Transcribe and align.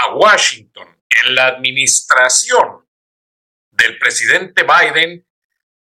a 0.00 0.14
Washington 0.14 0.88
en 1.08 1.34
la 1.34 1.46
administración 1.46 2.86
del 3.70 3.98
presidente 3.98 4.64
Biden 4.64 5.26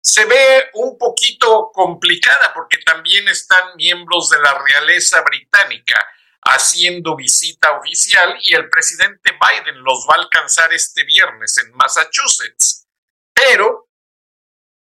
se 0.02 0.26
ve 0.26 0.70
un 0.74 0.98
poquito 0.98 1.72
complicada 1.74 2.54
porque 2.54 2.78
también 2.86 3.28
están 3.28 3.76
miembros 3.76 4.30
de 4.30 4.40
la 4.40 4.54
realeza 4.64 5.22
británica 5.24 6.00
haciendo 6.44 7.16
visita 7.16 7.72
oficial 7.72 8.38
y 8.42 8.54
el 8.54 8.70
presidente 8.70 9.32
Biden 9.32 9.82
los 9.84 10.06
va 10.10 10.16
a 10.16 10.20
alcanzar 10.20 10.72
este 10.74 11.04
viernes 11.04 11.58
en 11.58 11.74
Massachusetts. 11.74 12.88
Pero 13.34 13.90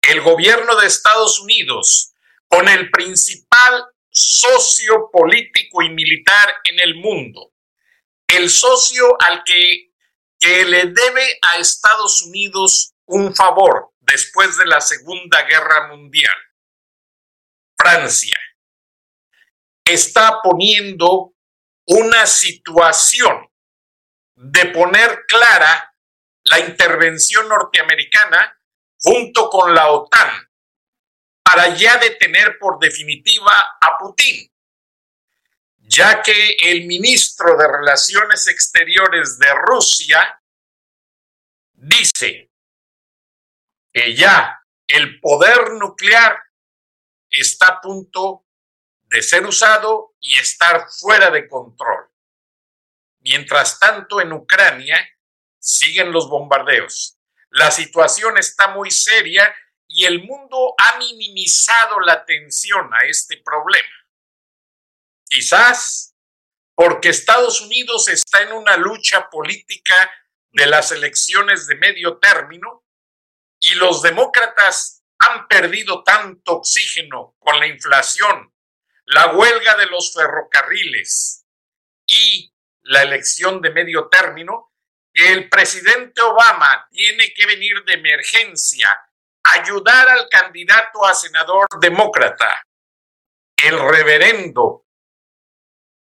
el 0.01 0.21
gobierno 0.21 0.75
de 0.75 0.85
Estados 0.85 1.39
Unidos, 1.39 2.13
con 2.47 2.69
el 2.69 2.91
principal 2.91 3.85
socio 4.11 5.09
político 5.11 5.81
y 5.81 5.89
militar 5.89 6.53
en 6.65 6.79
el 6.79 6.95
mundo, 6.95 7.54
el 8.27 8.49
socio 8.49 9.15
al 9.19 9.43
que, 9.43 9.93
que 10.39 10.65
le 10.65 10.87
debe 10.87 11.39
a 11.41 11.57
Estados 11.57 12.23
Unidos 12.23 12.93
un 13.05 13.35
favor 13.35 13.91
después 13.99 14.57
de 14.57 14.65
la 14.65 14.81
Segunda 14.81 15.43
Guerra 15.43 15.87
Mundial, 15.87 16.35
Francia, 17.77 18.39
está 19.85 20.41
poniendo 20.41 21.33
una 21.87 22.25
situación 22.25 23.47
de 24.35 24.65
poner 24.67 25.25
clara 25.27 25.95
la 26.45 26.59
intervención 26.59 27.47
norteamericana 27.47 28.59
junto 28.99 29.49
con 29.49 29.73
la 29.73 29.91
OTAN 29.91 30.49
para 31.43 31.75
ya 31.75 31.97
detener 31.97 32.57
por 32.59 32.79
definitiva 32.79 33.77
a 33.79 33.97
Putin 33.97 34.51
ya 35.87 36.21
que 36.21 36.57
el 36.59 36.85
ministro 36.85 37.55
de 37.57 37.67
Relaciones 37.67 38.47
Exteriores 38.47 39.37
de 39.37 39.53
Rusia 39.53 40.41
dice 41.73 42.51
que 43.93 44.15
ya 44.15 44.59
el 44.87 45.19
poder 45.19 45.71
nuclear 45.73 46.37
está 47.29 47.67
a 47.67 47.81
punto 47.81 48.45
de 49.03 49.21
ser 49.21 49.45
usado 49.45 50.15
y 50.19 50.37
estar 50.39 50.87
fuera 50.89 51.29
de 51.29 51.47
control. 51.47 52.09
Mientras 53.19 53.79
tanto, 53.79 54.21
en 54.21 54.33
Ucrania 54.33 54.97
siguen 55.59 56.11
los 56.11 56.29
bombardeos. 56.29 57.17
La 57.49 57.71
situación 57.71 58.37
está 58.37 58.69
muy 58.69 58.91
seria 58.91 59.55
y 59.87 60.05
el 60.05 60.23
mundo 60.23 60.73
ha 60.77 60.97
minimizado 60.97 61.99
la 61.99 62.13
atención 62.13 62.91
a 62.93 63.05
este 63.07 63.37
problema. 63.37 64.04
Quizás 65.27 66.15
porque 66.75 67.09
Estados 67.09 67.61
Unidos 67.61 68.07
está 68.09 68.41
en 68.41 68.51
una 68.51 68.77
lucha 68.77 69.29
política 69.29 70.11
de 70.51 70.65
las 70.67 70.91
elecciones 70.91 71.67
de 71.67 71.75
medio 71.75 72.17
término 72.17 72.85
y 73.59 73.75
los 73.75 74.01
demócratas 74.01 75.03
han 75.19 75.47
perdido 75.47 76.03
tanto 76.03 76.57
oxígeno 76.57 77.35
con 77.39 77.59
la 77.59 77.67
inflación, 77.67 78.53
la 79.05 79.33
huelga 79.33 79.75
de 79.75 79.85
los 79.87 80.13
ferrocarriles 80.13 81.45
y 82.05 82.53
la 82.83 83.03
elección 83.03 83.61
de 83.61 83.71
medio 83.71 84.07
término, 84.09 84.71
que 85.13 85.31
el 85.31 85.49
presidente 85.49 86.21
Obama 86.21 86.87
tiene 86.91 87.33
que 87.33 87.45
venir 87.45 87.83
de 87.85 87.93
emergencia 87.93 88.89
a 89.43 89.51
ayudar 89.53 90.09
al 90.09 90.27
candidato 90.29 91.05
a 91.05 91.15
senador 91.15 91.67
demócrata, 91.79 92.61
el 93.55 93.79
reverendo 93.79 94.84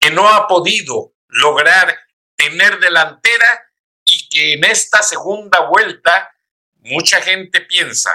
que 0.06 0.12
no 0.12 0.30
ha 0.30 0.48
podido 0.48 1.16
lograr 1.30 1.98
tener 2.36 2.80
delantera 2.80 3.72
y 4.06 4.30
que 4.30 4.54
en 4.54 4.64
esta 4.66 5.02
segunda 5.02 5.62
vuelta 5.62 6.32
mucha 6.76 7.20
gente 7.22 7.62
piensa 7.62 8.12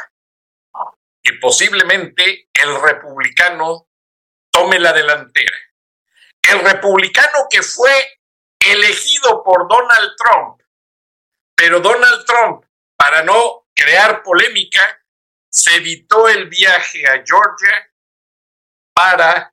que 1.21 1.33
posiblemente 1.41 2.49
el 2.55 2.81
republicano 2.81 3.89
tome 4.53 4.79
la 4.79 4.93
delantera. 4.93 5.57
El 6.49 6.61
republicano 6.61 7.49
que 7.51 7.61
fue 7.61 8.21
elegido 8.61 9.43
por 9.43 9.67
Donald 9.69 10.13
Trump, 10.17 10.63
pero 11.57 11.81
Donald 11.81 12.25
Trump, 12.25 12.65
para 12.97 13.25
no 13.25 13.67
crear 13.75 14.23
polémica, 14.23 15.05
se 15.51 15.75
evitó 15.75 16.29
el 16.29 16.49
viaje 16.49 17.05
a 17.09 17.25
Georgia 17.27 17.93
para 18.95 19.53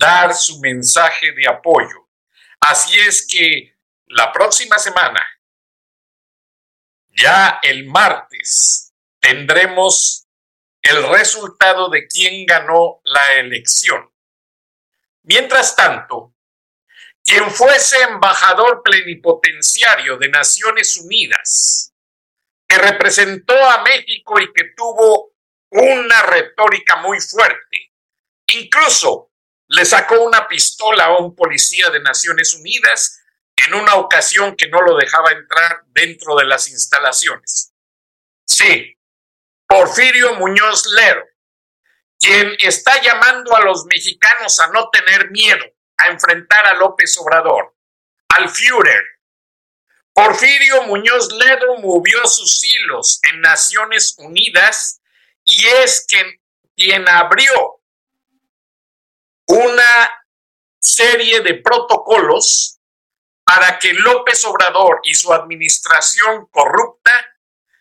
dar 0.00 0.34
su 0.34 0.58
mensaje 0.60 1.32
de 1.32 1.46
apoyo. 1.46 2.08
Así 2.58 2.98
es 2.98 3.26
que 3.26 3.76
la 4.06 4.32
próxima 4.32 4.78
semana, 4.78 5.20
ya 7.10 7.60
el 7.62 7.86
martes, 7.86 8.94
tendremos 9.20 10.26
el 10.80 11.06
resultado 11.10 11.90
de 11.90 12.06
quién 12.08 12.46
ganó 12.46 13.00
la 13.04 13.34
elección. 13.34 14.10
Mientras 15.22 15.76
tanto, 15.76 16.34
quien 17.22 17.50
fuese 17.50 18.00
embajador 18.02 18.82
plenipotenciario 18.82 20.16
de 20.16 20.30
Naciones 20.30 20.96
Unidas, 20.96 21.92
que 22.66 22.78
representó 22.78 23.54
a 23.54 23.82
México 23.82 24.40
y 24.40 24.50
que 24.54 24.72
tuvo 24.74 25.34
una 25.70 26.22
retórica 26.22 26.96
muy 26.96 27.20
fuerte, 27.20 27.92
incluso 28.46 29.29
le 29.70 29.84
sacó 29.84 30.20
una 30.20 30.48
pistola 30.48 31.04
a 31.04 31.18
un 31.18 31.34
policía 31.34 31.90
de 31.90 32.00
Naciones 32.00 32.54
Unidas 32.54 33.20
en 33.54 33.74
una 33.74 33.94
ocasión 33.94 34.56
que 34.56 34.68
no 34.68 34.82
lo 34.82 34.96
dejaba 34.96 35.30
entrar 35.30 35.84
dentro 35.86 36.34
de 36.34 36.44
las 36.44 36.68
instalaciones. 36.68 37.72
Sí, 38.44 38.96
Porfirio 39.68 40.34
Muñoz 40.34 40.86
Lero, 40.86 41.24
quien 42.18 42.56
está 42.58 43.00
llamando 43.00 43.54
a 43.54 43.60
los 43.60 43.84
mexicanos 43.84 44.58
a 44.58 44.72
no 44.72 44.90
tener 44.90 45.30
miedo 45.30 45.64
a 45.98 46.08
enfrentar 46.08 46.66
a 46.66 46.74
López 46.74 47.16
Obrador, 47.18 47.76
al 48.30 48.48
Führer. 48.48 49.04
Porfirio 50.12 50.82
Muñoz 50.82 51.32
Ledo 51.32 51.76
movió 51.78 52.26
sus 52.26 52.64
hilos 52.64 53.20
en 53.30 53.40
Naciones 53.40 54.16
Unidas 54.18 55.00
y 55.44 55.64
es 55.84 56.04
quien 56.74 57.08
abrió 57.08 57.79
una 59.50 60.24
serie 60.80 61.40
de 61.40 61.54
protocolos 61.54 62.78
para 63.44 63.78
que 63.78 63.92
López 63.92 64.44
Obrador 64.44 65.00
y 65.02 65.14
su 65.14 65.32
administración 65.32 66.46
corrupta 66.50 67.12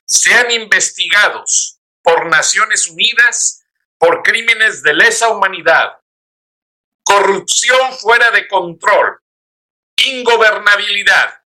sean 0.03 0.49
investigados 0.49 1.79
por 2.01 2.25
Naciones 2.25 2.87
Unidas 2.87 3.63
por 3.99 4.23
crímenes 4.23 4.81
de 4.81 4.93
lesa 4.93 5.29
humanidad, 5.29 5.99
corrupción 7.03 7.93
fuera 7.99 8.31
de 8.31 8.47
control, 8.47 9.21
ingobernabilidad. 9.97 11.43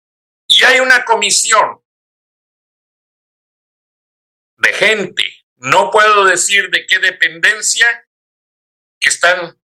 Y 0.49 0.65
hay 0.65 0.81
una 0.81 1.05
comisión 1.05 1.81
de 4.57 4.73
gente, 4.73 5.23
no 5.57 5.91
puedo 5.91 6.25
decir 6.25 6.71
de 6.71 6.87
qué 6.87 6.99
dependencia, 6.99 8.09
que 8.99 9.11
están 9.11 9.61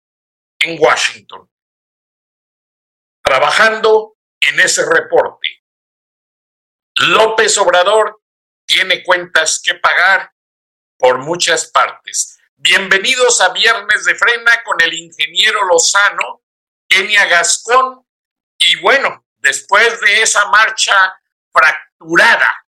en 0.64 0.82
Washington, 0.82 1.50
trabajando 3.22 4.18
en 4.40 4.60
ese 4.62 4.86
reporte. 4.86 5.64
López 6.96 7.58
Obrador 7.58 8.22
tiene 8.66 9.04
cuentas 9.04 9.62
que 9.64 9.76
pagar 9.76 10.32
por 10.98 11.18
muchas 11.18 11.70
partes. 11.70 12.40
Bienvenidos 12.56 13.42
a 13.42 13.50
Viernes 13.50 14.06
de 14.06 14.16
Frena 14.16 14.64
con 14.64 14.80
el 14.82 14.94
ingeniero 14.94 15.66
Lozano, 15.66 16.44
Kenia 16.88 17.26
Gascón, 17.26 18.08
y 18.58 18.80
bueno, 18.80 19.26
después 19.38 20.00
de 20.00 20.22
esa 20.22 20.46
marcha 20.50 21.14
fracturada 21.52 22.66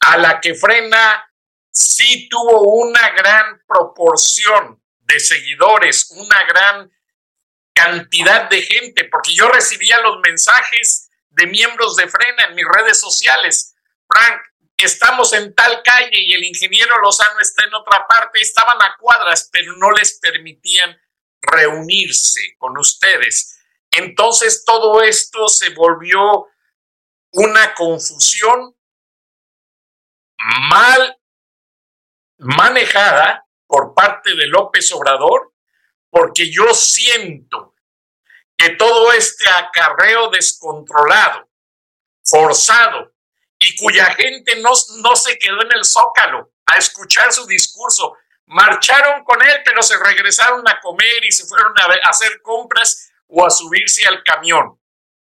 a 0.00 0.16
la 0.16 0.40
que 0.40 0.54
Frena 0.54 1.30
sí 1.70 2.28
tuvo 2.30 2.62
una 2.62 3.10
gran 3.10 3.62
proporción 3.66 4.81
seguidores, 5.20 6.10
una 6.10 6.44
gran 6.44 6.90
cantidad 7.74 8.48
de 8.48 8.62
gente, 8.62 9.04
porque 9.04 9.34
yo 9.34 9.48
recibía 9.48 10.00
los 10.00 10.20
mensajes 10.20 11.10
de 11.30 11.46
miembros 11.46 11.96
de 11.96 12.08
Frena 12.08 12.44
en 12.44 12.54
mis 12.54 12.66
redes 12.66 13.00
sociales. 13.00 13.74
Frank, 14.06 14.42
estamos 14.76 15.32
en 15.32 15.54
tal 15.54 15.82
calle 15.82 16.20
y 16.20 16.32
el 16.32 16.44
ingeniero 16.44 16.98
Lozano 17.00 17.40
está 17.40 17.64
en 17.64 17.74
otra 17.74 18.06
parte. 18.06 18.40
Estaban 18.40 18.80
a 18.82 18.96
cuadras, 18.98 19.48
pero 19.52 19.76
no 19.76 19.90
les 19.92 20.18
permitían 20.18 20.96
reunirse 21.40 22.54
con 22.58 22.76
ustedes. 22.78 23.58
Entonces 23.90 24.64
todo 24.64 25.02
esto 25.02 25.48
se 25.48 25.70
volvió 25.70 26.48
una 27.32 27.74
confusión 27.74 28.76
mal 30.68 31.18
manejada 32.38 33.46
por 33.72 33.94
parte 33.94 34.34
de 34.34 34.48
López 34.48 34.92
Obrador, 34.92 35.54
porque 36.10 36.50
yo 36.50 36.74
siento 36.74 37.74
que 38.54 38.76
todo 38.76 39.10
este 39.14 39.48
acarreo 39.48 40.28
descontrolado, 40.28 41.48
forzado, 42.22 43.14
y 43.58 43.74
cuya 43.76 44.12
gente 44.12 44.56
no, 44.56 44.72
no 44.96 45.16
se 45.16 45.38
quedó 45.38 45.62
en 45.62 45.72
el 45.72 45.86
zócalo 45.86 46.52
a 46.66 46.76
escuchar 46.76 47.32
su 47.32 47.46
discurso, 47.46 48.14
marcharon 48.44 49.24
con 49.24 49.40
él, 49.40 49.62
pero 49.64 49.82
se 49.82 49.98
regresaron 49.98 50.68
a 50.68 50.78
comer 50.78 51.24
y 51.24 51.32
se 51.32 51.46
fueron 51.46 51.72
a 51.80 52.10
hacer 52.10 52.42
compras 52.42 53.10
o 53.26 53.46
a 53.46 53.48
subirse 53.48 54.06
al 54.06 54.22
camión, 54.22 54.78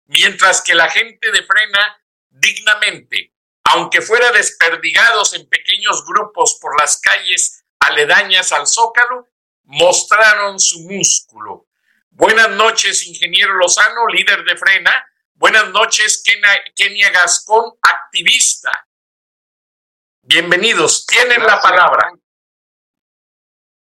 mientras 0.04 0.60
que 0.60 0.74
la 0.74 0.90
gente 0.90 1.32
de 1.32 1.44
frena 1.44 1.98
dignamente 2.28 3.30
aunque 3.66 4.02
fuera 4.02 4.30
desperdigados 4.30 5.32
en 5.32 5.48
pequeños 5.48 6.04
grupos 6.06 6.58
por 6.60 6.78
las 6.78 7.00
calles 7.00 7.63
aledañas 7.86 8.52
al 8.52 8.66
zócalo, 8.66 9.28
mostraron 9.64 10.58
su 10.58 10.80
músculo. 10.80 11.66
Buenas 12.10 12.50
noches, 12.50 13.06
ingeniero 13.06 13.54
Lozano, 13.54 14.06
líder 14.06 14.44
de 14.44 14.56
Frena. 14.56 15.06
Buenas 15.34 15.70
noches, 15.70 16.22
Kenia 16.74 17.10
Gascón, 17.10 17.72
activista. 17.82 18.86
Bienvenidos, 20.22 21.06
tienen 21.06 21.42
la 21.42 21.60
palabra. 21.60 22.10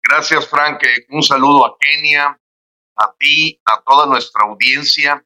Gracias, 0.02 0.48
Frank. 0.48 0.82
Un 1.10 1.24
saludo 1.24 1.66
a 1.66 1.78
Kenia, 1.80 2.40
a 2.96 3.16
ti, 3.20 3.62
a 3.66 3.82
toda 3.82 4.06
nuestra 4.06 4.46
audiencia. 4.46 5.24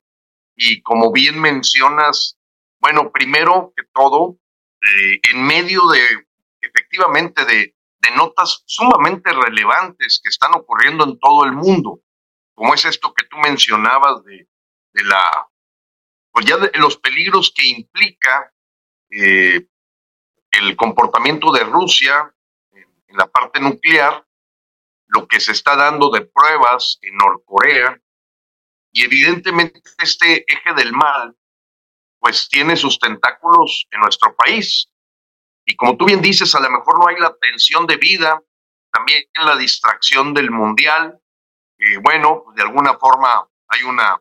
Y 0.56 0.82
como 0.82 1.12
bien 1.12 1.40
mencionas, 1.40 2.38
bueno, 2.80 3.12
primero 3.12 3.74
que 3.76 3.84
todo, 3.94 4.38
eh, 4.82 5.20
en 5.32 5.44
medio 5.46 5.88
de, 5.88 6.28
efectivamente, 6.62 7.46
de, 7.46 7.76
notas 8.16 8.64
sumamente 8.66 9.32
relevantes 9.32 10.20
que 10.24 10.30
están 10.30 10.54
ocurriendo 10.56 11.04
en 11.04 11.20
todo 11.20 11.46
el 11.46 11.54
mundo, 11.54 12.02
como 12.54 12.74
es 12.74 12.86
esto 12.86 13.14
que 13.14 13.26
tú 13.26 13.38
mencionabas 13.38 14.24
de, 14.24 14.48
la, 15.04 15.24
pues 16.32 16.46
ya 16.46 16.58
de 16.58 16.72
los 16.80 16.98
peligros 16.98 17.54
que 17.56 17.66
implica 17.66 18.52
eh, 19.12 19.68
el 20.52 20.76
comportamiento 20.76 21.52
de 21.52 21.64
Rusia 21.64 22.34
en 22.72 23.18
la 23.18 23.28
parte 23.28 23.60
nuclear, 23.60 24.26
lo 25.08 25.28
que 25.28 25.40
se 25.40 25.52
está 25.52 25.76
dando 25.76 26.10
de 26.12 26.22
pruebas 26.22 27.00
en 27.02 27.16
Norcorea, 27.16 28.00
y 28.92 29.04
evidentemente 29.04 29.82
este 29.98 30.44
eje 30.52 30.74
del 30.74 30.94
mal 30.94 31.36
pues 32.20 32.50
tiene 32.50 32.76
sus 32.76 33.00
tentáculos 33.00 33.88
en 33.92 34.02
nuestro 34.02 34.36
país. 34.36 34.92
Y 35.70 35.76
como 35.76 35.96
tú 35.96 36.06
bien 36.06 36.20
dices, 36.20 36.56
a 36.56 36.60
lo 36.60 36.72
mejor 36.72 36.98
no 36.98 37.08
hay 37.08 37.18
la 37.18 37.32
tensión 37.40 37.86
de 37.86 37.98
vida, 37.98 38.42
también 38.92 39.24
la 39.36 39.56
distracción 39.56 40.34
del 40.34 40.50
mundial. 40.50 41.22
bueno, 42.02 42.46
de 42.56 42.64
alguna 42.64 42.98
forma 42.98 43.48
hay 43.68 43.84
una 43.84 44.20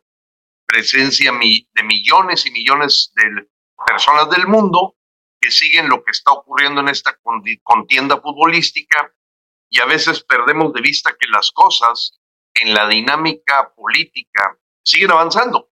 presencia 0.67 1.33
de 1.33 1.83
millones 1.83 2.45
y 2.45 2.51
millones 2.51 3.13
de 3.15 3.49
personas 3.87 4.29
del 4.29 4.47
mundo 4.47 4.97
que 5.41 5.51
siguen 5.51 5.89
lo 5.89 6.05
que 6.05 6.11
está 6.11 6.33
ocurriendo 6.33 6.83
en 6.83 6.89
esta 6.89 7.19
contienda 7.63 8.21
futbolística 8.21 9.11
y 9.71 9.81
a 9.81 9.87
veces 9.87 10.23
perdemos 10.25 10.75
de 10.75 10.83
vista 10.83 11.17
que 11.19 11.29
las 11.29 11.51
cosas 11.53 12.21
en 12.57 12.75
la 12.75 12.87
dinámica 12.89 13.73
política 13.75 14.59
siguen 14.83 15.13
avanzando. 15.13 15.71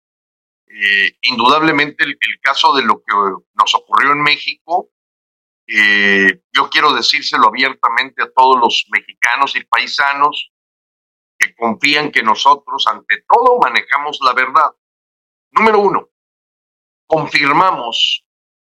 Eh, 0.69 1.19
indudablemente 1.20 2.05
el, 2.05 2.19
caso 2.40 2.75
de 2.75 2.82
lo 2.82 3.02
que 3.02 3.12
nos 3.55 3.75
ocurrió 3.75 4.12
en 4.12 4.22
México, 4.22 4.90
eh, 5.66 6.42
yo 6.52 6.70
quiero 6.70 6.92
decírselo 6.92 7.48
abiertamente 7.48 8.22
a 8.22 8.30
todos 8.32 8.58
los 8.60 8.86
mexicanos 8.90 9.56
y 9.56 9.64
paisanos 9.64 10.52
que 11.38 11.54
confían 11.54 12.12
que 12.12 12.22
nosotros 12.22 12.86
ante 12.86 13.24
todo 13.28 13.58
manejamos 13.58 14.18
la 14.22 14.32
verdad. 14.32 14.70
Número 15.50 15.80
uno, 15.80 16.08
confirmamos 17.06 18.24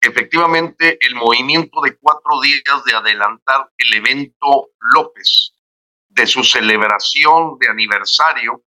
efectivamente 0.00 0.98
el 1.00 1.14
movimiento 1.14 1.80
de 1.80 1.96
cuatro 1.96 2.40
días 2.40 2.84
de 2.84 2.94
adelantar 2.94 3.70
el 3.78 3.94
evento 3.94 4.70
López 4.94 5.54
de 6.08 6.26
su 6.26 6.44
celebración 6.44 7.58
de 7.58 7.68
aniversario 7.68 8.64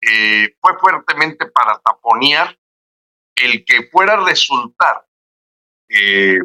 eh, 0.00 0.54
fue 0.60 0.78
fuertemente 0.78 1.46
para 1.46 1.78
taponear 1.78 2.58
el 3.36 3.64
que 3.64 3.88
fuera 3.90 4.14
a 4.14 4.24
resultar 4.24 5.06
eh, 5.88 6.38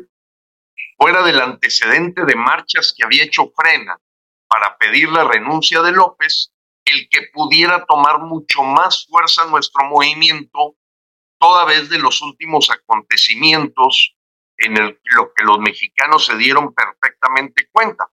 fuera 0.99 1.23
del 1.23 1.39
antecedente 1.39 2.25
de 2.25 2.35
marchas 2.35 2.93
que 2.95 3.05
había 3.05 3.23
hecho 3.23 3.51
Frena 3.55 3.97
para 4.47 4.77
pedir 4.77 5.09
la 5.09 5.23
renuncia 5.23 5.81
de 5.81 5.93
López, 5.93 6.51
el 6.83 7.07
que 7.09 7.29
pudiera 7.33 7.85
tomar 7.85 8.19
mucho 8.19 8.63
más 8.63 9.05
fuerza 9.07 9.45
nuestro 9.45 9.85
movimiento 9.85 10.75
toda 11.39 11.63
vez 11.65 11.89
de 11.89 11.99
los 11.99 12.21
últimos 12.21 12.69
acontecimientos 12.69 14.15
en 14.57 14.73
lo 14.75 15.33
que 15.33 15.43
los 15.45 15.59
mexicanos 15.59 16.25
se 16.25 16.35
dieron 16.35 16.73
perfectamente 16.73 17.69
cuenta. 17.71 18.09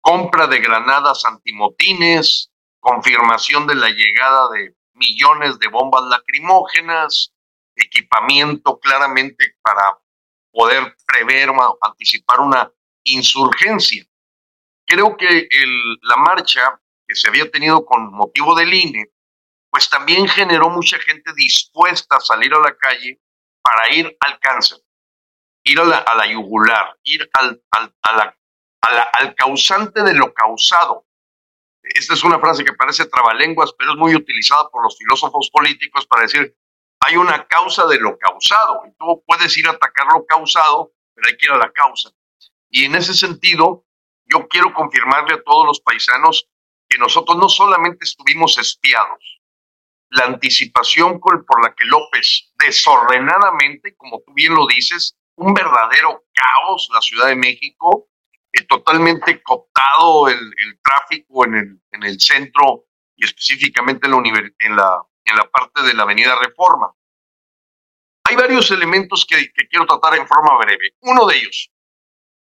Compra 0.00 0.46
de 0.46 0.60
granadas 0.60 1.24
antimotines, 1.24 2.52
confirmación 2.78 3.66
de 3.66 3.74
la 3.74 3.88
llegada 3.88 4.48
de 4.50 4.76
millones 4.94 5.58
de 5.58 5.68
bombas 5.68 6.04
lacrimógenas, 6.04 7.32
equipamiento 7.74 8.78
claramente 8.78 9.56
para 9.62 9.98
poder 10.52 10.94
prever 11.06 11.50
o 11.50 11.78
anticipar 11.80 12.40
una 12.40 12.70
insurgencia. 13.04 14.04
Creo 14.86 15.16
que 15.16 15.48
la 16.02 16.16
marcha 16.16 16.80
que 17.06 17.14
se 17.14 17.28
había 17.28 17.50
tenido 17.50 17.84
con 17.84 18.12
motivo 18.12 18.54
del 18.54 18.72
INE, 18.72 19.10
pues 19.70 19.88
también 19.88 20.28
generó 20.28 20.68
mucha 20.68 20.98
gente 20.98 21.32
dispuesta 21.34 22.16
a 22.16 22.20
salir 22.20 22.52
a 22.54 22.60
la 22.60 22.76
calle 22.76 23.20
para 23.62 23.94
ir 23.94 24.16
al 24.20 24.38
cáncer, 24.38 24.78
ir 25.64 25.80
a 25.80 25.84
la, 25.84 26.26
yugular, 26.26 26.98
ir 27.04 27.28
al, 27.32 27.62
al 28.02 29.34
causante 29.34 30.02
de 30.02 30.14
lo 30.14 30.34
causado. 30.34 31.06
Esta 31.82 32.14
es 32.14 32.22
una 32.22 32.38
frase 32.38 32.64
que 32.64 32.74
parece 32.74 33.06
trabalenguas, 33.06 33.72
pero 33.76 33.92
es 33.92 33.98
muy 33.98 34.14
utilizada 34.14 34.68
por 34.70 34.84
los 34.84 34.96
filósofos 34.96 35.50
políticos 35.50 36.06
para 36.06 36.22
decir, 36.22 36.54
hay 37.06 37.16
una 37.16 37.46
causa 37.46 37.86
de 37.86 37.98
lo 37.98 38.18
causado. 38.18 38.82
Y 38.86 38.92
tú 38.98 39.22
puedes 39.26 39.56
ir 39.56 39.66
a 39.68 39.72
atacar 39.72 40.06
lo 40.12 40.24
causado, 40.26 40.92
pero 41.14 41.28
hay 41.28 41.36
que 41.36 41.46
ir 41.46 41.52
a 41.52 41.58
la 41.58 41.70
causa. 41.72 42.10
Y 42.70 42.84
en 42.84 42.94
ese 42.94 43.14
sentido, 43.14 43.84
yo 44.24 44.48
quiero 44.48 44.72
confirmarle 44.72 45.34
a 45.34 45.42
todos 45.42 45.66
los 45.66 45.80
paisanos 45.80 46.48
que 46.88 46.98
nosotros 46.98 47.36
no 47.38 47.48
solamente 47.48 48.04
estuvimos 48.04 48.58
espiados, 48.58 49.40
la 50.10 50.24
anticipación 50.26 51.20
por 51.20 51.62
la 51.62 51.74
que 51.74 51.84
López 51.86 52.52
desordenadamente, 52.58 53.96
como 53.96 54.20
tú 54.26 54.32
bien 54.34 54.54
lo 54.54 54.66
dices, 54.66 55.16
un 55.36 55.54
verdadero 55.54 56.24
caos, 56.32 56.88
la 56.92 57.00
Ciudad 57.00 57.28
de 57.28 57.36
México, 57.36 58.08
eh, 58.52 58.64
totalmente 58.66 59.42
cooptado 59.42 60.28
el, 60.28 60.52
tráfico 60.82 61.46
en 61.46 61.54
el, 61.54 61.80
en 61.92 62.02
el, 62.02 62.20
centro 62.20 62.84
y 63.16 63.24
específicamente 63.24 64.06
en 64.06 64.12
la, 64.12 64.52
en, 64.58 64.76
la, 64.76 65.02
en 65.24 65.36
la 65.36 65.50
parte 65.50 65.82
de 65.82 65.94
la 65.94 66.02
Avenida 66.02 66.36
Reforma. 66.36 66.92
Hay 68.24 68.36
varios 68.36 68.70
elementos 68.70 69.26
que, 69.26 69.52
quiero 69.68 69.86
tratar 69.86 70.16
en 70.16 70.26
forma 70.26 70.56
breve. 70.58 70.96
Uno 71.00 71.26
de 71.26 71.36
ellos, 71.36 71.70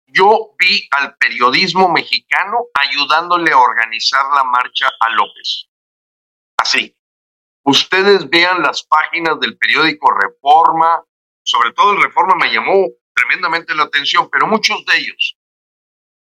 yo 0.07 0.55
vi 0.59 0.89
al 0.93 1.17
periodismo 1.17 1.89
mexicano 1.89 2.67
ayudándole 2.75 3.53
a 3.53 3.59
organizar 3.59 4.25
la 4.35 4.45
marcha 4.45 4.89
a 5.01 5.11
López. 5.11 5.69
Así. 6.57 6.97
Ustedes 7.67 8.29
vean 8.29 8.63
las 8.63 8.83
páginas 8.83 9.41
del 9.41 9.57
periódico 9.57 10.13
Reforma, 10.13 11.03
sobre 11.43 11.73
todo 11.73 11.93
el 11.93 12.03
Reforma 12.03 12.35
me 12.35 12.53
llamó 12.53 12.89
tremendamente 13.15 13.75
la 13.75 13.85
atención, 13.85 14.29
pero 14.31 14.47
muchos 14.47 14.85
de 14.85 14.99
ellos 14.99 15.37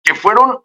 que 0.02 0.14
fueron 0.14 0.62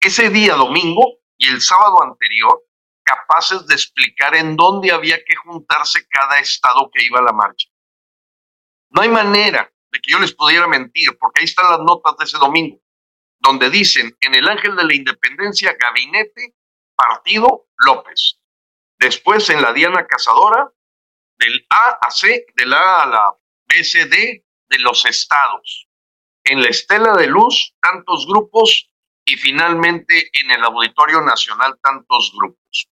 ese 0.00 0.30
día 0.30 0.54
domingo 0.54 1.18
y 1.36 1.48
el 1.48 1.60
sábado 1.60 2.02
anterior 2.02 2.62
capaces 3.04 3.66
de 3.66 3.74
explicar 3.74 4.34
en 4.34 4.56
dónde 4.56 4.90
había 4.90 5.22
que 5.24 5.36
juntarse 5.36 6.06
cada 6.08 6.38
estado 6.38 6.90
que 6.92 7.04
iba 7.04 7.20
a 7.20 7.24
la 7.24 7.32
marcha. 7.32 7.68
No 8.90 9.02
hay 9.02 9.08
manera 9.08 9.70
de 9.92 10.00
que 10.00 10.10
yo 10.10 10.18
les 10.18 10.34
pudiera 10.34 10.66
mentir, 10.66 11.16
porque 11.18 11.40
ahí 11.40 11.44
están 11.44 11.70
las 11.70 11.80
notas 11.80 12.16
de 12.18 12.24
ese 12.24 12.38
domingo, 12.38 12.80
donde 13.38 13.70
dicen 13.70 14.16
en 14.20 14.34
el 14.34 14.48
Ángel 14.48 14.74
de 14.76 14.84
la 14.84 14.94
Independencia, 14.94 15.76
gabinete, 15.78 16.54
partido 16.96 17.68
López. 17.78 18.40
Después 18.98 19.50
en 19.50 19.62
la 19.62 19.72
Diana 19.72 20.06
Cazadora, 20.06 20.70
del 21.38 21.66
A 21.70 21.98
a 22.00 22.10
C, 22.10 22.46
del 22.56 22.72
A 22.72 23.02
a 23.02 23.06
la 23.06 23.32
BCD 23.66 24.44
de 24.68 24.78
los 24.78 25.04
estados. 25.04 25.88
En 26.44 26.62
la 26.62 26.68
Estela 26.68 27.14
de 27.14 27.26
Luz, 27.26 27.74
tantos 27.80 28.26
grupos 28.26 28.90
y 29.24 29.36
finalmente 29.36 30.30
en 30.32 30.50
el 30.50 30.62
Auditorio 30.64 31.20
Nacional, 31.22 31.78
tantos 31.82 32.32
grupos. 32.36 32.88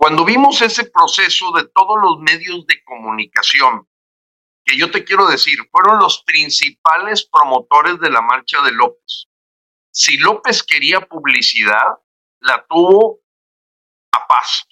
Cuando 0.00 0.24
vimos 0.24 0.62
ese 0.62 0.86
proceso 0.86 1.52
de 1.52 1.68
todos 1.68 1.98
los 2.00 2.20
medios 2.20 2.66
de 2.66 2.82
comunicación, 2.84 3.86
que 4.64 4.74
yo 4.74 4.90
te 4.90 5.04
quiero 5.04 5.26
decir, 5.26 5.58
fueron 5.70 5.98
los 5.98 6.22
principales 6.22 7.28
promotores 7.30 8.00
de 8.00 8.08
la 8.08 8.22
marcha 8.22 8.62
de 8.62 8.72
López. 8.72 9.28
Si 9.92 10.16
López 10.16 10.62
quería 10.62 11.02
publicidad, 11.02 11.84
la 12.40 12.64
tuvo 12.66 13.20
a 14.12 14.26
paz. 14.26 14.66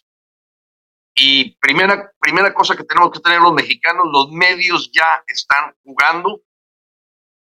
Y 1.14 1.58
primera, 1.58 2.11
primera 2.18 2.54
cosa 2.54 2.75
que 2.75 2.85
tenemos 2.85 3.11
que 3.11 3.20
tener 3.20 3.42
los 3.42 3.52
mexicanos, 3.52 4.06
los 4.11 4.30
medios 4.30 4.90
ya 4.92 5.23
están 5.26 5.76
jugando 5.85 6.40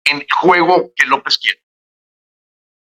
en 0.03 0.25
juego 0.41 0.91
que 0.93 1.05
López 1.05 1.37
quiere. 1.37 1.63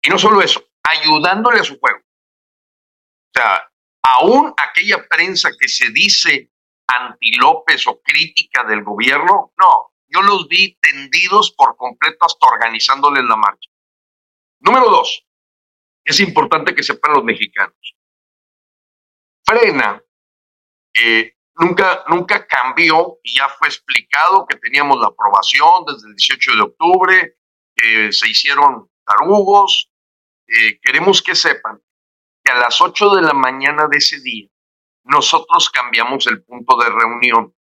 Y 0.01 0.09
no 0.09 0.19
solo 0.19 0.41
eso, 0.41 0.61
ayudándole 0.83 1.61
a 1.61 1.63
su 1.63 1.79
juego. 1.79 1.99
O 1.99 3.39
sea, 3.39 3.70
aún 4.03 4.53
aquella 4.57 5.07
prensa 5.07 5.51
que 5.59 5.67
se 5.67 5.89
dice 5.91 6.51
anti 6.87 7.33
López 7.33 7.87
o 7.87 8.01
crítica 8.01 8.63
del 8.63 8.83
gobierno, 8.83 9.53
no, 9.57 9.93
yo 10.07 10.21
los 10.21 10.47
vi 10.47 10.77
tendidos 10.81 11.51
por 11.51 11.75
completo 11.77 12.25
hasta 12.25 12.47
organizándoles 12.47 13.23
la 13.23 13.35
marcha. 13.35 13.69
Número 14.59 14.89
dos, 14.89 15.25
es 16.03 16.19
importante 16.19 16.75
que 16.75 16.83
sepan 16.83 17.13
los 17.13 17.23
mexicanos. 17.23 17.95
Frena 19.45 20.01
eh, 20.93 21.35
nunca, 21.55 22.03
nunca 22.07 22.45
cambió 22.45 23.19
y 23.23 23.37
ya 23.37 23.49
fue 23.49 23.67
explicado 23.67 24.45
que 24.45 24.57
teníamos 24.57 24.99
la 24.99 25.07
aprobación 25.07 25.85
desde 25.87 26.07
el 26.09 26.15
18 26.15 26.55
de 26.55 26.61
octubre, 26.61 27.37
que 27.75 28.11
se 28.11 28.29
hicieron 28.29 28.89
tarugos. 29.05 29.89
Eh, 30.47 30.79
queremos 30.81 31.21
que 31.21 31.35
sepan 31.35 31.81
que 32.43 32.51
a 32.51 32.55
las 32.55 32.81
8 32.81 33.15
de 33.15 33.21
la 33.21 33.33
mañana 33.33 33.87
de 33.89 33.97
ese 33.97 34.19
día 34.21 34.47
nosotros 35.03 35.69
cambiamos 35.69 36.27
el 36.27 36.43
punto 36.43 36.77
de 36.77 36.89
reunión. 36.89 37.55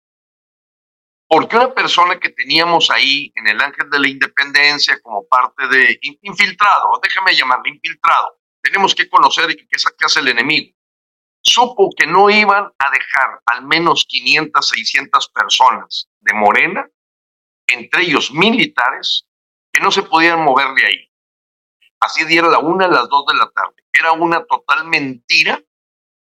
Porque 1.28 1.56
una 1.56 1.74
persona 1.74 2.18
que 2.18 2.30
teníamos 2.30 2.90
ahí 2.90 3.32
en 3.36 3.48
el 3.48 3.60
Ángel 3.60 3.90
de 3.90 3.98
la 3.98 4.08
Independencia 4.08 4.98
como 5.02 5.26
parte 5.28 5.68
de 5.68 5.98
infiltrado, 6.22 6.98
déjame 7.02 7.34
llamarlo 7.34 7.66
infiltrado, 7.66 8.38
tenemos 8.62 8.94
que 8.94 9.08
conocer 9.08 9.54
qué 9.54 10.04
hace 10.04 10.20
el 10.20 10.28
enemigo 10.28 10.78
supo 11.42 11.90
que 11.96 12.06
no 12.06 12.30
iban 12.30 12.64
a 12.78 12.90
dejar 12.90 13.40
al 13.46 13.64
menos 13.66 14.04
500, 14.08 14.68
600 14.68 15.28
personas 15.30 16.10
de 16.20 16.34
Morena, 16.34 16.88
entre 17.66 18.02
ellos 18.02 18.32
militares, 18.32 19.26
que 19.72 19.80
no 19.80 19.90
se 19.90 20.02
podían 20.02 20.42
mover 20.42 20.74
de 20.74 20.86
ahí. 20.86 21.07
Así 22.00 22.24
diera 22.24 22.48
la 22.48 22.58
una 22.58 22.86
a 22.86 22.88
las 22.88 23.08
dos 23.08 23.26
de 23.26 23.34
la 23.34 23.50
tarde. 23.50 23.82
Era 23.92 24.12
una 24.12 24.44
total 24.44 24.86
mentira 24.86 25.60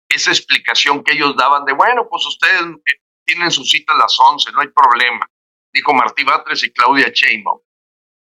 esa 0.09 0.31
explicación 0.31 1.03
que 1.03 1.13
ellos 1.13 1.35
daban 1.37 1.65
de, 1.65 1.73
bueno, 1.73 2.07
pues 2.09 2.27
ustedes 2.27 2.61
eh, 2.61 3.01
tienen 3.25 3.51
su 3.51 3.65
cita 3.65 3.95
a 3.95 3.99
las 3.99 4.15
11, 4.19 4.53
no 4.53 4.61
hay 4.61 4.69
problema, 4.69 5.27
dijo 5.73 5.95
Martí 5.95 6.23
Batres 6.23 6.63
y 6.65 6.73
Claudia 6.73 7.11
Sheinbaum. 7.11 7.61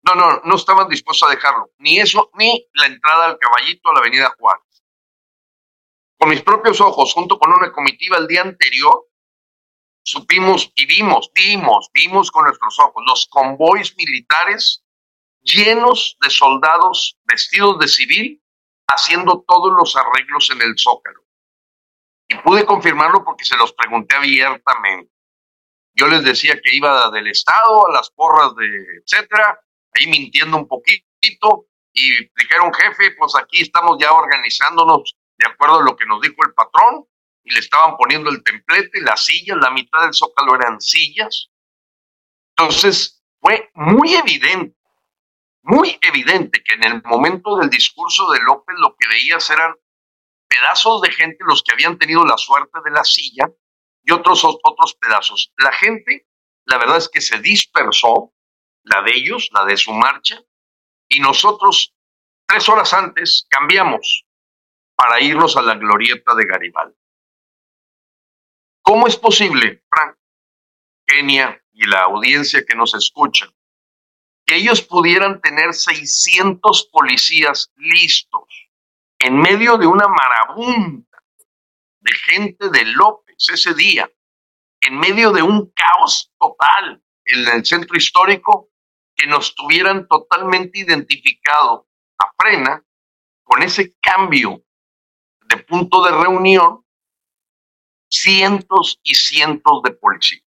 No, 0.04 0.14
no, 0.14 0.40
no 0.44 0.56
estaban 0.56 0.88
dispuestos 0.88 1.28
a 1.28 1.34
dejarlo. 1.34 1.70
Ni 1.78 1.98
eso, 1.98 2.30
ni 2.34 2.66
la 2.74 2.86
entrada 2.86 3.26
al 3.26 3.38
caballito 3.38 3.90
a 3.90 3.94
la 3.94 3.98
avenida 3.98 4.34
Juárez 4.38 4.66
con 6.18 6.30
mis 6.30 6.42
propios 6.42 6.80
ojos, 6.80 7.12
junto 7.12 7.38
con 7.38 7.52
una 7.52 7.72
comitiva 7.72 8.16
el 8.16 8.26
día 8.26 8.42
anterior, 8.42 9.06
supimos 10.02 10.72
y 10.74 10.86
vimos, 10.86 11.30
vimos, 11.34 11.90
vimos 11.92 12.30
con 12.30 12.44
nuestros 12.44 12.78
ojos 12.78 13.02
los 13.06 13.26
convoys 13.28 13.96
militares 13.96 14.84
llenos 15.46 16.16
de 16.20 16.30
soldados 16.30 17.16
vestidos 17.24 17.78
de 17.78 17.88
civil 17.88 18.42
haciendo 18.88 19.44
todos 19.46 19.72
los 19.76 19.96
arreglos 19.96 20.50
en 20.50 20.62
el 20.62 20.74
zócalo. 20.76 21.22
Y 22.28 22.36
pude 22.36 22.66
confirmarlo 22.66 23.24
porque 23.24 23.44
se 23.44 23.56
los 23.56 23.72
pregunté 23.72 24.16
abiertamente. 24.16 25.12
Yo 25.94 26.08
les 26.08 26.24
decía 26.24 26.60
que 26.62 26.74
iba 26.74 27.10
del 27.10 27.28
Estado 27.28 27.88
a 27.88 27.92
las 27.92 28.10
porras 28.10 28.54
de 28.56 28.66
etcétera, 29.02 29.60
ahí 29.94 30.06
mintiendo 30.08 30.56
un 30.56 30.68
poquito, 30.68 31.68
y 31.92 32.10
dijeron, 32.36 32.74
jefe, 32.74 33.12
pues 33.12 33.34
aquí 33.36 33.62
estamos 33.62 33.96
ya 33.98 34.12
organizándonos 34.12 35.16
de 35.38 35.48
acuerdo 35.48 35.80
a 35.80 35.84
lo 35.84 35.96
que 35.96 36.04
nos 36.04 36.20
dijo 36.20 36.36
el 36.44 36.52
patrón, 36.52 37.06
y 37.42 37.54
le 37.54 37.60
estaban 37.60 37.96
poniendo 37.96 38.28
el 38.28 38.42
templete, 38.42 39.00
las 39.00 39.24
sillas, 39.24 39.56
la 39.58 39.70
mitad 39.70 40.02
del 40.02 40.12
zócalo 40.12 40.56
eran 40.56 40.80
sillas. 40.80 41.48
Entonces, 42.56 43.24
fue 43.40 43.70
muy 43.74 44.14
evidente, 44.14 44.75
muy 45.66 45.98
evidente 46.00 46.62
que 46.62 46.74
en 46.74 46.84
el 46.84 47.02
momento 47.02 47.56
del 47.56 47.68
discurso 47.68 48.30
de 48.30 48.40
López 48.40 48.76
lo 48.78 48.94
que 48.96 49.08
veías 49.08 49.50
eran 49.50 49.74
pedazos 50.48 51.02
de 51.02 51.10
gente, 51.10 51.38
los 51.40 51.62
que 51.62 51.72
habían 51.72 51.98
tenido 51.98 52.24
la 52.24 52.38
suerte 52.38 52.78
de 52.84 52.90
la 52.92 53.02
silla, 53.02 53.48
y 54.04 54.12
otros, 54.12 54.44
otros 54.44 54.94
pedazos. 54.94 55.52
La 55.56 55.72
gente, 55.72 56.28
la 56.66 56.78
verdad 56.78 56.98
es 56.98 57.08
que 57.08 57.20
se 57.20 57.40
dispersó, 57.40 58.32
la 58.84 59.02
de 59.02 59.10
ellos, 59.12 59.48
la 59.52 59.64
de 59.64 59.76
su 59.76 59.92
marcha, 59.92 60.40
y 61.08 61.18
nosotros, 61.18 61.92
tres 62.46 62.68
horas 62.68 62.92
antes, 62.94 63.48
cambiamos 63.50 64.24
para 64.94 65.20
irnos 65.20 65.56
a 65.56 65.62
la 65.62 65.74
glorieta 65.74 66.36
de 66.36 66.46
Garibaldi. 66.46 66.96
¿Cómo 68.82 69.08
es 69.08 69.16
posible, 69.16 69.82
Frank, 69.90 70.16
Kenia 71.04 71.60
y 71.72 71.86
la 71.86 72.02
audiencia 72.02 72.64
que 72.64 72.76
nos 72.76 72.94
escucha, 72.94 73.52
que 74.46 74.56
ellos 74.56 74.80
pudieran 74.82 75.40
tener 75.40 75.74
600 75.74 76.88
policías 76.92 77.72
listos 77.76 78.68
en 79.18 79.38
medio 79.38 79.76
de 79.76 79.86
una 79.86 80.06
marabunta 80.06 81.18
de 82.00 82.12
gente 82.12 82.68
de 82.70 82.84
López 82.84 83.36
ese 83.52 83.74
día, 83.74 84.08
en 84.80 84.98
medio 84.98 85.32
de 85.32 85.42
un 85.42 85.72
caos 85.72 86.32
total 86.38 87.02
en 87.24 87.48
el 87.48 87.66
centro 87.66 87.96
histórico, 87.96 88.70
que 89.16 89.26
nos 89.26 89.54
tuvieran 89.54 90.06
totalmente 90.06 90.78
identificado 90.78 91.88
a 92.18 92.32
frena 92.38 92.84
con 93.42 93.62
ese 93.62 93.96
cambio 94.00 94.62
de 95.48 95.56
punto 95.58 96.04
de 96.04 96.12
reunión 96.12 96.84
cientos 98.08 99.00
y 99.02 99.14
cientos 99.14 99.82
de 99.82 99.92
policías. 99.92 100.45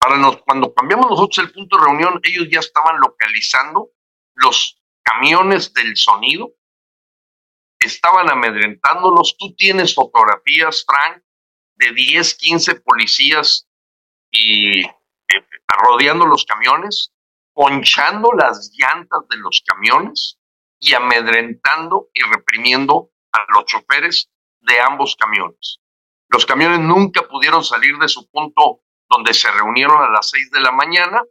Para 0.00 0.16
nos, 0.16 0.38
cuando 0.38 0.72
cambiamos 0.72 1.10
nosotros 1.10 1.44
el 1.44 1.52
punto 1.52 1.76
de 1.76 1.84
reunión, 1.84 2.20
ellos 2.22 2.48
ya 2.50 2.60
estaban 2.60 2.98
localizando 3.00 3.90
los 4.34 4.80
camiones 5.02 5.74
del 5.74 5.94
sonido, 5.94 6.52
estaban 7.78 8.30
amedrentándolos. 8.30 9.36
Tú 9.38 9.54
tienes 9.54 9.94
fotografías, 9.94 10.84
Frank, 10.86 11.22
de 11.76 11.92
10, 11.92 12.34
15 12.34 12.80
policías 12.80 13.68
y 14.30 14.80
eh, 14.80 15.46
rodeando 15.68 16.24
los 16.24 16.46
camiones, 16.46 17.12
ponchando 17.52 18.32
las 18.32 18.70
llantas 18.78 19.20
de 19.28 19.36
los 19.36 19.62
camiones 19.66 20.38
y 20.78 20.94
amedrentando 20.94 22.08
y 22.14 22.22
reprimiendo 22.22 23.10
a 23.32 23.44
los 23.52 23.66
choferes 23.66 24.30
de 24.60 24.80
ambos 24.80 25.14
camiones. 25.16 25.80
Los 26.28 26.46
camiones 26.46 26.80
nunca 26.80 27.28
pudieron 27.28 27.62
salir 27.64 27.98
de 27.98 28.08
su 28.08 28.30
punto 28.30 28.80
donde 29.10 29.34
se 29.34 29.50
reunieron 29.50 30.00
a 30.02 30.10
las 30.10 30.30
seis 30.30 30.50
de 30.50 30.60
la 30.60 30.72
mañana. 30.72 31.22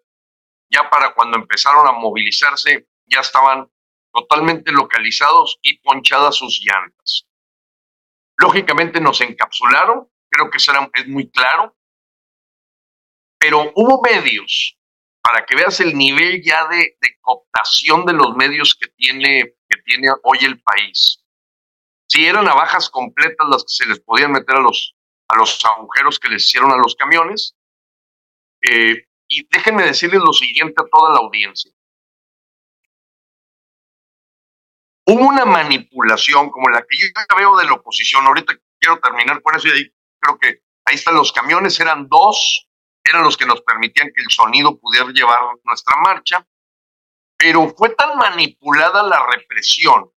Ya 0.70 0.90
para 0.90 1.16
cuando 1.16 1.38
empezaron 1.38 1.88
a 1.88 1.94
movilizarse, 1.94 2.88
ya 3.08 3.22
estaban 3.22 3.68
totalmente 4.14 4.72
localizados 4.72 5.58
y 5.64 5.80
ponchadas 5.80 6.36
sus 6.36 6.62
llantas. 6.62 7.26
Lógicamente 8.38 9.02
nos 9.02 9.22
encapsularon, 9.22 10.08
creo 10.30 10.50
que 10.52 10.58
es 10.58 11.08
muy 11.08 11.32
claro, 11.32 11.76
pero 13.40 13.72
hubo 13.76 14.02
medios, 14.02 14.78
para 15.22 15.46
que 15.46 15.56
veas 15.56 15.80
el 15.80 15.98
nivel 15.98 16.44
ya 16.44 16.68
de, 16.68 16.98
de 17.02 17.18
cooptación 17.22 18.06
de 18.06 18.14
los 18.14 18.36
medios 18.36 18.76
que 18.76 18.90
tiene, 18.90 19.56
que 19.68 19.82
tiene 19.84 20.10
hoy 20.24 20.40
el 20.42 20.62
país 20.62 21.24
si 22.10 22.26
eran 22.26 22.46
navajas 22.46 22.90
completas 22.90 23.48
las 23.50 23.64
que 23.64 23.74
se 23.84 23.86
les 23.86 24.00
podían 24.00 24.32
meter 24.32 24.56
a 24.56 24.62
los, 24.62 24.96
a 25.28 25.38
los 25.38 25.64
agujeros 25.64 26.20
que 26.20 26.30
les 26.30 26.44
hicieron 26.44 26.72
a 26.72 26.78
los 26.78 26.96
camiones, 26.96 27.56
eh, 28.62 29.06
y 29.28 29.48
déjenme 29.50 29.84
decirles 29.84 30.22
lo 30.22 30.34
siguiente 30.34 30.82
a 30.82 30.88
toda 30.90 31.14
la 31.14 31.20
audiencia. 31.20 31.72
Hubo 35.06 35.28
una 35.28 35.46
manipulación 35.46 36.50
como 36.50 36.70
la 36.70 36.82
que 36.82 36.98
yo 36.98 37.08
veo 37.38 37.58
de 37.58 37.66
la 37.66 37.74
oposición. 37.74 38.26
Ahorita 38.26 38.54
quiero 38.80 39.00
terminar 39.00 39.42
con 39.42 39.56
eso 39.56 39.68
creo 40.20 40.38
que 40.38 40.62
ahí 40.86 40.96
están 40.96 41.16
los 41.16 41.32
camiones, 41.32 41.80
eran 41.80 42.08
dos, 42.08 42.68
eran 43.04 43.24
los 43.24 43.38
que 43.38 43.46
nos 43.46 43.62
permitían 43.62 44.12
que 44.14 44.22
el 44.22 44.30
sonido 44.30 44.78
pudiera 44.78 45.10
llevar 45.12 45.40
nuestra 45.64 45.96
marcha, 45.98 46.46
pero 47.38 47.74
fue 47.76 47.96
tan 47.96 48.18
manipulada 48.18 49.02
la 49.04 49.26
represión, 49.26 50.12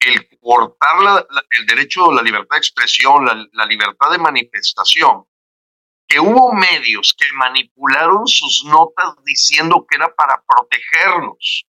el 0.00 0.28
cortar 0.38 1.26
el 1.50 1.66
derecho 1.66 2.10
a 2.10 2.14
la 2.14 2.22
libertad 2.22 2.56
de 2.56 2.58
expresión, 2.58 3.48
la 3.52 3.66
libertad 3.66 4.10
de 4.10 4.18
manifestación, 4.18 5.24
que 6.06 6.20
hubo 6.20 6.52
medios 6.52 7.14
que 7.18 7.26
manipularon 7.34 8.26
sus 8.26 8.64
notas 8.64 9.14
diciendo 9.24 9.86
que 9.88 9.96
era 9.96 10.14
para 10.14 10.42
protegernos. 10.46 11.66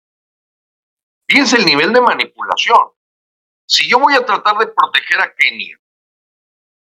Fíjense 1.29 1.57
el 1.57 1.67
nivel 1.67 1.93
de 1.93 2.01
manipulación. 2.01 2.91
Si 3.67 3.89
yo 3.89 3.99
voy 3.99 4.15
a 4.15 4.25
tratar 4.25 4.57
de 4.59 4.67
proteger 4.67 5.21
a 5.21 5.35
Kenia, 5.35 5.79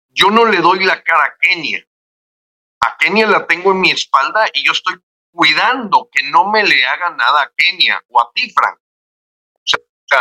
yo 0.09 0.31
no 0.31 0.45
le 0.45 0.59
doy 0.59 0.85
la 0.85 1.03
cara 1.03 1.25
a 1.25 1.37
Kenia. 1.41 1.85
A 2.81 2.97
Kenia 2.97 3.27
la 3.27 3.47
tengo 3.47 3.73
en 3.73 3.81
mi 3.81 3.91
espalda 3.91 4.47
y 4.53 4.65
yo 4.65 4.73
estoy 4.73 4.95
cuidando 5.31 6.09
que 6.11 6.23
no 6.23 6.49
me 6.51 6.63
le 6.63 6.87
haga 6.87 7.11
nada 7.11 7.43
a 7.43 7.53
Kenia 7.57 8.03
o 8.09 8.21
a 8.21 8.31
ti, 8.33 8.51
Frank. 8.51 8.79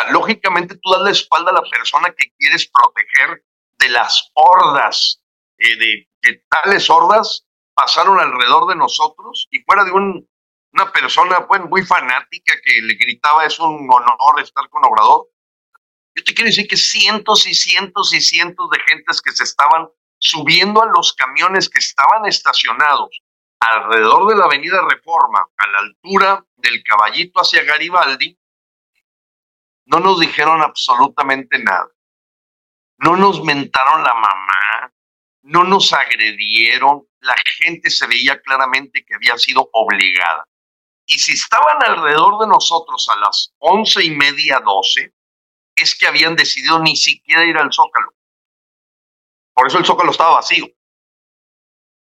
Lógicamente 0.09 0.75
tú 0.77 0.91
das 0.91 1.01
la 1.03 1.11
espalda 1.11 1.51
a 1.51 1.61
la 1.61 1.69
persona 1.69 2.11
que 2.11 2.31
quieres 2.37 2.67
proteger 2.67 3.45
de 3.77 3.89
las 3.89 4.31
hordas 4.33 5.21
eh, 5.57 5.75
de 5.77 6.09
tales 6.49 6.89
hordas 6.89 7.45
pasaron 7.73 8.19
alrededor 8.19 8.67
de 8.67 8.75
nosotros 8.75 9.47
y 9.51 9.61
fuera 9.63 9.83
de 9.83 9.91
una 9.91 10.91
persona 10.91 11.45
pues, 11.47 11.61
muy 11.61 11.85
fanática 11.85 12.53
que 12.63 12.81
le 12.81 12.95
gritaba 12.95 13.45
es 13.45 13.59
un 13.59 13.87
honor 13.89 14.41
estar 14.41 14.69
con 14.69 14.85
Obrador. 14.85 15.27
Yo 16.15 16.23
te 16.23 16.33
quiero 16.33 16.47
decir 16.47 16.67
que 16.67 16.77
cientos 16.77 17.45
y 17.45 17.53
cientos 17.53 18.13
y 18.13 18.21
cientos 18.21 18.69
de 18.69 18.79
gentes 18.79 19.21
que 19.21 19.31
se 19.31 19.43
estaban 19.43 19.89
subiendo 20.17 20.81
a 20.81 20.87
los 20.87 21.13
camiones 21.13 21.69
que 21.69 21.79
estaban 21.79 22.25
estacionados 22.25 23.21
alrededor 23.59 24.29
de 24.29 24.35
la 24.37 24.45
avenida 24.45 24.81
Reforma, 24.89 25.45
a 25.57 25.67
la 25.67 25.79
altura 25.79 26.45
del 26.55 26.83
caballito 26.83 27.39
hacia 27.39 27.63
Garibaldi, 27.63 28.37
no 29.85 29.99
nos 29.99 30.19
dijeron 30.19 30.61
absolutamente 30.61 31.59
nada. 31.59 31.87
No 32.97 33.15
nos 33.17 33.43
mentaron 33.43 34.03
la 34.03 34.13
mamá, 34.13 34.93
no 35.45 35.63
nos 35.63 35.93
agredieron, 35.93 37.07
la 37.19 37.35
gente 37.57 37.89
se 37.91 38.07
veía 38.07 38.41
claramente 38.41 39.05
que 39.05 39.13
había 39.13 39.37
sido 39.37 39.69
obligada. 39.73 40.47
Y 41.05 41.19
si 41.19 41.33
estaban 41.33 41.83
alrededor 41.83 42.39
de 42.39 42.47
nosotros 42.47 43.07
a 43.09 43.19
las 43.19 43.53
once 43.59 44.03
y 44.03 44.09
media, 44.09 44.59
doce, 44.59 45.13
es 45.75 45.95
que 45.95 46.07
habían 46.07 46.35
decidido 46.35 46.79
ni 46.79 46.95
siquiera 46.95 47.45
ir 47.45 47.57
al 47.57 47.71
Zócalo. 47.71 48.11
Por 49.53 49.67
eso 49.67 49.77
el 49.77 49.85
Zócalo 49.85 50.11
estaba 50.11 50.37
vacío. 50.37 50.65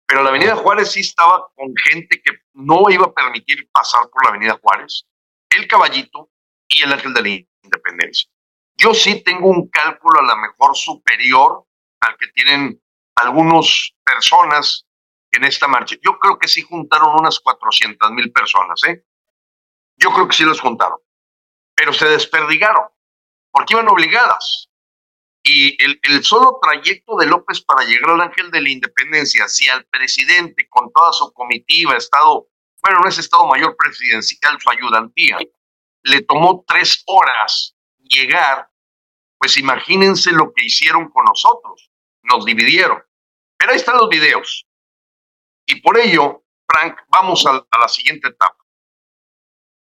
Pero 0.07 0.23
la 0.23 0.29
Avenida 0.29 0.55
Juárez 0.55 0.91
sí 0.91 1.01
estaba 1.01 1.49
con 1.53 1.73
gente 1.75 2.21
que 2.21 2.31
no 2.53 2.89
iba 2.89 3.07
a 3.07 3.13
permitir 3.13 3.69
pasar 3.71 4.09
por 4.09 4.23
la 4.23 4.29
Avenida 4.29 4.57
Juárez, 4.61 5.05
el 5.49 5.67
Caballito 5.67 6.29
y 6.69 6.83
el 6.83 6.93
Ángel 6.93 7.13
de 7.13 7.21
la 7.21 7.29
Independencia. 7.63 8.29
Yo 8.77 8.93
sí 8.93 9.21
tengo 9.21 9.49
un 9.49 9.69
cálculo 9.69 10.21
a 10.21 10.35
lo 10.35 10.37
mejor 10.37 10.77
superior 10.77 11.65
al 11.99 12.17
que 12.17 12.27
tienen 12.27 12.82
algunas 13.15 13.93
personas 14.03 14.85
en 15.31 15.43
esta 15.43 15.67
marcha. 15.67 15.95
Yo 16.03 16.17
creo 16.19 16.37
que 16.37 16.47
sí 16.47 16.61
juntaron 16.61 17.19
unas 17.19 17.39
400 17.39 18.11
mil 18.11 18.31
personas, 18.31 18.83
¿eh? 18.85 19.03
Yo 19.97 20.11
creo 20.11 20.27
que 20.27 20.35
sí 20.35 20.45
las 20.45 20.59
juntaron, 20.59 20.99
pero 21.75 21.93
se 21.93 22.07
desperdigaron 22.07 22.87
porque 23.51 23.73
iban 23.73 23.87
obligadas. 23.87 24.69
Y 25.43 25.81
el, 25.83 25.99
el, 26.03 26.23
solo 26.23 26.57
trayecto 26.61 27.17
de 27.17 27.27
López 27.27 27.61
para 27.61 27.83
llegar 27.83 28.11
al 28.11 28.21
Ángel 28.21 28.49
de 28.49 28.61
la 28.61 28.69
Independencia, 28.69 29.47
si 29.49 29.67
al 29.67 29.85
presidente 29.85 30.67
con 30.69 30.91
toda 30.93 31.11
su 31.11 31.31
comitiva, 31.33 31.97
Estado, 31.97 32.47
bueno, 32.81 33.01
no 33.01 33.09
es 33.09 33.17
Estado 33.17 33.45
Mayor 33.47 33.75
Presidencial, 33.77 34.57
su 34.59 34.69
ayudantía, 34.69 35.37
le 36.03 36.21
tomó 36.21 36.63
tres 36.65 37.03
horas 37.07 37.75
llegar, 37.99 38.69
pues 39.37 39.57
imagínense 39.57 40.31
lo 40.31 40.53
que 40.53 40.65
hicieron 40.65 41.09
con 41.09 41.25
nosotros 41.25 41.92
nos 42.23 42.45
dividieron. 42.45 43.03
Pero 43.57 43.71
ahí 43.71 43.77
están 43.77 43.97
los 43.97 44.09
videos. 44.09 44.65
Y 45.65 45.81
por 45.81 45.97
ello, 45.97 46.43
Frank, 46.67 46.99
vamos 47.09 47.45
a, 47.45 47.65
la 47.79 47.87
siguiente 47.87 48.29
etapa. 48.29 48.57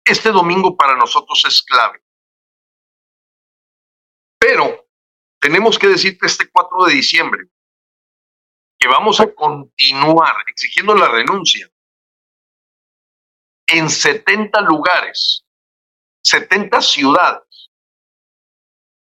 Este 0.05 0.31
domingo 0.31 0.75
para 0.75 0.95
nosotros 0.95 1.43
es 1.47 1.61
clave. 1.61 2.03
Pero 4.39 4.87
tenemos 5.39 5.77
que 5.77 5.87
decirte 5.87 6.25
este 6.25 6.49
4 6.49 6.85
de 6.85 6.93
diciembre 6.93 7.43
que 8.79 8.87
vamos 8.87 9.19
a 9.19 9.31
continuar 9.33 10.35
exigiendo 10.47 10.95
la 10.95 11.07
renuncia 11.07 11.69
en 13.67 13.89
70 13.89 14.59
lugares, 14.61 15.45
70 16.23 16.81
ciudades. 16.81 17.69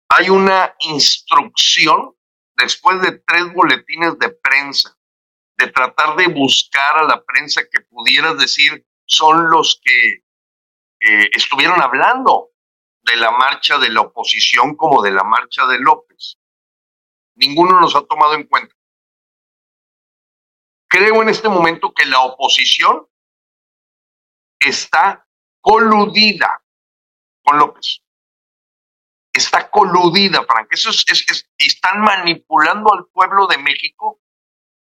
Hay 0.09 0.31
una 0.31 0.75
instrucción 0.79 2.17
después 2.57 3.01
de 3.03 3.23
tres 3.27 3.53
boletines 3.53 4.19
de 4.19 4.31
prensa, 4.31 4.97
de 5.57 5.69
tratar 5.69 6.17
de 6.17 6.29
buscar 6.29 6.99
a 6.99 7.05
la 7.05 7.23
prensa 7.23 7.63
que 7.71 7.81
pudieras 7.83 8.39
decir 8.39 8.87
son 9.07 9.51
los 9.51 9.81
que 9.83 10.25
eh, 11.01 11.31
estuvieron 11.33 11.81
hablando 11.81 12.51
de 13.03 13.17
la 13.17 13.31
marcha 13.31 13.79
de 13.79 13.91
la 13.91 14.01
oposición 14.01 14.77
como 14.77 15.03
de 15.03 15.13
la 15.13 15.25
marcha 15.25 15.67
de 15.67 15.79
López. 15.79 16.39
Ninguno 17.37 17.81
nos 17.81 17.95
ha 17.95 18.03
tomado 18.07 18.35
en 18.35 18.45
cuenta. 18.45 18.75
Creo 20.89 21.23
en 21.23 21.29
este 21.29 21.49
momento 21.49 21.93
que 21.93 22.07
la 22.07 22.21
oposición 22.21 23.07
está 24.59 25.27
coludida 25.61 26.63
con 27.43 27.59
López 27.59 28.04
está 29.35 29.71
coludida, 29.71 30.45
Frank. 30.45 30.69
Eso 30.71 30.91
es, 30.91 31.49
están 31.59 32.01
manipulando 32.01 32.93
al 32.93 33.07
pueblo 33.13 33.47
de 33.47 33.59
México, 33.59 34.21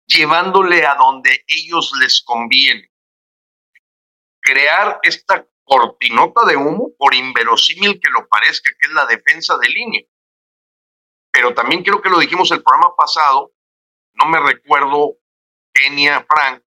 llevándole 0.07 0.85
a 0.85 0.95
donde 0.97 1.45
ellos 1.47 1.93
les 2.01 2.21
conviene. 2.23 2.91
Crear 4.41 4.99
esta 5.03 5.47
cortinota 5.63 6.45
de 6.47 6.57
humo, 6.57 6.91
por 6.99 7.15
inverosímil 7.15 8.01
que 8.01 8.11
lo 8.11 8.27
parezca, 8.29 8.71
que 8.79 8.87
es 8.87 8.93
la 8.93 9.07
defensa 9.07 9.57
de 9.59 9.69
línea. 9.69 10.03
Pero 11.33 11.55
también 11.55 11.85
creo 11.85 12.03
que 12.03 12.11
lo 12.11 12.19
dijimos 12.19 12.51
el 12.51 12.63
programa 12.63 12.95
pasado, 12.97 13.53
no 14.15 14.27
me 14.27 14.41
recuerdo, 14.41 15.19
Kenia, 15.73 16.27
Frank, 16.29 16.63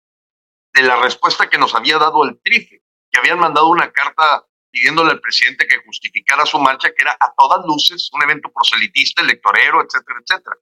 de 0.74 0.82
la 0.82 0.96
respuesta 0.96 1.48
que 1.48 1.56
nos 1.56 1.74
había 1.74 1.98
dado 1.98 2.24
el 2.24 2.38
TRIFE, 2.42 2.82
que 3.10 3.18
habían 3.18 3.40
mandado 3.40 3.68
una 3.68 3.90
carta 3.90 4.46
pidiéndole 4.70 5.10
al 5.10 5.20
presidente 5.20 5.66
que 5.66 5.82
justificara 5.84 6.46
su 6.46 6.58
marcha, 6.58 6.90
que 6.90 7.02
era 7.02 7.16
a 7.18 7.32
todas 7.36 7.64
luces 7.66 8.08
un 8.12 8.22
evento 8.22 8.50
proselitista, 8.52 9.22
electorero, 9.22 9.82
etcétera, 9.82 10.20
etcétera. 10.24 10.56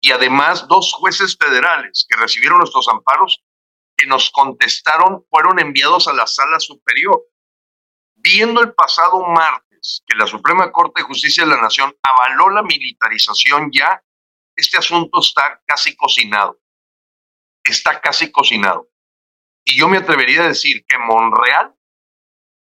Y 0.00 0.10
además, 0.10 0.66
dos 0.66 0.92
jueces 0.92 1.36
federales 1.36 2.06
que 2.08 2.18
recibieron 2.18 2.58
nuestros 2.58 2.88
amparos, 2.88 3.42
que 3.96 4.06
nos 4.06 4.30
contestaron, 4.30 5.24
fueron 5.30 5.60
enviados 5.60 6.08
a 6.08 6.12
la 6.12 6.26
sala 6.26 6.58
superior. 6.58 7.22
Viendo 8.16 8.60
el 8.60 8.72
pasado 8.74 9.24
martes 9.26 10.02
que 10.06 10.16
la 10.16 10.26
Suprema 10.26 10.72
Corte 10.72 11.02
de 11.02 11.06
Justicia 11.06 11.44
de 11.44 11.50
la 11.50 11.60
Nación 11.60 11.94
avaló 12.02 12.50
la 12.50 12.62
militarización 12.62 13.70
ya, 13.72 14.02
este 14.56 14.78
asunto 14.78 15.20
está 15.20 15.62
casi 15.66 15.94
cocinado. 15.94 16.58
Está 17.62 18.00
casi 18.00 18.32
cocinado. 18.32 18.88
Y 19.64 19.76
yo 19.76 19.88
me 19.88 19.98
atrevería 19.98 20.42
a 20.42 20.48
decir 20.48 20.84
que 20.86 20.98
Monreal 20.98 21.74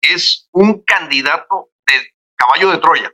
es 0.01 0.49
un 0.51 0.83
candidato 0.83 1.69
de 1.85 2.13
caballo 2.35 2.71
de 2.71 2.77
Troya, 2.77 3.11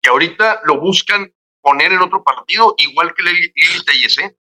que 0.00 0.10
ahorita 0.10 0.62
lo 0.64 0.80
buscan 0.80 1.32
poner 1.60 1.92
en 1.92 2.02
otro 2.02 2.22
partido, 2.22 2.74
igual 2.78 3.14
que 3.14 3.22
Lili 3.22 3.52
Telles. 3.84 4.18
¿eh? 4.18 4.36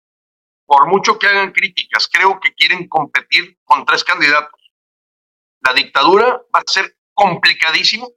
Por 0.67 0.87
mucho 0.89 1.19
que 1.19 1.27
hagan 1.27 1.53
críticas, 1.53 2.09
creo 2.13 2.39
que 2.41 2.53
quieren 2.55 2.89
competir 2.89 3.59
con 3.65 3.85
tres 3.85 4.05
candidatos. 4.05 4.61
La 5.61 5.73
dictadura 5.73 6.43
va 6.55 6.61
a 6.61 6.71
ser 6.71 6.97
complicadísimo 7.15 8.11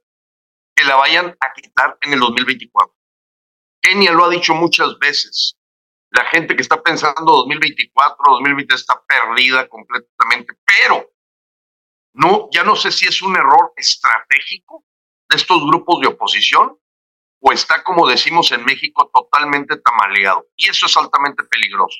que 0.74 0.84
la 0.84 0.96
vayan 0.96 1.36
a 1.40 1.52
quitar 1.54 1.98
en 2.02 2.12
el 2.12 2.20
2024. 2.20 2.94
Kenia 3.82 4.12
lo 4.12 4.26
ha 4.26 4.30
dicho 4.30 4.54
muchas 4.54 4.98
veces. 4.98 5.56
La 6.10 6.24
gente 6.26 6.54
que 6.54 6.62
está 6.62 6.82
pensando 6.82 7.32
2024, 7.32 8.16
2023 8.32 8.80
está 8.80 9.02
perdida 9.06 9.68
completamente, 9.68 10.54
pero 10.64 11.09
no, 12.12 12.48
ya 12.52 12.64
no 12.64 12.76
sé 12.76 12.90
si 12.90 13.06
es 13.06 13.22
un 13.22 13.36
error 13.36 13.72
estratégico 13.76 14.84
de 15.28 15.36
estos 15.36 15.60
grupos 15.62 16.00
de 16.00 16.08
oposición 16.08 16.76
o 17.40 17.52
está, 17.52 17.82
como 17.82 18.08
decimos 18.08 18.52
en 18.52 18.64
México, 18.64 19.10
totalmente 19.12 19.78
tamaleado. 19.78 20.46
Y 20.56 20.68
eso 20.68 20.86
es 20.86 20.96
altamente 20.96 21.44
peligroso. 21.44 21.98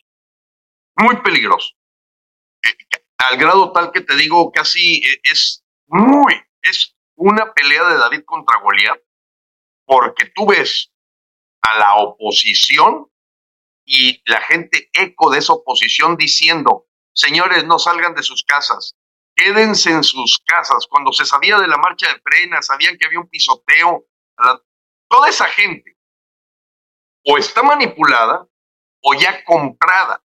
Muy 0.96 1.16
peligroso. 1.23 1.75
Eh, 2.62 2.77
al 3.18 3.38
grado 3.38 3.73
tal 3.73 3.90
que 3.92 4.03
te 4.03 4.16
digo, 4.16 4.51
casi 4.53 4.96
e, 4.96 5.20
es 5.23 5.64
muy, 5.87 6.35
es 6.62 6.94
una 7.16 7.53
pelea 7.53 7.85
de 7.88 7.99
David 7.99 8.23
contra 8.25 8.61
Goliat, 8.61 9.01
porque 9.87 10.27
tú 10.35 10.46
ves 10.46 10.92
a 11.62 11.79
la 11.79 11.94
oposición 11.96 13.11
y 13.85 14.23
la 14.31 14.40
gente 14.42 14.90
eco 14.92 15.31
de 15.31 15.38
esa 15.38 15.55
oposición 15.55 16.16
diciendo, 16.16 16.87
señores, 17.12 17.64
no 17.64 17.79
salgan 17.79 18.14
de 18.14 18.23
sus 18.23 18.44
casas, 18.44 18.96
quédense 19.40 19.90
en 19.90 20.05
sus 20.05 20.38
casas. 20.44 20.87
Cuando 20.88 21.12
se 21.12 21.24
sabía 21.24 21.59
de 21.59 21.66
la 21.66 21.79
marcha 21.79 22.12
de 22.12 22.20
frena, 22.20 22.61
sabían 22.61 22.98
que 22.98 23.07
había 23.07 23.20
un 23.20 23.29
pisoteo, 23.29 24.05
toda 25.09 25.29
esa 25.29 25.46
gente 25.46 25.96
o 27.24 27.38
está 27.38 27.62
manipulada 27.62 28.46
o 29.03 29.14
ya 29.14 29.42
comprada. 29.44 30.22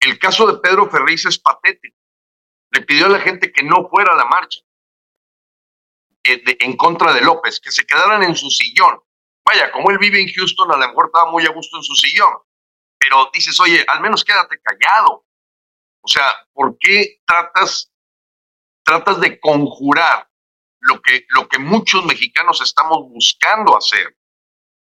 El 0.00 0.18
caso 0.18 0.46
de 0.46 0.58
Pedro 0.58 0.90
Ferriz 0.90 1.24
es 1.26 1.38
patético. 1.38 1.96
Le 2.70 2.82
pidió 2.82 3.06
a 3.06 3.10
la 3.10 3.20
gente 3.20 3.52
que 3.52 3.62
no 3.62 3.88
fuera 3.88 4.12
a 4.12 4.16
la 4.16 4.24
marcha 4.24 4.60
eh, 6.24 6.42
en 6.60 6.76
contra 6.76 7.12
de 7.12 7.20
López, 7.20 7.60
que 7.60 7.70
se 7.70 7.86
quedaran 7.86 8.22
en 8.22 8.34
su 8.34 8.50
sillón. 8.50 9.00
Vaya, 9.44 9.70
como 9.72 9.90
él 9.90 9.98
vive 9.98 10.20
en 10.20 10.32
Houston, 10.32 10.72
a 10.72 10.76
lo 10.76 10.88
mejor 10.88 11.06
estaba 11.06 11.30
muy 11.30 11.44
a 11.44 11.50
gusto 11.50 11.76
en 11.76 11.82
su 11.82 11.94
sillón. 11.94 12.34
Pero 12.98 13.30
dices, 13.32 13.58
oye, 13.60 13.84
al 13.88 14.00
menos 14.00 14.24
quédate 14.24 14.60
callado. 14.60 15.26
O 16.02 16.08
sea, 16.08 16.26
¿por 16.52 16.76
qué 16.78 17.20
tratas, 17.26 17.90
tratas 18.84 19.20
de 19.20 19.38
conjurar 19.40 20.28
lo 20.80 21.00
que, 21.00 21.24
lo 21.28 21.48
que 21.48 21.58
muchos 21.58 22.04
mexicanos 22.04 22.60
estamos 22.60 22.98
buscando 23.08 23.76
hacer? 23.76 24.16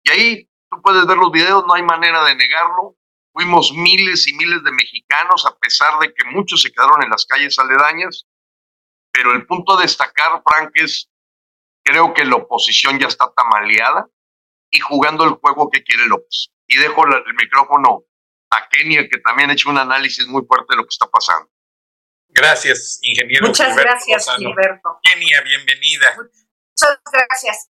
Y 0.04 0.12
ahí 0.12 0.50
tú 0.70 0.82
puedes 0.82 1.06
ver 1.06 1.18
los 1.18 1.32
videos, 1.32 1.66
no 1.68 1.74
hay 1.74 1.84
manera 1.84 2.24
de 2.24 2.36
negarlo. 2.36 2.96
Fuimos 3.34 3.74
miles 3.74 4.28
y 4.28 4.34
miles 4.34 4.64
de 4.64 4.72
mexicanos, 4.72 5.46
a 5.46 5.58
pesar 5.58 6.00
de 6.00 6.14
que 6.14 6.26
muchos 6.26 6.62
se 6.62 6.72
quedaron 6.72 7.04
en 7.04 7.10
las 7.10 7.26
calles 7.26 7.60
aledañas. 7.60 8.26
Pero 9.12 9.34
el 9.34 9.46
punto 9.46 9.78
a 9.78 9.82
destacar, 9.82 10.42
Frank, 10.46 10.72
es 10.76 11.10
creo 11.84 12.14
que 12.14 12.26
la 12.26 12.38
oposición 12.38 13.00
ya 13.00 13.08
está 13.08 13.32
tamaleada 13.34 14.08
y 14.70 14.80
jugando 14.80 15.26
el 15.26 15.32
juego 15.32 15.70
que 15.70 15.84
quiere 15.84 16.08
López. 16.08 16.52
Y 16.68 16.78
dejo 16.78 17.06
el 17.06 17.34
micrófono 17.36 18.04
a 18.52 18.68
Kenia, 18.70 19.08
que 19.10 19.20
también 19.20 19.50
ha 19.50 19.54
hecho 19.54 19.70
un 19.70 19.78
análisis 19.78 20.28
muy 20.28 20.44
fuerte 20.46 20.68
de 20.70 20.78
lo 20.78 20.84
que 20.84 20.92
está 20.92 21.08
pasando. 21.08 21.50
Gracias, 22.30 23.00
ingeniero. 23.02 23.48
Muchas 23.48 23.76
gracias, 23.76 24.28
Gilberto. 24.38 25.00
Kenia, 25.04 25.42
bienvenida. 25.42 26.16
Muchas 26.16 27.00
gracias. 27.12 27.70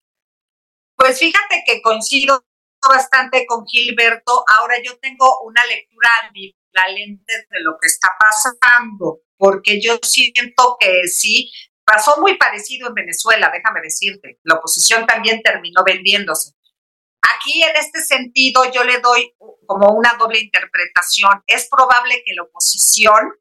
Pues 0.96 1.18
fíjate 1.18 1.64
que 1.66 1.82
coincido 1.82 2.44
bastante 2.88 3.46
con 3.46 3.64
Gilberto. 3.66 4.44
Ahora 4.58 4.76
yo 4.82 4.98
tengo 4.98 5.40
una 5.42 5.64
lectura 5.66 6.08
ambivalente 6.26 7.46
de 7.50 7.60
lo 7.60 7.76
que 7.80 7.86
está 7.86 8.08
pasando, 8.18 9.20
porque 9.36 9.80
yo 9.80 9.98
siento 10.02 10.76
que 10.78 11.06
sí, 11.08 11.50
pasó 11.84 12.20
muy 12.20 12.36
parecido 12.36 12.88
en 12.88 12.94
Venezuela, 12.94 13.50
déjame 13.52 13.80
decirte. 13.80 14.40
La 14.44 14.56
oposición 14.56 15.06
también 15.06 15.42
terminó 15.42 15.82
vendiéndose. 15.84 16.52
Aquí 17.22 17.62
en 17.62 17.76
este 17.76 18.02
sentido 18.02 18.70
yo 18.72 18.82
le 18.84 18.98
doy 18.98 19.34
como 19.66 19.92
una 19.92 20.14
doble 20.18 20.40
interpretación. 20.40 21.42
Es 21.46 21.68
probable 21.68 22.22
que 22.24 22.34
la 22.34 22.42
oposición 22.42 23.32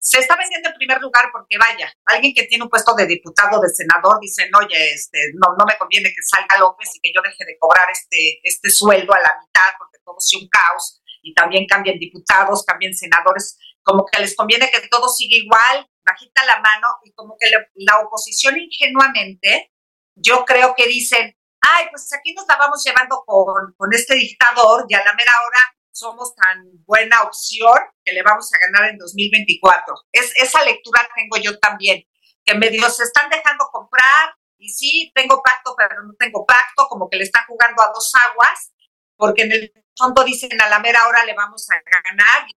se 0.00 0.20
está 0.20 0.36
vendiendo 0.36 0.68
en 0.70 0.76
primer 0.76 1.00
lugar 1.00 1.28
porque 1.32 1.58
vaya, 1.58 1.92
alguien 2.06 2.32
que 2.34 2.44
tiene 2.44 2.64
un 2.64 2.70
puesto 2.70 2.94
de 2.94 3.06
diputado, 3.06 3.60
de 3.60 3.68
senador, 3.68 4.18
dice, 4.20 4.48
oye, 4.58 4.92
este, 4.94 5.18
no, 5.34 5.54
no 5.58 5.64
me 5.66 5.76
conviene 5.76 6.10
que 6.10 6.22
salga 6.22 6.58
López 6.58 6.90
y 6.94 7.00
que 7.00 7.12
yo 7.14 7.20
deje 7.22 7.44
de 7.44 7.58
cobrar 7.58 7.88
este, 7.90 8.40
este 8.42 8.70
sueldo 8.70 9.12
a 9.12 9.18
la 9.18 9.36
mitad 9.40 9.76
porque 9.78 9.98
todo 10.04 10.16
sea 10.18 10.40
un 10.40 10.48
caos 10.48 11.02
y 11.22 11.34
también 11.34 11.66
cambien 11.66 11.98
diputados, 11.98 12.64
cambien 12.64 12.96
senadores, 12.96 13.58
como 13.82 14.06
que 14.06 14.20
les 14.20 14.36
conviene 14.36 14.70
que 14.70 14.86
todo 14.88 15.08
siga 15.08 15.36
igual, 15.36 15.86
bajita 16.06 16.44
la 16.46 16.60
mano 16.60 16.88
y 17.04 17.12
como 17.12 17.36
que 17.38 17.50
la 17.74 18.00
oposición 18.00 18.56
ingenuamente, 18.58 19.72
yo 20.14 20.44
creo 20.44 20.74
que 20.76 20.86
dicen, 20.86 21.37
ay, 21.60 21.86
pues 21.90 22.12
aquí 22.12 22.34
nos 22.34 22.46
la 22.46 22.56
vamos 22.56 22.82
llevando 22.84 23.22
con, 23.26 23.74
con 23.76 23.92
este 23.92 24.14
dictador 24.14 24.86
y 24.88 24.94
a 24.94 25.04
la 25.04 25.12
mera 25.14 25.32
hora 25.46 25.78
somos 25.98 26.34
tan 26.34 26.64
buena 26.86 27.22
opción 27.22 27.76
que 28.04 28.12
le 28.12 28.22
vamos 28.22 28.50
a 28.52 28.58
ganar 28.58 28.90
en 28.90 28.98
2024. 28.98 29.94
Es, 30.12 30.32
esa 30.36 30.62
lectura 30.64 31.00
tengo 31.14 31.36
yo 31.42 31.58
también, 31.58 32.04
que 32.44 32.54
medio 32.54 32.88
se 32.88 33.04
están 33.04 33.28
dejando 33.28 33.68
comprar 33.72 34.34
y 34.58 34.70
sí, 34.70 35.12
tengo 35.14 35.42
pacto, 35.42 35.74
pero 35.76 36.02
no 36.02 36.14
tengo 36.18 36.44
pacto, 36.46 36.88
como 36.88 37.08
que 37.08 37.16
le 37.16 37.24
están 37.24 37.44
jugando 37.46 37.82
a 37.82 37.92
dos 37.92 38.12
aguas, 38.30 38.72
porque 39.16 39.42
en 39.42 39.52
el 39.52 39.72
fondo 39.96 40.24
dicen 40.24 40.60
a 40.60 40.68
la 40.68 40.78
mera 40.78 41.06
hora 41.06 41.24
le 41.24 41.34
vamos 41.34 41.68
a 41.70 41.74
ganar 42.02 42.48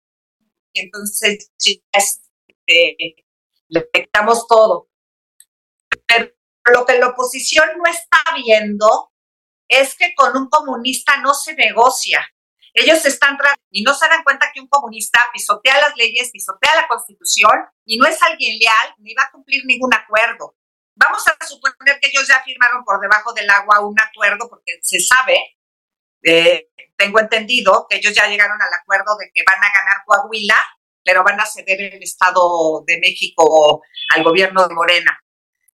y 0.74 0.80
entonces 0.80 1.52
este, 1.58 3.16
le 3.68 3.90
quitamos 3.92 4.48
todo. 4.48 4.91
Lo 6.66 6.86
que 6.86 6.98
la 6.98 7.08
oposición 7.08 7.66
no 7.78 7.84
está 7.90 8.20
viendo 8.36 9.12
es 9.68 9.96
que 9.96 10.14
con 10.16 10.36
un 10.36 10.50
comunista 10.50 11.18
no 11.18 11.34
se 11.34 11.56
negocia. 11.56 12.26
Ellos 12.74 13.06
están 13.06 13.38
y 13.70 13.84
no 13.84 13.94
se 13.94 14.08
dan 14.08 14.24
cuenta 14.24 14.52
que 14.54 14.62
un 14.62 14.68
comunista 14.68 15.20
pisotea 15.34 15.80
las 15.82 15.96
leyes, 15.98 16.32
pisotea 16.32 16.76
la 16.76 16.88
constitución 16.88 17.52
y 17.86 17.98
no 17.98 18.06
es 18.06 18.22
alguien 18.24 18.58
leal 18.60 18.96
ni 19.00 19.14
va 19.14 19.24
a 19.24 19.32
cumplir 19.32 19.66
ningún 19.66 19.94
acuerdo. 19.94 20.56
Vamos 20.96 21.24
a 21.28 21.46
suponer 21.46 22.00
que 22.00 22.08
ellos 22.08 22.28
ya 22.28 22.42
firmaron 22.44 22.84
por 22.86 23.00
debajo 23.02 23.34
del 23.34 23.50
agua 23.50 23.82
un 23.82 24.00
acuerdo 24.00 24.50
porque 24.50 24.80
se 24.82 25.00
sabe, 25.00 25.58
eh, 26.24 26.70
tengo 26.96 27.20
entendido, 27.20 27.88
que 27.90 27.98
ellos 27.98 28.14
ya 28.14 28.28
llegaron 28.28 28.62
al 28.62 28.74
acuerdo 28.74 29.18
de 29.18 29.32
que 29.34 29.44
van 29.46 29.64
a 29.64 29.72
ganar 29.74 30.04
Coahuila, 30.06 30.58
pero 31.04 31.24
van 31.24 31.40
a 31.40 31.46
ceder 31.46 31.82
el 31.82 32.04
Estado 32.04 32.84
de 32.86 33.00
México 33.00 33.82
al 34.16 34.24
gobierno 34.24 34.68
de 34.68 34.76
Morena. 34.76 35.20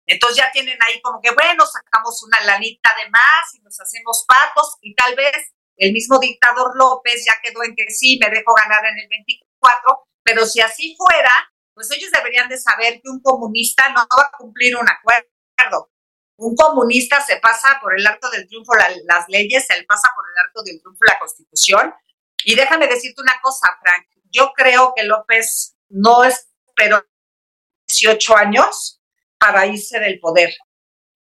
Entonces 0.06 0.38
ya 0.38 0.52
tienen 0.52 0.78
ahí 0.84 1.02
como 1.02 1.22
que, 1.22 1.32
bueno, 1.32 1.66
sacamos 1.66 2.22
una 2.24 2.42
lanita 2.42 2.92
de 3.02 3.10
más 3.10 3.54
y 3.54 3.62
nos 3.62 3.80
hacemos 3.80 4.26
patos 4.28 4.78
y 4.82 4.94
tal 4.96 5.16
vez 5.16 5.54
el 5.78 5.92
mismo 5.92 6.20
dictador 6.20 6.76
López 6.76 7.24
ya 7.26 7.40
quedó 7.42 7.64
en 7.64 7.76
que 7.76 7.90
sí, 7.90 8.20
me 8.22 8.30
dejo 8.30 8.54
ganar 8.54 8.86
en 8.86 9.00
el 9.00 9.08
24, 9.10 10.08
pero 10.24 10.46
si 10.46 10.62
así 10.62 10.96
fuera, 10.98 11.32
pues 11.74 11.90
ellos 11.92 12.12
deberían 12.12 12.50
de 12.50 12.58
saber 12.58 13.02
que 13.02 13.10
un 13.10 13.22
comunista 13.22 13.90
no 13.90 14.06
va 14.18 14.30
a 14.32 14.38
cumplir 14.38 14.76
un 14.78 14.88
acuerdo. 14.88 15.90
Un 16.36 16.56
comunista 16.56 17.22
se 17.22 17.38
pasa 17.38 17.80
por 17.82 17.98
el 17.98 18.06
arco 18.06 18.30
del 18.30 18.48
triunfo 18.48 18.74
las 18.76 19.26
leyes, 19.30 19.66
se 19.66 19.84
pasa 19.84 20.10
por 20.16 20.26
el 20.26 20.46
arco 20.46 20.64
del 20.64 20.82
triunfo 20.82 21.00
la 21.06 21.20
constitución. 21.20 21.94
Y 22.44 22.56
déjame 22.56 22.88
decirte 22.88 23.22
una 23.22 23.40
cosa, 23.42 23.68
Frank, 23.82 24.08
yo 24.30 24.52
creo 24.56 24.94
que 24.96 25.04
López 25.04 25.76
no 25.90 26.24
esperó 26.24 27.06
18 27.88 28.36
años 28.36 29.02
para 29.44 29.66
irse 29.66 30.00
del 30.00 30.20
poder 30.20 30.54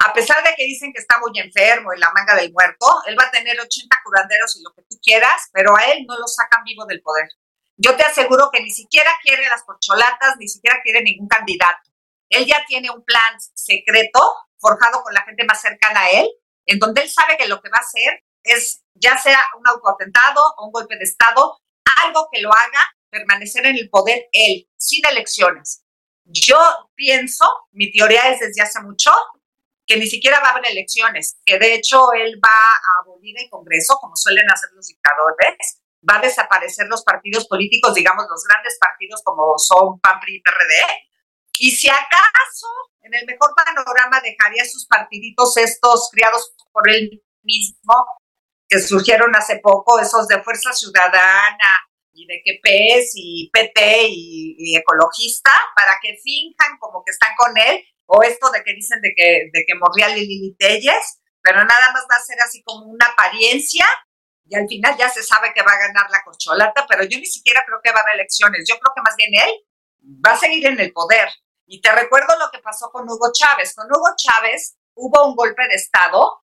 a 0.05 0.11
pesar 0.11 0.43
de 0.43 0.53
que 0.55 0.65
dicen 0.65 0.91
que 0.91 0.99
está 0.99 1.17
muy 1.19 1.31
enfermo 1.39 1.93
y 1.93 1.99
la 1.99 2.11
manga 2.11 2.35
del 2.35 2.51
muerto, 2.51 2.85
él 3.07 3.17
va 3.17 3.25
a 3.25 3.31
tener 3.31 3.57
80 3.59 3.97
curanderos 4.03 4.57
y 4.57 4.63
lo 4.63 4.73
que 4.73 4.81
tú 4.89 4.97
quieras, 5.01 5.49
pero 5.53 5.77
a 5.77 5.83
él 5.85 6.05
no 6.05 6.17
lo 6.19 6.27
sacan 6.27 6.63
vivo 6.65 6.85
del 6.85 7.01
poder. 7.01 7.29
Yo 7.77 7.95
te 7.95 8.03
aseguro 8.03 8.49
que 8.51 8.61
ni 8.61 8.71
siquiera 8.71 9.11
quiere 9.21 9.47
las 9.47 9.63
corcholatas, 9.63 10.35
ni 10.37 10.49
siquiera 10.49 10.81
quiere 10.83 11.01
ningún 11.03 11.27
candidato. 11.27 11.89
Él 12.29 12.45
ya 12.45 12.65
tiene 12.67 12.91
un 12.91 13.03
plan 13.05 13.39
secreto 13.53 14.19
forjado 14.57 15.03
con 15.03 15.13
la 15.13 15.23
gente 15.23 15.45
más 15.45 15.61
cercana 15.61 16.01
a 16.01 16.11
él, 16.11 16.29
en 16.65 16.79
donde 16.79 17.03
él 17.03 17.09
sabe 17.09 17.37
que 17.37 17.47
lo 17.47 17.61
que 17.61 17.69
va 17.69 17.77
a 17.77 17.81
hacer 17.81 18.23
es 18.43 18.83
ya 18.95 19.17
sea 19.17 19.41
un 19.57 19.65
autoatentado 19.67 20.41
o 20.57 20.65
un 20.65 20.71
golpe 20.71 20.97
de 20.97 21.05
Estado, 21.05 21.61
algo 22.03 22.27
que 22.31 22.41
lo 22.41 22.49
haga 22.49 22.81
permanecer 23.09 23.65
en 23.67 23.77
el 23.77 23.89
poder 23.89 24.25
él, 24.33 24.67
sin 24.75 25.05
elecciones. 25.09 25.82
Yo 26.25 26.57
pienso, 26.95 27.45
mi 27.71 27.91
teoría 27.91 28.29
es 28.29 28.39
desde 28.39 28.61
hace 28.61 28.81
mucho, 28.81 29.11
que 29.85 29.97
ni 29.97 30.07
siquiera 30.07 30.39
va 30.39 30.47
a 30.47 30.51
haber 30.51 30.71
elecciones, 30.71 31.37
que 31.45 31.59
de 31.59 31.75
hecho 31.75 32.13
él 32.13 32.39
va 32.43 32.49
a 32.49 33.03
abolir 33.03 33.35
el 33.37 33.49
Congreso, 33.49 33.97
como 33.99 34.15
suelen 34.15 34.49
hacer 34.49 34.69
los 34.73 34.87
dictadores, 34.87 35.81
va 36.09 36.17
a 36.17 36.21
desaparecer 36.21 36.87
los 36.87 37.03
partidos 37.03 37.47
políticos, 37.47 37.93
digamos 37.93 38.25
los 38.29 38.43
grandes 38.43 38.77
partidos 38.79 39.21
como 39.23 39.57
son 39.57 39.99
PAN, 39.99 40.19
PRI 40.21 40.41
PRD, 40.41 41.09
y 41.59 41.71
si 41.71 41.89
acaso, 41.89 42.67
en 43.01 43.13
el 43.13 43.25
mejor 43.25 43.53
panorama, 43.55 44.21
dejaría 44.21 44.65
sus 44.65 44.87
partiditos 44.87 45.55
estos 45.57 46.09
criados 46.11 46.55
por 46.71 46.89
él 46.89 47.23
mismo, 47.43 47.93
que 48.67 48.79
surgieron 48.79 49.35
hace 49.35 49.59
poco, 49.59 49.99
esos 49.99 50.27
de 50.27 50.41
Fuerza 50.41 50.73
Ciudadana 50.73 51.69
y 52.13 52.25
de 52.27 52.41
que 52.43 52.59
PES 52.61 53.11
y 53.15 53.49
PT 53.51 54.07
y, 54.07 54.55
y 54.57 54.77
ecologista, 54.77 55.51
para 55.75 55.97
que 56.01 56.15
finjan 56.23 56.77
como 56.79 57.03
que 57.03 57.11
están 57.11 57.35
con 57.37 57.57
él 57.57 57.83
o 58.05 58.21
esto 58.23 58.49
de 58.51 58.63
que 58.63 58.73
dicen 58.73 59.01
de 59.01 59.13
que, 59.15 59.49
de 59.51 59.63
que 59.65 59.75
Monreal 59.75 60.17
y 60.17 60.25
Lili 60.25 60.55
Telles, 60.57 61.21
pero 61.41 61.63
nada 61.65 61.91
más 61.91 62.03
va 62.03 62.17
a 62.17 62.23
ser 62.23 62.39
así 62.41 62.63
como 62.63 62.85
una 62.85 63.05
apariencia 63.05 63.85
y 64.45 64.55
al 64.55 64.67
final 64.67 64.97
ya 64.97 65.09
se 65.09 65.23
sabe 65.23 65.53
que 65.53 65.63
va 65.63 65.71
a 65.71 65.87
ganar 65.87 66.09
la 66.11 66.23
corcholata, 66.23 66.85
pero 66.87 67.03
yo 67.03 67.17
ni 67.17 67.25
siquiera 67.25 67.63
creo 67.65 67.79
que 67.83 67.91
va 67.91 67.99
a 67.99 68.03
haber 68.03 68.15
elecciones, 68.15 68.65
yo 68.67 68.77
creo 68.77 68.93
que 68.95 69.01
más 69.01 69.15
bien 69.15 69.31
él 69.33 69.51
va 70.25 70.31
a 70.33 70.39
seguir 70.39 70.65
en 70.65 70.79
el 70.79 70.91
poder. 70.91 71.29
Y 71.65 71.81
te 71.81 71.91
recuerdo 71.91 72.37
lo 72.37 72.51
que 72.51 72.59
pasó 72.59 72.91
con 72.91 73.09
Hugo 73.09 73.31
Chávez. 73.33 73.73
Con 73.73 73.87
Hugo 73.87 74.09
Chávez 74.17 74.75
hubo 74.95 75.25
un 75.25 75.35
golpe 75.35 75.65
de 75.69 75.75
Estado 75.75 76.43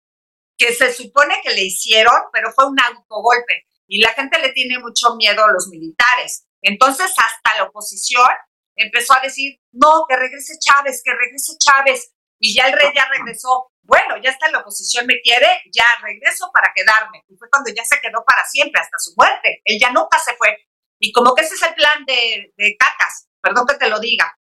que 0.57 0.73
se 0.73 0.93
supone 0.93 1.35
que 1.41 1.53
le 1.53 1.63
hicieron, 1.63 2.15
pero 2.31 2.51
fue 2.51 2.65
un 2.67 2.79
autogolpe. 2.79 3.65
Y 3.87 4.01
la 4.01 4.09
gente 4.13 4.39
le 4.39 4.51
tiene 4.51 4.79
mucho 4.79 5.15
miedo 5.15 5.43
a 5.43 5.51
los 5.51 5.67
militares. 5.67 6.47
Entonces, 6.61 7.13
hasta 7.17 7.57
la 7.57 7.63
oposición 7.63 8.29
empezó 8.75 9.13
a 9.15 9.21
decir, 9.21 9.59
no, 9.71 10.05
que 10.09 10.15
regrese 10.15 10.53
Chávez, 10.59 11.01
que 11.03 11.13
regrese 11.13 11.53
Chávez, 11.57 12.11
y 12.39 12.55
ya 12.55 12.67
el 12.67 12.73
rey 12.73 12.91
ya 12.93 13.07
regresó. 13.09 13.71
Bueno, 13.83 14.17
ya 14.21 14.31
está 14.31 14.49
la 14.49 14.59
oposición, 14.59 15.05
me 15.05 15.21
quiere, 15.21 15.47
ya 15.71 15.85
regreso 16.01 16.49
para 16.53 16.73
quedarme. 16.75 17.23
Y 17.27 17.37
fue 17.37 17.49
cuando 17.49 17.71
ya 17.71 17.85
se 17.85 17.99
quedó 18.01 18.23
para 18.25 18.43
siempre, 18.45 18.81
hasta 18.81 18.97
su 18.97 19.13
muerte. 19.15 19.61
Él 19.63 19.79
ya 19.79 19.91
nunca 19.91 20.19
se 20.19 20.35
fue. 20.35 20.57
Y 20.99 21.11
como 21.11 21.35
que 21.35 21.43
ese 21.43 21.55
es 21.55 21.61
el 21.61 21.73
plan 21.75 22.03
de, 22.05 22.53
de 22.57 22.77
Cacas, 22.77 23.27
perdón 23.41 23.67
que 23.67 23.75
te 23.75 23.89
lo 23.89 23.99
diga. 23.99 24.37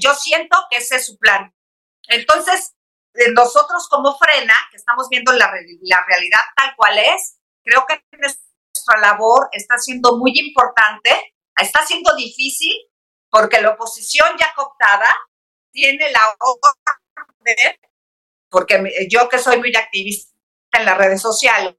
Yo 0.00 0.14
siento 0.14 0.56
que 0.70 0.78
ese 0.78 0.96
es 0.96 1.06
su 1.06 1.18
plan. 1.18 1.52
Entonces, 2.08 2.74
eh, 3.14 3.30
nosotros 3.32 3.88
como 3.88 4.16
frena, 4.18 4.54
que 4.70 4.76
estamos 4.76 5.08
viendo 5.08 5.32
la, 5.32 5.50
la 5.82 6.04
realidad 6.06 6.40
tal 6.56 6.74
cual 6.76 6.98
es, 6.98 7.38
creo 7.64 7.86
que 7.86 8.00
nuestra 8.86 9.00
labor 9.00 9.48
está 9.52 9.78
siendo 9.78 10.18
muy 10.18 10.32
importante, 10.34 11.34
está 11.56 11.84
siendo 11.86 12.14
difícil, 12.16 12.72
porque 13.30 13.60
la 13.60 13.70
oposición 13.70 14.28
ya 14.38 14.52
cooptada 14.54 15.08
tiene 15.72 16.10
la 16.10 16.20
orden, 16.38 17.76
porque 18.48 19.06
yo 19.10 19.28
que 19.28 19.38
soy 19.38 19.58
muy 19.58 19.74
activista 19.74 20.36
en 20.72 20.84
las 20.84 20.98
redes 20.98 21.20
sociales, 21.20 21.74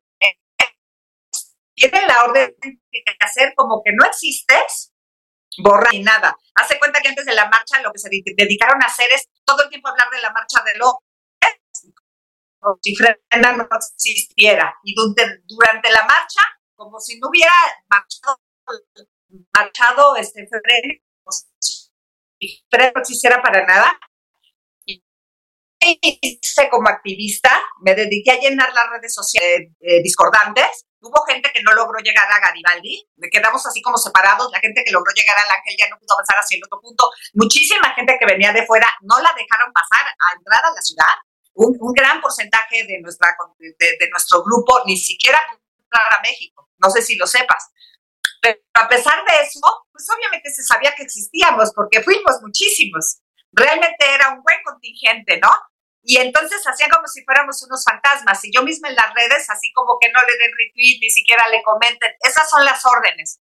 tiene 1.75 2.05
la 2.07 2.23
orden 2.23 2.55
de 2.61 3.03
hacer 3.19 3.53
como 3.55 3.81
que 3.83 3.91
no 3.93 4.05
existes, 4.05 4.93
borra 5.57 5.89
y 5.93 6.03
nada. 6.03 6.37
Hace 6.55 6.79
cuenta 6.79 7.01
que 7.01 7.09
antes 7.09 7.25
de 7.25 7.35
la 7.35 7.49
marcha 7.49 7.81
lo 7.81 7.91
que 7.91 7.99
se 7.99 8.09
dedicaron 8.09 8.81
a 8.81 8.87
hacer 8.87 9.11
es 9.11 9.27
todo 9.45 9.63
el 9.63 9.69
tiempo 9.69 9.89
hablar 9.89 10.09
de 10.09 10.21
la 10.21 10.31
marcha 10.31 10.63
de 10.63 10.77
lo 10.77 10.99
si 12.81 12.95
Frena 12.95 13.53
no 13.53 13.67
existiera. 13.71 14.75
Y 14.83 14.95
durante, 14.95 15.91
la 15.91 16.03
marcha, 16.05 16.41
como 16.75 16.99
si 16.99 17.19
no 17.19 17.29
hubiera 17.29 17.53
marchado, 17.89 18.39
marchado 19.53 20.15
este 20.15 20.47
Frena, 20.47 20.93
si 21.59 22.63
Frena 22.69 22.91
no 22.93 23.01
existiera 23.01 23.41
para 23.41 23.65
nada, 23.65 23.99
hice 25.79 26.69
como 26.69 26.89
activista, 26.89 27.51
me 27.81 27.93
dediqué 27.95 28.31
a 28.31 28.39
llenar 28.39 28.73
las 28.73 28.89
redes 28.91 29.13
sociales 29.13 29.69
eh, 29.79 30.01
discordantes. 30.01 30.85
Hubo 30.99 31.23
gente 31.27 31.51
que 31.53 31.61
no 31.61 31.73
logró 31.73 31.99
llegar 31.99 32.27
a 32.31 32.39
Garibaldi, 32.39 33.07
me 33.17 33.29
quedamos 33.29 33.63
así 33.65 33.81
como 33.81 33.97
separados. 33.97 34.51
La 34.51 34.59
gente 34.59 34.83
que 34.83 34.91
logró 34.91 35.11
llegar 35.13 35.37
al 35.37 35.59
Ángel 35.59 35.75
ya 35.77 35.87
no 35.89 35.99
pudo 35.99 36.13
avanzar 36.13 36.37
hacia 36.37 36.57
el 36.57 36.63
otro 36.65 36.81
punto. 36.81 37.11
Muchísima 37.33 37.93
gente 37.93 38.17
que 38.19 38.25
venía 38.25 38.51
de 38.51 38.65
fuera 38.65 38.87
no 39.01 39.19
la 39.19 39.31
dejaron 39.37 39.71
pasar 39.71 40.07
a 40.07 40.35
entrar 40.35 40.65
a 40.65 40.73
la 40.73 40.81
ciudad. 40.81 41.13
Un, 41.53 41.93
gran 41.93 42.19
porcentaje 42.19 42.83
de, 42.85 42.99
nuestra, 42.99 43.29
de, 43.59 44.09
nuestro 44.11 44.43
grupo 44.43 44.81
ni 44.85 44.97
siquiera 44.97 45.39
a 45.91 46.21
México. 46.21 46.69
No 46.77 46.89
sé 46.89 47.01
si 47.01 47.15
lo 47.15 47.27
sepas. 47.27 47.71
Pero 48.41 48.59
a 48.73 48.87
pesar 48.87 49.23
de 49.25 49.43
eso, 49.43 49.59
pues 49.91 50.05
obviamente 50.15 50.51
se 50.51 50.63
sabía 50.63 50.93
que 50.95 51.03
existíamos 51.03 51.71
porque 51.73 52.03
fuimos 52.03 52.41
muchísimos. 52.41 53.21
Realmente 53.51 54.05
era 54.13 54.29
un 54.29 54.43
buen 54.43 54.57
contingente, 54.63 55.39
¿no? 55.41 55.49
Y 56.03 56.17
entonces 56.17 56.61
hacían 56.67 56.91
como 56.91 57.07
si 57.07 57.23
fuéramos 57.23 57.63
unos 57.63 57.83
fantasmas. 57.83 58.43
Y 58.45 58.51
yo 58.53 58.61
misma 58.61 58.89
en 58.89 58.95
las 58.95 59.11
redes, 59.15 59.49
así 59.49 59.71
como 59.73 59.97
que 59.99 60.11
no 60.11 60.21
le 60.21 60.37
den 60.37 60.51
retweet, 60.51 60.99
ni 61.01 61.09
siquiera 61.09 61.47
le 61.49 61.63
comenten. 61.63 62.13
Esas 62.21 62.47
son 62.49 62.63
las 62.63 62.85
órdenes. 62.85 63.39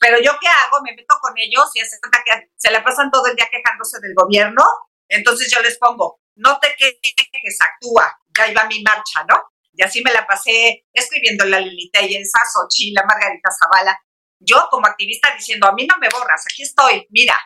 Pero 0.00 0.18
yo 0.18 0.32
qué 0.40 0.48
hago? 0.48 0.80
Me 0.82 0.94
meto 0.94 1.18
con 1.20 1.36
ellos 1.36 1.70
y 1.74 1.80
hace 1.80 1.98
que 2.00 2.50
se 2.56 2.70
la 2.70 2.82
pasan 2.82 3.10
todo 3.10 3.26
el 3.26 3.36
día 3.36 3.48
quejándose 3.50 4.00
del 4.00 4.14
gobierno. 4.14 4.64
Entonces 5.08 5.52
yo 5.54 5.60
les 5.60 5.76
pongo, 5.78 6.20
no 6.36 6.58
te 6.60 6.74
quejes, 6.76 7.58
actúa. 7.60 8.18
Ya 8.36 8.48
iba 8.48 8.64
mi 8.64 8.82
marcha, 8.82 9.24
¿no? 9.28 9.42
Y 9.78 9.84
así 9.84 10.02
me 10.02 10.12
la 10.12 10.26
pasé 10.26 10.88
escribiendo 10.92 11.44
la 11.44 11.60
Lilita 11.60 12.02
y 12.02 12.16
esa 12.16 12.40
Sochi, 12.52 12.90
la 12.90 13.04
Margarita 13.04 13.48
Zavala. 13.48 13.96
Yo 14.40 14.66
como 14.72 14.88
activista 14.88 15.32
diciendo, 15.36 15.68
a 15.68 15.72
mí 15.72 15.86
no 15.86 15.96
me 15.98 16.08
borras, 16.08 16.44
aquí 16.50 16.64
estoy, 16.64 17.06
mira, 17.10 17.36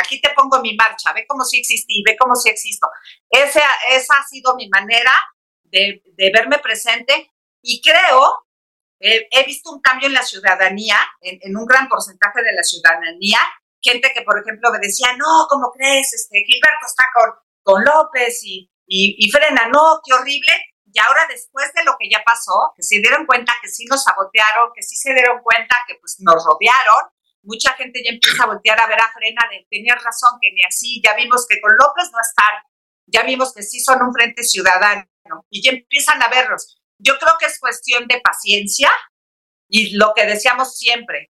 aquí 0.00 0.20
te 0.20 0.30
pongo 0.30 0.60
mi 0.60 0.74
marcha, 0.74 1.12
ve 1.12 1.24
cómo 1.24 1.44
sí 1.44 1.58
existí, 1.58 2.02
ve 2.04 2.16
cómo 2.16 2.34
sí 2.34 2.48
existo. 2.48 2.88
Esa, 3.30 3.62
esa 3.90 4.14
ha 4.18 4.26
sido 4.26 4.56
mi 4.56 4.68
manera 4.68 5.12
de, 5.62 6.02
verme 6.32 6.58
presente 6.58 7.30
y 7.62 7.80
creo, 7.80 8.48
he 8.98 9.44
visto 9.44 9.70
un 9.70 9.80
cambio 9.80 10.08
en 10.08 10.14
la 10.14 10.24
ciudadanía, 10.24 10.98
en, 11.20 11.56
un 11.56 11.64
gran 11.64 11.88
porcentaje 11.88 12.42
de 12.42 12.54
la 12.54 12.64
ciudadanía, 12.64 13.38
gente 13.80 14.12
que, 14.12 14.22
por 14.22 14.40
ejemplo, 14.40 14.72
me 14.72 14.80
decía, 14.80 15.12
no, 15.16 15.46
¿cómo 15.48 15.70
crees? 15.70 16.12
Este, 16.12 16.42
Gilberto 16.44 16.86
está 16.86 17.04
con, 17.14 17.30
con 17.62 17.84
López 17.84 18.40
y, 18.42 18.68
y, 18.88 19.30
frena, 19.30 19.68
no, 19.68 20.00
qué 20.04 20.12
horrible. 20.12 20.52
Y 20.96 20.98
ahora 20.98 21.26
después 21.28 21.70
de 21.74 21.84
lo 21.84 21.94
que 22.00 22.08
ya 22.08 22.22
pasó, 22.24 22.72
que 22.74 22.82
se 22.82 23.00
dieron 23.00 23.26
cuenta 23.26 23.52
que 23.60 23.68
sí 23.68 23.84
nos 23.84 24.02
sabotearon, 24.02 24.70
que 24.74 24.82
sí 24.82 24.96
se 24.96 25.12
dieron 25.12 25.42
cuenta 25.42 25.76
que 25.86 25.96
pues 25.96 26.16
nos 26.20 26.42
rodearon, 26.42 27.12
mucha 27.42 27.74
gente 27.74 28.02
ya 28.02 28.12
empieza 28.12 28.44
a 28.44 28.46
voltear 28.46 28.80
a 28.80 28.86
ver 28.86 28.98
a 28.98 29.12
Frena 29.12 29.42
de 29.50 29.66
tener 29.68 29.98
razón, 29.98 30.38
que 30.40 30.48
ni 30.54 30.62
así, 30.62 31.02
ya 31.04 31.12
vimos 31.12 31.46
que 31.46 31.60
con 31.60 31.70
López 31.76 32.08
no 32.10 32.18
están, 32.18 32.64
ya 33.04 33.24
vimos 33.24 33.52
que 33.52 33.62
sí 33.62 33.78
son 33.78 34.00
un 34.00 34.14
frente 34.14 34.42
ciudadano 34.42 35.04
y 35.50 35.62
ya 35.62 35.72
empiezan 35.72 36.22
a 36.22 36.28
verlos. 36.28 36.80
Yo 36.96 37.18
creo 37.18 37.34
que 37.38 37.44
es 37.44 37.60
cuestión 37.60 38.06
de 38.08 38.22
paciencia 38.22 38.90
y 39.68 39.98
lo 39.98 40.14
que 40.16 40.24
decíamos 40.24 40.78
siempre, 40.78 41.30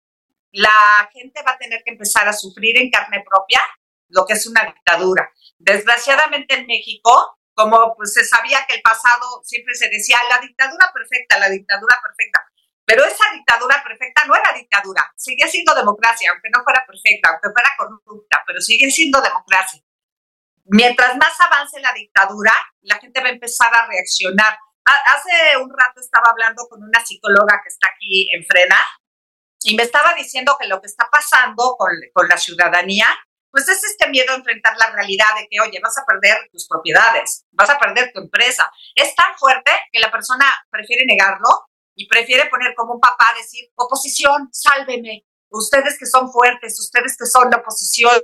la 0.53 1.11
gente 1.13 1.43
va 1.47 1.53
a 1.53 1.59
tener 1.59 1.83
que 1.85 1.93
empezar 1.93 2.27
a 2.27 2.33
sufrir 2.33 2.79
en 2.79 2.91
carne 2.91 3.23
propia 3.29 3.61
lo 4.09 4.25
que 4.25 4.33
es 4.33 4.47
una 4.47 4.65
dictadura. 4.65 5.31
Desgraciadamente 5.59 6.55
en 6.55 6.67
México, 6.67 7.40
como 7.61 7.95
pues 7.95 8.15
se 8.15 8.25
sabía 8.25 8.65
que 8.67 8.77
el 8.77 8.83
pasado 8.83 9.43
siempre 9.45 9.75
se 9.75 9.91
decía 9.91 10.17
la 10.31 10.39
dictadura 10.39 10.91
perfecta, 10.95 11.39
la 11.39 11.51
dictadura 11.51 12.01
perfecta, 12.03 12.47
pero 12.87 13.05
esa 13.05 13.25
dictadura 13.35 13.83
perfecta 13.83 14.23
no 14.27 14.35
era 14.35 14.55
dictadura, 14.55 15.13
sigue 15.15 15.47
siendo 15.47 15.75
democracia, 15.75 16.31
aunque 16.33 16.49
no 16.49 16.65
fuera 16.65 16.85
perfecta, 16.87 17.29
aunque 17.29 17.51
fuera 17.53 17.71
corrupta, 17.77 18.43
pero 18.47 18.61
sigue 18.61 18.91
siendo 18.91 19.21
democracia. 19.21 19.83
Mientras 20.65 21.17
más 21.17 21.39
avance 21.41 21.81
la 21.81 21.93
dictadura, 21.93 22.53
la 22.83 22.97
gente 22.97 23.21
va 23.21 23.29
a 23.29 23.33
empezar 23.33 23.69
a 23.75 23.87
reaccionar. 23.87 24.57
Hace 24.85 25.57
un 25.59 25.71
rato 25.71 26.01
estaba 26.01 26.31
hablando 26.31 26.67
con 26.69 26.83
una 26.83 27.05
psicóloga 27.05 27.61
que 27.63 27.69
está 27.69 27.89
aquí 27.89 28.33
en 28.35 28.45
Frena 28.47 28.79
y 29.63 29.77
me 29.77 29.83
estaba 29.83 30.15
diciendo 30.15 30.57
que 30.59 30.67
lo 30.67 30.81
que 30.81 30.87
está 30.87 31.09
pasando 31.11 31.77
con, 31.77 31.91
con 32.15 32.27
la 32.27 32.39
ciudadanía, 32.39 33.07
pues 33.51 33.69
es 33.69 33.83
este 33.85 34.09
miedo 34.09 34.33
a 34.33 34.37
enfrentar 34.37 34.77
la 34.77 34.91
realidad 34.91 35.27
de 35.39 35.49
que, 35.49 35.61
oye, 35.61 35.81
vas 35.83 35.97
a 35.99 36.05
perder 36.07 36.37
tus 36.53 36.67
propiedades, 36.69 37.45
vas 37.53 37.71
a 37.71 37.79
perder 37.79 38.13
tu 38.13 38.21
empresa. 38.21 38.71
Es 38.95 39.15
tan 39.15 39.37
fuerte 39.37 39.73
que 39.93 40.01
la 40.01 40.11
persona 40.11 40.47
prefiere 40.71 41.05
negarlo 41.07 41.49
y 41.95 42.09
prefiere 42.09 42.49
poner 42.49 42.75
como 42.75 42.95
un 42.95 43.01
papá, 43.01 43.27
decir, 43.37 43.69
oposición, 43.75 44.49
sálveme, 44.53 45.27
ustedes 45.51 45.99
que 45.99 46.07
son 46.07 46.31
fuertes, 46.31 46.79
ustedes 46.79 47.17
que 47.19 47.27
son 47.27 47.51
la 47.51 47.59
oposición, 47.59 48.21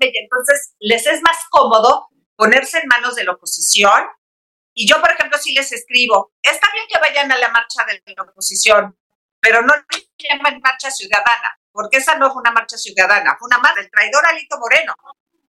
entonces 0.00 0.74
les 0.80 1.06
es 1.06 1.22
más 1.22 1.36
cómodo 1.50 2.08
ponerse 2.36 2.78
en 2.78 2.88
manos 2.88 3.14
de 3.14 3.24
la 3.24 3.32
oposición. 3.32 4.04
Y 4.74 4.88
yo, 4.88 5.00
por 5.00 5.12
ejemplo, 5.12 5.38
si 5.38 5.54
les 5.54 5.70
escribo, 5.70 6.32
está 6.42 6.68
bien 6.72 6.86
que 6.88 6.98
vayan 6.98 7.30
a 7.30 7.38
la 7.38 7.48
marcha 7.50 7.84
de 7.86 8.02
la 8.14 8.22
oposición, 8.24 8.98
pero 9.40 9.62
no 9.62 9.72
llaman 10.18 10.60
marcha 10.60 10.90
ciudadana, 10.90 11.60
porque 11.74 11.96
esa 11.96 12.16
no 12.16 12.32
fue 12.32 12.40
una 12.40 12.52
marcha 12.52 12.78
ciudadana, 12.78 13.36
fue 13.36 13.46
una 13.46 13.58
marcha 13.58 13.80
del 13.80 13.90
traidor 13.90 14.24
Alito 14.24 14.58
Moreno. 14.60 14.94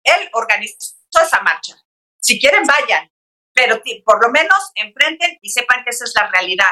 Él 0.01 0.29
organizó 0.31 0.95
esa 1.21 1.41
marcha. 1.41 1.75
Si 2.21 2.39
quieren, 2.39 2.63
vayan, 2.65 3.11
pero 3.53 3.81
por 4.05 4.23
lo 4.23 4.31
menos 4.31 4.71
enfrenten 4.75 5.37
y 5.41 5.49
sepan 5.49 5.83
que 5.83 5.89
esa 5.89 6.05
es 6.05 6.13
la 6.15 6.29
realidad. 6.31 6.71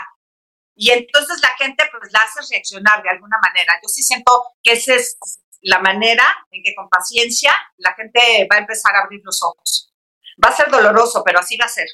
Y 0.76 0.92
entonces 0.92 1.42
la 1.42 1.54
gente 1.58 1.84
pues 1.92 2.14
la 2.14 2.20
hace 2.20 2.40
reaccionar 2.54 3.04
de 3.04 3.10
alguna 3.10 3.38
manera. 3.44 3.74
Yo 3.84 3.90
sí 3.90 4.02
siento 4.02 4.32
que 4.64 4.72
esa 4.72 4.96
es 4.96 5.18
la 5.62 5.80
manera 5.80 6.24
en 6.50 6.64
que 6.64 6.74
con 6.74 6.88
paciencia 6.88 7.54
la 7.78 7.94
gente 7.96 8.48
va 8.50 8.56
a 8.56 8.60
empezar 8.60 8.96
a 8.96 9.02
abrir 9.04 9.20
los 9.26 9.44
ojos. 9.44 9.94
Va 10.44 10.50
a 10.50 10.56
ser 10.56 10.72
doloroso, 10.72 11.22
pero 11.22 11.40
así 11.40 11.58
va 11.58 11.66
a 11.66 11.70
ser. 11.70 11.88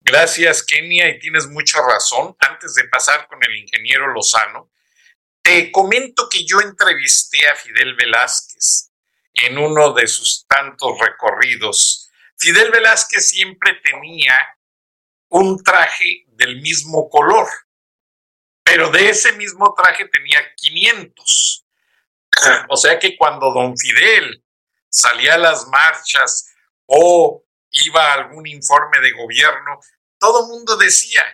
Gracias, 0.00 0.62
Kenia, 0.62 1.08
y 1.08 1.18
tienes 1.18 1.48
mucha 1.48 1.80
razón. 1.82 2.36
Antes 2.38 2.74
de 2.74 2.84
pasar 2.84 3.26
con 3.26 3.42
el 3.42 3.56
ingeniero 3.56 4.06
Lozano, 4.12 4.70
te 5.46 5.70
comento 5.70 6.28
que 6.28 6.44
yo 6.44 6.60
entrevisté 6.60 7.48
a 7.48 7.54
Fidel 7.54 7.94
Velázquez 7.94 8.90
en 9.32 9.58
uno 9.58 9.92
de 9.92 10.08
sus 10.08 10.44
tantos 10.48 10.98
recorridos 10.98 12.06
Fidel 12.36 12.70
Velázquez 12.70 13.28
siempre 13.28 13.74
tenía 13.82 14.38
un 15.28 15.62
traje 15.62 16.24
del 16.28 16.60
mismo 16.60 17.08
color, 17.08 17.48
pero 18.62 18.90
de 18.90 19.08
ese 19.08 19.32
mismo 19.32 19.74
traje 19.74 20.06
tenía 20.08 20.40
500. 20.56 21.62
O 22.68 22.76
sea 22.76 22.98
que 22.98 23.16
cuando 23.16 23.50
don 23.50 23.74
Fidel 23.78 24.44
salía 24.90 25.34
a 25.34 25.38
las 25.38 25.66
marchas 25.68 26.52
o 26.84 27.42
iba 27.70 28.02
a 28.04 28.14
algún 28.14 28.46
informe 28.46 29.00
de 29.00 29.12
gobierno, 29.12 29.80
todo 30.18 30.44
el 30.44 30.48
mundo 30.48 30.76
decía, 30.76 31.24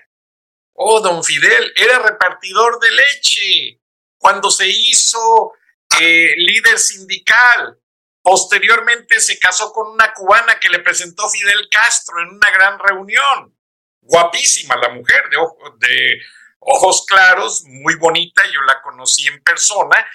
oh, 0.75 1.01
don 1.01 1.25
Fidel 1.25 1.73
era 1.75 1.99
repartidor 1.99 2.79
de 2.79 2.91
leche 2.93 3.82
cuando 4.23 4.53
se 4.53 4.69
hizo 4.69 5.53
eh, 6.01 6.33
líder 6.37 6.79
sindical. 6.79 7.77
Posteriormente 8.23 9.21
se 9.21 9.37
casó 9.37 9.73
con 9.73 9.89
una 9.89 10.15
cubana 10.15 10.61
que 10.61 10.69
le 10.69 10.79
presentó 10.79 11.29
Fidel 11.29 11.69
Castro 11.69 12.23
en 12.23 12.29
una 12.29 12.51
gran 12.53 12.79
reunión. 12.79 13.59
Guapísima 14.01 14.77
la 14.77 14.91
mujer, 14.91 15.25
de, 15.29 15.89
de 15.89 16.23
ojos 16.61 17.05
claros, 17.05 17.65
muy 17.65 17.97
bonita, 17.97 18.45
yo 18.47 18.61
la 18.63 18.81
conocí 18.81 19.27
en 19.27 19.43
persona. 19.43 20.07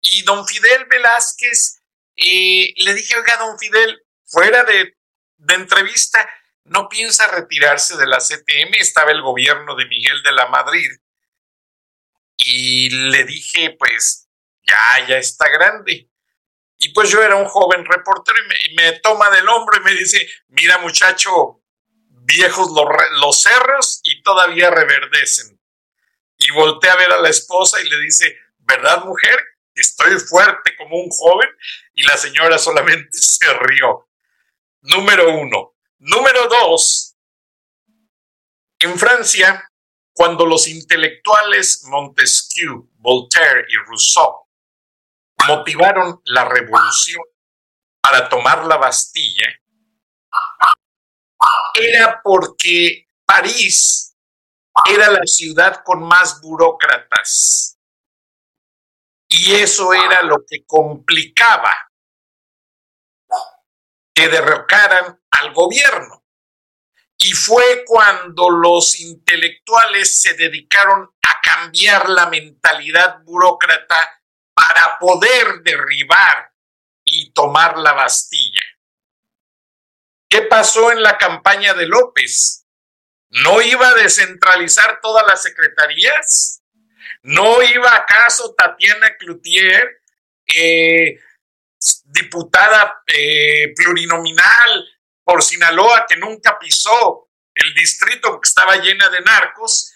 Y 0.00 0.22
don 0.22 0.46
Fidel 0.46 0.86
Velázquez, 0.88 1.82
eh, 2.14 2.72
le 2.76 2.94
dije, 2.94 3.16
oiga, 3.18 3.36
don 3.38 3.58
Fidel, 3.58 4.00
fuera 4.26 4.62
de, 4.62 4.96
de 5.38 5.54
entrevista, 5.54 6.30
no 6.62 6.88
piensa 6.88 7.26
retirarse 7.26 7.96
de 7.96 8.06
la 8.06 8.18
CTM, 8.18 8.76
estaba 8.78 9.10
el 9.10 9.22
gobierno 9.22 9.74
de 9.74 9.86
Miguel 9.86 10.22
de 10.22 10.32
la 10.32 10.46
Madrid. 10.46 10.88
Y 12.36 12.90
le 12.90 13.24
dije, 13.24 13.76
pues, 13.78 14.28
ya, 14.66 15.06
ya 15.06 15.18
está 15.18 15.48
grande. 15.48 16.10
Y 16.78 16.90
pues 16.90 17.10
yo 17.10 17.22
era 17.22 17.36
un 17.36 17.46
joven 17.46 17.84
reportero 17.84 18.38
y 18.68 18.74
me, 18.74 18.92
toma 19.00 19.30
del 19.30 19.48
hombro 19.48 19.78
y 19.78 19.84
me 19.84 19.92
dice, 19.92 20.28
mira 20.48 20.78
muchacho, 20.78 21.62
viejos 22.08 22.70
los, 22.72 22.86
los 23.20 23.40
cerros 23.40 24.00
y 24.02 24.22
todavía 24.22 24.70
reverdecen. 24.70 25.58
Y 26.38 26.50
volteé 26.52 26.90
a 26.90 26.96
ver 26.96 27.12
a 27.12 27.20
la 27.20 27.30
esposa 27.30 27.80
y 27.80 27.88
le 27.88 27.98
dice, 28.00 28.38
¿verdad 28.58 29.04
mujer? 29.04 29.42
Estoy 29.74 30.18
fuerte 30.18 30.76
como 30.76 30.96
un 30.96 31.08
joven 31.10 31.48
y 31.94 32.02
la 32.02 32.16
señora 32.16 32.58
solamente 32.58 33.08
se 33.12 33.52
rió. 33.54 34.08
Número 34.82 35.30
uno. 35.30 35.74
Número 35.98 36.46
dos. 36.46 37.16
En 38.78 38.98
Francia, 38.98 39.70
cuando 40.16 40.46
los 40.46 40.66
intelectuales 40.66 41.84
Montesquieu, 41.84 42.88
Voltaire 42.94 43.66
y 43.68 43.76
Rousseau 43.86 44.48
motivaron 45.46 46.20
la 46.24 46.46
revolución 46.46 47.22
para 48.00 48.28
tomar 48.28 48.64
la 48.64 48.78
Bastilla 48.78 49.46
era 51.78 52.20
porque 52.22 53.08
París 53.24 54.16
era 54.88 55.10
la 55.10 55.24
ciudad 55.24 55.82
con 55.84 56.02
más 56.02 56.40
burócratas. 56.40 57.78
Y 59.28 59.54
eso 59.54 59.92
era 59.92 60.22
lo 60.22 60.44
que 60.48 60.64
complicaba 60.66 61.74
que 64.14 64.28
derrocaran 64.28 65.20
al 65.30 65.52
gobierno. 65.52 66.24
Y 67.18 67.32
fue 67.32 67.84
cuando 67.86 68.50
los 68.50 69.00
intelectuales 69.00 70.20
se 70.20 70.34
dedicaron 70.34 71.10
a 71.22 71.40
cambiar 71.42 72.08
la 72.08 72.26
mentalidad 72.26 73.20
burócrata 73.24 74.22
para 74.54 74.98
poder 74.98 75.62
derribar 75.62 76.52
y 77.04 77.32
tomar 77.32 77.78
la 77.78 77.92
Bastilla. 77.92 78.62
¿Qué 80.28 80.42
pasó 80.42 80.92
en 80.92 81.02
la 81.02 81.16
campaña 81.16 81.72
de 81.74 81.86
López? 81.86 82.66
¿No 83.30 83.60
iba 83.62 83.88
a 83.88 83.94
descentralizar 83.94 85.00
todas 85.00 85.26
las 85.26 85.42
secretarías? 85.42 86.62
¿No 87.22 87.62
iba 87.62 87.94
acaso 87.94 88.54
Tatiana 88.54 89.16
Cloutier, 89.16 90.02
eh, 90.46 91.18
diputada 92.04 93.02
eh, 93.06 93.72
plurinominal 93.74 94.95
por 95.26 95.42
Sinaloa, 95.42 96.06
que 96.08 96.16
nunca 96.16 96.56
pisó 96.56 97.28
el 97.52 97.74
distrito 97.74 98.40
que 98.40 98.46
estaba 98.46 98.76
llena 98.76 99.08
de 99.08 99.20
narcos, 99.22 99.92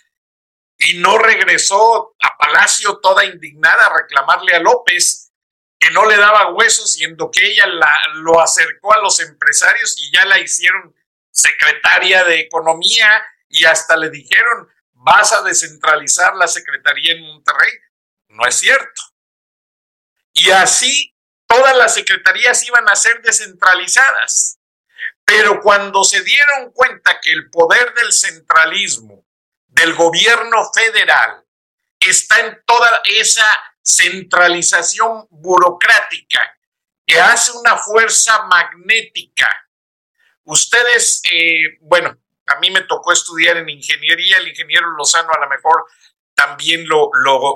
y 0.77 0.99
no 0.99 1.19
regresó 1.19 2.17
a 2.21 2.37
Palacio 2.37 2.99
toda 2.99 3.25
indignada 3.25 3.87
a 3.87 3.97
reclamarle 3.97 4.57
a 4.57 4.61
López 4.61 5.31
que 5.79 5.91
no 5.93 6.05
le 6.07 6.17
daba 6.17 6.53
huesos, 6.53 6.93
siendo 6.93 7.31
que 7.31 7.47
ella 7.47 7.67
la, 7.69 7.97
lo 8.15 8.41
acercó 8.41 8.93
a 8.93 9.01
los 9.01 9.21
empresarios 9.21 9.95
y 9.99 10.11
ya 10.13 10.25
la 10.25 10.39
hicieron 10.39 10.95
secretaria 11.31 12.25
de 12.25 12.41
Economía 12.41 13.23
y 13.49 13.65
hasta 13.67 13.97
le 13.97 14.11
dijeron, 14.11 14.69
vas 14.93 15.33
a 15.33 15.43
descentralizar 15.43 16.35
la 16.35 16.49
Secretaría 16.49 17.13
en 17.13 17.23
Monterrey. 17.23 17.73
No 18.29 18.47
es 18.47 18.57
cierto. 18.57 19.03
Y 20.33 20.51
así 20.51 21.15
todas 21.47 21.77
las 21.77 21.95
secretarías 21.95 22.67
iban 22.67 22.89
a 22.89 22.97
ser 22.97 23.23
descentralizadas. 23.23 24.60
Pero 25.31 25.61
cuando 25.61 26.03
se 26.03 26.25
dieron 26.25 26.73
cuenta 26.73 27.21
que 27.21 27.31
el 27.31 27.51
poder 27.51 27.95
del 27.95 28.13
centralismo 28.13 29.25
del 29.69 29.95
gobierno 29.95 30.69
federal 30.75 31.45
está 32.01 32.41
en 32.41 32.61
toda 32.67 33.01
esa 33.05 33.47
centralización 33.81 35.29
burocrática 35.31 36.59
que 37.07 37.21
hace 37.21 37.53
una 37.53 37.77
fuerza 37.77 38.43
magnética. 38.47 39.49
Ustedes, 40.43 41.23
eh, 41.31 41.79
bueno, 41.83 42.19
a 42.47 42.59
mí 42.59 42.71
me 42.73 42.83
tocó 42.83 43.13
estudiar 43.13 43.57
en 43.59 43.69
ingeniería, 43.69 44.39
el 44.39 44.49
ingeniero 44.49 44.91
Lozano 44.97 45.33
a 45.33 45.39
lo 45.39 45.49
mejor 45.49 45.85
también 46.35 46.89
lo, 46.89 47.09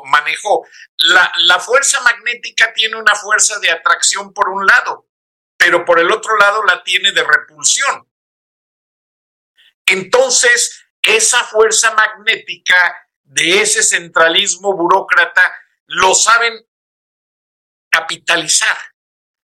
manejó. 0.04 0.64
La, 0.98 1.32
la 1.38 1.58
fuerza 1.58 2.00
magnética 2.02 2.72
tiene 2.72 2.94
una 2.94 3.16
fuerza 3.16 3.58
de 3.58 3.72
atracción 3.72 4.32
por 4.32 4.48
un 4.50 4.64
lado, 4.64 5.08
pero 5.64 5.82
por 5.82 5.98
el 5.98 6.12
otro 6.12 6.36
lado 6.36 6.62
la 6.64 6.82
tiene 6.82 7.10
de 7.12 7.24
repulsión. 7.24 8.06
Entonces, 9.86 10.84
esa 11.00 11.42
fuerza 11.44 11.94
magnética 11.94 13.08
de 13.22 13.62
ese 13.62 13.82
centralismo 13.82 14.76
burócrata 14.76 15.42
lo 15.86 16.14
saben 16.14 16.66
capitalizar 17.90 18.76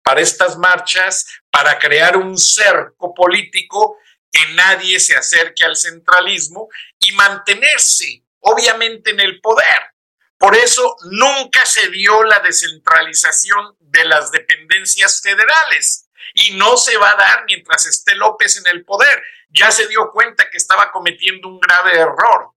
para 0.01 0.21
estas 0.21 0.57
marchas, 0.57 1.27
para 1.51 1.77
crear 1.77 2.17
un 2.17 2.39
cerco 2.39 3.13
político 3.13 3.99
que 4.31 4.53
nadie 4.53 4.99
se 4.99 5.15
acerque 5.15 5.63
al 5.63 5.75
centralismo 5.75 6.69
y 6.97 7.11
mantenerse, 7.11 8.23
obviamente, 8.39 9.11
en 9.11 9.19
el 9.19 9.39
poder. 9.41 9.93
Por 10.39 10.55
eso 10.55 10.95
nunca 11.11 11.65
se 11.65 11.89
dio 11.89 12.23
la 12.23 12.39
descentralización 12.39 13.75
de 13.81 14.05
las 14.05 14.31
dependencias 14.31 15.21
federales 15.21 16.09
y 16.33 16.55
no 16.55 16.77
se 16.77 16.97
va 16.97 17.11
a 17.11 17.15
dar 17.15 17.43
mientras 17.45 17.85
esté 17.85 18.15
López 18.15 18.55
en 18.57 18.67
el 18.73 18.85
poder. 18.85 19.21
Ya 19.49 19.69
se 19.69 19.87
dio 19.87 20.09
cuenta 20.11 20.49
que 20.49 20.57
estaba 20.57 20.93
cometiendo 20.93 21.49
un 21.49 21.59
grave 21.59 21.99
error. 21.99 22.53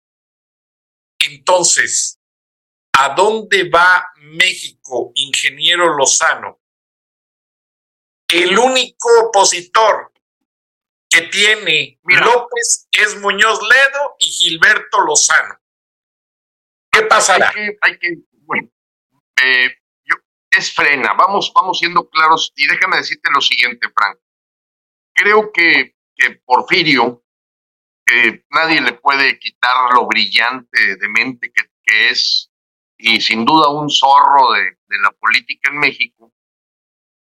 Entonces, 1.18 2.20
¿a 2.94 3.16
dónde 3.16 3.68
va 3.68 4.12
México, 4.18 5.12
ingeniero 5.16 5.96
Lozano? 5.96 6.62
El 8.28 8.60
único 8.60 9.10
opositor 9.24 10.14
que 11.10 11.22
tiene 11.24 12.00
López 12.04 12.88
es 12.92 13.18
Muñoz 13.18 13.60
Ledo 13.60 14.16
y 14.20 14.28
Gilberto 14.28 15.02
Lozano. 15.02 15.61
¿Qué 16.92 17.04
pasará? 17.04 17.54
Hay 17.82 17.98
que, 18.00 18.18
bueno, 18.46 18.70
eh, 19.42 19.76
es 20.52 20.74
frena. 20.74 21.14
Vamos, 21.14 21.52
vamos 21.56 21.80
siendo 21.80 22.10
claros 22.10 22.52
y 22.56 22.68
déjame 22.68 22.98
decirte 22.98 23.30
lo 23.34 23.42
siguiente, 23.42 23.88
Frank. 23.96 24.18
Creo 25.14 25.52
que, 25.52 25.96
que 26.16 26.42
Porfirio, 26.46 27.24
que 28.06 28.46
nadie 28.52 28.82
le 28.82 28.94
puede 28.94 29.40
quitar 29.40 29.94
lo 29.94 30.06
brillante 30.08 30.98
de 30.98 31.08
mente 31.08 31.52
que, 31.54 31.64
que 31.84 32.10
es 32.10 32.52
y 32.98 33.20
sin 33.20 33.46
duda 33.46 33.70
un 33.70 33.90
zorro 33.90 34.52
de, 34.52 34.62
de 34.62 35.00
la 35.02 35.12
política 35.12 35.72
en 35.72 35.80
México, 35.80 36.32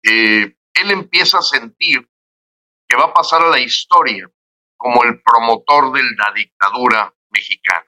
eh, 0.02 0.56
él 0.74 0.90
empieza 0.90 1.38
a 1.38 1.42
sentir 1.42 2.06
que 2.86 2.96
va 2.96 3.04
a 3.04 3.14
pasar 3.14 3.42
a 3.42 3.48
la 3.48 3.60
historia 3.60 4.30
como 4.76 5.04
el 5.04 5.22
promotor 5.22 5.92
de 5.92 6.02
la 6.02 6.32
dictadura 6.34 7.14
mexicana. 7.30 7.83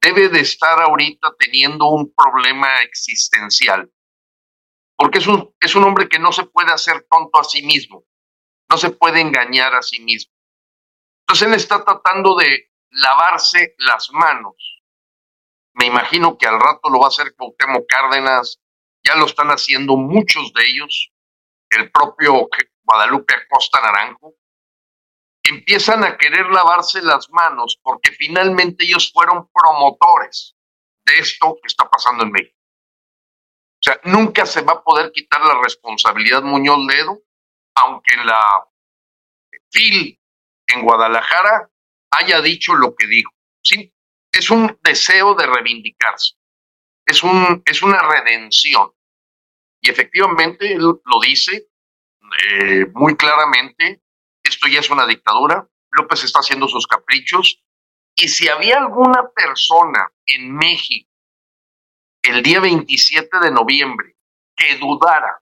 Debe 0.00 0.28
de 0.28 0.40
estar 0.40 0.80
ahorita 0.80 1.34
teniendo 1.38 1.86
un 1.88 2.12
problema 2.14 2.82
existencial 2.82 3.90
porque 5.00 5.18
es 5.18 5.26
un, 5.26 5.54
es 5.58 5.74
un 5.74 5.84
hombre 5.84 6.10
que 6.10 6.18
no 6.18 6.30
se 6.30 6.44
puede 6.44 6.70
hacer 6.72 7.06
tonto 7.10 7.40
a 7.40 7.44
sí 7.44 7.62
mismo, 7.62 8.04
no 8.70 8.76
se 8.76 8.90
puede 8.90 9.22
engañar 9.22 9.74
a 9.74 9.80
sí 9.80 9.98
mismo. 10.00 10.34
Entonces 11.22 11.48
él 11.48 11.54
está 11.54 11.82
tratando 11.82 12.36
de 12.36 12.70
lavarse 12.90 13.76
las 13.78 14.10
manos. 14.12 14.82
Me 15.72 15.86
imagino 15.86 16.36
que 16.36 16.46
al 16.46 16.60
rato 16.60 16.90
lo 16.90 16.98
va 16.98 17.06
a 17.06 17.08
hacer 17.08 17.34
Cuauhtémoc 17.34 17.86
Cárdenas, 17.88 18.60
ya 19.02 19.14
lo 19.14 19.24
están 19.24 19.48
haciendo 19.48 19.96
muchos 19.96 20.52
de 20.52 20.66
ellos, 20.68 21.10
el 21.70 21.90
propio 21.90 22.46
Guadalupe 22.82 23.34
Acosta 23.36 23.80
Naranjo, 23.80 24.34
empiezan 25.50 26.04
a 26.04 26.16
querer 26.16 26.46
lavarse 26.46 27.02
las 27.02 27.28
manos 27.30 27.78
porque 27.82 28.12
finalmente 28.12 28.84
ellos 28.84 29.10
fueron 29.12 29.48
promotores 29.52 30.56
de 31.04 31.18
esto 31.18 31.56
que 31.62 31.66
está 31.66 31.88
pasando 31.88 32.24
en 32.24 32.32
México. 32.32 32.56
O 33.80 33.82
sea, 33.82 34.00
nunca 34.04 34.46
se 34.46 34.62
va 34.62 34.74
a 34.74 34.82
poder 34.82 35.10
quitar 35.12 35.40
la 35.40 35.60
responsabilidad 35.62 36.42
Muñoz 36.42 36.78
Ledo, 36.86 37.22
aunque 37.74 38.14
en 38.14 38.26
la 38.26 38.66
FIL 39.70 40.20
en 40.68 40.82
Guadalajara 40.82 41.70
haya 42.10 42.40
dicho 42.40 42.74
lo 42.74 42.94
que 42.94 43.06
dijo. 43.06 43.32
¿sí? 43.62 43.92
Es 44.32 44.50
un 44.50 44.78
deseo 44.82 45.34
de 45.34 45.46
reivindicarse, 45.46 46.34
es, 47.06 47.22
un, 47.22 47.62
es 47.64 47.82
una 47.82 48.00
redención. 48.02 48.92
Y 49.82 49.90
efectivamente, 49.90 50.74
él 50.74 50.82
lo 50.82 51.20
dice 51.22 51.68
eh, 52.44 52.86
muy 52.92 53.16
claramente, 53.16 54.02
esto 54.60 54.68
ya 54.68 54.80
es 54.80 54.90
una 54.90 55.06
dictadura, 55.06 55.66
López 55.92 56.22
está 56.22 56.40
haciendo 56.40 56.68
sus 56.68 56.86
caprichos, 56.86 57.62
y 58.14 58.28
si 58.28 58.46
había 58.48 58.76
alguna 58.76 59.30
persona 59.34 60.12
en 60.26 60.54
México 60.54 61.08
el 62.22 62.42
día 62.42 62.60
27 62.60 63.38
de 63.38 63.50
noviembre 63.52 64.16
que 64.54 64.76
dudara 64.76 65.40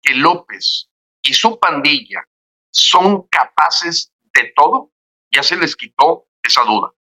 que 0.00 0.14
López 0.14 0.88
y 1.20 1.34
su 1.34 1.58
pandilla 1.58 2.24
son 2.70 3.26
capaces 3.26 4.12
de 4.32 4.52
todo, 4.54 4.92
ya 5.34 5.42
se 5.42 5.56
les 5.56 5.74
quitó 5.74 6.28
esa 6.40 6.62
duda. 6.62 6.94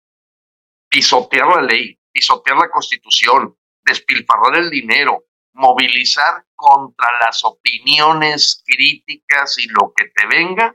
Pisotear 0.89 1.49
la 1.49 1.63
ley, 1.63 2.01
pisotear 2.11 2.57
la 2.57 2.71
constitución, 2.71 3.55
despilfarrar 3.85 4.57
el 4.57 4.71
dinero, 4.71 5.27
movilizar 5.53 6.47
contra 6.55 7.09
las 7.21 7.45
opiniones 7.45 8.63
críticas 8.65 9.59
y 9.59 9.67
lo 9.69 9.93
que 9.95 10.07
te 10.15 10.27
venga, 10.27 10.75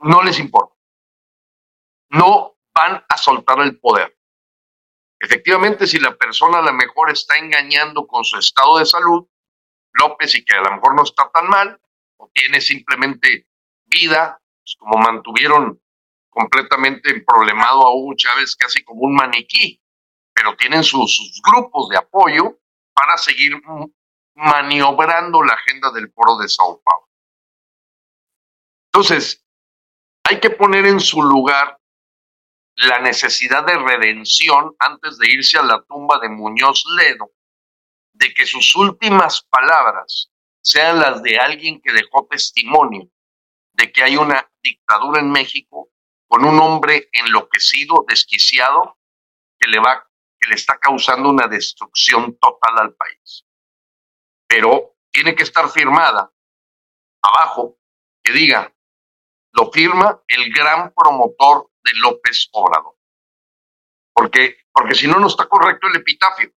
no 0.00 0.22
les 0.22 0.38
importa. 0.38 0.74
No 2.10 2.56
van 2.74 3.04
a 3.08 3.16
soltar 3.16 3.60
el 3.60 3.78
poder. 3.78 4.16
Efectivamente, 5.20 5.86
si 5.86 5.98
la 5.98 6.16
persona 6.16 6.58
a 6.58 6.62
lo 6.62 6.72
mejor 6.72 7.10
está 7.10 7.36
engañando 7.36 8.06
con 8.06 8.24
su 8.24 8.38
estado 8.38 8.78
de 8.78 8.86
salud, 8.86 9.26
López, 9.92 10.34
y 10.36 10.44
que 10.44 10.54
a 10.54 10.62
lo 10.62 10.70
mejor 10.72 10.94
no 10.94 11.02
está 11.02 11.28
tan 11.30 11.48
mal, 11.48 11.80
o 12.18 12.30
tiene 12.32 12.60
simplemente 12.60 13.48
vida, 13.86 14.40
pues 14.60 14.76
como 14.78 14.98
mantuvieron 14.98 15.80
completamente 16.28 17.20
problemado 17.22 17.84
a 17.84 17.94
Hugo 17.94 18.14
Chávez 18.16 18.54
casi 18.54 18.84
como 18.84 19.02
un 19.02 19.14
maniquí, 19.14 19.82
pero 20.32 20.56
tienen 20.56 20.84
sus, 20.84 21.40
grupos 21.44 21.88
de 21.88 21.96
apoyo 21.96 22.60
para 22.94 23.16
seguir 23.16 23.60
maniobrando 24.34 25.42
la 25.42 25.54
agenda 25.54 25.90
del 25.90 26.12
foro 26.12 26.38
de 26.38 26.48
Sao 26.48 26.80
Paulo. 26.84 27.08
Entonces, 28.86 29.44
hay 30.28 30.40
que 30.40 30.50
poner 30.50 30.84
en 30.84 31.00
su 31.00 31.22
lugar 31.22 31.80
la 32.76 32.98
necesidad 32.98 33.64
de 33.64 33.78
redención 33.78 34.76
antes 34.78 35.16
de 35.16 35.26
irse 35.26 35.56
a 35.56 35.62
la 35.62 35.82
tumba 35.84 36.18
de 36.18 36.28
Muñoz 36.28 36.84
Ledo, 36.98 37.30
de 38.12 38.34
que 38.34 38.44
sus 38.44 38.74
últimas 38.76 39.42
palabras 39.48 40.30
sean 40.62 41.00
las 41.00 41.22
de 41.22 41.38
alguien 41.38 41.80
que 41.80 41.92
dejó 41.92 42.26
testimonio 42.30 43.08
de 43.72 43.90
que 43.90 44.02
hay 44.02 44.18
una 44.18 44.46
dictadura 44.62 45.20
en 45.20 45.30
México 45.30 45.88
con 46.26 46.44
un 46.44 46.60
hombre 46.60 47.08
enloquecido, 47.12 48.04
desquiciado, 48.06 48.98
que 49.58 49.70
le 49.70 49.78
va, 49.78 50.06
que 50.38 50.50
le 50.50 50.56
está 50.56 50.78
causando 50.78 51.30
una 51.30 51.46
destrucción 51.46 52.36
total 52.38 52.78
al 52.78 52.94
país. 52.94 53.46
Pero 54.46 54.94
tiene 55.10 55.34
que 55.34 55.44
estar 55.44 55.70
firmada 55.70 56.30
abajo 57.22 57.78
que 58.22 58.32
diga, 58.32 58.74
lo 59.52 59.70
firma 59.70 60.22
el 60.26 60.52
gran 60.52 60.92
promotor 60.94 61.70
de 61.82 61.92
López 61.94 62.48
Obrador. 62.52 62.94
Porque, 64.12 64.58
porque 64.72 64.94
si 64.94 65.06
no, 65.06 65.18
no 65.18 65.28
está 65.28 65.48
correcto 65.48 65.86
el 65.86 65.96
epitafio. 65.96 66.52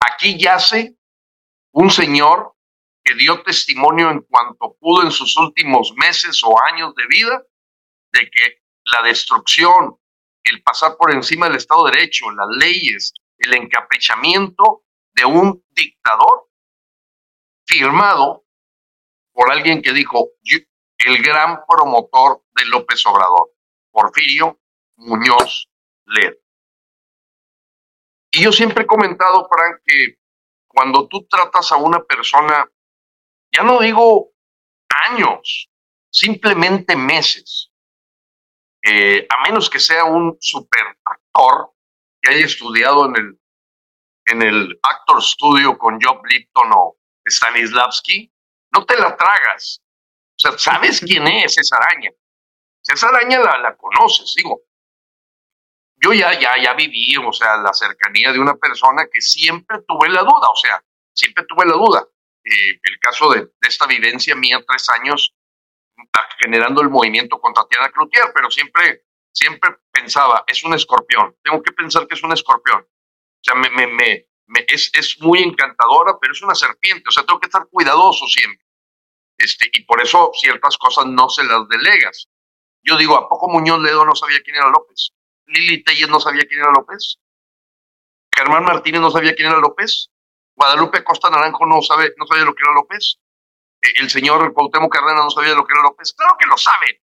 Aquí 0.00 0.38
yace 0.38 0.96
un 1.72 1.90
señor 1.90 2.54
que 3.04 3.14
dio 3.14 3.42
testimonio 3.42 4.10
en 4.10 4.20
cuanto 4.22 4.76
pudo 4.78 5.02
en 5.02 5.10
sus 5.10 5.36
últimos 5.36 5.92
meses 5.96 6.40
o 6.44 6.54
años 6.64 6.94
de 6.94 7.06
vida 7.08 7.42
de 8.12 8.30
que 8.30 8.62
la 8.84 9.06
destrucción, 9.06 9.98
el 10.44 10.62
pasar 10.62 10.96
por 10.96 11.12
encima 11.12 11.46
del 11.46 11.56
Estado 11.56 11.84
de 11.84 11.92
Derecho, 11.92 12.30
las 12.30 12.48
leyes, 12.48 13.12
el 13.38 13.54
encaprichamiento 13.54 14.84
de 15.14 15.24
un 15.24 15.64
dictador 15.70 16.48
firmado 17.66 18.44
por 19.32 19.50
alguien 19.50 19.82
que 19.82 19.92
dijo, 19.92 20.30
el 21.06 21.22
gran 21.22 21.64
promotor 21.66 22.42
de 22.54 22.66
López 22.66 23.04
Obrador, 23.06 23.50
Porfirio 23.90 24.60
Muñoz 24.96 25.68
Led. 26.06 26.34
Y 28.30 28.44
yo 28.44 28.52
siempre 28.52 28.84
he 28.84 28.86
comentado, 28.86 29.48
Frank, 29.48 29.80
que 29.84 30.18
cuando 30.66 31.06
tú 31.08 31.26
tratas 31.28 31.70
a 31.72 31.76
una 31.76 32.02
persona, 32.02 32.66
ya 33.54 33.62
no 33.62 33.80
digo 33.80 34.32
años, 35.10 35.70
simplemente 36.10 36.96
meses, 36.96 37.70
eh, 38.84 39.26
a 39.28 39.42
menos 39.42 39.70
que 39.70 39.78
sea 39.78 40.04
un 40.04 40.36
super 40.40 40.98
actor 41.04 41.72
que 42.20 42.30
haya 42.30 42.46
estudiado 42.46 43.06
en 43.06 43.16
el, 43.16 43.40
en 44.26 44.42
el 44.42 44.80
Actor 44.82 45.22
Studio 45.22 45.76
con 45.76 46.00
Job 46.00 46.24
Lipton 46.24 46.70
o 46.72 46.96
Stanislavski, 47.26 48.32
no 48.72 48.84
te 48.84 48.96
la 48.98 49.16
tragas. 49.16 49.82
O 50.34 50.38
sea, 50.38 50.58
sabes 50.58 51.00
quién 51.00 51.26
es 51.26 51.58
esa 51.58 51.76
araña. 51.76 52.10
Esa 52.86 53.08
araña 53.08 53.38
la, 53.38 53.58
la 53.58 53.76
conoces, 53.76 54.34
digo. 54.36 54.62
Yo 55.96 56.12
ya, 56.12 56.38
ya, 56.38 56.60
ya 56.60 56.74
viví, 56.74 57.16
o 57.16 57.32
sea, 57.32 57.56
la 57.58 57.72
cercanía 57.72 58.32
de 58.32 58.40
una 58.40 58.56
persona 58.56 59.06
que 59.12 59.20
siempre 59.20 59.78
tuve 59.86 60.08
la 60.08 60.22
duda, 60.22 60.48
o 60.48 60.56
sea, 60.56 60.82
siempre 61.14 61.44
tuve 61.44 61.64
la 61.64 61.74
duda. 61.74 62.04
Eh, 62.44 62.80
el 62.82 62.98
caso 62.98 63.30
de, 63.30 63.42
de, 63.42 63.68
esta 63.68 63.86
vivencia 63.86 64.34
mía, 64.34 64.60
tres 64.66 64.88
años 64.88 65.32
generando 66.38 66.82
el 66.82 66.90
movimiento 66.90 67.40
contra 67.40 67.62
Tatiana 67.62 67.90
Cloutier, 67.90 68.32
pero 68.34 68.50
siempre, 68.50 69.04
siempre 69.32 69.76
pensaba, 69.92 70.44
es 70.46 70.64
un 70.64 70.74
escorpión, 70.74 71.36
tengo 71.42 71.62
que 71.62 71.72
pensar 71.72 72.06
que 72.06 72.14
es 72.14 72.22
un 72.22 72.32
escorpión. 72.32 72.80
O 72.80 73.44
sea, 73.44 73.54
me, 73.54 73.70
me, 73.70 73.86
me, 73.86 74.26
es, 74.68 74.90
es, 74.94 75.20
muy 75.20 75.40
encantadora, 75.42 76.18
pero 76.20 76.32
es 76.32 76.42
una 76.42 76.54
serpiente, 76.54 77.04
o 77.08 77.12
sea, 77.12 77.24
tengo 77.24 77.40
que 77.40 77.46
estar 77.46 77.66
cuidadoso 77.68 78.26
siempre. 78.26 78.64
Este, 79.42 79.68
y 79.72 79.84
por 79.84 80.00
eso 80.00 80.30
ciertas 80.34 80.76
cosas 80.78 81.06
no 81.06 81.28
se 81.28 81.44
las 81.44 81.68
delegas. 81.68 82.28
Yo 82.82 82.96
digo, 82.96 83.16
¿a 83.16 83.28
poco 83.28 83.48
Muñoz 83.48 83.80
Ledo 83.80 84.04
no 84.04 84.14
sabía 84.14 84.40
quién 84.42 84.56
era 84.56 84.70
López? 84.70 85.12
Lili 85.46 85.82
Telles 85.82 86.08
no 86.08 86.20
sabía 86.20 86.44
quién 86.46 86.60
era 86.60 86.70
López. 86.70 87.18
Germán 88.34 88.64
Martínez 88.64 89.00
no 89.00 89.10
sabía 89.10 89.34
quién 89.34 89.48
era 89.48 89.58
López. 89.58 90.10
Guadalupe 90.54 91.04
Costa 91.04 91.30
Naranjo 91.30 91.66
no, 91.66 91.82
sabe, 91.82 92.14
no 92.16 92.26
sabía 92.26 92.44
lo 92.44 92.54
que 92.54 92.62
era 92.62 92.74
López 92.74 93.18
el 93.82 94.10
señor 94.10 94.52
Cuauhtémoc 94.52 94.92
Cárdenas 94.92 95.24
no 95.24 95.30
sabía 95.30 95.54
lo 95.54 95.64
que 95.66 95.74
era 95.74 95.82
López. 95.82 96.12
Claro 96.12 96.36
que 96.38 96.46
lo 96.46 96.56
saben. 96.56 96.96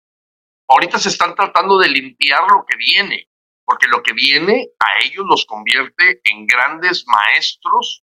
Ahorita 0.69 0.99
se 0.99 1.09
están 1.09 1.35
tratando 1.35 1.79
de 1.79 1.89
limpiar 1.89 2.43
lo 2.51 2.65
que 2.67 2.77
viene, 2.77 3.29
porque 3.65 3.87
lo 3.87 4.03
que 4.03 4.13
viene 4.13 4.69
a 4.79 5.05
ellos 5.05 5.25
los 5.27 5.47
convierte 5.47 6.21
en 6.25 6.47
grandes 6.47 7.05
maestros 7.07 8.05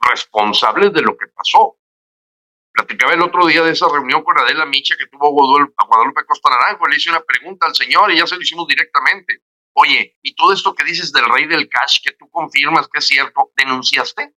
responsables 0.00 0.92
de 0.92 1.02
lo 1.02 1.16
que 1.16 1.26
pasó. 1.28 1.78
Platicaba 2.76 3.14
el 3.14 3.22
otro 3.22 3.46
día 3.46 3.62
de 3.62 3.72
esa 3.72 3.86
reunión 3.90 4.22
con 4.22 4.38
Adela 4.38 4.66
Micha 4.66 4.96
que 4.98 5.06
tuvo 5.06 5.28
a 5.28 5.84
Guadalupe 5.86 6.26
Costa 6.26 6.50
Naranjo. 6.50 6.86
Le 6.86 6.96
hice 6.96 7.08
una 7.08 7.22
pregunta 7.22 7.66
al 7.66 7.74
señor 7.74 8.12
y 8.12 8.18
ya 8.18 8.26
se 8.26 8.36
lo 8.36 8.42
hicimos 8.42 8.66
directamente. 8.66 9.40
Oye, 9.72 10.18
¿y 10.20 10.34
todo 10.34 10.52
esto 10.52 10.74
que 10.74 10.84
dices 10.84 11.10
del 11.10 11.24
rey 11.24 11.46
del 11.46 11.70
cash, 11.70 12.00
que 12.04 12.12
tú 12.12 12.28
confirmas 12.28 12.86
que 12.88 12.98
es 12.98 13.06
cierto, 13.06 13.50
denunciaste? 13.56 14.34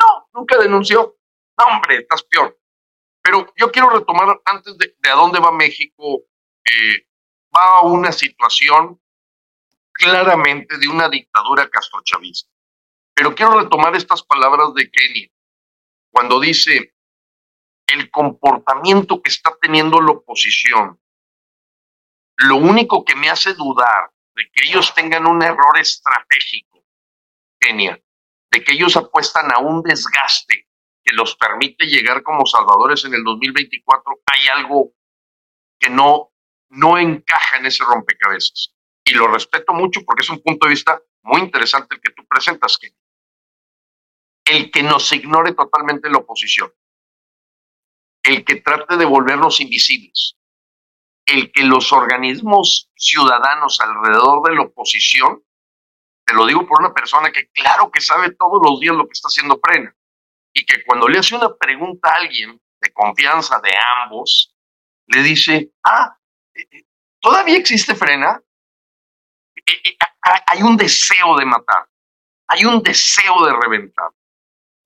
No, 0.00 0.28
nunca 0.34 0.58
denunció. 0.58 1.16
No, 1.56 1.64
hombre, 1.64 1.98
estás 1.98 2.24
peor. 2.24 2.58
Pero 3.22 3.52
yo 3.56 3.70
quiero 3.70 3.90
retomar 3.90 4.40
antes 4.44 4.76
de, 4.78 4.92
a 5.08 5.14
dónde 5.14 5.38
va 5.38 5.52
México. 5.52 6.24
Eh, 6.64 7.06
va 7.56 7.78
a 7.78 7.82
una 7.82 8.10
situación 8.10 9.00
claramente 9.92 10.76
de 10.78 10.88
una 10.88 11.08
dictadura 11.08 11.68
castrochavista. 11.68 12.50
Pero 13.14 13.32
quiero 13.32 13.60
retomar 13.60 13.94
estas 13.94 14.24
palabras 14.24 14.74
de 14.74 14.90
Kenia, 14.90 15.28
cuando 16.10 16.40
dice, 16.40 16.95
el 17.86 18.10
comportamiento 18.10 19.22
que 19.22 19.30
está 19.30 19.56
teniendo 19.60 20.00
la 20.00 20.12
oposición, 20.12 21.00
lo 22.36 22.56
único 22.56 23.04
que 23.04 23.16
me 23.16 23.30
hace 23.30 23.54
dudar 23.54 24.10
de 24.34 24.50
que 24.52 24.68
ellos 24.68 24.94
tengan 24.94 25.26
un 25.26 25.42
error 25.42 25.78
estratégico, 25.78 26.84
Kenia, 27.58 28.00
de 28.50 28.64
que 28.64 28.72
ellos 28.72 28.96
apuestan 28.96 29.52
a 29.52 29.58
un 29.58 29.82
desgaste 29.82 30.68
que 31.02 31.14
los 31.14 31.36
permite 31.36 31.86
llegar 31.86 32.22
como 32.22 32.44
salvadores 32.44 33.04
en 33.04 33.14
el 33.14 33.22
2024, 33.22 34.20
hay 34.26 34.48
algo 34.48 34.92
que 35.78 35.88
no, 35.88 36.32
no 36.70 36.98
encaja 36.98 37.58
en 37.58 37.66
ese 37.66 37.84
rompecabezas. 37.84 38.74
Y 39.04 39.14
lo 39.14 39.28
respeto 39.28 39.72
mucho 39.72 40.00
porque 40.04 40.22
es 40.22 40.30
un 40.30 40.42
punto 40.42 40.66
de 40.66 40.70
vista 40.70 41.00
muy 41.22 41.40
interesante 41.40 41.94
el 41.94 42.00
que 42.00 42.12
tú 42.12 42.26
presentas, 42.26 42.76
que 42.76 42.92
el 44.46 44.70
que 44.70 44.82
nos 44.82 45.10
ignore 45.12 45.52
totalmente 45.54 46.10
la 46.10 46.18
oposición, 46.18 46.72
el 48.26 48.44
que 48.44 48.56
trate 48.56 48.96
de 48.96 49.04
volvernos 49.04 49.60
invisibles, 49.60 50.36
el 51.26 51.52
que 51.52 51.62
los 51.62 51.92
organismos 51.92 52.90
ciudadanos 52.96 53.80
alrededor 53.80 54.42
de 54.48 54.54
la 54.54 54.62
oposición, 54.62 55.42
te 56.24 56.34
lo 56.34 56.44
digo 56.46 56.66
por 56.66 56.80
una 56.80 56.92
persona 56.92 57.30
que 57.30 57.48
claro 57.48 57.90
que 57.90 58.00
sabe 58.00 58.32
todos 58.32 58.60
los 58.62 58.80
días 58.80 58.96
lo 58.96 59.06
que 59.06 59.12
está 59.12 59.28
haciendo 59.28 59.60
Prena, 59.60 59.94
y 60.52 60.64
que 60.64 60.84
cuando 60.84 61.06
le 61.06 61.18
hace 61.18 61.36
una 61.36 61.54
pregunta 61.54 62.10
a 62.10 62.16
alguien 62.16 62.60
de 62.80 62.92
confianza 62.92 63.60
de 63.60 63.70
ambos, 64.02 64.54
le 65.08 65.22
dice, 65.22 65.70
ah, 65.84 66.18
eh, 66.54 66.66
eh, 66.70 66.84
¿todavía 67.20 67.56
existe 67.56 67.94
frena? 67.94 68.42
Eh, 69.54 69.96
hay 70.46 70.62
un 70.62 70.76
deseo 70.76 71.36
de 71.36 71.44
matar, 71.44 71.88
hay 72.48 72.64
un 72.64 72.82
deseo 72.82 73.44
de 73.44 73.52
reventar. 73.52 74.10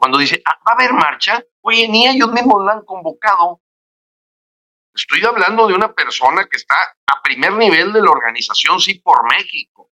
Cuando 0.01 0.17
dice, 0.17 0.41
ah, 0.47 0.59
¿va 0.67 0.73
a 0.73 0.75
haber 0.77 0.95
marcha? 0.95 1.45
Oye, 1.61 1.87
ni 1.87 2.09
ellos 2.09 2.33
mismos 2.33 2.65
la 2.65 2.73
han 2.73 2.85
convocado. 2.87 3.61
Estoy 4.95 5.23
hablando 5.27 5.67
de 5.67 5.75
una 5.75 5.93
persona 5.93 6.47
que 6.47 6.57
está 6.57 6.75
a 7.07 7.21
primer 7.21 7.53
nivel 7.53 7.93
de 7.93 8.01
la 8.01 8.11
organización 8.11 8.81
Sí 8.81 8.95
por 8.95 9.31
México, 9.31 9.91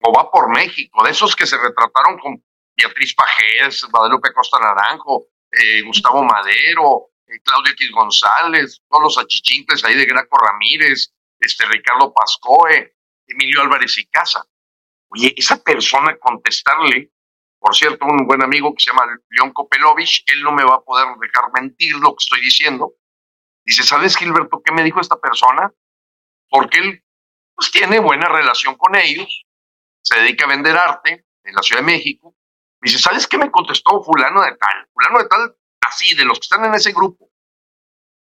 o 0.00 0.12
va 0.12 0.30
por 0.30 0.48
México, 0.48 1.02
de 1.02 1.10
esos 1.10 1.34
que 1.34 1.44
se 1.44 1.58
retrataron 1.58 2.20
con 2.20 2.40
Beatriz 2.76 3.12
Pajés, 3.16 3.84
Guadalupe 3.90 4.32
Costa 4.32 4.60
Naranjo, 4.60 5.26
eh, 5.50 5.82
Gustavo 5.82 6.22
Madero, 6.22 7.10
eh, 7.26 7.40
Claudio 7.42 7.72
X 7.72 7.90
González, 7.90 8.80
todos 8.88 9.02
los 9.02 9.18
achichincles 9.18 9.84
ahí 9.84 9.96
de 9.96 10.06
Graco 10.06 10.38
Ramírez, 10.38 11.12
este 11.40 11.66
Ricardo 11.66 12.14
Pascoe, 12.14 12.94
Emilio 13.26 13.60
Álvarez 13.60 13.98
y 13.98 14.06
Casa. 14.06 14.46
Oye, 15.08 15.34
esa 15.36 15.60
persona 15.60 16.16
contestarle, 16.16 17.10
por 17.60 17.76
cierto, 17.76 18.06
un 18.06 18.26
buen 18.26 18.42
amigo 18.42 18.74
que 18.74 18.82
se 18.82 18.90
llama 18.90 19.04
León 19.28 19.52
Kopelovich, 19.52 20.24
él 20.26 20.42
no 20.42 20.50
me 20.50 20.64
va 20.64 20.76
a 20.76 20.80
poder 20.80 21.06
dejar 21.20 21.52
mentir 21.52 21.94
lo 21.96 22.16
que 22.16 22.24
estoy 22.24 22.40
diciendo. 22.40 22.94
Dice, 23.64 23.82
¿sabes, 23.82 24.16
Gilberto, 24.16 24.62
qué 24.64 24.72
me 24.72 24.82
dijo 24.82 24.98
esta 24.98 25.20
persona? 25.20 25.70
Porque 26.48 26.78
él 26.78 27.04
pues, 27.54 27.70
tiene 27.70 28.00
buena 28.00 28.28
relación 28.28 28.76
con 28.76 28.96
ellos, 28.96 29.44
se 30.02 30.18
dedica 30.18 30.46
a 30.46 30.48
vender 30.48 30.74
arte 30.74 31.26
en 31.44 31.54
la 31.54 31.62
Ciudad 31.62 31.82
de 31.82 31.86
México. 31.86 32.34
Dice, 32.80 32.98
¿sabes 32.98 33.26
qué 33.26 33.36
me 33.36 33.50
contestó 33.50 34.02
fulano 34.02 34.40
de 34.40 34.56
tal? 34.56 34.88
Fulano 34.94 35.18
de 35.18 35.28
tal, 35.28 35.54
así, 35.86 36.14
de 36.14 36.24
los 36.24 36.38
que 36.38 36.44
están 36.44 36.64
en 36.64 36.74
ese 36.74 36.92
grupo. 36.92 37.30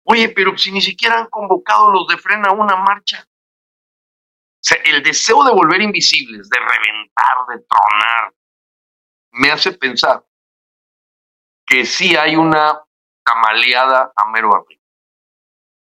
Oye, 0.05 0.29
pero 0.29 0.57
si 0.57 0.71
ni 0.71 0.81
siquiera 0.81 1.19
han 1.19 1.27
convocado 1.27 1.91
los 1.91 2.07
de 2.07 2.17
frena 2.17 2.49
a 2.49 2.53
una 2.53 2.75
marcha. 2.77 3.23
O 3.27 4.61
sea, 4.61 4.81
el 4.85 5.03
deseo 5.03 5.43
de 5.43 5.51
volver 5.51 5.81
invisibles, 5.81 6.49
de 6.49 6.57
reventar, 6.57 7.45
de 7.47 7.63
tronar, 7.63 8.33
me 9.39 9.51
hace 9.51 9.71
pensar 9.71 10.25
que 11.65 11.85
sí 11.85 12.15
hay 12.15 12.35
una 12.35 12.77
camaleada 13.23 14.11
a 14.13 14.29
mero 14.31 14.53
arriba. 14.53 14.81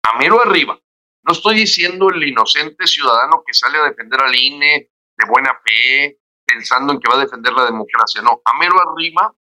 A 0.03 0.17
mero 0.17 0.41
arriba. 0.41 0.79
No 1.21 1.31
estoy 1.31 1.55
diciendo 1.55 2.09
el 2.09 2.27
inocente 2.27 2.87
ciudadano 2.87 3.43
que 3.45 3.53
sale 3.53 3.77
a 3.77 3.83
defender 3.83 4.19
al 4.21 4.35
INE 4.35 4.89
de 5.17 5.25
buena 5.27 5.59
fe, 5.63 6.19
pensando 6.43 6.93
en 6.93 6.99
que 6.99 7.07
va 7.07 7.17
a 7.19 7.23
defender 7.23 7.53
la 7.53 7.65
democracia. 7.65 8.21
No, 8.23 8.41
a 8.43 8.57
mero 8.57 8.77
arriba, 8.79 9.35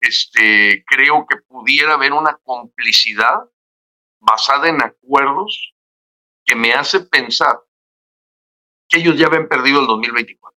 este, 0.00 0.82
creo 0.86 1.26
que 1.28 1.36
pudiera 1.36 1.94
haber 1.94 2.14
una 2.14 2.38
complicidad 2.38 3.50
basada 4.18 4.68
en 4.68 4.82
acuerdos 4.82 5.74
que 6.44 6.54
me 6.54 6.72
hace 6.72 7.00
pensar 7.00 7.60
que 8.88 8.98
ellos 8.98 9.18
ya 9.18 9.26
habían 9.26 9.48
perdido 9.48 9.80
el 9.80 9.86
2024. 9.86 10.55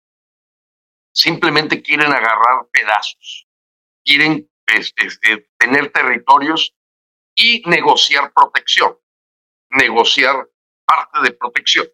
Simplemente 1.17 1.81
quieren 1.81 2.11
agarrar 2.13 2.67
pedazos, 2.71 3.47
quieren 4.05 4.47
este, 4.67 5.07
este, 5.07 5.49
tener 5.57 5.91
territorios 5.91 6.75
y 7.33 7.63
negociar 7.65 8.31
protección, 8.33 8.99
negociar 9.71 10.47
parte 10.85 11.21
de 11.23 11.31
protección. 11.31 11.87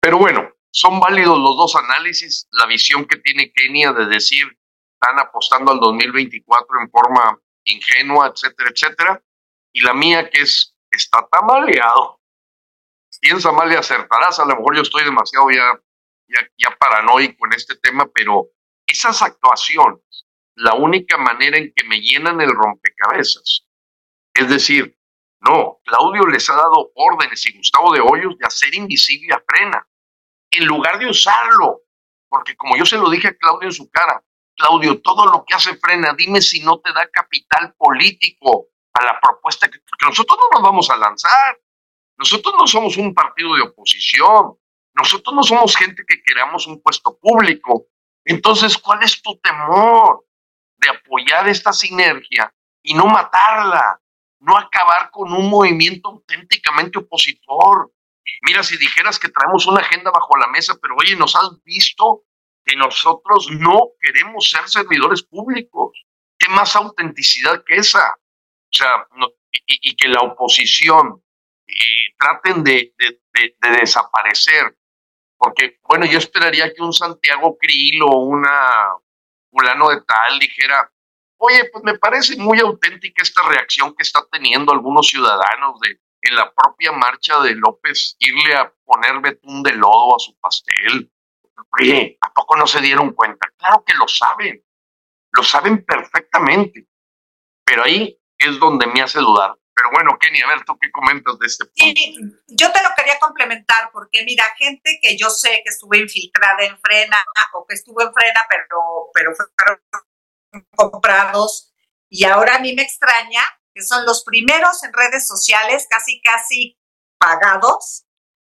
Pero 0.00 0.16
bueno, 0.16 0.50
son 0.70 0.98
válidos 0.98 1.38
los 1.38 1.56
dos 1.58 1.76
análisis, 1.76 2.48
la 2.52 2.64
visión 2.64 3.04
que 3.04 3.18
tiene 3.18 3.52
Kenia 3.52 3.92
de 3.92 4.06
decir 4.06 4.46
están 4.94 5.18
apostando 5.18 5.72
al 5.72 5.80
2024 5.80 6.80
en 6.80 6.90
forma 6.90 7.38
ingenua, 7.64 8.28
etcétera, 8.28 8.70
etcétera, 8.70 9.22
y 9.74 9.82
la 9.82 9.92
mía 9.92 10.30
que 10.30 10.40
es 10.40 10.74
está 10.90 11.28
tamaleado 11.30 12.18
piensa 13.20 13.52
mal 13.52 13.70
y 13.70 13.76
acertarás. 13.76 14.40
A 14.40 14.46
lo 14.46 14.56
mejor 14.56 14.76
yo 14.76 14.82
estoy 14.82 15.04
demasiado 15.04 15.50
ya, 15.50 15.78
ya, 16.28 16.76
paranoico 16.78 17.46
en 17.46 17.52
este 17.54 17.76
tema, 17.76 18.06
pero 18.12 18.48
esas 18.86 19.22
actuaciones, 19.22 20.26
la 20.54 20.74
única 20.74 21.16
manera 21.16 21.58
en 21.58 21.72
que 21.74 21.86
me 21.86 22.00
llenan 22.00 22.40
el 22.40 22.50
rompecabezas, 22.50 23.66
es 24.34 24.48
decir, 24.48 24.96
no, 25.40 25.78
Claudio 25.84 26.26
les 26.26 26.48
ha 26.50 26.54
dado 26.54 26.90
órdenes 26.94 27.46
y 27.46 27.56
Gustavo 27.56 27.92
de 27.92 28.00
Hoyos 28.00 28.36
de 28.38 28.46
hacer 28.46 28.74
invisible 28.74 29.34
a 29.34 29.42
Frena, 29.46 29.86
en 30.50 30.66
lugar 30.66 30.98
de 30.98 31.08
usarlo, 31.08 31.82
porque 32.28 32.56
como 32.56 32.76
yo 32.76 32.84
se 32.84 32.98
lo 32.98 33.08
dije 33.10 33.28
a 33.28 33.36
Claudio 33.36 33.68
en 33.68 33.72
su 33.72 33.88
cara, 33.90 34.22
Claudio, 34.56 35.00
todo 35.00 35.26
lo 35.26 35.44
que 35.44 35.54
hace 35.54 35.76
Frena, 35.76 36.14
dime 36.16 36.40
si 36.40 36.60
no 36.60 36.80
te 36.80 36.92
da 36.92 37.08
capital 37.08 37.74
político 37.76 38.66
a 38.94 39.04
la 39.04 39.20
propuesta 39.20 39.68
que, 39.68 39.78
que 39.78 40.06
nosotros 40.06 40.36
no 40.40 40.58
nos 40.58 40.62
vamos 40.62 40.90
a 40.90 40.96
lanzar. 40.96 41.58
Nosotros 42.16 42.54
no 42.58 42.66
somos 42.66 42.96
un 42.96 43.14
partido 43.14 43.54
de 43.54 43.62
oposición, 43.62 44.58
nosotros 44.98 45.34
no 45.34 45.42
somos 45.42 45.76
gente 45.76 46.02
que 46.06 46.22
queramos 46.22 46.66
un 46.66 46.82
puesto 46.82 47.16
público. 47.18 47.86
Entonces, 48.24 48.76
¿cuál 48.76 49.02
es 49.02 49.22
tu 49.22 49.38
temor 49.38 50.24
de 50.76 50.90
apoyar 50.90 51.48
esta 51.48 51.72
sinergia 51.72 52.52
y 52.82 52.94
no 52.94 53.06
matarla? 53.06 54.00
No 54.40 54.56
acabar 54.56 55.10
con 55.10 55.32
un 55.32 55.48
movimiento 55.48 56.08
auténticamente 56.08 56.98
opositor. 56.98 57.92
Mira, 58.42 58.62
si 58.62 58.76
dijeras 58.76 59.18
que 59.18 59.28
traemos 59.28 59.66
una 59.66 59.80
agenda 59.80 60.10
bajo 60.10 60.36
la 60.36 60.48
mesa, 60.48 60.74
pero 60.80 60.94
oye, 60.96 61.16
nos 61.16 61.34
has 61.34 61.62
visto 61.64 62.24
que 62.64 62.76
nosotros 62.76 63.48
no 63.50 63.78
queremos 64.00 64.50
ser 64.50 64.68
servidores 64.68 65.22
públicos. 65.22 66.04
¿Qué 66.38 66.48
más 66.50 66.76
autenticidad 66.76 67.64
que 67.64 67.76
esa? 67.76 68.14
O 68.14 68.72
sea, 68.72 69.06
y 69.66 69.96
que 69.96 70.08
la 70.08 70.20
oposición 70.20 71.22
traten 72.18 72.64
de, 72.64 72.94
desaparecer. 73.60 74.76
Porque, 75.38 75.78
bueno, 75.88 76.04
yo 76.04 76.18
esperaría 76.18 76.72
que 76.74 76.82
un 76.82 76.92
Santiago 76.92 77.56
Krill 77.58 78.02
o 78.02 78.18
una 78.18 78.70
fulano 79.50 79.88
de 79.90 80.02
tal 80.02 80.38
dijera, 80.38 80.90
oye, 81.38 81.70
pues 81.72 81.84
me 81.84 81.98
parece 81.98 82.36
muy 82.36 82.58
auténtica 82.58 83.22
esta 83.22 83.48
reacción 83.48 83.94
que 83.94 84.02
está 84.02 84.26
teniendo 84.30 84.72
algunos 84.72 85.06
ciudadanos 85.06 85.78
de 85.80 86.00
en 86.22 86.36
la 86.36 86.52
propia 86.52 86.92
marcha 86.92 87.40
de 87.40 87.54
López 87.54 88.16
irle 88.18 88.56
a 88.56 88.72
poner 88.84 89.20
betún 89.20 89.62
de 89.62 89.72
lodo 89.72 90.16
a 90.16 90.18
su 90.18 90.36
pastel. 90.38 91.10
Oye, 91.78 92.18
¿a 92.20 92.32
poco 92.32 92.56
no 92.56 92.66
se 92.66 92.80
dieron 92.80 93.12
cuenta? 93.12 93.50
Claro 93.56 93.84
que 93.84 93.94
lo 93.94 94.06
saben, 94.08 94.62
lo 95.32 95.42
saben 95.42 95.84
perfectamente, 95.84 96.86
pero 97.64 97.84
ahí 97.84 98.18
es 98.38 98.58
donde 98.58 98.86
me 98.86 99.02
hace 99.02 99.18
dudar. 99.18 99.54
Pero 99.78 99.90
bueno, 99.92 100.18
Kenny, 100.18 100.40
a 100.40 100.48
ver, 100.48 100.64
¿tú 100.64 100.76
qué 100.80 100.90
comentas 100.90 101.38
de 101.38 101.46
este 101.46 101.64
punto? 101.64 101.76
Sí, 101.78 102.16
yo 102.48 102.72
te 102.72 102.82
lo 102.82 102.88
quería 102.96 103.16
complementar 103.20 103.90
porque 103.92 104.24
mira, 104.24 104.44
gente 104.56 104.98
que 105.00 105.16
yo 105.16 105.30
sé 105.30 105.62
que 105.62 105.70
estuvo 105.70 105.94
infiltrada 105.94 106.64
en 106.64 106.76
Frena 106.80 107.16
o 107.54 107.64
que 107.64 107.76
estuvo 107.76 108.02
en 108.02 108.12
Frena, 108.12 108.40
pero, 108.50 109.10
pero 109.14 109.30
fueron 109.36 109.80
comprados 110.74 111.72
y 112.08 112.24
ahora 112.24 112.56
a 112.56 112.58
mí 112.58 112.74
me 112.74 112.82
extraña 112.82 113.40
que 113.72 113.82
son 113.82 114.04
los 114.04 114.24
primeros 114.24 114.82
en 114.82 114.92
redes 114.92 115.28
sociales, 115.28 115.86
casi, 115.88 116.20
casi 116.22 116.76
pagados 117.16 118.04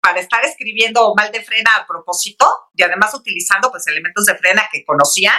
para 0.01 0.19
estar 0.19 0.45
escribiendo 0.45 1.15
mal 1.15 1.31
de 1.31 1.45
frena 1.45 1.71
a 1.77 1.87
propósito 1.87 2.45
y 2.75 2.83
además 2.83 3.15
utilizando 3.15 3.71
pues 3.71 3.87
elementos 3.87 4.25
de 4.25 4.37
frena 4.39 4.69
que 4.73 4.85
conocían 4.85 5.39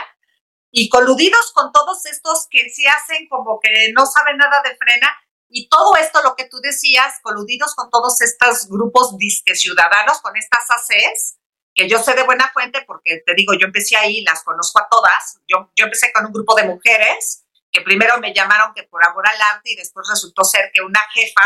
y 0.72 0.88
coludidos 0.88 1.52
con 1.54 1.74
todos 1.74 2.06
estos 2.06 2.48
que 2.50 2.70
se 2.70 2.88
hacen 2.88 3.28
como 3.28 3.60
que 3.60 3.92
no 3.94 4.06
saben 4.06 4.38
nada 4.38 4.62
de 4.62 4.78
frena 4.78 5.10
y 5.56 5.70
todo 5.70 5.96
esto, 5.98 6.20
lo 6.24 6.36
que 6.36 6.46
tú 6.46 6.60
decías, 6.62 7.20
coludidos 7.22 7.76
con 7.76 7.92
todos 7.92 8.20
estos 8.22 8.68
grupos 8.68 9.16
disque 9.20 9.54
ciudadanos, 9.56 10.20
con 10.22 10.36
estas 10.36 10.66
ACs, 10.72 11.38
que 11.76 11.88
yo 11.88 12.02
sé 12.02 12.16
de 12.16 12.24
buena 12.24 12.50
fuente 12.52 12.84
porque 12.88 13.22
te 13.24 13.36
digo, 13.36 13.54
yo 13.54 13.68
empecé 13.68 13.96
ahí, 13.96 14.22
las 14.24 14.44
conozco 14.44 14.80
a 14.80 14.88
todas. 14.90 15.40
Yo, 15.48 15.70
yo 15.76 15.86
empecé 15.86 16.12
con 16.12 16.26
un 16.26 16.34
grupo 16.34 16.56
de 16.56 16.64
mujeres 16.64 17.46
que 17.72 17.82
primero 17.82 18.18
me 18.18 18.34
llamaron 18.34 18.74
que 18.74 18.82
por 18.84 19.06
amor 19.06 19.28
al 19.28 19.40
arte 19.56 19.72
y 19.72 19.76
después 19.76 20.08
resultó 20.10 20.44
ser 20.44 20.72
que 20.74 20.82
una 20.82 21.02
jefa 21.14 21.46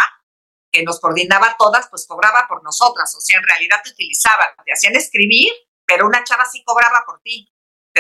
que 0.72 0.84
nos 0.84 1.01
coordinaba 1.01 1.58
todas, 1.60 1.89
pues 1.89 2.08
cobraba 2.08 2.45
por 2.47 2.64
nosotras. 2.64 3.14
O 3.14 3.20
sea, 3.20 3.38
en 3.38 3.43
realidad 3.43 3.82
te 3.84 3.89
utilizaban, 3.89 4.47
te 4.66 4.72
hacían 4.72 4.95
escribir, 4.95 5.51
pero 5.86 6.05
una 6.05 6.24
chava 6.24 6.45
sí 6.45 6.64
cobraba 6.64 7.03
por 7.05 7.20
ti 7.22 7.51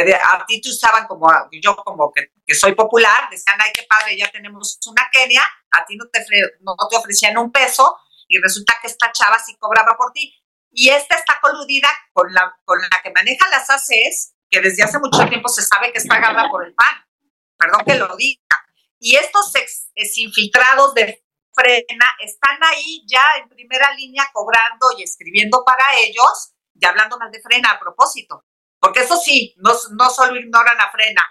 a 0.01 0.45
ti 0.45 0.61
te 0.61 0.69
usaban 0.69 1.07
como 1.07 1.27
yo 1.51 1.75
como 1.77 2.11
que, 2.11 2.55
soy 2.55 2.75
popular, 2.75 3.29
decían, 3.29 3.57
ay, 3.59 3.71
qué 3.73 3.85
padre, 3.89 4.17
ya 4.17 4.29
tenemos 4.31 4.79
una 4.87 5.09
Kenia, 5.11 5.43
a 5.71 5.85
ti 5.85 5.95
no 5.95 6.05
te, 6.11 6.25
no 6.61 6.75
te 6.89 6.97
ofrecían 6.97 7.37
un 7.37 7.51
peso 7.51 7.97
y 8.27 8.39
resulta 8.41 8.77
que 8.81 8.87
esta 8.87 9.11
chava 9.11 9.39
sí 9.39 9.55
cobraba 9.57 9.95
por 9.97 10.11
ti. 10.11 10.33
Y 10.71 10.89
esta 10.89 11.15
está 11.15 11.39
coludida 11.41 11.87
con 12.13 12.31
la, 12.33 12.55
con 12.65 12.79
la 12.79 13.01
que 13.01 13.11
maneja 13.11 13.49
las 13.49 13.69
ACES, 13.69 14.35
que 14.49 14.61
desde 14.61 14.83
hace 14.83 14.99
mucho 14.99 15.25
tiempo 15.27 15.49
se 15.49 15.63
sabe 15.63 15.91
que 15.91 15.97
es 15.97 16.07
pagada 16.07 16.49
por 16.49 16.65
el 16.65 16.73
PAN. 16.73 17.05
Perdón 17.57 17.81
que 17.85 17.95
lo 17.95 18.15
diga. 18.15 18.41
Y 18.99 19.15
estos 19.15 19.53
ex, 19.55 19.89
infiltrados 20.17 20.93
de 20.93 21.23
frena 21.53 22.05
están 22.19 22.57
ahí 22.63 23.03
ya 23.07 23.23
en 23.41 23.49
primera 23.49 23.91
línea 23.93 24.29
cobrando 24.33 24.87
y 24.97 25.03
escribiendo 25.03 25.63
para 25.65 25.97
ellos 25.97 26.53
y 26.75 26.85
hablando 26.85 27.17
más 27.17 27.31
de 27.31 27.41
frena 27.41 27.71
a 27.71 27.79
propósito. 27.79 28.45
Porque 28.87 29.01
eso 29.01 29.17
sí, 29.17 29.53
no, 29.57 29.71
no 29.99 30.09
solo 30.09 30.39
ignoran 30.39 30.79
a 30.79 30.89
Frena, 30.89 31.21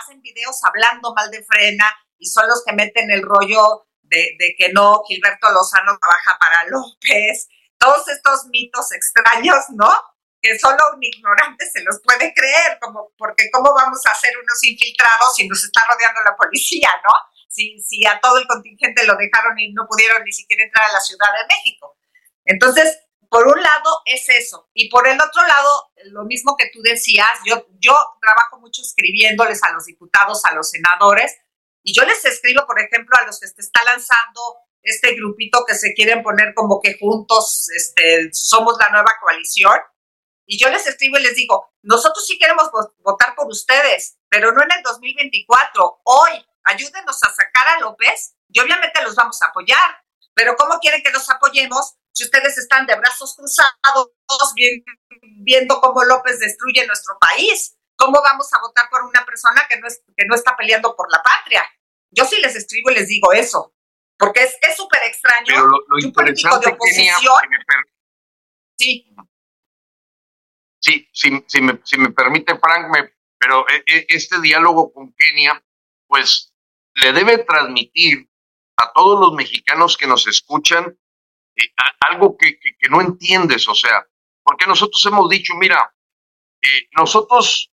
hacen 0.00 0.22
videos 0.22 0.58
hablando 0.64 1.12
mal 1.12 1.30
de 1.30 1.44
Frena 1.44 1.84
y 2.16 2.24
son 2.24 2.48
los 2.48 2.64
que 2.64 2.72
meten 2.72 3.10
el 3.10 3.20
rollo 3.20 3.86
de, 4.00 4.34
que 4.56 4.72
no, 4.72 5.02
Gilberto 5.06 5.50
Lozano 5.50 5.98
trabaja 5.98 6.38
para 6.40 6.64
López, 6.68 7.48
todos 7.76 8.08
estos 8.08 8.46
mitos 8.46 8.92
extraños, 8.92 9.58
¿no? 9.74 9.92
Que 10.40 10.58
solo 10.58 10.78
un 10.96 11.04
ignorante 11.04 11.68
se 11.70 11.82
los 11.82 12.00
puede 12.00 12.32
creer, 12.32 12.78
como, 12.80 13.12
porque 13.18 13.50
¿cómo 13.52 13.74
vamos 13.74 14.00
a 14.06 14.12
hacer 14.12 14.32
unos 14.38 14.64
infiltrados 14.64 15.34
si 15.36 15.46
nos 15.46 15.62
está 15.62 15.82
rodeando 15.92 16.22
la 16.24 16.34
policía, 16.34 16.88
¿no? 17.04 17.12
Si, 17.46 17.78
si 17.82 18.06
a 18.06 18.18
todo 18.20 18.38
el 18.38 18.46
contingente 18.46 19.04
lo 19.04 19.16
dejaron 19.16 19.58
y 19.58 19.70
no 19.74 19.86
pudieron 19.86 20.24
ni 20.24 20.32
siquiera 20.32 20.64
entrar 20.64 20.88
a 20.88 20.94
la 20.94 21.00
Ciudad 21.00 21.28
de 21.30 21.54
México. 21.54 21.94
Entonces, 22.46 23.00
por 23.32 23.48
un 23.48 23.62
lado 23.62 24.02
es 24.04 24.28
eso. 24.28 24.68
Y 24.74 24.90
por 24.90 25.08
el 25.08 25.18
otro 25.18 25.40
lado, 25.46 25.90
lo 26.10 26.24
mismo 26.24 26.54
que 26.54 26.68
tú 26.70 26.82
decías, 26.82 27.30
yo, 27.46 27.66
yo 27.78 27.96
trabajo 28.20 28.60
mucho 28.60 28.82
escribiéndoles 28.82 29.62
a 29.62 29.72
los 29.72 29.86
diputados, 29.86 30.44
a 30.44 30.52
los 30.52 30.68
senadores, 30.68 31.38
y 31.82 31.94
yo 31.94 32.04
les 32.04 32.22
escribo, 32.26 32.66
por 32.66 32.78
ejemplo, 32.78 33.16
a 33.18 33.24
los 33.24 33.40
que 33.40 33.48
se 33.48 33.62
está 33.62 33.82
lanzando 33.84 34.40
este 34.82 35.14
grupito 35.14 35.64
que 35.66 35.74
se 35.74 35.94
quieren 35.94 36.22
poner 36.22 36.52
como 36.52 36.78
que 36.82 36.98
juntos 36.98 37.70
este, 37.74 38.28
somos 38.34 38.76
la 38.78 38.90
nueva 38.90 39.12
coalición. 39.18 39.80
Y 40.44 40.58
yo 40.58 40.68
les 40.68 40.86
escribo 40.86 41.16
y 41.16 41.22
les 41.22 41.34
digo, 41.34 41.72
nosotros 41.80 42.26
sí 42.26 42.38
queremos 42.38 42.70
votar 42.98 43.34
por 43.34 43.46
ustedes, 43.46 44.18
pero 44.28 44.52
no 44.52 44.62
en 44.62 44.72
el 44.76 44.82
2024. 44.82 46.02
Hoy, 46.04 46.46
ayúdenos 46.64 47.22
a 47.22 47.30
sacar 47.30 47.78
a 47.78 47.80
López 47.80 48.34
y 48.50 48.60
obviamente 48.60 49.02
los 49.02 49.14
vamos 49.14 49.40
a 49.40 49.46
apoyar. 49.46 50.04
Pero 50.34 50.54
¿cómo 50.56 50.78
quieren 50.80 51.02
que 51.02 51.12
los 51.12 51.30
apoyemos 51.30 51.94
si 52.12 52.24
ustedes 52.24 52.58
están 52.58 52.86
de 52.86 52.96
brazos 52.96 53.34
cruzados 53.36 54.12
viendo 55.44 55.80
cómo 55.80 56.04
López 56.04 56.38
destruye 56.38 56.86
nuestro 56.86 57.18
país? 57.18 57.76
¿Cómo 57.96 58.20
vamos 58.22 58.52
a 58.52 58.60
votar 58.60 58.88
por 58.90 59.02
una 59.02 59.24
persona 59.24 59.66
que 59.68 59.78
no, 59.78 59.86
es, 59.86 60.02
que 60.16 60.26
no 60.26 60.34
está 60.34 60.56
peleando 60.56 60.94
por 60.96 61.10
la 61.10 61.22
patria? 61.22 61.64
Yo 62.10 62.24
sí 62.24 62.40
les 62.40 62.56
escribo 62.56 62.90
y 62.90 62.94
les 62.94 63.08
digo 63.08 63.32
eso, 63.32 63.74
porque 64.18 64.42
es 64.42 64.76
súper 64.76 65.02
extraño 65.04 65.46
Pero 65.46 65.68
lo, 65.68 65.78
un 66.02 66.12
político 66.12 66.58
de 66.58 66.68
oposición. 66.68 67.34
sí. 68.78 69.08
Sí, 70.84 71.08
si, 71.12 71.30
me, 71.60 71.80
si 71.84 71.96
me 71.96 72.10
permite, 72.10 72.58
Frank, 72.58 72.88
me, 72.92 73.14
pero 73.38 73.64
e, 73.68 73.84
e, 73.86 74.06
este 74.08 74.40
diálogo 74.40 74.92
con 74.92 75.14
Kenia, 75.14 75.64
pues 76.08 76.52
le 76.94 77.12
debe 77.12 77.38
transmitir 77.38 78.28
a 78.76 78.92
todos 78.92 79.20
los 79.20 79.32
mexicanos 79.32 79.96
que 79.96 80.08
nos 80.08 80.26
escuchan 80.26 80.98
eh, 81.56 81.72
algo 82.00 82.36
que, 82.36 82.58
no 82.90 83.00
entiendes, 83.00 83.68
o 83.68 83.74
sea, 83.74 84.06
porque 84.42 84.66
nosotros 84.66 85.04
hemos 85.06 85.28
dicho, 85.28 85.54
mira, 85.54 85.94
eh, 86.60 86.88
nosotros 86.92 87.72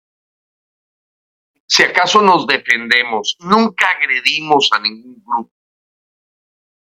si 1.68 1.82
acaso 1.82 2.22
nos 2.22 2.46
defendemos, 2.46 3.36
nunca 3.40 3.90
agredimos 3.90 4.70
a 4.72 4.80
ningún 4.80 5.22
grupo. 5.22 5.52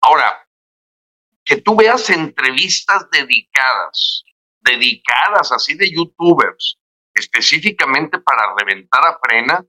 Ahora, 0.02 0.46
que 1.44 1.56
tú 1.56 1.74
veas 1.76 2.10
entrevistas 2.10 3.08
dedicadas, 3.10 4.24
dedicadas 4.60 5.50
así 5.50 5.74
de 5.74 5.90
youtubers, 5.90 6.78
específicamente 7.14 8.18
para 8.18 8.54
reventar 8.54 9.06
a 9.06 9.18
frena, 9.18 9.64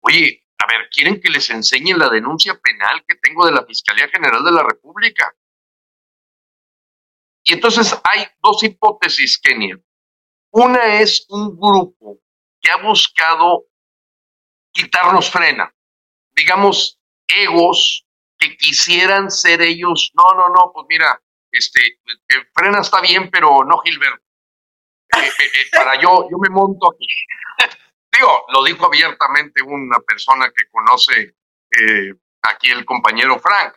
oye, 0.00 0.46
a 0.58 0.66
ver, 0.68 0.88
¿quieren 0.90 1.20
que 1.20 1.30
les 1.30 1.50
enseñe 1.50 1.94
la 1.96 2.08
denuncia 2.08 2.58
penal 2.60 3.04
que 3.08 3.16
tengo 3.16 3.44
de 3.46 3.52
la 3.52 3.66
Fiscalía 3.66 4.08
General 4.08 4.44
de 4.44 4.52
la 4.52 4.62
República? 4.62 5.34
Y 7.44 7.52
entonces 7.52 7.94
hay 8.04 8.26
dos 8.42 8.62
hipótesis, 8.62 9.38
Kenia. 9.38 9.78
Una 10.50 11.00
es 11.00 11.26
un 11.28 11.56
grupo 11.58 12.18
que 12.60 12.70
ha 12.70 12.76
buscado 12.76 13.66
quitarnos 14.72 15.30
frena. 15.30 15.72
Digamos, 16.34 16.98
egos 17.28 18.06
que 18.38 18.56
quisieran 18.56 19.30
ser 19.30 19.60
ellos. 19.60 20.10
No, 20.14 20.34
no, 20.34 20.48
no, 20.48 20.72
pues 20.72 20.86
mira, 20.88 21.20
este, 21.50 21.80
eh, 21.82 22.46
frena 22.52 22.80
está 22.80 23.00
bien, 23.00 23.30
pero 23.30 23.62
no 23.64 23.78
Gilbert. 23.78 24.20
Eh, 25.16 25.28
eh, 25.38 25.70
para 25.72 26.00
yo, 26.00 26.28
yo 26.30 26.38
me 26.38 26.48
monto 26.48 26.92
aquí. 26.92 27.06
Digo, 28.12 28.46
lo 28.52 28.64
dijo 28.64 28.86
abiertamente 28.86 29.62
una 29.62 29.98
persona 30.00 30.50
que 30.54 30.68
conoce 30.70 31.34
aquí 32.42 32.70
el 32.70 32.84
compañero 32.84 33.38
Frank. 33.40 33.74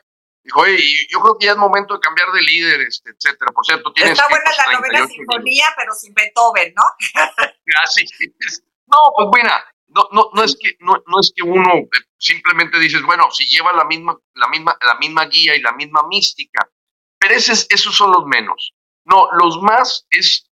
Dijo, 0.48 0.62
oye, 0.62 1.08
yo 1.10 1.20
creo 1.20 1.38
que 1.38 1.46
ya 1.46 1.52
es 1.52 1.58
momento 1.58 1.96
de 1.96 2.00
cambiar 2.00 2.32
de 2.32 2.42
líder, 2.42 2.80
este, 2.80 3.10
etcétera. 3.10 3.52
Por 3.52 3.66
cierto, 3.66 3.92
tienes. 3.92 4.14
Está 4.14 4.30
buena 4.30 4.50
la 4.66 4.80
novela 4.80 5.06
Sinfonía, 5.06 5.66
pero 5.76 5.92
sin 5.94 6.14
Beethoven, 6.14 6.74
¿no? 6.74 6.84
ah, 7.22 7.88
sí. 7.88 8.06
No, 8.86 8.98
pues 9.14 9.28
mira, 9.36 9.62
no, 9.88 10.08
no, 10.14 10.30
no, 10.34 10.44
es 10.44 10.58
que, 10.58 10.78
no, 10.80 11.04
no 11.06 11.20
es 11.20 11.34
que 11.36 11.44
uno 11.44 11.74
eh, 11.74 11.90
simplemente 12.18 12.80
dices, 12.80 13.02
bueno, 13.04 13.30
si 13.30 13.46
lleva 13.50 13.74
la 13.74 13.84
misma, 13.84 14.18
la 14.36 14.48
misma, 14.48 14.78
la 14.80 14.96
misma 14.96 15.26
guía 15.26 15.54
y 15.54 15.60
la 15.60 15.74
misma 15.74 16.08
mística, 16.08 16.66
pero 17.20 17.36
esos 17.36 17.94
son 17.94 18.14
los 18.14 18.26
menos. 18.26 18.74
No, 19.04 19.28
los 19.34 19.62
más 19.62 20.08
es 20.10 20.50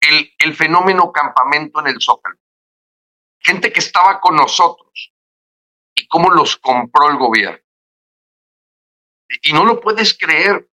el, 0.00 0.32
el 0.38 0.54
fenómeno 0.54 1.10
campamento 1.10 1.80
en 1.80 1.88
el 1.88 2.00
Zócalo. 2.00 2.38
Gente 3.40 3.72
que 3.72 3.80
estaba 3.80 4.20
con 4.20 4.36
nosotros 4.36 5.12
y 5.92 6.06
cómo 6.06 6.30
los 6.30 6.56
compró 6.58 7.10
el 7.10 7.16
gobierno. 7.16 7.65
Y, 9.42 9.52
no 9.52 9.64
lo 9.64 9.80
puedes 9.80 10.16
creer, 10.16 10.68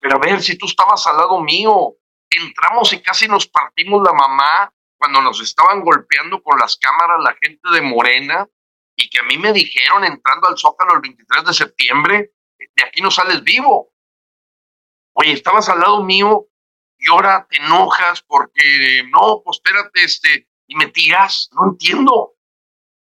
pero 0.00 0.16
a 0.16 0.18
ver, 0.18 0.42
si 0.42 0.56
tú 0.56 0.66
estabas 0.66 1.06
al 1.06 1.16
lado 1.16 1.40
mío, 1.40 1.94
entramos 2.30 2.92
y 2.92 3.02
casi 3.02 3.28
nos 3.28 3.46
partimos 3.46 4.02
la 4.02 4.12
mamá, 4.12 4.72
cuando 4.98 5.20
nos 5.22 5.40
estaban 5.40 5.80
golpeando 5.82 6.42
con 6.42 6.58
las 6.58 6.76
cámaras 6.76 7.22
la 7.22 7.36
gente 7.40 7.70
de 7.70 7.82
Morena 7.82 8.48
y 8.96 9.08
que 9.08 9.20
a 9.20 9.22
mí 9.22 9.38
me 9.38 9.52
dijeron 9.52 10.04
entrando 10.04 10.48
al 10.48 10.58
Zócalo 10.58 10.94
el 10.94 11.00
23 11.00 11.44
de 11.44 11.54
septiembre, 11.54 12.32
de 12.58 12.84
aquí 12.84 13.00
no 13.00 13.10
sales 13.10 13.44
vivo. 13.44 13.92
Oye, 15.12 15.32
estabas 15.32 15.68
al 15.68 15.80
lado 15.80 16.02
mío 16.02 16.48
y 16.98 17.08
ahora 17.10 17.46
te 17.48 17.58
enojas 17.58 18.22
porque 18.22 19.04
no, 19.10 19.42
pues 19.44 19.58
espérate, 19.58 20.02
este, 20.02 20.48
y 20.66 20.74
me 20.74 20.88
tiras, 20.88 21.48
no 21.52 21.70
entiendo. 21.70 22.34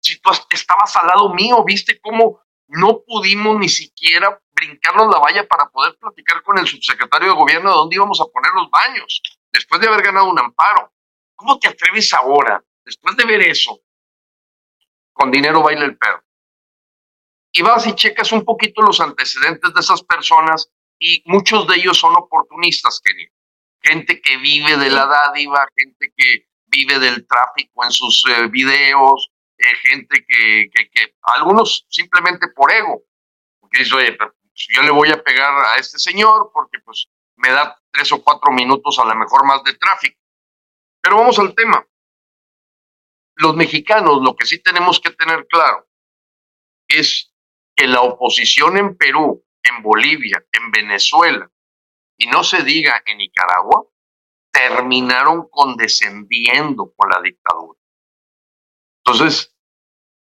Si 0.02 0.20
tú 0.20 0.30
estabas 0.52 0.96
al 0.96 1.08
lado 1.08 1.34
mío, 1.34 1.64
viste 1.64 2.00
cómo 2.00 2.42
no 2.68 3.02
pudimos 3.06 3.58
ni 3.58 3.70
siquiera 3.70 4.40
brincarnos 4.52 5.08
la 5.14 5.20
valla 5.20 5.48
para 5.48 5.70
poder 5.70 5.98
platicar 5.98 6.42
con 6.44 6.58
el 6.58 6.68
subsecretario 6.68 7.30
de 7.30 7.36
gobierno 7.36 7.70
de 7.70 7.76
dónde 7.76 7.96
íbamos 7.96 8.20
a 8.20 8.26
poner 8.26 8.52
los 8.54 8.70
baños, 8.70 9.22
después 9.52 9.80
de 9.82 9.88
haber 9.88 10.04
ganado 10.04 10.30
un 10.30 10.40
amparo. 10.40 10.92
¿Cómo 11.36 11.60
te 11.60 11.68
atreves 11.68 12.14
ahora, 12.14 12.64
después 12.84 13.16
de 13.16 13.26
ver 13.26 13.42
eso? 13.42 13.80
Con 15.14 15.32
dinero 15.32 15.62
baila 15.62 15.86
el 15.86 15.98
perro. 15.98 16.24
Y 17.52 17.62
vas 17.62 17.88
y 17.88 17.96
checas 17.96 18.32
un 18.32 18.44
poquito 18.44 18.82
los 18.82 19.00
antecedentes 19.00 19.74
de 19.74 19.80
esas 19.80 20.04
personas 20.04 20.70
y 21.00 21.24
muchos 21.26 21.68
de 21.68 21.76
ellos 21.76 21.98
son 21.98 22.16
oportunistas, 22.16 23.00
Kenny. 23.04 23.28
Gente 23.82 24.22
que 24.22 24.38
vive 24.38 24.76
de 24.78 24.90
la 24.90 25.06
dádiva, 25.06 25.68
gente 25.76 26.12
que 26.16 26.48
vive 26.66 27.00
del 27.00 27.26
tráfico 27.26 27.84
en 27.84 27.92
sus 27.92 28.24
eh, 28.28 28.48
videos, 28.48 29.32
eh, 29.58 29.76
gente 29.82 30.26
que, 30.28 30.70
que, 30.72 31.16
algunos 31.22 31.86
simplemente 31.90 32.48
por 32.50 32.72
ego, 32.72 33.04
porque 33.60 33.80
dice, 33.80 33.96
oye, 33.96 34.14
pues, 34.14 34.32
yo 34.70 34.82
le 34.82 34.92
voy 34.92 35.10
a 35.10 35.24
pegar 35.24 35.54
a 35.66 35.76
este 35.78 36.00
señor 36.00 36.52
porque 36.54 36.80
pues 36.80 37.08
me 37.38 37.50
da 37.50 37.80
tres 37.92 38.12
o 38.12 38.24
cuatro 38.24 38.52
minutos 38.52 38.98
a 39.00 39.06
lo 39.06 39.16
mejor 39.16 39.46
más 39.46 39.64
de 39.64 39.74
tráfico. 39.76 40.20
Pero 41.02 41.18
vamos 41.18 41.38
al 41.40 41.54
tema. 41.54 41.86
Los 43.36 43.56
mexicanos, 43.56 44.22
lo 44.24 44.36
que 44.36 44.48
sí 44.48 44.60
tenemos 44.60 45.00
que 45.00 45.12
tener 45.12 45.46
claro 45.48 45.88
es 46.88 47.32
que 47.76 47.88
la 47.88 48.02
oposición 48.02 48.78
en 48.78 48.98
Perú, 48.98 49.46
en 49.62 49.84
Bolivia, 49.84 50.44
en 50.52 50.72
Venezuela, 50.72 51.50
y 52.18 52.26
no 52.28 52.44
se 52.44 52.64
diga 52.64 53.04
en 53.06 53.20
Nicaragua, 53.20 53.86
terminaron 54.52 55.48
condescendiendo 55.50 56.92
con 56.96 57.10
la 57.10 57.22
dictadura. 57.22 57.77
Entonces, 59.08 59.56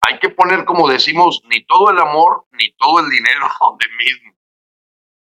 hay 0.01 0.19
que 0.19 0.30
poner, 0.30 0.63
como 0.63 0.88
decimos, 0.88 1.41
ni 1.45 1.65
todo 1.65 1.89
el 1.89 1.97
amor 1.97 2.45
ni 2.51 2.71
todo 2.73 2.99
el 2.99 3.09
dinero 3.09 3.47
de 3.80 4.05
mismo. 4.05 4.38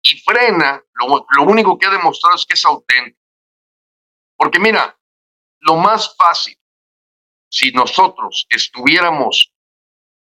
Y 0.03 0.20
frena, 0.20 0.82
lo, 0.92 1.26
lo 1.30 1.42
único 1.44 1.78
que 1.78 1.86
ha 1.86 1.90
demostrado 1.90 2.36
es 2.36 2.44
que 2.44 2.55
es 2.55 2.64
auténtico. 2.64 3.18
Porque 4.36 4.59
mira, 4.61 4.99
lo 5.61 5.76
más 5.76 6.14
fácil, 6.16 6.57
si 7.51 7.72
nosotros 7.72 8.46
estuviéramos 8.51 9.53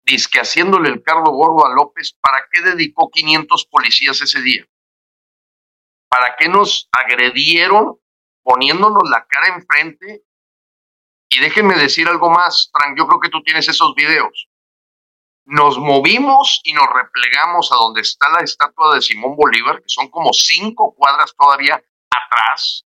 disque 0.03 0.39
haciéndole 0.39 0.89
el 0.89 1.03
cargo 1.03 1.31
gordo 1.31 1.65
a 1.65 1.73
López, 1.73 2.17
¿para 2.19 2.47
qué 2.51 2.61
dedicó 2.61 3.09
500 3.11 3.65
policías 3.67 4.19
ese 4.21 4.41
día? 4.41 4.67
¿Para 6.09 6.35
qué 6.35 6.49
nos 6.49 6.89
agredieron 6.91 7.99
poniéndonos 8.41 9.09
la 9.09 9.25
cara 9.25 9.55
enfrente? 9.55 10.25
Y 11.33 11.39
déjenme 11.39 11.73
decir 11.73 12.07
algo 12.07 12.29
más, 12.29 12.69
Frank, 12.71 12.95
yo 12.95 13.07
creo 13.07 13.19
que 13.19 13.29
tú 13.29 13.41
tienes 13.41 13.67
esos 13.67 13.95
videos. 13.95 14.47
Nos 15.45 15.79
movimos 15.79 16.61
y 16.63 16.73
nos 16.73 16.85
replegamos 16.93 17.71
a 17.71 17.75
donde 17.75 18.01
está 18.01 18.29
la 18.29 18.41
estatua 18.41 18.93
de 18.93 19.01
Simón 19.01 19.35
Bolívar, 19.35 19.77
que 19.77 19.87
son 19.87 20.09
como 20.09 20.31
cinco 20.31 20.93
cuadras 20.95 21.33
todavía 21.35 21.83
atrás, 22.11 22.85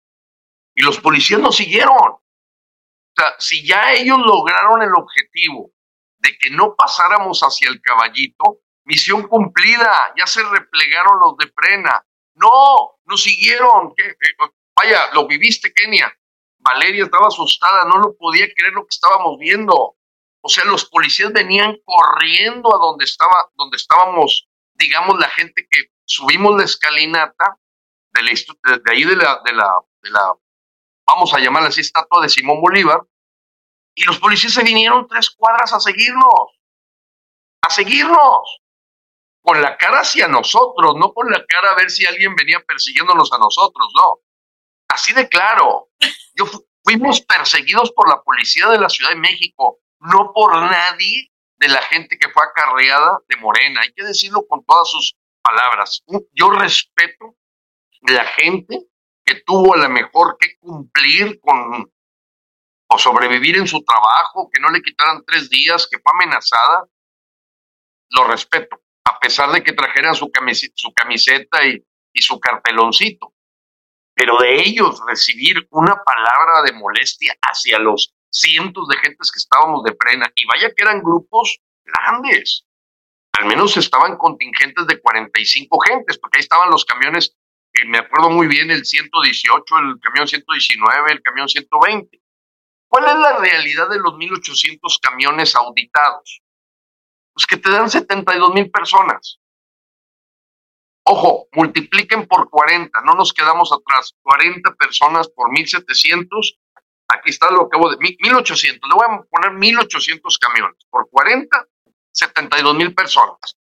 y 0.74 0.82
los 0.82 1.00
policías 1.00 1.40
nos 1.40 1.56
siguieron. 1.56 1.96
O 1.96 2.22
sea, 3.16 3.36
si 3.38 3.64
ya 3.66 3.94
ellos 3.94 4.18
lograron 4.18 4.82
el 4.82 4.94
objetivo 4.96 5.72
de 6.18 6.36
que 6.40 6.50
no 6.50 6.76
pasáramos 6.76 7.42
hacia 7.42 7.70
el 7.70 7.80
caballito, 7.80 8.62
misión 8.86 9.28
cumplida, 9.28 10.14
ya 10.18 10.26
se 10.26 10.42
replegaron 10.44 11.20
los 11.20 11.38
de 11.38 11.46
Prena. 11.48 12.04
No, 12.36 13.00
nos 13.06 13.22
siguieron. 13.22 13.94
Vaya, 14.76 15.14
lo 15.14 15.28
viviste, 15.28 15.72
Kenia. 15.74 16.12
Valeria 16.62 17.06
estaba 17.06 17.28
asustada, 17.28 17.86
no 17.86 17.98
lo 17.98 18.16
podía 18.16 18.48
creer 18.56 18.74
lo 18.74 18.84
que 18.84 18.92
estábamos 18.96 19.38
viendo. 19.40 19.96
O 20.44 20.50
sea, 20.50 20.66
los 20.66 20.86
policías 20.86 21.32
venían 21.34 21.78
corriendo 21.86 22.74
a 22.74 22.80
donde 22.80 23.06
estaba, 23.06 23.50
donde 23.56 23.78
estábamos, 23.78 24.48
digamos, 24.76 25.20
la 25.20 25.30
gente 25.30 25.68
que 25.70 25.92
subimos 26.06 26.58
la 26.58 26.64
escalinata 26.64 27.58
de, 28.14 28.92
ahí 28.92 29.04
de 29.04 29.16
la, 29.16 29.42
de 29.46 29.54
la 29.54 29.80
de 30.02 30.10
la, 30.10 30.34
vamos 31.08 31.34
a 31.34 31.40
llamarla 31.40 31.70
así, 31.70 31.82
estatua 31.82 32.22
de 32.22 32.30
Simón 32.30 32.62
Bolívar, 32.62 33.02
y 33.96 34.04
los 34.04 34.20
policías 34.20 34.54
se 34.54 34.64
vinieron 34.64 35.08
tres 35.08 35.30
cuadras 35.32 35.74
a 35.74 35.80
seguirnos, 35.80 36.60
a 37.62 37.70
seguirnos, 37.70 38.62
con 39.44 39.62
la 39.62 39.78
cara 39.78 40.02
hacia 40.02 40.28
nosotros, 40.28 40.96
no 40.98 41.14
con 41.14 41.30
la 41.32 41.44
cara 41.46 41.72
a 41.72 41.76
ver 41.76 41.90
si 41.90 42.06
alguien 42.06 42.36
venía 42.36 42.60
persiguiéndonos 42.62 43.32
a 43.34 43.38
nosotros, 43.38 43.92
no. 43.96 44.20
Así 44.92 45.14
de 45.14 45.28
claro, 45.30 45.90
yo 46.36 46.46
fuimos 46.84 47.22
perseguidos 47.22 47.92
por 47.92 48.10
la 48.10 48.22
policía 48.22 48.68
de 48.68 48.78
la 48.78 48.90
Ciudad 48.90 49.12
de 49.12 49.16
México, 49.16 49.80
no 50.00 50.32
por 50.34 50.54
nadie 50.56 51.32
de 51.58 51.68
la 51.70 51.82
gente 51.84 52.18
que 52.18 52.30
fue 52.30 52.44
acarreada 52.44 53.20
de 53.28 53.38
Morena. 53.38 53.82
Hay 53.82 53.94
que 53.94 54.04
decirlo 54.04 54.46
con 54.48 54.66
todas 54.66 54.90
sus 54.90 55.16
palabras. 55.42 56.04
Yo 56.34 56.50
respeto 56.50 57.38
la 58.02 58.26
gente 58.26 58.80
que 59.24 59.36
tuvo 59.46 59.76
a 59.76 59.78
lo 59.78 59.90
mejor 59.90 60.38
que 60.40 60.58
cumplir 60.60 61.40
con 61.40 61.90
o 62.94 62.98
sobrevivir 62.98 63.58
en 63.58 63.68
su 63.68 63.82
trabajo, 63.86 64.50
que 64.52 64.60
no 64.60 64.70
le 64.70 64.82
quitaran 64.82 65.24
tres 65.26 65.50
días, 65.50 65.88
que 65.90 66.00
fue 66.00 66.12
amenazada, 66.14 66.84
lo 68.10 68.26
respeto, 68.26 68.82
a 69.06 69.18
pesar 69.18 69.50
de 69.54 69.64
que 69.64 69.72
trajeran 69.72 70.14
su 70.14 70.30
camiseta, 70.30 71.66
y, 71.66 71.82
y 72.12 72.22
su 72.22 72.38
carpeloncito. 72.38 73.31
Pero 74.22 74.38
de 74.38 74.54
ellos 74.54 75.02
recibir 75.08 75.68
una 75.72 75.96
palabra 76.04 76.62
de 76.64 76.74
molestia 76.74 77.36
hacia 77.42 77.80
los 77.80 78.14
cientos 78.30 78.88
de 78.88 78.98
gentes 78.98 79.32
que 79.32 79.40
estábamos 79.40 79.84
de 79.84 79.96
frena, 80.00 80.32
y 80.36 80.46
vaya 80.46 80.72
que 80.76 80.84
eran 80.84 81.02
grupos 81.02 81.60
grandes, 81.84 82.68
al 83.40 83.48
menos 83.48 83.76
estaban 83.78 84.20
contingentes 84.20 84.86
de 84.86 85.02
45 85.02 85.76
gentes, 85.88 86.20
porque 86.20 86.38
ahí 86.38 86.42
estaban 86.42 86.70
los 86.70 86.86
camiones, 86.86 87.36
que 87.74 87.84
me 87.86 87.98
acuerdo 87.98 88.30
muy 88.30 88.46
bien, 88.46 88.70
el 88.70 88.86
118, 88.86 89.80
el 89.80 90.00
camión 90.00 90.28
119, 90.28 91.14
el 91.14 91.22
camión 91.24 91.50
120. 91.50 92.22
¿Cuál 92.90 93.06
es 93.06 93.16
la 93.16 93.40
realidad 93.40 93.90
de 93.90 93.98
los 93.98 94.14
1.800 94.14 95.00
camiones 95.02 95.56
auditados? 95.56 96.44
Pues 97.34 97.48
que 97.48 97.58
te 97.58 97.72
dan 97.72 97.90
72 97.90 98.54
mil 98.54 98.70
personas. 98.70 99.41
Ojo, 101.04 101.48
multipliquen 101.54 102.28
por 102.28 102.50
40, 102.50 103.02
no 103.02 103.16
nos 103.16 103.34
quedamos 103.34 103.72
atrás. 103.72 104.14
40 104.22 104.76
personas 104.76 105.30
por 105.30 105.50
1.700, 105.50 106.28
aquí 107.08 107.30
está 107.30 107.50
lo 107.52 107.70
que 107.70 107.78
acabo 107.78 107.90
de... 107.90 107.98
1.800, 107.98 108.80
le 108.88 108.96
voy 108.96 109.06
a 109.10 109.22
poner 109.24 109.52
1.800 109.52 110.38
camiones. 110.40 110.78
Por 110.90 111.10
40, 111.10 111.66
72 112.12 112.76
mil 112.76 112.94
personas. 112.94 113.58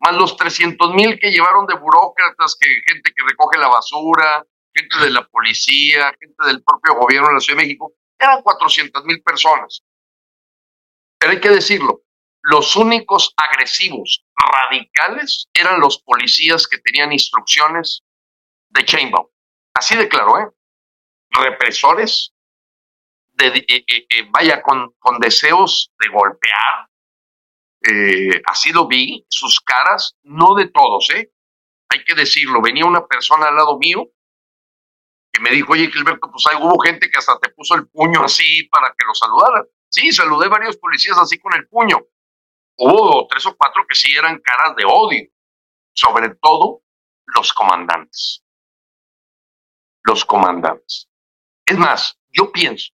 Más 0.00 0.14
los 0.14 0.36
300 0.36 0.94
mil 0.94 1.18
que 1.18 1.30
llevaron 1.30 1.66
de 1.66 1.74
burócratas, 1.74 2.56
que 2.58 2.68
gente 2.86 3.12
que 3.14 3.24
recoge 3.28 3.58
la 3.58 3.68
basura, 3.68 4.44
gente 4.72 4.98
de 5.00 5.10
la 5.10 5.26
policía, 5.26 6.14
gente 6.20 6.46
del 6.46 6.62
propio 6.62 6.94
gobierno 6.94 7.28
de 7.28 7.34
la 7.34 7.40
Ciudad 7.40 7.58
de 7.58 7.64
México 7.64 7.92
eran 8.18 8.42
400 8.42 9.04
mil 9.04 9.22
personas. 9.22 9.82
Pero 11.18 11.32
hay 11.32 11.40
que 11.40 11.50
decirlo, 11.50 12.02
los 12.42 12.76
únicos 12.76 13.34
agresivos 13.36 14.24
radicales 14.38 15.48
eran 15.52 15.80
los 15.80 16.02
policías 16.02 16.66
que 16.66 16.78
tenían 16.78 17.12
instrucciones 17.12 18.02
de 18.68 18.84
Chainbaum. 18.84 19.26
Así 19.74 19.96
de 19.96 20.08
claro, 20.08 20.38
¿eh? 20.38 20.48
Represores, 21.30 22.32
de, 23.32 23.46
eh, 23.46 23.64
eh, 23.68 24.06
eh, 24.08 24.26
vaya, 24.30 24.62
con, 24.62 24.92
con, 24.98 25.18
deseos 25.18 25.92
de 25.98 26.08
golpear. 26.08 26.88
así 28.46 28.72
lo 28.72 28.86
vi, 28.86 29.24
sus 29.28 29.60
caras, 29.60 30.16
no 30.22 30.54
de 30.54 30.68
todos, 30.68 31.10
¿eh? 31.10 31.30
Hay 31.90 32.04
que 32.04 32.14
decirlo, 32.14 32.60
venía 32.60 32.84
una 32.84 33.06
persona 33.06 33.48
al 33.48 33.56
lado 33.56 33.78
mío 33.78 34.10
me 35.40 35.50
dijo, 35.50 35.72
oye, 35.72 35.90
Gilberto, 35.90 36.30
pues 36.30 36.44
hay, 36.50 36.62
hubo 36.62 36.78
gente 36.80 37.10
que 37.10 37.18
hasta 37.18 37.38
te 37.38 37.50
puso 37.50 37.74
el 37.74 37.88
puño 37.88 38.22
así 38.24 38.64
para 38.64 38.88
que 38.88 39.06
lo 39.06 39.14
saludara. 39.14 39.64
Sí, 39.88 40.12
saludé 40.12 40.48
varios 40.48 40.76
policías 40.76 41.18
así 41.18 41.38
con 41.38 41.54
el 41.54 41.66
puño. 41.68 41.98
Hubo 42.78 43.26
tres 43.28 43.44
o 43.46 43.56
cuatro 43.56 43.84
que 43.88 43.94
sí 43.94 44.14
eran 44.16 44.40
caras 44.40 44.76
de 44.76 44.84
odio, 44.84 45.28
sobre 45.92 46.30
todo 46.40 46.82
los 47.26 47.52
comandantes. 47.52 48.44
Los 50.04 50.24
comandantes. 50.24 51.08
Es 51.66 51.76
más, 51.76 52.18
yo 52.28 52.52
pienso 52.52 52.92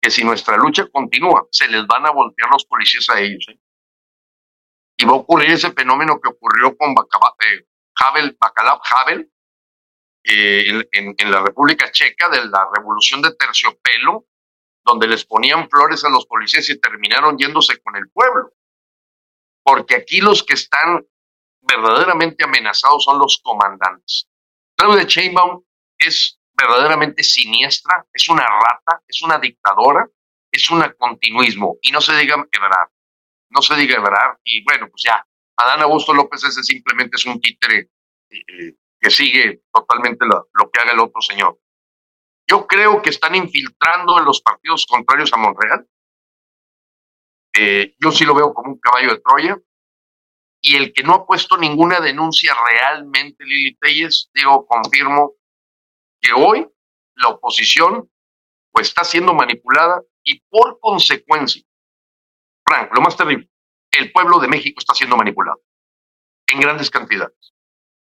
que 0.00 0.10
si 0.10 0.22
nuestra 0.22 0.56
lucha 0.58 0.86
continúa, 0.92 1.46
se 1.50 1.66
les 1.68 1.86
van 1.86 2.04
a 2.06 2.10
voltear 2.10 2.50
los 2.50 2.66
policías 2.66 3.08
a 3.08 3.20
ellos. 3.20 3.46
¿eh? 3.48 3.58
Y 4.98 5.06
va 5.06 5.12
a 5.12 5.16
ocurrir 5.16 5.50
ese 5.50 5.72
fenómeno 5.72 6.20
que 6.20 6.28
ocurrió 6.28 6.76
con 6.76 6.90
eh, 6.90 7.66
Havel, 7.96 8.36
Bacalab 8.38 8.80
Havel, 8.84 9.32
eh, 10.22 10.86
en, 10.92 11.30
la 11.30 11.42
República 11.42 11.90
Checa 11.90 12.28
de 12.28 12.44
la 12.44 12.68
revolución 12.74 13.22
de 13.22 13.34
terciopelo, 13.34 14.26
donde 14.84 15.06
les 15.06 15.24
ponían 15.24 15.68
flores 15.70 16.04
a 16.04 16.10
los 16.10 16.26
policías 16.26 16.68
y 16.68 16.78
terminaron 16.78 17.38
yéndose 17.38 17.80
con 17.82 17.96
el 17.96 18.10
pueblo. 18.10 18.52
Porque 19.64 19.96
aquí 19.96 20.20
los 20.20 20.44
que 20.44 20.54
están 20.54 21.04
verdaderamente 21.62 22.44
amenazados 22.44 23.04
son 23.04 23.18
los 23.18 23.40
comandantes. 23.42 24.28
Claudia 24.76 25.06
Chainbaum 25.06 25.64
es 25.98 26.38
verdaderamente 26.52 27.22
siniestra, 27.22 28.06
es 28.12 28.28
una 28.28 28.44
rata, 28.44 29.02
es 29.08 29.22
una 29.22 29.38
dictadora, 29.38 30.06
es 30.52 30.70
un 30.70 30.82
continuismo. 30.98 31.78
Y 31.82 31.90
no 31.90 32.00
se 32.00 32.14
diga 32.16 32.34
Ebrard, 32.52 32.90
no 33.50 33.62
se 33.62 33.74
diga 33.74 33.96
Ebrard. 33.96 34.38
Y 34.44 34.62
bueno, 34.64 34.88
pues 34.88 35.02
ya, 35.04 35.24
Adán 35.56 35.82
Augusto 35.82 36.12
López 36.14 36.44
ese 36.44 36.62
simplemente 36.62 37.16
es 37.16 37.26
un 37.26 37.40
títere 37.40 37.90
eh, 38.30 38.38
eh, 38.48 38.74
que 39.00 39.10
sigue 39.10 39.62
totalmente 39.72 40.24
lo, 40.26 40.48
que 40.70 40.80
haga 40.80 40.92
el 40.92 41.00
otro 41.00 41.20
señor. 41.20 41.58
Yo 42.48 42.66
creo 42.66 43.02
que 43.02 43.10
están 43.10 43.34
infiltrando 43.34 44.18
en 44.18 44.24
los 44.24 44.40
partidos 44.40 44.86
contrarios 44.86 45.32
a 45.32 45.36
Monreal. 45.36 45.86
Eh, 47.56 47.94
yo 47.98 48.10
sí 48.10 48.24
lo 48.24 48.34
veo 48.34 48.52
como 48.52 48.72
un 48.72 48.78
caballo 48.78 49.10
de 49.10 49.20
Troya. 49.20 49.58
Y 50.60 50.76
el 50.76 50.92
que 50.92 51.02
no 51.02 51.14
ha 51.14 51.26
puesto 51.26 51.58
ninguna 51.58 52.00
denuncia 52.00 52.54
realmente, 52.70 53.44
Lili 53.44 53.76
Telles, 53.76 54.30
digo, 54.32 54.66
confirmo 54.66 55.34
que 56.20 56.32
hoy 56.32 56.66
la 57.16 57.28
oposición 57.28 58.10
pues 58.72 58.88
está 58.88 59.04
siendo 59.04 59.34
manipulada 59.34 60.02
y 60.24 60.40
por 60.48 60.80
consecuencia, 60.80 61.62
Frank, 62.66 62.90
lo 62.94 63.02
más 63.02 63.16
terrible, 63.16 63.48
el 63.92 64.10
pueblo 64.10 64.40
de 64.40 64.48
México 64.48 64.80
está 64.80 64.94
siendo 64.94 65.16
manipulado 65.16 65.60
en 66.48 66.60
grandes 66.60 66.90
cantidades. 66.90 67.54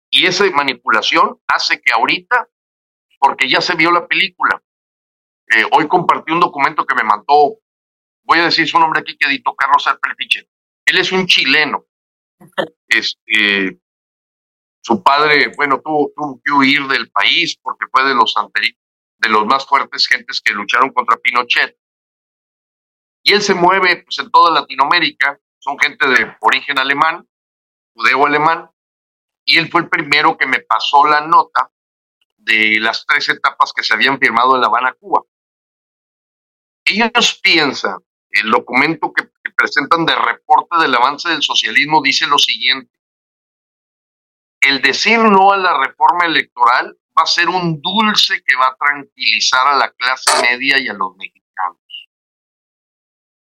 Y 0.10 0.28
esa 0.28 0.50
manipulación 0.52 1.42
hace 1.48 1.82
que 1.82 1.92
ahorita, 1.92 2.48
porque 3.20 3.50
ya 3.50 3.60
se 3.60 3.76
vio 3.76 3.92
la 3.92 4.08
película, 4.08 4.62
eh, 5.48 5.66
hoy 5.72 5.88
compartí 5.88 6.32
un 6.32 6.40
documento 6.40 6.86
que 6.86 6.96
me 6.96 7.04
mandó, 7.04 7.58
voy 8.26 8.40
a 8.40 8.46
decir 8.46 8.68
su 8.68 8.80
nombre 8.80 9.00
aquí, 9.00 9.18
que 9.18 9.28
editó 9.28 9.56
Carlos 9.56 9.88
Alperfiche. 9.88 10.50
Él 10.86 10.98
es 10.98 11.12
un 11.12 11.26
chileno. 11.26 11.86
Este, 12.88 13.80
su 14.82 15.02
padre, 15.02 15.52
bueno, 15.56 15.82
tuvo, 15.82 16.12
tuvo, 16.16 16.40
que 16.44 16.52
huir 16.52 16.88
del 16.88 17.10
país 17.10 17.58
porque 17.62 17.86
fue 17.92 18.04
de 18.08 18.14
los 18.14 18.34
de 19.18 19.30
los 19.30 19.46
más 19.46 19.66
fuertes 19.66 20.08
gentes 20.08 20.42
que 20.42 20.54
lucharon 20.54 20.92
contra 20.92 21.18
Pinochet. 21.18 21.78
Y 23.24 23.34
él 23.34 23.42
se 23.42 23.56
mueve 23.56 24.04
pues, 24.04 24.20
en 24.20 24.30
toda 24.30 24.54
Latinoamérica, 24.54 25.40
son 25.58 25.80
gente 25.80 26.08
de 26.08 26.36
origen 26.42 26.78
alemán, 26.78 27.28
judeo-alemán, 27.96 28.70
y 29.46 29.58
él 29.58 29.70
fue 29.72 29.82
el 29.82 29.90
primero 29.90 30.38
que 30.38 30.46
me 30.46 30.60
pasó 30.60 31.06
la 31.06 31.22
nota 31.22 31.72
de 32.38 32.80
las 32.80 33.06
tres 33.06 33.30
etapas 33.30 33.74
que 33.74 33.84
se 33.84 33.94
habían 33.94 34.20
firmado 34.20 34.56
en 34.56 34.62
La 34.62 34.68
Habana, 34.68 34.94
Cuba. 34.94 35.24
Ellos 36.86 37.40
piensan, 37.42 37.98
el 38.36 38.52
documento 38.52 39.14
que, 39.14 39.30
presentan 39.56 40.06
de 40.06 40.14
reporte 40.14 40.78
del 40.82 40.94
avance 40.94 41.30
del 41.30 41.42
socialismo 41.42 42.02
dice 42.04 42.28
lo 42.28 42.38
siguiente, 42.38 42.92
el 44.60 44.82
decir 44.82 45.20
no 45.20 45.54
a 45.54 45.58
la 45.58 45.78
reforma 45.80 46.26
electoral 46.26 46.98
va 47.18 47.24
a 47.24 47.26
ser 47.26 47.48
un 47.48 47.82
dulce 47.82 48.44
que 48.46 48.56
va 48.58 48.68
a 48.68 48.76
tranquilizar 48.76 49.66
a 49.66 49.78
la 49.78 49.90
clase 49.92 50.30
media 50.42 50.78
y 50.78 50.90
a 50.90 50.94
los 50.94 51.16
mexicanos. 51.16 51.80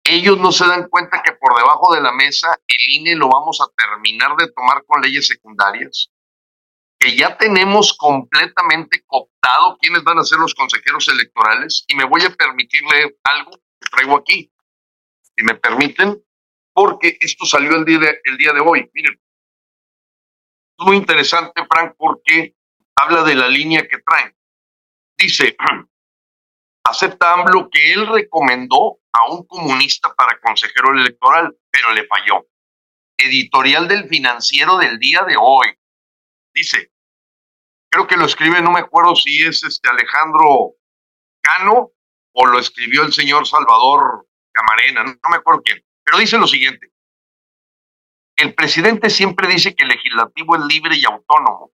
Ellos 0.04 0.38
no 0.40 0.52
se 0.52 0.68
dan 0.68 0.90
cuenta 0.90 1.24
que 1.24 1.32
por 1.34 1.56
debajo 1.56 1.94
de 1.96 2.02
la 2.02 2.12
mesa 2.12 2.60
el 2.68 2.96
INE 2.96 3.16
lo 3.16 3.30
vamos 3.30 3.62
a 3.62 3.72
terminar 3.78 4.36
de 4.36 4.52
tomar 4.52 4.84
con 4.86 5.02
leyes 5.02 5.28
secundarias, 5.28 6.10
que 7.00 7.16
ya 7.16 7.38
tenemos 7.38 7.96
completamente 7.98 9.04
cooptado 9.06 9.78
quiénes 9.80 10.04
van 10.04 10.20
a 10.20 10.26
ser 10.26 10.40
los 10.40 10.54
consejeros 10.54 11.08
electorales 11.08 11.86
y 11.88 11.96
me 11.96 12.04
voy 12.04 12.24
a 12.24 12.30
permitir 12.32 12.82
leer 12.92 13.18
algo 13.24 13.52
que 13.52 13.90
traigo 13.90 14.18
aquí, 14.18 14.53
si 15.36 15.44
me 15.44 15.56
permiten, 15.56 16.24
porque 16.74 17.18
esto 17.20 17.46
salió 17.46 17.76
el 17.76 17.86
día 17.86 18.00
de, 18.00 18.20
el 18.24 18.38
día 18.38 18.54
de 18.54 18.60
hoy. 18.60 18.90
Miren, 18.94 19.20
muy 20.80 20.98
interesante, 20.98 21.66
Frank, 21.70 21.96
porque 21.98 22.56
habla 22.96 23.24
de 23.24 23.36
la 23.36 23.48
línea 23.48 23.88
que 23.88 24.00
traen. 24.00 24.36
Dice, 25.18 25.56
acepta 26.86 27.34
AMLO 27.34 27.70
que 27.70 27.94
él 27.94 28.08
recomendó 28.08 29.00
a 29.14 29.32
un 29.32 29.46
comunista 29.46 30.14
para 30.16 30.40
consejero 30.40 30.92
electoral, 30.92 31.56
pero 31.72 31.94
le 31.94 32.06
falló. 32.06 32.48
Editorial 33.18 33.88
del 33.88 34.08
financiero 34.08 34.78
del 34.78 35.00
día 35.00 35.22
de 35.22 35.36
hoy. 35.40 35.68
Dice, 36.54 36.92
creo 37.90 38.08
que 38.08 38.18
lo 38.18 38.26
escribe, 38.26 38.62
no 38.62 38.72
me 38.72 38.80
acuerdo 38.80 39.16
si 39.16 39.44
es 39.44 39.64
este 39.64 39.90
Alejandro 39.90 40.76
Cano 41.42 41.92
o 42.36 42.46
lo 42.48 42.60
escribió 42.60 43.04
el 43.04 43.14
señor 43.14 43.48
Salvador 43.48 44.28
Camarena, 44.54 45.04
no, 45.04 45.30
me 45.30 45.38
acuerdo 45.38 45.62
quién, 45.64 45.84
pero 46.04 46.18
dice 46.18 46.38
lo 46.38 46.48
siguiente. 46.48 46.92
El 48.36 48.54
presidente 48.54 49.10
siempre 49.10 49.48
dice 49.48 49.76
que 49.76 49.84
el 49.84 49.90
legislativo 49.90 50.56
es 50.56 50.66
libre 50.66 50.98
y 50.98 51.06
autónomo, 51.06 51.72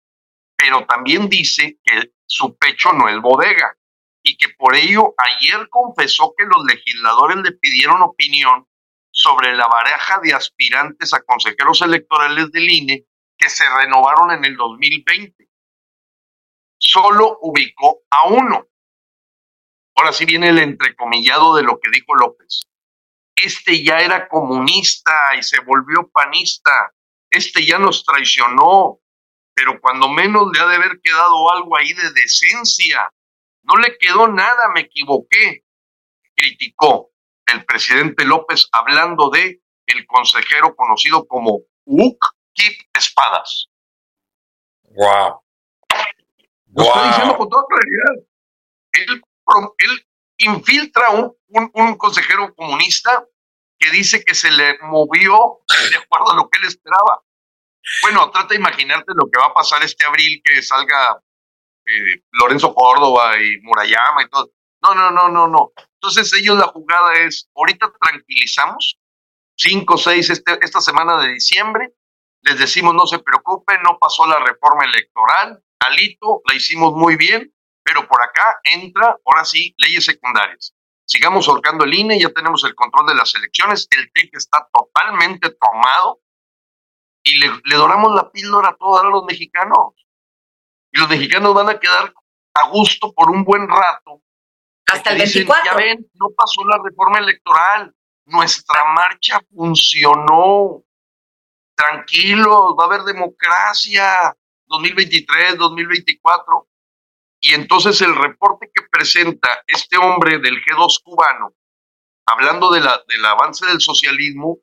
pero 0.56 0.86
también 0.86 1.30
dice 1.30 1.78
que 1.84 2.12
su 2.26 2.58
pecho 2.58 2.92
no 2.94 3.08
es 3.10 3.20
bodega 3.22 3.76
y 4.24 4.38
que 4.38 4.50
por 4.50 4.76
ello 4.76 5.14
ayer 5.18 5.68
confesó 5.70 6.34
que 6.38 6.46
los 6.46 6.64
legisladores 6.66 7.38
le 7.38 7.52
pidieron 7.54 8.02
opinión 8.02 8.68
sobre 9.12 9.56
la 9.56 9.68
baraja 9.68 10.20
de 10.22 10.34
aspirantes 10.34 11.14
a 11.14 11.22
consejeros 11.22 11.82
electorales 11.82 12.52
del 12.52 12.70
INE 12.70 13.06
que 13.38 13.50
se 13.50 13.64
renovaron 13.70 14.32
en 14.32 14.46
el 14.46 14.56
2020. 14.56 15.50
Solo 16.78 17.40
ubicó 17.42 18.02
a 18.10 18.28
uno. 18.28 18.68
Ahora 19.96 20.14
sí 20.14 20.26
viene 20.26 20.50
el 20.50 20.60
entrecomillado 20.60 21.56
de 21.56 21.64
lo 21.64 21.80
que 21.80 21.90
dijo 21.92 22.16
López. 22.16 22.69
Este 23.44 23.84
ya 23.84 24.00
era 24.00 24.28
comunista 24.28 25.36
y 25.38 25.44
se 25.44 25.60
volvió 25.62 26.10
panista. 26.10 26.94
Este 27.30 27.66
ya 27.66 27.78
nos 27.78 28.04
traicionó. 28.04 29.00
Pero 29.54 29.80
cuando 29.82 30.10
menos 30.10 30.48
le 30.54 30.60
ha 30.60 30.68
de 30.68 30.76
haber 30.76 31.00
quedado 31.02 31.52
algo 31.52 31.78
ahí 31.78 31.94
de 31.94 32.12
decencia. 32.12 33.12
No 33.64 33.76
le 33.76 33.98
quedó 33.98 34.28
nada, 34.28 34.70
me 34.74 34.82
equivoqué. 34.82 35.64
Criticó 36.36 37.12
el 37.46 37.66
presidente 37.66 38.26
López 38.26 38.68
hablando 38.72 39.30
de 39.30 39.62
el 39.86 40.06
consejero 40.06 40.76
conocido 40.76 41.28
como 41.28 41.62
Uk 41.86 42.26
Kip 42.54 42.90
Espadas. 42.94 43.70
Wow. 44.84 45.42
Lo 46.68 46.84
estoy 46.84 47.08
diciendo 47.08 47.38
con 47.38 47.50
toda 47.50 47.64
claridad. 47.68 48.26
Él, 48.92 49.22
él 49.78 50.08
infiltra 50.40 51.10
un, 51.12 51.36
un, 51.74 51.98
consejero 51.98 52.54
comunista 52.56 53.26
que 53.78 53.92
dice 53.92 54.24
que 54.24 54.36
se 54.36 54.52
le 54.52 54.78
movió 54.82 55.60
de 55.92 55.98
acuerdo 55.98 56.32
a 56.32 56.36
lo 56.36 56.50
que 56.50 56.60
él 56.60 56.66
esperaba. 56.66 57.22
Bueno, 58.02 58.30
trata 58.32 58.50
de 58.50 58.56
imaginarte 58.56 59.14
lo 59.16 59.30
que 59.32 59.40
va 59.40 59.48
a 59.48 59.54
pasar 59.54 59.84
este 59.84 60.06
abril 60.06 60.42
que 60.44 60.62
salga 60.62 61.22
eh, 61.86 62.24
Lorenzo 62.32 62.74
Córdoba 62.74 63.42
y 63.42 63.60
Murayama 63.62 64.24
y 64.24 64.30
todo. 64.30 64.52
No, 64.82 64.96
no, 64.96 65.12
no, 65.12 65.30
no, 65.30 65.48
no. 65.48 65.72
Entonces 65.96 66.32
ellos 66.34 66.58
la 66.58 66.68
jugada 66.68 67.14
es, 67.16 67.50
ahorita 67.56 67.92
tranquilizamos, 68.00 68.98
cinco, 69.58 69.98
seis, 69.98 70.30
este, 70.30 70.58
esta 70.62 70.80
semana 70.80 71.22
de 71.22 71.34
diciembre, 71.34 71.94
les 72.42 72.58
decimos 72.58 72.94
no 72.96 73.06
se 73.06 73.20
preocupen, 73.20 73.82
no 73.84 73.98
pasó 74.00 74.26
la 74.26 74.40
reforma 74.40 74.86
electoral, 74.86 75.62
alito, 75.80 76.42
la 76.48 76.56
hicimos 76.56 76.94
muy 76.94 77.18
bien, 77.18 77.54
pero 77.90 78.08
por 78.08 78.22
acá 78.22 78.60
entra, 78.64 79.18
ahora 79.26 79.44
sí, 79.44 79.74
leyes 79.80 80.06
secundarias. 80.06 80.76
Sigamos 81.06 81.48
ahorcando 81.48 81.86
el 81.86 81.94
INE, 81.96 82.20
ya 82.20 82.30
tenemos 82.30 82.64
el 82.66 82.76
control 82.76 83.08
de 83.08 83.16
las 83.16 83.34
elecciones, 83.34 83.88
el 83.90 84.12
TIC 84.14 84.36
está 84.36 84.70
totalmente 84.72 85.50
tomado 85.60 86.20
y 87.24 87.40
le, 87.40 87.50
le 87.64 87.76
doramos 87.76 88.14
la 88.14 88.32
píldora 88.32 88.70
a 88.70 88.76
todos 88.76 89.04
los 89.06 89.24
mexicanos. 89.26 89.96
Y 90.92 91.00
los 91.00 91.10
mexicanos 91.10 91.56
van 91.56 91.70
a 91.70 91.80
quedar 91.80 92.14
a 92.54 92.68
gusto 92.70 93.12
por 93.12 93.32
un 93.32 93.44
buen 93.44 93.68
rato 93.68 94.22
hasta 94.86 95.12
el 95.14 95.18
24. 95.18 95.66
ya 95.66 95.76
ven, 95.76 96.08
no 96.14 96.30
pasó 96.38 96.64
la 96.66 96.80
reforma 96.84 97.18
electoral. 97.18 97.92
Nuestra 98.26 98.86
marcha 98.94 99.42
funcionó. 99.52 100.84
Tranquilos, 101.76 102.76
va 102.78 102.84
a 102.84 102.86
haber 102.86 103.02
democracia 103.02 104.36
2023, 104.68 105.58
2024. 105.58 106.69
Y 107.42 107.54
entonces 107.54 108.02
el 108.02 108.16
reporte 108.16 108.70
que 108.74 108.86
presenta 108.92 109.64
este 109.68 109.98
hombre 109.98 110.40
del 110.40 110.62
G2 110.62 111.02
cubano, 111.04 111.54
hablando 112.28 112.72
de 112.72 112.82
la, 112.82 113.04
del 113.08 113.26
avance 113.26 113.66
del 113.66 113.80
socialismo, 113.80 114.60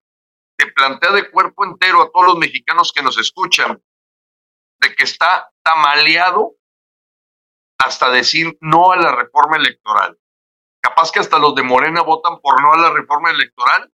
te 0.58 0.66
plantea 0.72 1.12
de 1.12 1.30
cuerpo 1.30 1.64
entero 1.64 2.02
a 2.02 2.10
todos 2.10 2.26
los 2.26 2.38
mexicanos 2.38 2.92
que 2.92 3.02
nos 3.02 3.18
escuchan 3.18 3.82
de 4.78 4.94
que 4.94 5.04
está 5.04 5.50
tamaleado 5.62 6.56
hasta 7.78 8.10
decir 8.10 8.56
no 8.60 8.92
a 8.92 8.96
la 8.96 9.14
reforma 9.14 9.56
electoral. 9.56 10.18
Capaz 10.80 11.10
que 11.10 11.20
hasta 11.20 11.38
los 11.38 11.54
de 11.54 11.62
Morena 11.62 12.02
votan 12.02 12.40
por 12.40 12.60
no 12.62 12.72
a 12.72 12.78
la 12.78 12.90
reforma 12.90 13.30
electoral, 13.30 13.92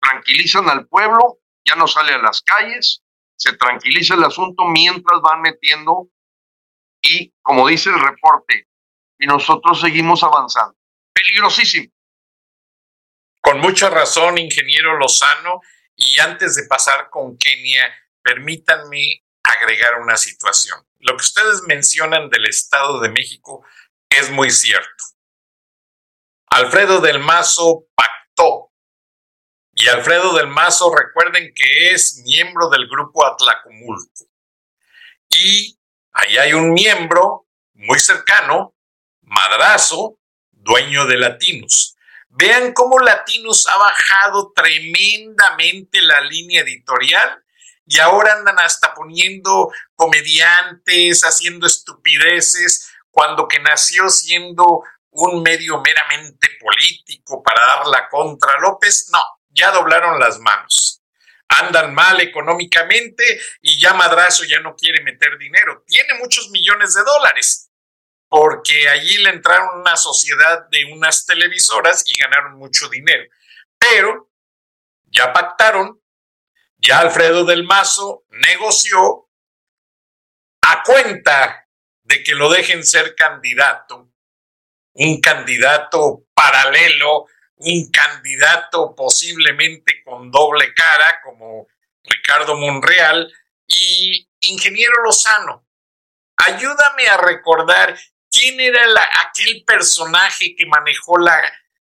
tranquilizan 0.00 0.68
al 0.68 0.86
pueblo, 0.86 1.38
ya 1.64 1.76
no 1.76 1.86
sale 1.86 2.12
a 2.12 2.18
las 2.18 2.42
calles, 2.42 3.02
se 3.36 3.56
tranquiliza 3.56 4.14
el 4.14 4.24
asunto 4.24 4.64
mientras 4.64 5.20
van 5.20 5.40
metiendo 5.40 6.08
y, 7.02 7.34
como 7.42 7.66
dice 7.68 7.90
el 7.90 8.00
reporte, 8.00 8.68
y 9.18 9.26
nosotros 9.26 9.80
seguimos 9.80 10.22
avanzando. 10.22 10.76
Peligrosísimo. 11.12 11.92
Con 13.40 13.60
mucha 13.60 13.90
razón, 13.90 14.38
ingeniero 14.38 14.98
Lozano. 14.98 15.60
Y 15.94 16.18
antes 16.20 16.54
de 16.54 16.66
pasar 16.66 17.10
con 17.10 17.36
Kenia, 17.36 17.92
permítanme 18.22 19.24
agregar 19.42 20.00
una 20.00 20.16
situación. 20.16 20.84
Lo 21.00 21.16
que 21.16 21.22
ustedes 21.22 21.62
mencionan 21.66 22.30
del 22.30 22.48
Estado 22.48 23.00
de 23.00 23.10
México 23.10 23.64
es 24.08 24.30
muy 24.30 24.50
cierto. 24.50 25.04
Alfredo 26.50 27.00
del 27.00 27.18
Mazo 27.18 27.86
pactó. 27.94 28.72
Y 29.74 29.88
Alfredo 29.88 30.34
del 30.34 30.48
Mazo, 30.48 30.94
recuerden 30.94 31.52
que 31.54 31.90
es 31.92 32.22
miembro 32.24 32.68
del 32.68 32.88
grupo 32.88 33.26
Atlacomulco. 33.26 34.26
Y 35.30 35.78
ahí 36.12 36.38
hay 36.38 36.52
un 36.54 36.72
miembro 36.72 37.46
muy 37.74 37.98
cercano, 37.98 38.74
Madrazo, 39.22 40.18
dueño 40.50 41.06
de 41.06 41.16
Latinos. 41.16 41.96
Vean 42.28 42.72
cómo 42.72 42.98
Latinos 42.98 43.66
ha 43.66 43.76
bajado 43.78 44.52
tremendamente 44.54 46.00
la 46.00 46.20
línea 46.22 46.62
editorial 46.62 47.42
y 47.84 47.98
ahora 47.98 48.34
andan 48.34 48.58
hasta 48.60 48.94
poniendo 48.94 49.70
comediantes, 49.94 51.22
haciendo 51.22 51.66
estupideces, 51.66 52.90
cuando 53.10 53.48
que 53.48 53.58
nació 53.58 54.08
siendo 54.08 54.82
un 55.10 55.42
medio 55.42 55.80
meramente 55.80 56.48
político 56.58 57.42
para 57.42 57.60
dar 57.66 57.86
la 57.86 58.08
contra 58.08 58.58
López, 58.60 59.10
no, 59.12 59.20
ya 59.50 59.70
doblaron 59.70 60.18
las 60.18 60.38
manos. 60.38 61.01
Andan 61.60 61.94
mal 61.94 62.20
económicamente 62.20 63.40
y 63.60 63.80
ya 63.80 63.94
Madrazo 63.94 64.44
ya 64.44 64.60
no 64.60 64.74
quiere 64.74 65.02
meter 65.02 65.38
dinero. 65.38 65.84
Tiene 65.86 66.14
muchos 66.14 66.50
millones 66.50 66.94
de 66.94 67.02
dólares, 67.02 67.70
porque 68.28 68.88
allí 68.88 69.18
le 69.18 69.30
entraron 69.30 69.80
una 69.80 69.96
sociedad 69.96 70.66
de 70.70 70.84
unas 70.86 71.26
televisoras 71.26 72.04
y 72.06 72.18
ganaron 72.18 72.56
mucho 72.56 72.88
dinero. 72.88 73.24
Pero 73.78 74.30
ya 75.04 75.32
pactaron 75.32 76.02
ya 76.84 76.98
Alfredo 76.98 77.44
del 77.44 77.62
Mazo 77.62 78.24
negoció 78.30 79.28
a 80.62 80.82
cuenta 80.82 81.68
de 82.02 82.24
que 82.24 82.34
lo 82.34 82.50
dejen 82.50 82.84
ser 82.84 83.14
candidato, 83.14 84.10
un 84.94 85.20
candidato 85.20 86.24
paralelo, 86.34 87.26
un 87.62 87.90
candidato 87.90 88.94
posiblemente 88.94 90.02
con 90.04 90.30
doble 90.30 90.72
cara 90.74 91.20
como 91.22 91.68
Ricardo 92.04 92.56
Monreal 92.56 93.32
y 93.66 94.28
Ingeniero 94.40 95.02
Lozano. 95.04 95.66
Ayúdame 96.36 97.06
a 97.08 97.16
recordar 97.16 97.98
quién 98.30 98.58
era 98.60 98.82
aquel 99.26 99.64
personaje 99.64 100.54
que 100.56 100.66
manejó 100.66 101.18
la, 101.18 101.40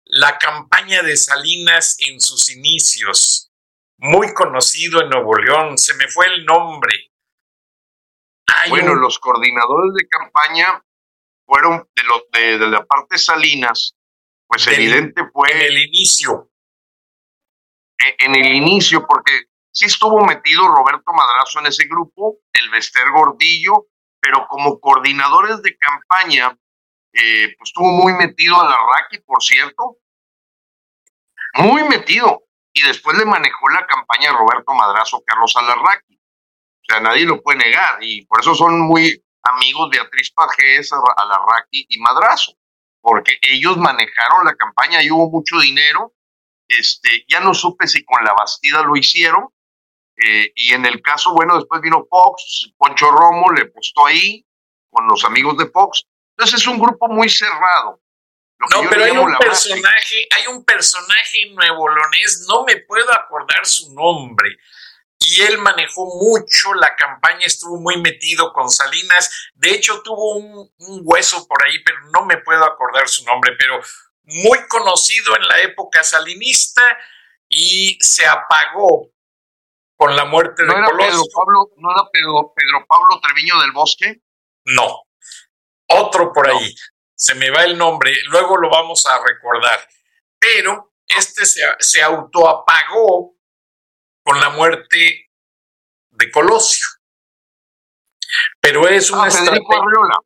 la 0.05 0.39
campaña 0.39 1.03
de 1.03 1.16
Salinas 1.16 1.97
en 2.01 2.20
sus 2.20 2.51
inicios 2.51 3.51
muy 3.99 4.35
conocido 4.35 5.01
en 5.01 5.09
Nuevo 5.09 5.35
León, 5.37 5.79
se 5.79 5.95
me 5.95 6.09
fue 6.09 6.27
el 6.27 6.45
nombre. 6.45 7.11
bueno, 8.68 8.95
los 8.95 9.18
coordinadores 9.18 9.95
de 9.95 10.09
campaña 10.09 10.85
fueron 11.47 11.89
de, 11.95 12.03
los 12.03 12.22
de, 12.33 12.59
la 12.68 12.85
parte 12.85 13.18
Salinas, 13.18 13.95
pues 14.55 14.66
evidente 14.68 15.22
fue... 15.32 15.50
En 15.50 15.61
el 15.62 15.78
inicio. 15.78 16.50
E, 17.98 18.24
en, 18.24 18.34
el 18.34 18.55
inicio, 18.55 19.07
porque 19.07 19.32
sí 19.72 19.86
estuvo 19.86 20.24
metido 20.24 20.68
Roberto 20.68 21.12
Madrazo 21.12 21.61
en 21.61 21.66
ese 21.66 21.86
grupo, 21.86 22.38
el 22.52 22.70
Vester 22.70 23.11
Gordillo, 23.11 23.86
pero 24.20 24.46
como 24.48 24.78
coordinadores 24.80 25.61
de 25.62 25.76
campaña, 25.76 26.57
eh, 27.12 27.55
pues 27.59 27.70
estuvo 27.70 27.90
muy 27.90 28.12
metido 28.14 28.61
a 28.61 28.68
la 28.68 28.76
por 29.26 29.42
cierto, 29.42 29.98
muy 31.55 31.84
metido 31.84 32.44
y 32.72 32.82
después 32.82 33.16
le 33.16 33.24
manejó 33.24 33.68
la 33.68 33.86
campaña 33.86 34.32
Roberto 34.32 34.72
Madrazo 34.72 35.22
Carlos 35.24 35.55
Alarraqui. 35.57 36.16
O 36.16 36.84
sea, 36.88 37.00
nadie 37.00 37.24
lo 37.24 37.42
puede 37.42 37.59
negar 37.59 37.98
y 38.02 38.26
por 38.26 38.40
eso 38.40 38.55
son 38.55 38.80
muy 38.80 39.22
amigos 39.42 39.90
Beatriz 39.90 40.32
Pajés, 40.32 40.90
Alarraqui 40.92 41.86
y 41.88 42.00
Madrazo, 42.00 42.52
porque 43.05 43.38
ellos 43.42 43.76
manejaron 43.76 44.46
la 44.46 44.57
campaña 44.57 45.02
y 45.02 45.11
hubo 45.11 45.30
mucho 45.30 45.59
dinero. 45.59 46.14
Este, 46.66 47.26
ya 47.28 47.38
no 47.40 47.52
supe 47.52 47.86
si 47.86 48.02
con 48.02 48.24
la 48.24 48.32
Bastida 48.32 48.82
lo 48.82 48.96
hicieron. 48.96 49.46
Eh, 50.16 50.50
y 50.55 50.72
en 50.72 50.86
el 50.86 51.02
caso, 51.02 51.34
bueno, 51.34 51.57
después 51.57 51.82
vino 51.82 52.07
Fox, 52.09 52.72
Poncho 52.78 53.11
Romo 53.11 53.52
le 53.52 53.64
apostó 53.64 54.07
ahí, 54.07 54.46
con 54.88 55.07
los 55.07 55.22
amigos 55.22 55.59
de 55.59 55.66
Fox. 55.66 56.07
Entonces 56.30 56.62
es 56.62 56.66
un 56.66 56.78
grupo 56.78 57.07
muy 57.09 57.28
cerrado. 57.28 58.00
No, 58.59 58.88
pero 58.88 59.05
hay 59.05 59.11
un 59.11 59.36
personaje, 59.36 60.26
hay 60.34 60.46
un 60.46 60.64
personaje 60.64 61.50
nuevo 61.52 61.86
lonés, 61.86 62.46
no 62.48 62.64
me 62.64 62.78
puedo 62.78 63.12
acordar 63.12 63.66
su 63.66 63.92
nombre. 63.92 64.48
Y 65.27 65.43
él 65.43 65.59
manejó 65.59 66.07
mucho 66.07 66.75
la 66.75 66.95
campaña, 66.97 67.47
estuvo 67.47 67.81
muy 67.81 68.01
metido 68.01 68.53
con 68.53 68.70
Salinas. 68.70 69.51
De 69.55 69.70
hecho, 69.70 70.03
tuvo 70.03 70.37
un, 70.37 70.72
un 70.79 71.01
hueso 71.03 71.47
por 71.47 71.64
ahí, 71.64 71.83
pero 71.83 71.99
no 72.12 72.27
me 72.27 72.39
puedo 72.39 72.64
acordar 72.64 73.09
su 73.09 73.25
nombre, 73.25 73.53
pero 73.59 73.81
muy 74.25 74.66
conocido 74.68 75.37
en 75.37 75.47
la 75.49 75.61
época 75.61 76.03
salinista 76.03 76.83
y 77.49 77.99
se 78.01 78.27
apagó 78.27 79.11
con 79.97 80.16
la 80.16 80.25
muerte 80.25 80.64
de 80.64 80.72
era 80.72 80.89
Pedro 80.89 81.22
Pablo, 81.33 81.70
¿No 81.77 81.91
era 81.93 82.09
Pedro, 82.11 82.53
Pedro 82.55 82.87
Pablo 82.87 83.20
Treviño 83.20 83.61
del 83.61 83.72
Bosque? 83.72 84.22
No, 84.64 85.03
otro 85.87 86.33
por 86.33 86.49
ahí. 86.51 86.75
Se 87.14 87.35
me 87.35 87.51
va 87.51 87.64
el 87.64 87.79
nombre, 87.79 88.12
luego 88.27 88.57
lo 88.57 88.68
vamos 88.70 89.07
a 89.07 89.22
recordar. 89.25 89.87
Pero 90.39 90.95
este 91.07 91.47
se, 91.47 91.61
se 91.79 92.03
autoapagó 92.03 93.34
con 94.25 94.41
la 94.41 94.51
muerte 94.51 95.31
de 96.11 96.31
Colosio. 96.33 96.87
Pero 98.61 98.89
es 98.89 99.11
una 99.11 99.27
ah, 99.27 99.31
Federico 99.31 99.75
Arriola. 99.75 100.18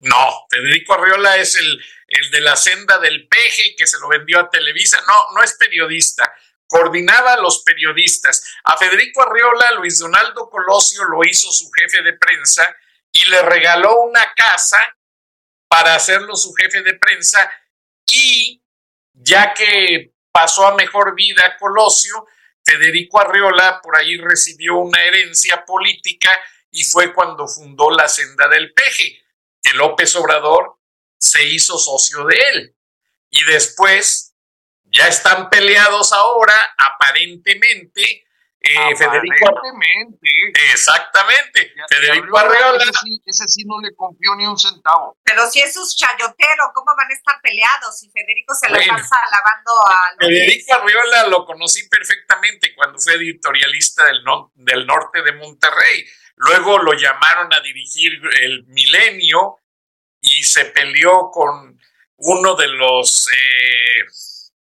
No, 0.00 0.46
Federico 0.50 0.94
Arriola 0.94 1.36
es 1.36 1.54
el, 1.54 1.84
el 2.08 2.30
de 2.30 2.40
la 2.40 2.56
senda 2.56 2.98
del 2.98 3.28
peje 3.28 3.76
que 3.76 3.86
se 3.86 4.00
lo 4.00 4.08
vendió 4.08 4.40
a 4.40 4.50
Televisa. 4.50 5.00
No, 5.06 5.36
no 5.36 5.42
es 5.42 5.54
periodista 5.56 6.34
coordinaba 6.74 7.34
a 7.34 7.40
los 7.40 7.62
periodistas. 7.62 8.56
A 8.64 8.76
Federico 8.76 9.22
Arriola, 9.22 9.72
Luis 9.72 9.98
Donaldo 10.00 10.50
Colosio 10.50 11.04
lo 11.04 11.24
hizo 11.24 11.50
su 11.52 11.70
jefe 11.70 12.02
de 12.02 12.14
prensa 12.14 12.68
y 13.12 13.30
le 13.30 13.42
regaló 13.42 14.02
una 14.02 14.32
casa 14.34 14.78
para 15.68 15.94
hacerlo 15.94 16.34
su 16.34 16.52
jefe 16.54 16.82
de 16.82 16.94
prensa 16.94 17.50
y 18.06 18.60
ya 19.12 19.54
que 19.54 20.14
pasó 20.32 20.66
a 20.66 20.74
mejor 20.74 21.14
vida 21.14 21.56
Colosio, 21.58 22.26
Federico 22.64 23.20
Arriola 23.20 23.80
por 23.82 23.96
ahí 23.96 24.16
recibió 24.16 24.76
una 24.76 25.02
herencia 25.02 25.64
política 25.64 26.30
y 26.70 26.82
fue 26.84 27.12
cuando 27.12 27.46
fundó 27.46 27.90
la 27.90 28.08
Senda 28.08 28.48
del 28.48 28.72
Peje, 28.72 29.22
que 29.62 29.74
López 29.74 30.16
Obrador 30.16 30.78
se 31.18 31.44
hizo 31.44 31.78
socio 31.78 32.24
de 32.24 32.36
él. 32.52 32.76
Y 33.30 33.44
después 33.44 34.34
ya 34.84 35.08
están 35.08 35.50
peleados 35.50 36.12
ahora, 36.12 36.54
aparentemente. 36.76 38.23
Eh, 38.66 38.96
Federico 38.96 39.60
Exactamente. 40.72 41.74
Federico 41.88 42.38
Arreola. 42.38 42.84
Ese 43.26 43.48
sí, 43.48 43.64
no 43.64 43.80
le 43.80 43.94
confió 43.94 44.34
ni 44.36 44.46
un 44.46 44.58
centavo. 44.58 45.18
Pero 45.22 45.50
si 45.50 45.60
es 45.60 45.76
un 45.76 45.86
chayotero, 45.86 46.70
¿cómo 46.74 46.92
van 46.96 47.10
a 47.10 47.14
estar 47.14 47.40
peleados? 47.42 47.98
Si 47.98 48.10
Federico 48.10 48.54
se 48.54 48.70
le 48.70 48.78
pasa 48.86 49.16
lavando 49.30 49.72
a. 49.86 50.16
Federico 50.18 50.74
Arriola 50.74 51.28
lo 51.28 51.44
conocí 51.44 51.88
perfectamente 51.88 52.74
cuando 52.74 52.98
fue 52.98 53.14
editorialista 53.14 54.04
del, 54.06 54.22
del 54.54 54.86
norte 54.86 55.22
de 55.22 55.32
Monterrey. 55.32 56.06
Luego 56.36 56.78
lo 56.78 56.94
llamaron 56.94 57.52
a 57.52 57.60
dirigir 57.60 58.20
el 58.40 58.64
Milenio 58.66 59.58
y 60.20 60.42
se 60.42 60.64
peleó 60.66 61.30
con 61.30 61.78
uno 62.16 62.54
de 62.54 62.68
los. 62.68 63.28
Eh, 63.28 64.04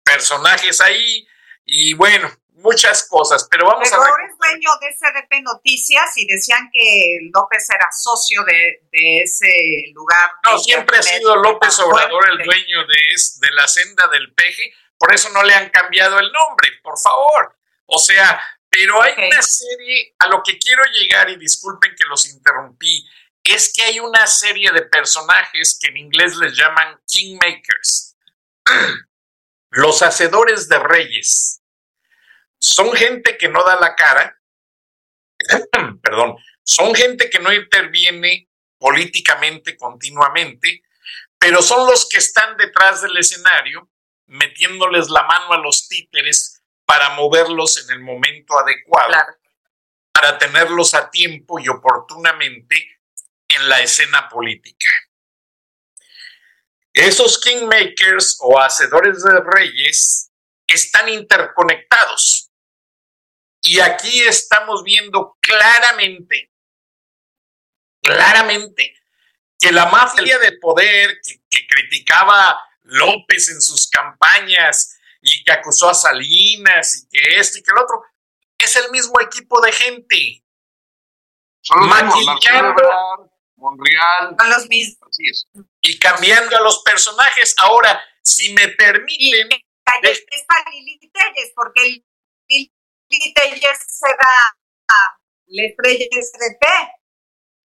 personajes 0.08 0.80
ahí 0.80 1.26
y 1.64 1.92
bueno, 1.94 2.30
muchas 2.58 3.06
cosas, 3.08 3.46
pero 3.50 3.66
vamos 3.66 3.92
a 3.92 3.98
ver. 3.98 4.08
es 4.30 4.38
dueño 4.38 4.70
de 4.80 4.92
SDP 4.92 5.42
Noticias 5.42 6.16
y 6.16 6.26
decían 6.26 6.68
que 6.72 7.18
López 7.32 7.68
era 7.70 7.88
socio 7.92 8.44
de, 8.44 8.80
ese 9.22 9.92
lugar. 9.92 10.32
No, 10.44 10.58
siempre 10.58 10.98
ha 10.98 11.02
sido 11.02 11.36
López 11.36 11.78
Obrador 11.80 12.30
el 12.30 12.44
dueño 12.44 12.86
de, 12.86 13.46
de 13.46 13.54
la 13.54 13.66
senda 13.68 14.08
del 14.08 14.32
peje, 14.34 14.72
por 14.98 15.14
eso 15.14 15.28
no 15.30 15.42
le 15.42 15.54
han 15.54 15.70
cambiado 15.70 16.18
el 16.18 16.30
nombre, 16.32 16.70
por 16.82 16.98
favor. 16.98 17.56
O 17.86 17.98
sea, 17.98 18.40
pero 18.70 19.00
hay 19.02 19.14
una 19.16 19.42
serie, 19.42 20.14
a 20.18 20.28
lo 20.28 20.42
que 20.42 20.58
quiero 20.58 20.82
llegar, 20.84 21.30
y 21.30 21.36
disculpen 21.36 21.94
que 21.96 22.06
los 22.06 22.26
interrumpí, 22.26 23.08
es 23.44 23.72
que 23.72 23.82
hay 23.82 24.00
una 24.00 24.26
serie 24.26 24.70
de 24.72 24.82
personajes 24.82 25.78
que 25.80 25.88
en 25.88 25.96
inglés 25.96 26.36
les 26.36 26.56
llaman 26.56 27.00
kingmakers. 27.06 28.16
Los 29.70 30.02
hacedores 30.02 30.68
de 30.68 30.78
reyes 30.78 31.62
son 32.58 32.92
gente 32.92 33.36
que 33.38 33.48
no 33.48 33.62
da 33.64 33.78
la 33.78 33.94
cara, 33.94 34.40
perdón, 36.02 36.36
son 36.62 36.94
gente 36.94 37.30
que 37.30 37.38
no 37.38 37.52
interviene 37.52 38.48
políticamente 38.78 39.76
continuamente, 39.76 40.82
pero 41.38 41.62
son 41.62 41.86
los 41.86 42.08
que 42.08 42.18
están 42.18 42.56
detrás 42.56 43.02
del 43.02 43.16
escenario 43.16 43.88
metiéndoles 44.26 45.08
la 45.08 45.22
mano 45.22 45.52
a 45.52 45.58
los 45.58 45.88
títeres 45.88 46.62
para 46.84 47.10
moverlos 47.10 47.84
en 47.84 47.96
el 47.96 48.00
momento 48.00 48.58
adecuado, 48.58 49.14
para 50.12 50.38
tenerlos 50.38 50.94
a 50.94 51.10
tiempo 51.10 51.58
y 51.58 51.68
oportunamente 51.68 53.00
en 53.48 53.68
la 53.68 53.80
escena 53.80 54.28
política. 54.28 54.88
Esos 56.92 57.40
kingmakers 57.40 58.38
o 58.40 58.58
hacedores 58.58 59.22
de 59.22 59.40
reyes 59.40 60.30
están 60.66 61.08
interconectados. 61.08 62.47
Y 63.68 63.80
aquí 63.80 64.22
estamos 64.22 64.82
viendo 64.82 65.36
claramente, 65.40 66.50
claramente, 68.00 68.94
que 69.58 69.70
la 69.72 69.84
mafia 69.90 70.38
de 70.38 70.52
poder 70.52 71.20
que, 71.22 71.66
criticaba 71.66 72.58
López 72.84 73.50
en 73.50 73.60
sus 73.60 73.90
campañas 73.90 74.98
y 75.20 75.44
que 75.44 75.52
acusó 75.52 75.90
a 75.90 75.94
Salinas 75.94 76.94
y 76.96 77.08
que 77.10 77.38
esto 77.38 77.58
y 77.58 77.62
que 77.62 77.70
el 77.70 77.82
otro, 77.82 78.02
es 78.56 78.74
el 78.76 78.90
mismo 78.90 79.20
equipo 79.20 79.60
de 79.60 79.72
gente. 79.72 80.42
Son 81.60 81.86
maquillando, 81.86 83.30
Monreal. 83.56 84.34
Son 84.38 84.48
los 84.48 84.66
mismos. 84.68 85.10
Así 85.10 85.28
es. 85.28 85.46
Y 85.82 85.98
cambiando 85.98 86.56
a 86.56 86.62
los 86.62 86.82
personajes. 86.84 87.54
Ahora, 87.58 88.02
si 88.22 88.50
me 88.54 88.68
permiten. 88.68 89.50
Porque 91.54 92.07
Lili 93.08 93.34
Telles 93.34 93.78
se 93.86 94.08
da 94.08 94.56
a 94.88 95.18
la 95.46 95.62
estrella 95.64 96.06
SDP. 96.10 96.64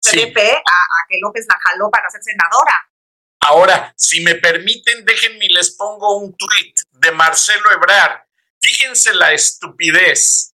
SDP 0.01 0.37
a, 0.37 0.79
a 0.79 1.07
que 1.09 1.19
López 1.21 1.45
la 1.49 1.59
jaló 1.61 1.89
para 1.91 2.09
ser 2.09 2.21
senadora. 2.23 2.73
Ahora, 3.41 3.93
si 3.97 4.21
me 4.21 4.35
permiten, 4.35 5.05
déjenme 5.05 5.45
y 5.45 5.49
les 5.49 5.71
pongo 5.71 6.17
un 6.17 6.35
tweet 6.35 6.73
de 6.91 7.11
Marcelo 7.11 7.71
Ebrar. 7.71 8.27
Fíjense 8.61 9.13
la 9.13 9.33
estupidez. 9.33 10.53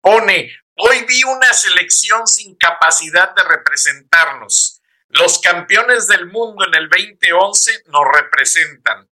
Pone, 0.00 0.50
Hoy 0.76 1.04
vi 1.04 1.22
una 1.22 1.52
selección 1.52 2.26
sin 2.26 2.56
capacidad 2.56 3.32
de 3.34 3.44
representarnos. 3.44 4.82
Los 5.08 5.38
campeones 5.38 6.08
del 6.08 6.26
mundo 6.26 6.66
en 6.66 6.74
el 6.74 6.88
2011 6.88 7.84
nos 7.86 8.02
representan. 8.12 9.08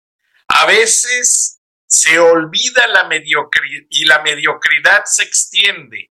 A 0.47 0.65
veces 0.65 1.60
se 1.91 2.17
olvida 2.19 2.87
la 2.87 3.03
mediocridad 3.03 3.85
y 3.89 4.05
la 4.05 4.21
mediocridad 4.21 5.03
se 5.03 5.23
extiende, 5.23 6.09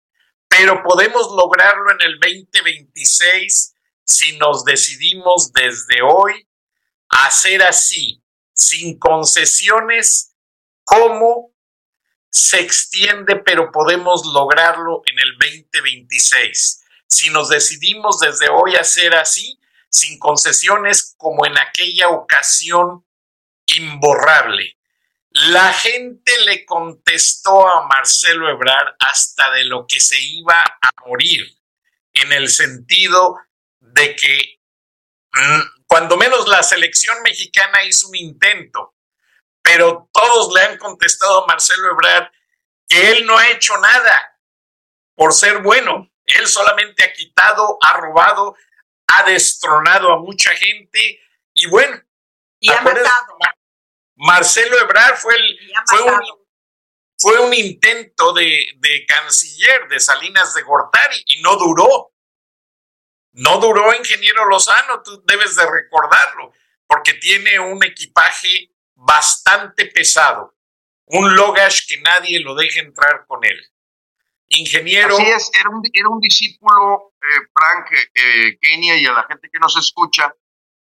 pero 0.47 0.81
podemos 0.81 1.27
lograrlo 1.35 1.91
en 1.91 2.01
el 2.01 2.17
2026 2.17 3.75
si 4.05 4.37
nos 4.37 4.63
decidimos 4.63 5.51
desde 5.51 6.01
hoy 6.01 6.47
a 7.09 7.25
hacer 7.25 7.61
así, 7.61 8.23
sin 8.53 8.97
concesiones, 8.97 10.33
como 10.85 11.53
se 12.29 12.61
extiende, 12.61 13.35
pero 13.35 13.69
podemos 13.69 14.25
lograrlo 14.33 15.01
en 15.07 15.19
el 15.19 15.37
2026. 15.37 16.85
Si 17.05 17.29
nos 17.31 17.49
decidimos 17.49 18.19
desde 18.19 18.47
hoy 18.47 18.77
a 18.77 18.81
hacer 18.81 19.13
así, 19.13 19.59
sin 19.89 20.19
concesiones 20.19 21.15
como 21.17 21.45
en 21.45 21.57
aquella 21.57 22.07
ocasión 22.07 23.05
imborrable. 23.65 24.77
La 25.43 25.73
gente 25.73 26.31
le 26.45 26.65
contestó 26.65 27.67
a 27.67 27.87
Marcelo 27.87 28.49
Ebrard 28.49 28.95
hasta 28.99 29.51
de 29.51 29.65
lo 29.65 29.85
que 29.87 29.99
se 29.99 30.19
iba 30.19 30.61
a 30.61 30.89
morir, 31.05 31.45
en 32.13 32.31
el 32.31 32.49
sentido 32.49 33.37
de 33.79 34.15
que 34.15 34.59
mm, 35.33 35.61
cuando 35.87 36.17
menos 36.17 36.47
la 36.47 36.63
selección 36.63 37.21
mexicana 37.21 37.83
hizo 37.83 38.07
un 38.07 38.15
intento 38.15 38.95
pero 39.65 40.07
todos 40.13 40.53
le 40.53 40.61
han 40.61 40.77
contestado 40.77 41.43
a 41.43 41.47
Marcelo 41.47 41.89
Ebrard 41.91 42.31
que 42.87 43.11
él 43.11 43.25
no 43.25 43.35
ha 43.35 43.49
hecho 43.49 43.75
nada 43.79 44.39
por 45.15 45.33
ser 45.33 45.63
bueno. 45.63 46.07
Él 46.23 46.47
solamente 46.47 47.03
ha 47.03 47.11
quitado, 47.11 47.79
ha 47.81 47.97
robado, 47.97 48.55
ha 49.07 49.23
destronado 49.23 50.13
a 50.13 50.19
mucha 50.19 50.51
gente 50.51 51.19
y 51.55 51.67
bueno. 51.67 51.99
Y 52.59 52.71
ha 52.71 52.79
matado. 52.81 53.37
Marcelo 54.15 54.77
Ebrard 54.79 55.17
fue, 55.17 55.35
el, 55.35 55.59
fue, 55.85 56.01
un, 56.01 56.21
fue 57.17 57.39
un 57.39 57.53
intento 57.53 58.33
de, 58.33 58.65
de 58.77 59.05
canciller 59.05 59.87
de 59.89 59.99
Salinas 59.99 60.53
de 60.53 60.61
Gortari 60.61 61.23
y 61.25 61.41
no 61.41 61.55
duró. 61.57 62.11
No 63.33 63.59
duró 63.59 63.93
ingeniero 63.93 64.45
Lozano, 64.45 65.01
tú 65.03 65.21
debes 65.25 65.55
de 65.55 65.69
recordarlo, 65.69 66.53
porque 66.87 67.15
tiene 67.15 67.59
un 67.59 67.83
equipaje 67.83 68.71
bastante 68.93 69.87
pesado, 69.87 70.55
un 71.07 71.35
Logash 71.35 71.85
que 71.85 71.99
nadie 71.99 72.39
lo 72.39 72.55
deje 72.55 72.79
entrar 72.79 73.25
con 73.27 73.43
él. 73.43 73.61
Ingeniero. 74.47 75.17
Así 75.17 75.25
es, 75.25 75.51
era 75.59 75.69
un, 75.69 75.81
era 75.91 76.07
un 76.07 76.19
discípulo, 76.21 77.13
eh, 77.21 77.47
Frank, 77.51 77.91
eh, 78.13 78.57
Kenia 78.61 78.95
y 78.97 79.05
a 79.05 79.11
la 79.11 79.25
gente 79.27 79.49
que 79.51 79.59
nos 79.59 79.75
escucha. 79.75 80.33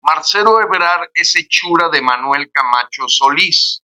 Marcelo 0.02 0.60
Ebrard 0.60 1.10
es 1.14 1.36
hechura 1.36 1.88
de 1.88 2.00
Manuel 2.00 2.50
Camacho 2.52 3.08
Solís. 3.08 3.82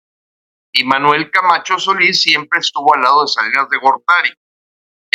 Y 0.73 0.85
Manuel 0.85 1.31
Camacho 1.31 1.79
Solís 1.79 2.23
siempre 2.23 2.61
estuvo 2.61 2.95
al 2.95 3.03
lado 3.03 3.23
de 3.23 3.29
Salinas 3.29 3.69
de 3.69 3.79
Gortari 3.79 4.33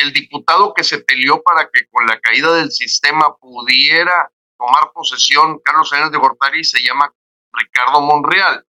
el 0.02 0.14
diputado 0.14 0.74
que 0.74 0.84
se 0.84 1.00
peleó 1.00 1.42
para 1.44 1.70
que 1.72 1.88
con 1.90 2.06
la 2.06 2.20
caída 2.20 2.54
del 2.54 2.72
sistema 2.72 3.36
pudiera 3.38 4.32
tomar 4.58 4.92
posesión 4.94 5.60
Carlos 5.60 5.90
Salinas 5.90 6.12
de 6.12 6.18
Gortari 6.18 6.64
se 6.64 6.82
llama 6.82 7.14
Ricardo 7.52 8.02
Monreal. 8.02 8.66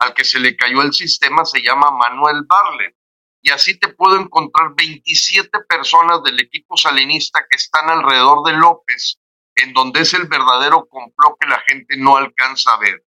Al 0.00 0.12
que 0.14 0.24
se 0.24 0.40
le 0.40 0.56
cayó 0.56 0.82
el 0.82 0.92
sistema 0.92 1.44
se 1.44 1.62
llama 1.62 1.90
Manuel 1.90 2.42
Barlet. 2.46 2.96
Y 3.40 3.50
así 3.50 3.78
te 3.78 3.88
puedo 3.88 4.16
encontrar 4.16 4.74
27 4.74 5.60
personas 5.68 6.22
del 6.22 6.40
equipo 6.40 6.76
salinista 6.76 7.44
que 7.48 7.56
están 7.56 7.90
alrededor 7.90 8.42
de 8.44 8.54
López, 8.54 9.20
en 9.56 9.72
donde 9.72 10.00
es 10.00 10.14
el 10.14 10.26
verdadero 10.26 10.86
complot 10.88 11.36
que 11.40 11.48
la 11.48 11.60
gente 11.60 11.96
no 11.96 12.16
alcanza 12.16 12.72
a 12.72 12.78
ver. 12.78 13.04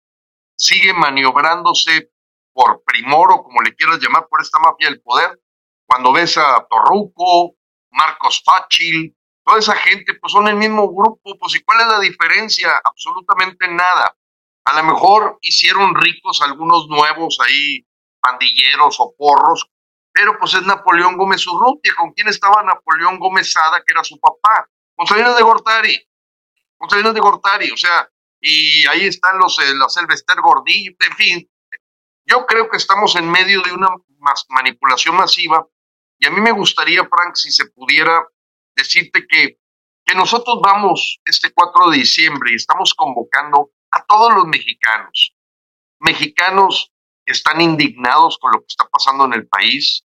Sigue 0.56 0.92
maniobrándose 0.92 2.10
por 2.52 2.82
primor 2.84 3.32
o 3.32 3.42
como 3.42 3.62
le 3.62 3.74
quieras 3.74 3.98
llamar, 4.00 4.26
por 4.28 4.40
esta 4.40 4.58
mafia 4.58 4.88
del 4.88 5.00
poder, 5.00 5.38
cuando 5.86 6.12
ves 6.12 6.36
a 6.38 6.66
Torruco, 6.68 7.54
Marcos 7.90 8.42
Fácil, 8.44 9.16
toda 9.44 9.58
esa 9.58 9.74
gente, 9.74 10.14
pues 10.14 10.32
son 10.32 10.48
el 10.48 10.56
mismo 10.56 10.88
grupo, 10.92 11.36
pues 11.38 11.54
¿y 11.56 11.62
cuál 11.62 11.80
es 11.80 11.86
la 11.86 12.00
diferencia? 12.00 12.80
Absolutamente 12.84 13.66
nada. 13.68 14.16
A 14.64 14.76
lo 14.76 14.84
mejor 14.84 15.38
hicieron 15.40 15.94
ricos 15.94 16.40
algunos 16.42 16.86
nuevos 16.88 17.38
ahí, 17.44 17.84
pandilleros 18.20 19.00
o 19.00 19.14
porros, 19.16 19.66
pero 20.12 20.38
pues 20.38 20.54
es 20.54 20.62
Napoleón 20.62 21.16
Gómez 21.16 21.46
Urrutia. 21.46 21.94
¿Con 21.96 22.12
quién 22.12 22.28
estaba 22.28 22.62
Napoleón 22.62 23.18
Gómez 23.18 23.52
Sada, 23.52 23.82
que 23.84 23.92
era 23.92 24.04
su 24.04 24.18
papá? 24.18 24.68
Con 24.94 25.06
Salinas 25.06 25.36
de 25.36 25.42
Gortari. 25.42 26.09
Salinas 26.88 27.14
de 27.14 27.20
Gortari, 27.20 27.70
o 27.70 27.76
sea, 27.76 28.08
y 28.40 28.86
ahí 28.86 29.06
están 29.06 29.38
los, 29.38 29.58
eh, 29.58 29.74
los 29.74 29.96
Elvester 29.96 30.40
Gordillo, 30.40 30.92
en 30.98 31.16
fin. 31.16 31.50
Yo 32.24 32.46
creo 32.46 32.70
que 32.70 32.76
estamos 32.76 33.16
en 33.16 33.30
medio 33.30 33.60
de 33.62 33.72
una 33.72 33.88
manipulación 34.48 35.16
masiva 35.16 35.66
y 36.18 36.26
a 36.26 36.30
mí 36.30 36.40
me 36.40 36.52
gustaría, 36.52 37.00
Frank, 37.08 37.34
si 37.34 37.50
se 37.50 37.66
pudiera 37.66 38.26
decirte 38.74 39.26
que, 39.26 39.58
que 40.04 40.14
nosotros 40.14 40.58
vamos 40.62 41.20
este 41.24 41.52
4 41.52 41.90
de 41.90 41.98
diciembre 41.98 42.52
y 42.52 42.56
estamos 42.56 42.94
convocando 42.94 43.72
a 43.90 44.04
todos 44.04 44.32
los 44.34 44.46
mexicanos, 44.46 45.34
mexicanos 45.98 46.92
que 47.24 47.32
están 47.32 47.60
indignados 47.60 48.38
con 48.38 48.52
lo 48.52 48.60
que 48.60 48.66
está 48.68 48.86
pasando 48.86 49.24
en 49.24 49.34
el 49.34 49.48
país, 49.48 50.04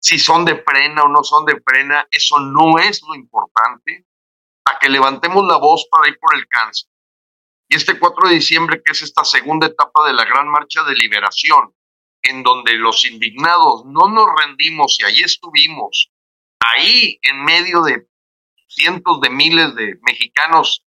si 0.00 0.18
son 0.18 0.44
de 0.44 0.62
frena 0.62 1.02
o 1.02 1.08
no 1.08 1.24
son 1.24 1.44
de 1.44 1.60
frena, 1.60 2.06
eso 2.10 2.38
no 2.38 2.78
es 2.78 3.02
lo 3.06 3.14
importante, 3.14 4.06
a 4.78 4.80
que 4.80 4.88
levantemos 4.88 5.44
la 5.46 5.56
voz 5.56 5.86
para 5.90 6.08
ir 6.08 6.18
por 6.18 6.34
el 6.34 6.46
cáncer. 6.48 6.88
Y 7.68 7.76
este 7.76 7.98
4 7.98 8.28
de 8.28 8.34
diciembre, 8.34 8.82
que 8.82 8.92
es 8.92 9.02
esta 9.02 9.24
segunda 9.24 9.66
etapa 9.66 10.06
de 10.06 10.14
la 10.14 10.24
gran 10.24 10.48
marcha 10.48 10.82
de 10.84 10.94
liberación, 10.94 11.74
en 12.22 12.42
donde 12.42 12.74
los 12.74 13.04
indignados 13.04 13.84
no 13.84 14.08
nos 14.08 14.26
rendimos 14.38 14.98
y 15.00 15.04
ahí 15.04 15.20
estuvimos, 15.20 16.10
ahí 16.60 17.18
en 17.22 17.44
medio 17.44 17.82
de 17.82 18.08
cientos 18.68 19.20
de 19.20 19.30
miles 19.30 19.74
de 19.74 19.98
mexicanos 20.02 20.84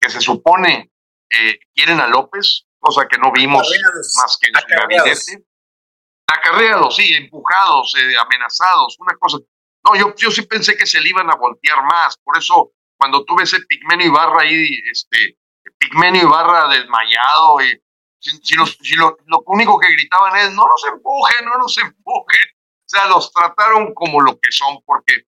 que 0.00 0.10
se 0.10 0.20
supone 0.20 0.90
eh, 1.30 1.58
quieren 1.74 2.00
a 2.00 2.06
López, 2.06 2.66
cosa 2.78 3.06
que 3.08 3.18
no 3.18 3.32
vimos 3.32 3.68
más 4.16 4.38
que 4.40 4.48
en 4.48 4.60
su 4.60 4.66
gabinete. 4.68 5.46
Acarreados, 6.28 6.96
sí, 6.96 7.14
empujados, 7.14 7.94
eh, 7.96 8.16
amenazados, 8.18 8.96
una 8.98 9.16
cosa. 9.16 9.38
No, 9.84 9.94
yo, 9.94 10.14
yo 10.16 10.30
sí 10.30 10.42
pensé 10.42 10.76
que 10.76 10.86
se 10.86 11.00
le 11.00 11.10
iban 11.10 11.30
a 11.30 11.36
voltear 11.36 11.82
más, 11.84 12.16
por 12.18 12.36
eso 12.36 12.72
cuando 12.96 13.24
tuve 13.24 13.44
ese 13.44 13.60
Pigmenio 13.66 14.06
Ibarra 14.08 14.42
ahí, 14.42 14.80
este, 14.90 15.38
Pigmenio 15.78 16.22
Ibarra 16.22 16.68
desmayado, 16.68 17.60
y 17.62 17.80
si, 18.18 18.54
lo, 18.96 19.16
único 19.46 19.78
que 19.78 19.92
gritaban 19.92 20.36
es, 20.36 20.52
no 20.52 20.64
nos 20.66 20.84
empujen, 20.92 21.44
no 21.44 21.58
nos 21.58 21.78
empujen. 21.78 22.46
O 22.86 22.88
sea, 22.88 23.06
los 23.06 23.32
trataron 23.32 23.94
como 23.94 24.20
lo 24.20 24.38
que 24.38 24.50
son, 24.50 24.78
porque, 24.84 25.24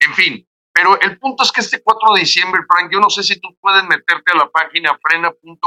en 0.00 0.14
fin. 0.14 0.48
Pero 0.72 0.98
el 1.00 1.18
punto 1.18 1.42
es 1.42 1.52
que 1.52 1.60
este 1.60 1.82
4 1.82 2.14
de 2.14 2.20
diciembre, 2.20 2.62
Frank, 2.66 2.90
yo 2.90 2.98
no 2.98 3.10
sé 3.10 3.22
si 3.22 3.38
tú 3.38 3.54
puedes 3.60 3.84
meterte 3.84 4.32
a 4.32 4.36
la 4.36 4.50
página 4.50 4.98
frena.com.mx 5.02 5.60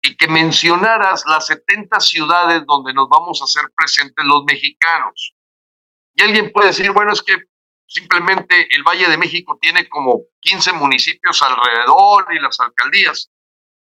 y 0.00 0.16
que 0.16 0.28
mencionaras 0.28 1.24
las 1.26 1.46
70 1.46 2.00
ciudades 2.00 2.64
donde 2.66 2.94
nos 2.94 3.08
vamos 3.10 3.42
a 3.42 3.44
hacer 3.44 3.64
presentes 3.76 4.24
los 4.24 4.44
mexicanos. 4.44 5.34
Y 6.14 6.22
alguien 6.22 6.50
puede 6.50 6.68
decir, 6.68 6.90
bueno, 6.92 7.12
es 7.12 7.22
que 7.22 7.36
simplemente 7.88 8.68
el 8.74 8.82
Valle 8.82 9.08
de 9.08 9.16
México 9.16 9.58
tiene 9.60 9.88
como 9.88 10.20
15 10.40 10.72
municipios 10.74 11.42
alrededor 11.42 12.32
y 12.34 12.38
las 12.38 12.60
alcaldías. 12.60 13.30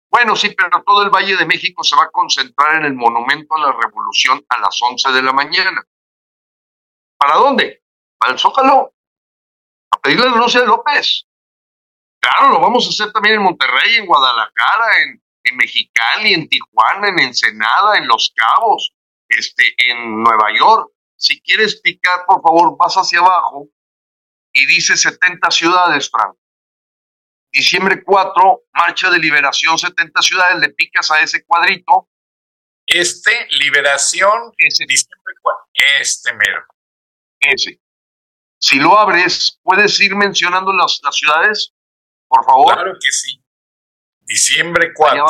Bueno, 0.08 0.36
sí, 0.36 0.54
pero 0.56 0.82
todo 0.84 1.02
el 1.02 1.10
Valle 1.10 1.36
de 1.36 1.44
México 1.44 1.82
se 1.82 1.96
va 1.96 2.04
a 2.04 2.10
concentrar 2.10 2.76
en 2.76 2.84
el 2.84 2.94
Monumento 2.94 3.56
a 3.56 3.60
la 3.60 3.72
Revolución 3.72 4.44
a 4.48 4.58
las 4.58 4.80
11 4.80 5.12
de 5.12 5.22
la 5.22 5.32
mañana. 5.32 5.82
¿Para 7.18 7.34
dónde? 7.34 7.82
Para 8.16 8.32
el 8.32 8.38
Zócalo. 8.38 8.94
A 9.90 9.98
pedirle 9.98 10.30
renuncia 10.30 10.60
de 10.60 10.66
López. 10.66 11.26
Claro, 12.20 12.52
lo 12.52 12.60
vamos 12.60 12.86
a 12.86 12.90
hacer 12.90 13.12
también 13.12 13.36
en 13.36 13.42
Monterrey, 13.42 13.96
en 13.96 14.06
Guadalajara, 14.06 15.02
en, 15.02 15.22
en 15.42 15.56
Mexicali, 15.56 16.34
en 16.34 16.48
Tijuana, 16.48 17.08
en 17.08 17.18
Ensenada, 17.20 17.98
en 17.98 18.06
Los 18.06 18.32
Cabos, 18.34 18.92
este, 19.28 19.74
en 19.90 20.22
Nueva 20.22 20.56
York. 20.56 20.92
Si 21.16 21.40
quieres 21.40 21.80
picar, 21.80 22.24
por 22.26 22.42
favor, 22.42 22.76
vas 22.78 22.94
hacia 22.94 23.18
abajo 23.18 23.68
y 24.56 24.66
dice 24.66 24.96
70 24.96 25.50
ciudades, 25.50 26.10
Frank. 26.10 26.36
Diciembre 27.52 28.02
4, 28.02 28.62
marcha 28.72 29.10
de 29.10 29.18
liberación 29.18 29.78
70 29.78 30.22
ciudades, 30.22 30.58
le 30.58 30.70
picas 30.70 31.10
a 31.10 31.20
ese 31.20 31.44
cuadrito. 31.44 32.08
Este, 32.86 33.46
liberación, 33.50 34.52
ese. 34.56 34.86
diciembre 34.86 35.34
4, 35.42 35.64
este 36.00 36.32
mero. 36.34 36.64
Ese. 37.40 37.80
Si 38.58 38.78
lo 38.78 38.98
abres, 38.98 39.60
¿puedes 39.62 40.00
ir 40.00 40.16
mencionando 40.16 40.72
las, 40.72 41.00
las 41.02 41.14
ciudades, 41.14 41.74
por 42.26 42.44
favor? 42.44 42.74
Claro 42.74 42.92
que 42.94 43.12
sí. 43.12 43.42
Diciembre 44.20 44.92
4, 44.94 45.24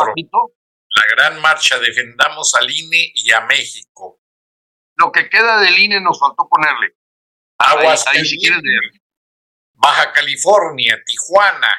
la 0.89 1.03
gran 1.17 1.41
marcha, 1.41 1.79
defendamos 1.79 2.55
al 2.55 2.71
INE 2.71 3.13
y 3.15 3.33
a 3.33 3.41
México. 3.43 4.21
Lo 4.97 5.11
que 5.11 5.29
queda 5.29 5.61
del 5.61 5.79
INE 5.79 6.01
nos 6.01 6.19
faltó 6.19 6.49
ponerle. 6.49 6.97
Aguas 7.59 8.07
ahí, 8.07 8.25
si 8.25 8.39
quieres 8.39 8.63
leer. 8.63 8.83
Baja 9.77 10.13
California, 10.13 10.99
Tijuana, 11.05 11.73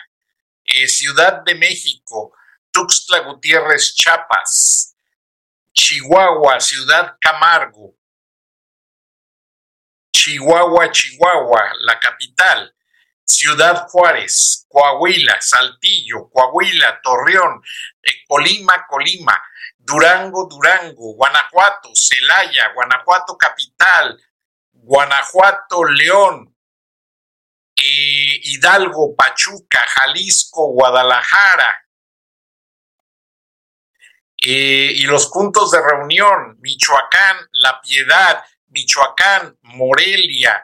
eh, 0.63 0.87
Ciudad 0.87 1.41
de 1.43 1.55
México, 1.55 2.33
Tuxtla 2.71 3.19
Gutiérrez, 3.21 3.93
Chiapas, 3.95 4.95
Chihuahua, 5.73 6.59
Ciudad 6.59 7.17
Camargo, 7.19 7.95
Chihuahua, 10.11 10.91
Chihuahua, 10.91 11.71
la 11.81 11.99
capital, 11.99 12.73
Ciudad 13.23 13.87
Juárez, 13.89 14.65
Coahuila, 14.69 15.39
Saltillo, 15.41 16.29
Coahuila, 16.31 17.01
Torreón, 17.01 17.61
eh, 18.01 18.23
Colima, 18.27 18.85
Colima, 18.87 19.41
Durango, 19.77 20.47
Durango, 20.47 21.13
Guanajuato, 21.15 21.89
Celaya, 21.93 22.73
Guanajuato 22.73 23.37
capital, 23.37 24.17
Guanajuato, 24.71 25.83
León, 25.83 26.56
Hidalgo, 28.51 29.15
Pachuca, 29.15 29.85
Jalisco, 29.87 30.71
Guadalajara. 30.71 31.83
y 34.39 35.01
los 35.07 35.27
puntos 35.27 35.71
de 35.71 35.81
reunión, 35.81 36.57
Michoacán, 36.61 37.37
La 37.53 37.81
Piedad, 37.81 38.45
Michoacán, 38.67 39.57
Morelia 39.63 40.63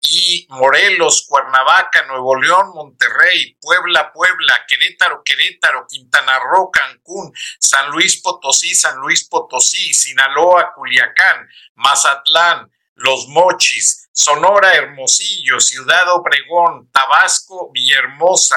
y 0.00 0.46
Morelos, 0.50 1.26
Cuernavaca, 1.28 2.04
Nuevo 2.06 2.36
León, 2.36 2.70
Monterrey, 2.74 3.56
Puebla, 3.60 4.12
Puebla, 4.12 4.64
Querétaro, 4.66 5.22
Querétaro, 5.24 5.86
Quintana 5.88 6.38
Roo, 6.38 6.70
Cancún, 6.70 7.32
San 7.58 7.90
Luis 7.90 8.20
Potosí, 8.22 8.74
San 8.74 8.98
Luis 8.98 9.28
Potosí, 9.28 9.92
Sinaloa, 9.92 10.72
Culiacán, 10.74 11.48
Mazatlán, 11.74 12.70
Los 12.94 13.28
Mochis, 13.28 13.99
Sonora, 14.12 14.74
Hermosillo, 14.74 15.60
Ciudad 15.60 16.08
Obregón, 16.14 16.90
Tabasco, 16.92 17.70
Villahermosa, 17.72 18.56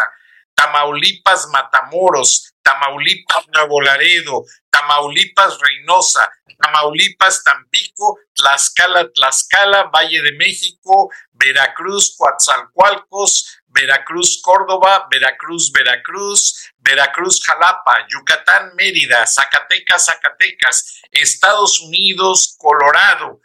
Tamaulipas, 0.55 1.47
Matamoros, 1.47 2.53
Tamaulipas, 2.61 3.47
Nuevo 3.53 3.81
Laredo, 3.81 4.43
Tamaulipas, 4.69 5.59
Reynosa, 5.59 6.31
Tamaulipas, 6.59 7.43
Tampico, 7.43 8.19
Tlaxcala, 8.33 9.09
Tlaxcala, 9.13 9.83
Valle 9.93 10.21
de 10.21 10.31
México, 10.33 11.11
Veracruz, 11.33 12.15
Coatzacoalcos, 12.17 13.59
Veracruz, 13.67 14.41
Córdoba, 14.41 15.07
Veracruz, 15.11 15.71
Veracruz, 15.71 16.71
Veracruz, 16.77 17.43
Jalapa, 17.43 18.07
Yucatán, 18.07 18.75
Mérida, 18.75 19.25
Zacatecas, 19.25 20.05
Zacatecas, 20.05 21.01
Estados 21.11 21.79
Unidos, 21.81 22.55
Colorado, 22.57 23.41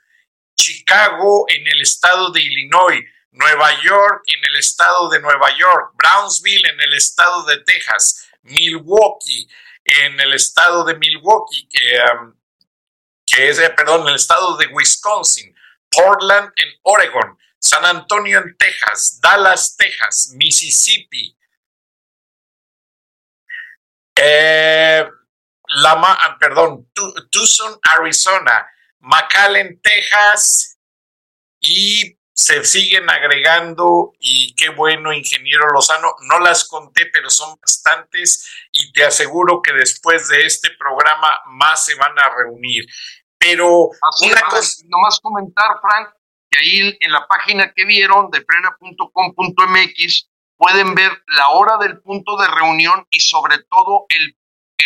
Chicago 0.59 1.47
en 1.48 1.66
el 1.66 1.80
estado 1.80 2.30
de 2.30 2.43
Illinois, 2.43 3.02
Nueva 3.30 3.80
York 3.82 4.22
en 4.26 4.44
el 4.51 4.56
estado 4.56 5.09
de 5.09 5.20
Nueva 5.20 5.56
York, 5.56 5.93
Brownsville 5.94 6.68
en 6.68 6.80
el 6.80 6.94
estado 6.94 7.44
de 7.44 7.59
Texas, 7.59 8.28
Milwaukee 8.43 9.48
en 9.85 10.20
el 10.20 10.35
estado 10.35 10.85
de 10.85 10.97
Milwaukee, 10.97 11.68
que, 11.68 11.98
um, 12.12 12.35
es, 13.39 13.59
eh, 13.59 13.70
perdón, 13.70 14.02
en 14.02 14.09
el 14.09 14.14
estado 14.16 14.56
de 14.56 14.66
Wisconsin, 14.66 15.55
Portland 15.90 16.51
en 16.56 16.68
Oregon, 16.82 17.39
San 17.59 17.85
Antonio 17.85 18.40
en 18.40 18.56
Texas, 18.56 19.20
Dallas, 19.22 19.76
Texas, 19.76 20.32
Mississippi, 20.35 21.39
eh, 24.20 25.09
ah, 25.86 26.36
perdón, 26.40 26.90
Tucson, 27.30 27.78
Arizona, 27.82 28.66
McAllen, 29.00 29.80
Texas 29.80 30.78
y 31.60 32.18
se 32.32 32.64
siguen 32.64 33.10
agregando 33.10 34.12
y 34.20 34.54
qué 34.54 34.68
bueno, 34.68 35.12
ingeniero 35.12 35.66
Lozano. 35.72 36.14
No 36.22 36.38
las 36.38 36.68
conté, 36.68 37.06
pero 37.12 37.30
son 37.30 37.58
bastantes 37.60 38.48
y 38.70 38.92
te 38.92 39.04
aseguro 39.04 39.60
que 39.60 39.72
después 39.72 40.28
de 40.28 40.46
este 40.46 40.70
programa 40.78 41.40
más 41.46 41.84
se 41.84 41.96
van 41.96 42.16
a 42.18 42.30
reunir. 42.36 42.86
Pero 43.38 43.88
una 44.22 44.40
cosa... 44.48 44.82
Nomás 44.86 45.18
comentar, 45.20 45.80
Frank, 45.80 46.10
que 46.50 46.60
ahí 46.60 46.96
en 47.00 47.12
la 47.12 47.26
página 47.26 47.72
que 47.72 47.84
vieron 47.84 48.30
de 48.30 48.44
frena.com.mx 48.44 50.30
pueden 50.56 50.94
ver 50.94 51.22
la 51.28 51.48
hora 51.50 51.76
del 51.78 52.00
punto 52.00 52.36
de 52.36 52.48
reunión 52.48 53.06
y 53.10 53.20
sobre 53.20 53.58
todo 53.68 54.06
el, 54.08 54.36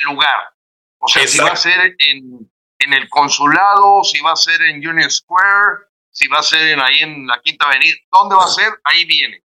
lugar. 0.05 0.55
O 0.99 1.07
sea, 1.07 1.27
si 1.27 1.39
va 1.39 1.51
a 1.51 1.57
ser 1.57 1.95
en, 1.99 2.51
en 2.85 2.93
el 2.93 3.09
consulado, 3.09 4.03
si 4.05 4.21
va 4.21 4.33
a 4.33 4.37
ser 4.37 4.61
en 4.63 4.87
Union 4.87 5.11
Square, 5.11 5.87
si 6.11 6.29
va 6.29 6.39
a 6.39 6.43
ser 6.43 6.79
ahí 6.81 7.01
en 7.01 7.27
la 7.27 7.41
Quinta 7.43 7.67
Avenida, 7.67 7.97
¿dónde 8.11 8.37
va 8.37 8.45
a 8.45 8.49
ser? 8.49 8.73
Ahí 8.85 9.05
viene. 9.05 9.43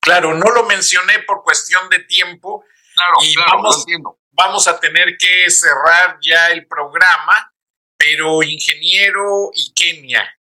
Claro, 0.00 0.34
no 0.34 0.50
lo 0.50 0.64
mencioné 0.64 1.20
por 1.20 1.42
cuestión 1.42 1.88
de 1.88 2.00
tiempo. 2.00 2.64
Claro, 2.94 3.14
y 3.22 3.36
vamos, 3.36 3.84
vamos 4.30 4.68
a 4.68 4.78
tener 4.78 5.16
que 5.18 5.50
cerrar 5.50 6.18
ya 6.22 6.48
el 6.48 6.66
programa, 6.66 7.52
pero 7.96 8.42
ingeniero 8.42 9.50
y 9.54 9.72
Kenia, 9.74 10.38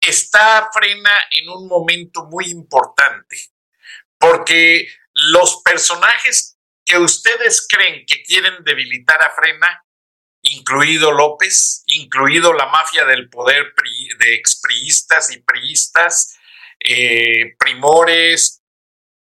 está 0.00 0.68
Frena 0.72 1.24
en 1.30 1.48
un 1.48 1.68
momento 1.68 2.24
muy 2.26 2.46
importante, 2.46 3.36
porque 4.18 4.88
los 5.14 5.62
personajes 5.62 6.58
que 6.84 6.98
ustedes 6.98 7.66
creen 7.68 8.04
que 8.06 8.22
quieren 8.22 8.62
debilitar 8.64 9.22
a 9.22 9.30
Frena 9.30 9.84
incluido 10.56 11.12
López, 11.12 11.82
incluido 11.86 12.52
la 12.52 12.66
mafia 12.66 13.04
del 13.04 13.28
poder 13.28 13.72
de 14.18 14.34
expriistas 14.34 15.30
y 15.30 15.38
priistas, 15.42 16.38
eh, 16.80 17.54
primores, 17.58 18.62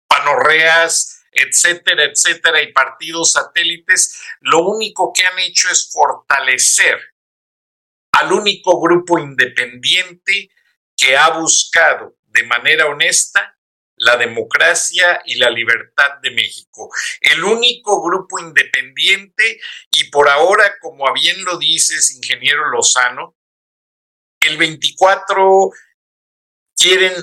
panorreas, 0.07 1.23
etcétera, 1.31 2.05
etcétera, 2.05 2.61
y 2.61 2.71
partidos 2.71 3.33
satélites, 3.33 4.21
lo 4.41 4.65
único 4.65 5.11
que 5.13 5.25
han 5.25 5.37
hecho 5.39 5.69
es 5.69 5.89
fortalecer 5.91 6.99
al 8.13 8.31
único 8.31 8.79
grupo 8.79 9.19
independiente 9.19 10.49
que 10.95 11.17
ha 11.17 11.29
buscado 11.29 12.15
de 12.23 12.43
manera 12.43 12.87
honesta 12.87 13.54
la 13.97 14.17
democracia 14.17 15.21
y 15.25 15.35
la 15.35 15.49
libertad 15.49 16.19
de 16.21 16.31
México. 16.31 16.89
El 17.21 17.43
único 17.43 18.03
grupo 18.03 18.39
independiente 18.39 19.59
y 19.91 20.09
por 20.09 20.29
ahora, 20.29 20.75
como 20.81 21.11
bien 21.13 21.43
lo 21.43 21.57
dices, 21.57 22.15
ingeniero 22.15 22.69
Lozano, 22.69 23.35
el 24.41 24.57
24 24.57 25.71
quieren 26.75 27.13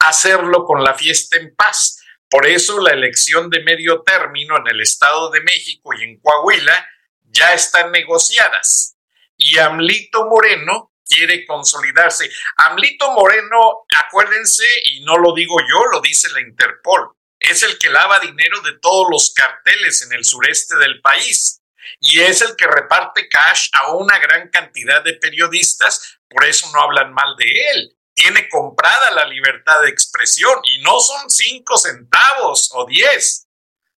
hacerlo 0.00 0.64
con 0.64 0.84
la 0.84 0.94
fiesta 0.94 1.38
en 1.38 1.54
paz. 1.54 2.00
Por 2.28 2.46
eso 2.46 2.80
la 2.80 2.92
elección 2.92 3.48
de 3.50 3.62
medio 3.62 4.02
término 4.02 4.56
en 4.58 4.66
el 4.68 4.80
Estado 4.80 5.30
de 5.30 5.40
México 5.40 5.94
y 5.94 6.02
en 6.04 6.20
Coahuila 6.20 6.88
ya 7.22 7.54
están 7.54 7.90
negociadas. 7.90 8.96
Y 9.36 9.58
Amlito 9.58 10.26
Moreno 10.26 10.93
quiere 11.06 11.44
consolidarse. 11.46 12.30
Amlito 12.56 13.10
Moreno, 13.12 13.86
acuérdense, 14.06 14.66
y 14.86 15.04
no 15.04 15.18
lo 15.18 15.34
digo 15.34 15.56
yo, 15.60 15.84
lo 15.92 16.00
dice 16.00 16.30
la 16.32 16.40
Interpol, 16.40 17.10
es 17.38 17.62
el 17.62 17.78
que 17.78 17.90
lava 17.90 18.20
dinero 18.20 18.60
de 18.62 18.78
todos 18.78 19.06
los 19.10 19.32
carteles 19.34 20.02
en 20.02 20.12
el 20.12 20.24
sureste 20.24 20.76
del 20.76 21.00
país 21.00 21.60
y 22.00 22.20
es 22.20 22.40
el 22.42 22.56
que 22.56 22.66
reparte 22.66 23.28
cash 23.28 23.68
a 23.72 23.92
una 23.92 24.18
gran 24.18 24.48
cantidad 24.48 25.02
de 25.02 25.14
periodistas, 25.14 26.18
por 26.28 26.44
eso 26.44 26.70
no 26.72 26.80
hablan 26.80 27.12
mal 27.12 27.36
de 27.36 27.44
él. 27.44 27.96
Tiene 28.14 28.48
comprada 28.48 29.10
la 29.10 29.26
libertad 29.26 29.82
de 29.82 29.90
expresión 29.90 30.58
y 30.64 30.82
no 30.82 31.00
son 31.00 31.28
cinco 31.28 31.76
centavos 31.76 32.70
o 32.72 32.86
diez, 32.86 33.48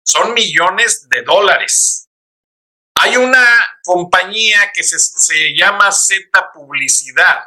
son 0.03 0.35
millones 0.35 1.09
de 1.09 1.23
dólares. 1.23 2.06
Hay 2.99 3.17
una 3.17 3.47
compañía 3.85 4.73
que 4.73 4.83
se, 4.83 5.55
llama 5.55 5.93
Z 5.93 6.51
Publicidad 6.53 7.45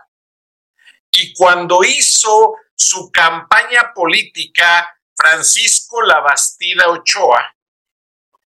y 1.12 1.34
cuando 1.34 1.84
hizo 1.84 2.56
su 2.76 3.12
campaña 3.12 3.92
política 3.94 4.96
Francisco 5.16 6.04
Labastida 6.04 6.90
Ochoa, 6.90 7.56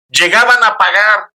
llegaban 0.10 0.64
a 0.64 0.78
pagar 0.78 1.32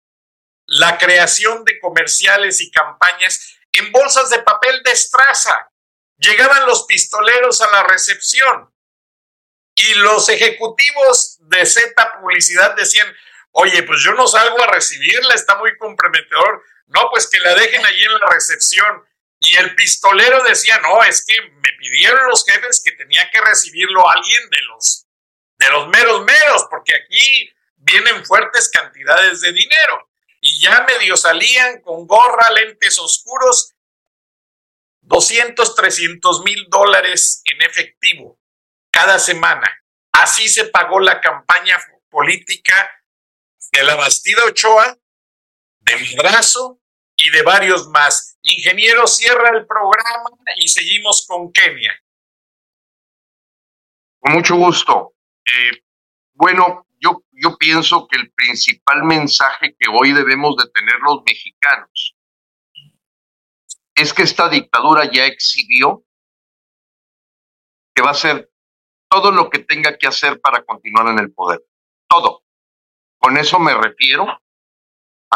la 0.66 0.98
creación 0.98 1.64
de 1.64 1.80
comerciales 1.80 2.60
y 2.60 2.70
campañas 2.70 3.56
en 3.72 3.90
bolsas 3.90 4.30
de 4.30 4.42
papel 4.42 4.82
de 4.82 4.92
estraza. 4.92 5.70
Llegaban 6.18 6.66
los 6.66 6.84
pistoleros 6.84 7.62
a 7.62 7.70
la 7.70 7.82
recepción 7.84 8.72
y 9.76 9.94
los 9.94 10.28
ejecutivos 10.28 11.38
de 11.40 11.64
Z 11.64 12.20
Publicidad 12.20 12.76
decían, 12.76 13.08
Oye, 13.56 13.84
pues 13.84 14.02
yo 14.02 14.12
no 14.14 14.26
salgo 14.26 14.60
a 14.62 14.66
recibirla, 14.66 15.32
está 15.34 15.56
muy 15.58 15.76
comprometedor. 15.78 16.64
No, 16.86 17.08
pues 17.10 17.28
que 17.28 17.38
la 17.38 17.54
dejen 17.54 17.86
allí 17.86 18.02
en 18.02 18.12
la 18.12 18.26
recepción. 18.30 19.04
Y 19.38 19.56
el 19.56 19.76
pistolero 19.76 20.42
decía, 20.42 20.78
no, 20.78 21.04
es 21.04 21.24
que 21.24 21.40
me 21.40 21.68
pidieron 21.78 22.28
los 22.28 22.44
jefes 22.44 22.82
que 22.84 22.92
tenía 22.92 23.30
que 23.30 23.40
recibirlo 23.40 24.08
alguien 24.10 24.50
de 24.50 24.60
los, 24.62 25.06
de 25.58 25.70
los 25.70 25.88
meros 25.88 26.24
meros, 26.24 26.66
porque 26.68 26.96
aquí 26.96 27.54
vienen 27.76 28.24
fuertes 28.26 28.70
cantidades 28.70 29.40
de 29.40 29.52
dinero. 29.52 30.10
Y 30.40 30.60
ya 30.60 30.84
medio 30.88 31.16
salían 31.16 31.80
con 31.80 32.08
gorra, 32.08 32.50
lentes 32.50 32.98
oscuros, 32.98 33.72
200, 35.02 35.76
300 35.76 36.42
mil 36.42 36.66
dólares 36.68 37.40
en 37.44 37.62
efectivo 37.62 38.40
cada 38.90 39.20
semana. 39.20 39.80
Así 40.10 40.48
se 40.48 40.64
pagó 40.64 40.98
la 40.98 41.20
campaña 41.20 41.78
política 42.10 42.90
de 43.72 43.84
la 43.84 43.96
Bastida 43.96 44.44
Ochoa, 44.46 44.96
de 45.80 46.16
brazo 46.16 46.80
y 47.16 47.30
de 47.30 47.42
varios 47.42 47.88
más. 47.88 48.38
Ingeniero, 48.42 49.06
cierra 49.06 49.50
el 49.50 49.66
programa 49.66 50.30
y 50.56 50.68
seguimos 50.68 51.26
con 51.26 51.52
Kenia. 51.52 51.92
Con 54.20 54.34
mucho 54.34 54.56
gusto. 54.56 55.14
Eh, 55.44 55.82
bueno, 56.32 56.86
yo, 57.00 57.24
yo 57.32 57.56
pienso 57.56 58.08
que 58.08 58.18
el 58.18 58.32
principal 58.32 59.04
mensaje 59.04 59.76
que 59.78 59.90
hoy 59.92 60.12
debemos 60.12 60.56
de 60.56 60.70
tener 60.70 60.98
los 61.00 61.22
mexicanos 61.26 62.16
es 63.94 64.12
que 64.12 64.22
esta 64.22 64.48
dictadura 64.48 65.10
ya 65.10 65.26
exhibió 65.26 66.04
que 67.94 68.02
va 68.02 68.08
a 68.08 68.12
hacer 68.12 68.50
todo 69.08 69.30
lo 69.30 69.48
que 69.48 69.60
tenga 69.60 69.96
que 69.96 70.08
hacer 70.08 70.40
para 70.40 70.64
continuar 70.64 71.08
en 71.08 71.20
el 71.20 71.32
poder. 71.32 71.62
Todo. 72.08 72.43
Con 73.24 73.38
eso 73.38 73.58
me 73.58 73.72
refiero 73.72 74.28
a 74.28 74.38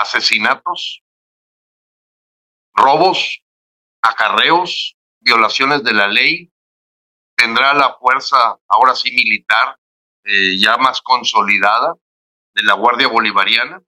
asesinatos, 0.02 1.02
robos, 2.74 3.43
acarreos, 4.02 4.94
violaciones 5.20 5.82
de 5.85 5.94
la 5.94 6.06
ley. 6.06 6.52
Tendrá 7.35 7.73
la 7.73 7.94
fuerza, 7.94 8.59
ahora 8.69 8.94
sí 8.94 9.10
militar, 9.12 9.78
eh, 10.24 10.59
ya 10.59 10.77
más 10.77 11.01
consolidada 11.01 11.94
de 12.52 12.62
la 12.62 12.74
Guardia 12.74 13.09
Bolivariana. 13.09 13.81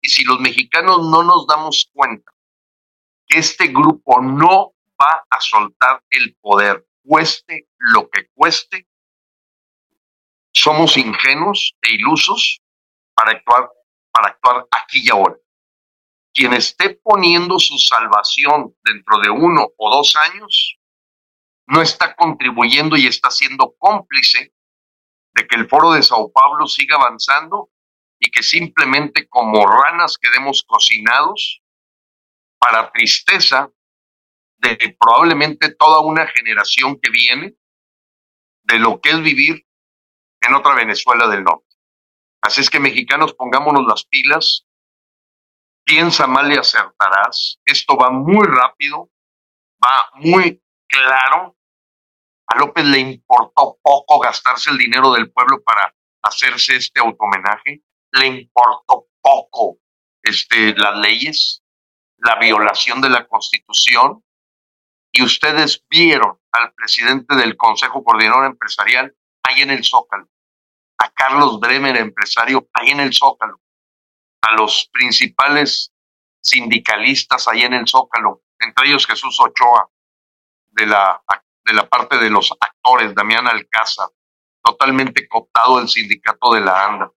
Y 0.00 0.08
si 0.08 0.24
los 0.24 0.40
mexicanos 0.40 1.08
no 1.08 1.22
nos 1.22 1.46
damos 1.46 1.88
cuenta 1.92 2.32
que 3.28 3.38
este 3.38 3.68
grupo 3.68 4.20
no 4.22 4.74
va 5.00 5.24
a 5.30 5.40
soltar 5.40 6.02
el 6.10 6.34
poder, 6.40 6.84
cueste 7.04 7.68
lo 7.78 8.10
que 8.10 8.26
cueste, 8.34 8.88
somos 10.50 10.96
ingenuos 10.96 11.76
e 11.80 11.94
ilusos 11.94 12.60
para 13.14 13.32
actuar, 13.32 13.70
para 14.12 14.28
actuar 14.28 14.66
aquí 14.70 15.02
y 15.04 15.10
ahora. 15.10 15.36
quien 16.36 16.52
esté 16.52 16.98
poniendo 17.00 17.60
su 17.60 17.78
salvación 17.78 18.74
dentro 18.82 19.20
de 19.20 19.30
uno 19.30 19.68
o 19.76 19.90
dos 19.94 20.16
años, 20.16 20.78
no 21.68 21.80
está 21.80 22.16
contribuyendo 22.16 22.96
y 22.96 23.06
está 23.06 23.30
siendo 23.30 23.74
cómplice 23.78 24.52
de 25.34 25.46
que 25.46 25.54
el 25.54 25.68
foro 25.68 25.92
de 25.92 26.02
Sao 26.02 26.32
Paulo 26.32 26.66
siga 26.66 26.96
avanzando 26.96 27.70
y 28.18 28.30
que 28.30 28.42
simplemente 28.42 29.28
como 29.28 29.66
ranas 29.66 30.18
quedemos 30.18 30.64
cocinados 30.66 31.62
para 32.58 32.90
tristeza 32.90 33.70
de 34.58 34.96
probablemente 34.98 35.74
toda 35.74 36.00
una 36.00 36.26
generación 36.26 36.98
que 37.00 37.10
viene 37.10 37.54
de 38.64 38.78
lo 38.78 39.00
que 39.00 39.10
es 39.10 39.20
vivir 39.20 39.66
en 40.40 40.54
otra 40.54 40.74
Venezuela 40.74 41.28
del 41.28 41.44
norte. 41.44 41.73
Así 42.44 42.60
es 42.60 42.68
que 42.68 42.78
mexicanos 42.78 43.32
pongámonos 43.32 43.86
las 43.86 44.04
pilas, 44.04 44.66
piensa 45.82 46.26
mal 46.26 46.52
y 46.52 46.58
acertarás, 46.58 47.58
esto 47.64 47.96
va 47.96 48.10
muy 48.10 48.46
rápido, 48.46 49.10
va 49.82 50.10
muy 50.16 50.62
claro, 50.86 51.56
a 52.46 52.58
López 52.58 52.84
le 52.84 52.98
importó 52.98 53.78
poco 53.80 54.18
gastarse 54.18 54.68
el 54.70 54.76
dinero 54.76 55.10
del 55.12 55.32
pueblo 55.32 55.62
para 55.62 55.94
hacerse 56.22 56.76
este 56.76 57.00
automenaje, 57.00 57.82
le 58.12 58.26
importó 58.26 59.06
poco 59.22 59.78
este, 60.22 60.76
las 60.76 60.98
leyes, 60.98 61.62
la 62.18 62.38
violación 62.38 63.00
de 63.00 63.08
la 63.08 63.26
constitución, 63.26 64.22
y 65.10 65.22
ustedes 65.22 65.82
vieron 65.88 66.38
al 66.52 66.74
presidente 66.74 67.36
del 67.36 67.56
Consejo 67.56 68.04
Coordinador 68.04 68.44
Empresarial 68.44 69.16
ahí 69.44 69.62
en 69.62 69.70
el 69.70 69.82
Zócalo, 69.82 70.28
a 70.98 71.10
Carlos 71.10 71.60
Bremer, 71.60 71.96
empresario, 71.96 72.68
ahí 72.72 72.90
en 72.90 73.00
el 73.00 73.12
Zócalo, 73.12 73.60
a 74.42 74.54
los 74.54 74.88
principales 74.92 75.92
sindicalistas 76.40 77.48
ahí 77.48 77.62
en 77.62 77.74
el 77.74 77.88
Zócalo, 77.88 78.42
entre 78.58 78.88
ellos 78.88 79.06
Jesús 79.06 79.38
Ochoa, 79.40 79.88
de 80.68 80.86
la, 80.86 81.22
de 81.64 81.72
la 81.72 81.88
parte 81.88 82.18
de 82.18 82.30
los 82.30 82.52
actores, 82.60 83.14
Damián 83.14 83.46
Alcázar, 83.46 84.08
totalmente 84.62 85.28
cooptado 85.28 85.78
del 85.78 85.88
sindicato 85.88 86.52
de 86.52 86.60
la 86.60 86.84
ANDA. 86.84 87.10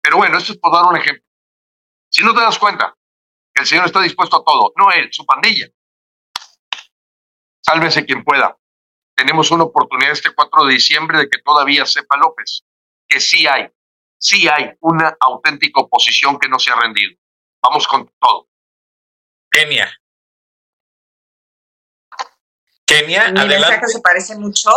Pero 0.00 0.16
bueno, 0.16 0.38
esto 0.38 0.52
es 0.52 0.58
por 0.58 0.72
dar 0.72 0.84
un 0.84 0.96
ejemplo. 0.96 1.24
Si 2.10 2.24
no 2.24 2.34
te 2.34 2.40
das 2.40 2.58
cuenta 2.58 2.94
que 3.52 3.62
el 3.62 3.66
señor 3.66 3.86
está 3.86 4.00
dispuesto 4.00 4.36
a 4.36 4.44
todo, 4.44 4.72
no 4.76 4.90
él, 4.90 5.08
su 5.12 5.24
pandilla, 5.24 5.68
Sálvese 7.64 8.04
quien 8.04 8.22
pueda. 8.22 8.58
Tenemos 9.16 9.50
una 9.50 9.64
oportunidad 9.64 10.12
este 10.12 10.34
4 10.34 10.66
de 10.66 10.74
diciembre 10.74 11.18
de 11.18 11.28
que 11.30 11.40
todavía 11.42 11.86
sepa 11.86 12.18
López 12.18 12.62
que 13.14 13.20
sí 13.20 13.46
hay, 13.46 13.68
sí 14.18 14.48
hay 14.48 14.72
una 14.80 15.16
auténtica 15.20 15.80
oposición 15.82 16.36
que 16.36 16.48
no 16.48 16.58
se 16.58 16.72
ha 16.72 16.74
rendido. 16.74 17.16
Vamos 17.62 17.86
con 17.86 18.12
todo. 18.18 18.48
Kenia. 19.48 19.88
Kenia, 22.84 23.30
Mi 23.30 23.38
adelante. 23.38 23.70
mensaje 23.70 23.86
se 23.86 24.00
parece 24.00 24.36
mucho. 24.36 24.68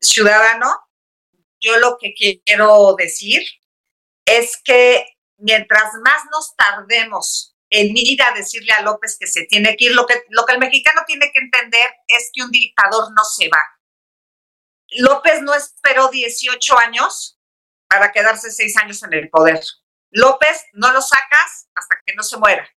Ciudadano, 0.00 0.88
yo 1.60 1.78
lo 1.78 1.96
que 2.00 2.12
quiero 2.44 2.96
decir 2.98 3.42
es 4.24 4.60
que 4.64 5.06
mientras 5.38 5.94
más 6.04 6.24
nos 6.32 6.56
tardemos 6.56 7.56
en 7.70 7.96
ir 7.96 8.20
a 8.22 8.32
decirle 8.32 8.72
a 8.72 8.82
López 8.82 9.16
que 9.20 9.28
se 9.28 9.44
tiene 9.44 9.76
que 9.76 9.86
ir. 9.86 9.94
Lo 9.94 10.04
que, 10.04 10.24
lo 10.30 10.44
que 10.44 10.54
el 10.54 10.58
mexicano 10.58 11.02
tiene 11.06 11.30
que 11.32 11.38
entender 11.38 11.90
es 12.08 12.30
que 12.32 12.42
un 12.42 12.50
dictador 12.50 13.12
no 13.12 13.22
se 13.24 13.48
va. 13.48 13.62
López 14.98 15.42
no 15.42 15.54
esperó 15.54 16.08
18 16.08 16.78
años 16.78 17.38
para 17.88 18.12
quedarse 18.12 18.50
seis 18.50 18.76
años 18.76 19.02
en 19.02 19.12
el 19.14 19.30
poder. 19.30 19.60
López 20.10 20.64
no 20.72 20.92
lo 20.92 21.00
sacas 21.00 21.68
hasta 21.74 21.96
que 22.04 22.14
no 22.14 22.22
se 22.22 22.36
muera. 22.36 22.68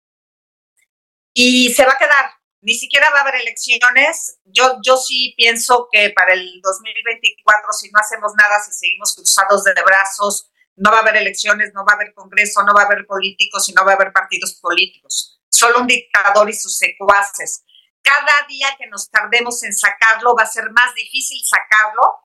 Y 1.35 1.73
se 1.75 1.85
va 1.85 1.93
a 1.93 1.99
quedar. 1.99 2.33
Ni 2.61 2.75
siquiera 2.75 3.11
va 3.11 3.19
a 3.19 3.21
haber 3.23 3.37
elecciones. 3.37 4.39
Yo, 4.45 4.79
yo 4.85 4.97
sí 4.97 5.35
pienso 5.37 5.89
que 5.93 6.11
para 6.11 6.35
el 6.35 6.61
2024, 6.63 7.73
si 7.73 7.91
no 7.91 8.01
hacemos 8.01 8.33
nada, 8.37 8.61
si 8.63 8.73
seguimos 8.73 9.15
cruzados 9.15 9.63
de 9.65 9.75
brazos, 9.85 10.51
no 10.77 10.91
va 10.91 10.99
a 10.99 11.01
haber 11.01 11.17
elecciones, 11.17 11.73
no 11.75 11.85
va 11.85 11.93
a 11.93 11.97
haber 11.97 12.15
congreso, 12.15 12.63
no 12.63 12.75
va 12.75 12.83
a 12.83 12.87
haber 12.87 13.07
políticos 13.07 13.69
y 13.69 13.73
no 13.73 13.85
va 13.85 13.93
a 13.93 13.95
haber 13.95 14.13
partidos 14.13 14.55
políticos. 14.61 15.41
Solo 15.49 15.81
un 15.81 15.87
dictador 15.87 16.49
y 16.49 16.55
sus 16.55 16.77
secuaces. 16.77 17.65
Cada 18.09 18.47
día 18.49 18.69
que 18.79 18.87
nos 18.87 19.11
tardemos 19.11 19.63
en 19.65 19.75
sacarlo 19.75 20.35
va 20.35 20.45
a 20.45 20.47
ser 20.47 20.71
más 20.71 20.95
difícil 20.95 21.39
sacarlo 21.45 22.21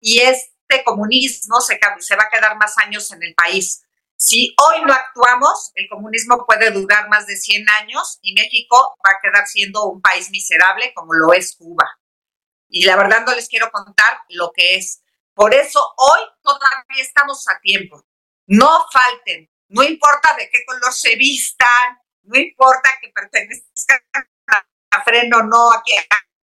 y 0.00 0.20
este 0.20 0.82
comunismo 0.82 1.60
se, 1.60 1.78
se 2.00 2.16
va 2.16 2.22
a 2.22 2.30
quedar 2.30 2.56
más 2.56 2.78
años 2.78 3.10
en 3.12 3.22
el 3.22 3.34
país. 3.34 3.82
Si 4.16 4.54
hoy 4.56 4.82
no 4.86 4.94
actuamos, 4.94 5.72
el 5.74 5.90
comunismo 5.90 6.46
puede 6.46 6.70
durar 6.70 7.10
más 7.10 7.26
de 7.26 7.36
100 7.36 7.66
años 7.82 8.18
y 8.22 8.32
México 8.32 8.96
va 9.06 9.10
a 9.10 9.20
quedar 9.22 9.46
siendo 9.46 9.84
un 9.84 10.00
país 10.00 10.30
miserable 10.30 10.94
como 10.94 11.12
lo 11.12 11.34
es 11.34 11.54
Cuba. 11.54 11.84
Y 12.70 12.86
la 12.86 12.96
verdad 12.96 13.26
no 13.26 13.34
les 13.34 13.50
quiero 13.50 13.70
contar 13.70 14.20
lo 14.30 14.52
que 14.52 14.76
es. 14.76 15.02
Por 15.34 15.52
eso 15.52 15.86
hoy 15.98 16.20
todavía 16.40 17.02
estamos 17.02 17.46
a 17.48 17.60
tiempo. 17.60 18.06
No 18.46 18.86
falten, 18.90 19.50
no 19.68 19.82
importa 19.82 20.34
de 20.38 20.48
qué 20.48 20.64
color 20.64 20.94
se 20.94 21.14
vistan, 21.16 21.98
no 22.22 22.38
importa 22.38 22.88
que 23.02 23.10
pertenezcan 23.10 24.00
freno 25.02 25.42
no, 25.42 25.72
aquí, 25.72 25.92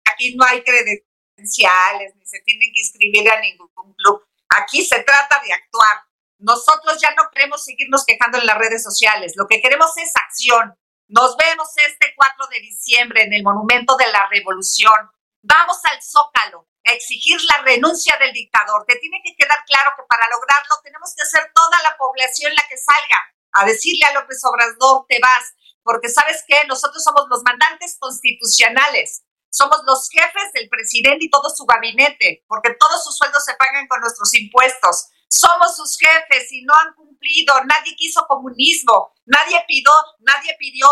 aquí 0.06 0.36
no 0.36 0.46
hay 0.46 0.64
credenciales, 0.64 2.16
ni 2.16 2.26
se 2.26 2.40
tienen 2.42 2.72
que 2.74 2.82
inscribir 2.82 3.30
a 3.30 3.40
ningún 3.40 3.70
club. 3.96 4.24
Aquí 4.50 4.84
se 4.86 5.02
trata 5.04 5.42
de 5.44 5.54
actuar. 5.54 6.04
Nosotros 6.40 7.00
ya 7.02 7.12
no 7.16 7.30
queremos 7.32 7.64
seguirnos 7.64 8.06
quejando 8.06 8.38
en 8.38 8.46
las 8.46 8.58
redes 8.58 8.84
sociales, 8.84 9.34
lo 9.36 9.48
que 9.48 9.62
queremos 9.62 9.96
es 9.98 10.12
acción. 10.16 10.76
Nos 11.08 11.38
vemos 11.38 11.70
este 11.78 12.14
4 12.16 12.48
de 12.48 12.60
diciembre 12.60 13.24
en 13.24 13.34
el 13.34 13.44
Monumento 13.44 13.96
de 13.98 14.12
la 14.12 14.28
Revolución. 14.30 15.12
Vamos 15.44 15.78
al 15.86 16.02
Zócalo, 16.02 16.68
exigir 16.84 17.40
la 17.44 17.64
renuncia 17.64 18.16
del 18.20 18.34
dictador. 18.34 18.86
Te 18.88 18.98
tiene 18.98 19.22
que 19.24 19.36
quedar 19.36 19.64
claro 19.66 19.92
que 19.96 20.04
para 20.08 20.28
lograrlo 20.30 20.76
tenemos 20.84 21.14
que 21.16 21.24
hacer 21.24 21.52
toda 21.54 21.82
la 21.84 21.98
población 21.98 22.54
la 22.56 22.64
que 22.68 22.78
salga 22.78 23.20
a 23.54 23.66
decirle 23.66 24.06
a 24.06 24.14
López 24.14 24.42
Obrador, 24.44 25.06
te 25.08 25.20
vas, 25.22 25.54
porque 25.84 26.10
sabes 26.10 26.44
que 26.48 26.56
nosotros 26.68 27.04
somos 27.04 27.26
los 27.30 27.44
mandantes 27.44 27.98
constitucionales, 28.00 29.24
somos 29.50 29.82
los 29.86 30.10
jefes 30.10 30.52
del 30.54 30.68
presidente 30.70 31.26
y 31.26 31.30
todo 31.30 31.50
su 31.50 31.66
gabinete, 31.66 32.44
porque 32.48 32.74
todos 32.80 33.04
sus 33.04 33.18
sueldos 33.18 33.46
se 33.46 33.54
pagan 33.56 33.88
con 33.88 34.02
nuestros 34.02 34.34
impuestos. 34.34 35.10
Somos 35.28 35.76
sus 35.76 35.98
jefes 35.98 36.52
y 36.52 36.64
no 36.64 36.74
han 36.74 36.94
cumplido, 36.96 37.54
nadie 37.66 37.96
quiso 37.96 38.26
comunismo, 38.28 39.14
nadie 39.26 39.64
pidió, 39.68 39.92
nadie 40.20 40.56
pidió 40.58 40.88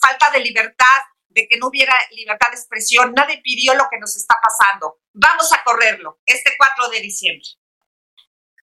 falta 0.00 0.30
de 0.30 0.40
libertad, 0.40 1.00
de 1.28 1.48
que 1.48 1.56
no 1.56 1.68
hubiera 1.68 1.94
libertad 2.12 2.50
de 2.50 2.56
expresión, 2.56 3.12
nadie 3.12 3.40
pidió 3.42 3.74
lo 3.74 3.88
que 3.90 3.98
nos 3.98 4.16
está 4.16 4.36
pasando. 4.40 5.00
Vamos 5.12 5.52
a 5.52 5.62
correrlo 5.64 6.20
este 6.24 6.54
4 6.56 6.88
de 6.90 7.00
diciembre. 7.00 7.48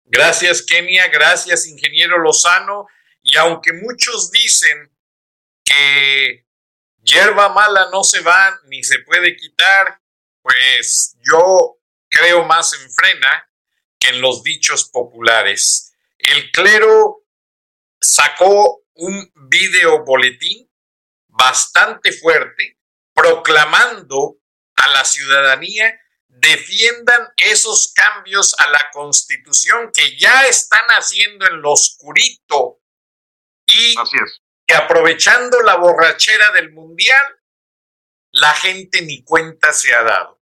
Gracias, 0.03 0.64
Kenia. 0.64 1.07
Gracias, 1.07 1.68
ingeniero 1.68 2.18
Lozano. 2.18 2.88
Y 3.22 3.38
aunque 3.38 3.73
muchos 3.73 4.31
dicen 4.31 4.97
que 5.68 6.45
hierba 7.03 7.49
mala 7.49 7.89
no 7.91 8.03
se 8.03 8.22
va 8.22 8.60
ni 8.65 8.84
se 8.84 8.99
puede 8.99 9.35
quitar, 9.35 10.02
pues 10.41 11.18
yo 11.22 11.77
creo 12.10 12.45
más 12.45 12.73
en 12.73 12.91
frena 12.91 13.49
que 13.99 14.10
en 14.10 14.22
los 14.22 14.44
dichos 14.44 14.89
populares. 14.89 15.94
El 16.18 16.52
clero 16.52 17.26
sacó 17.99 18.84
un 18.94 19.31
video 19.49 20.03
boletín 20.06 20.72
bastante 21.27 22.11
fuerte 22.14 22.77
proclamando 23.14 24.38
a 24.76 24.88
la 24.89 25.06
ciudadanía 25.06 25.99
defiendan 26.27 27.30
esos 27.35 27.94
cambios 27.94 28.56
a 28.60 28.69
la 28.69 28.89
constitución 28.91 29.91
que 29.94 30.18
ya 30.18 30.45
están 30.45 30.85
haciendo 30.89 31.48
en 31.48 31.61
lo 31.61 31.72
oscurito 31.72 32.80
y 33.65 33.95
que 34.68 34.76
aprovechando 34.76 35.61
la 35.61 35.77
borrachera 35.77 36.52
del 36.52 36.72
mundial, 36.73 37.39
la 38.31 38.53
gente 38.53 39.02
ni 39.02 39.23
cuenta 39.23 39.72
se 39.72 39.95
ha 39.95 40.03
dado. 40.03 40.41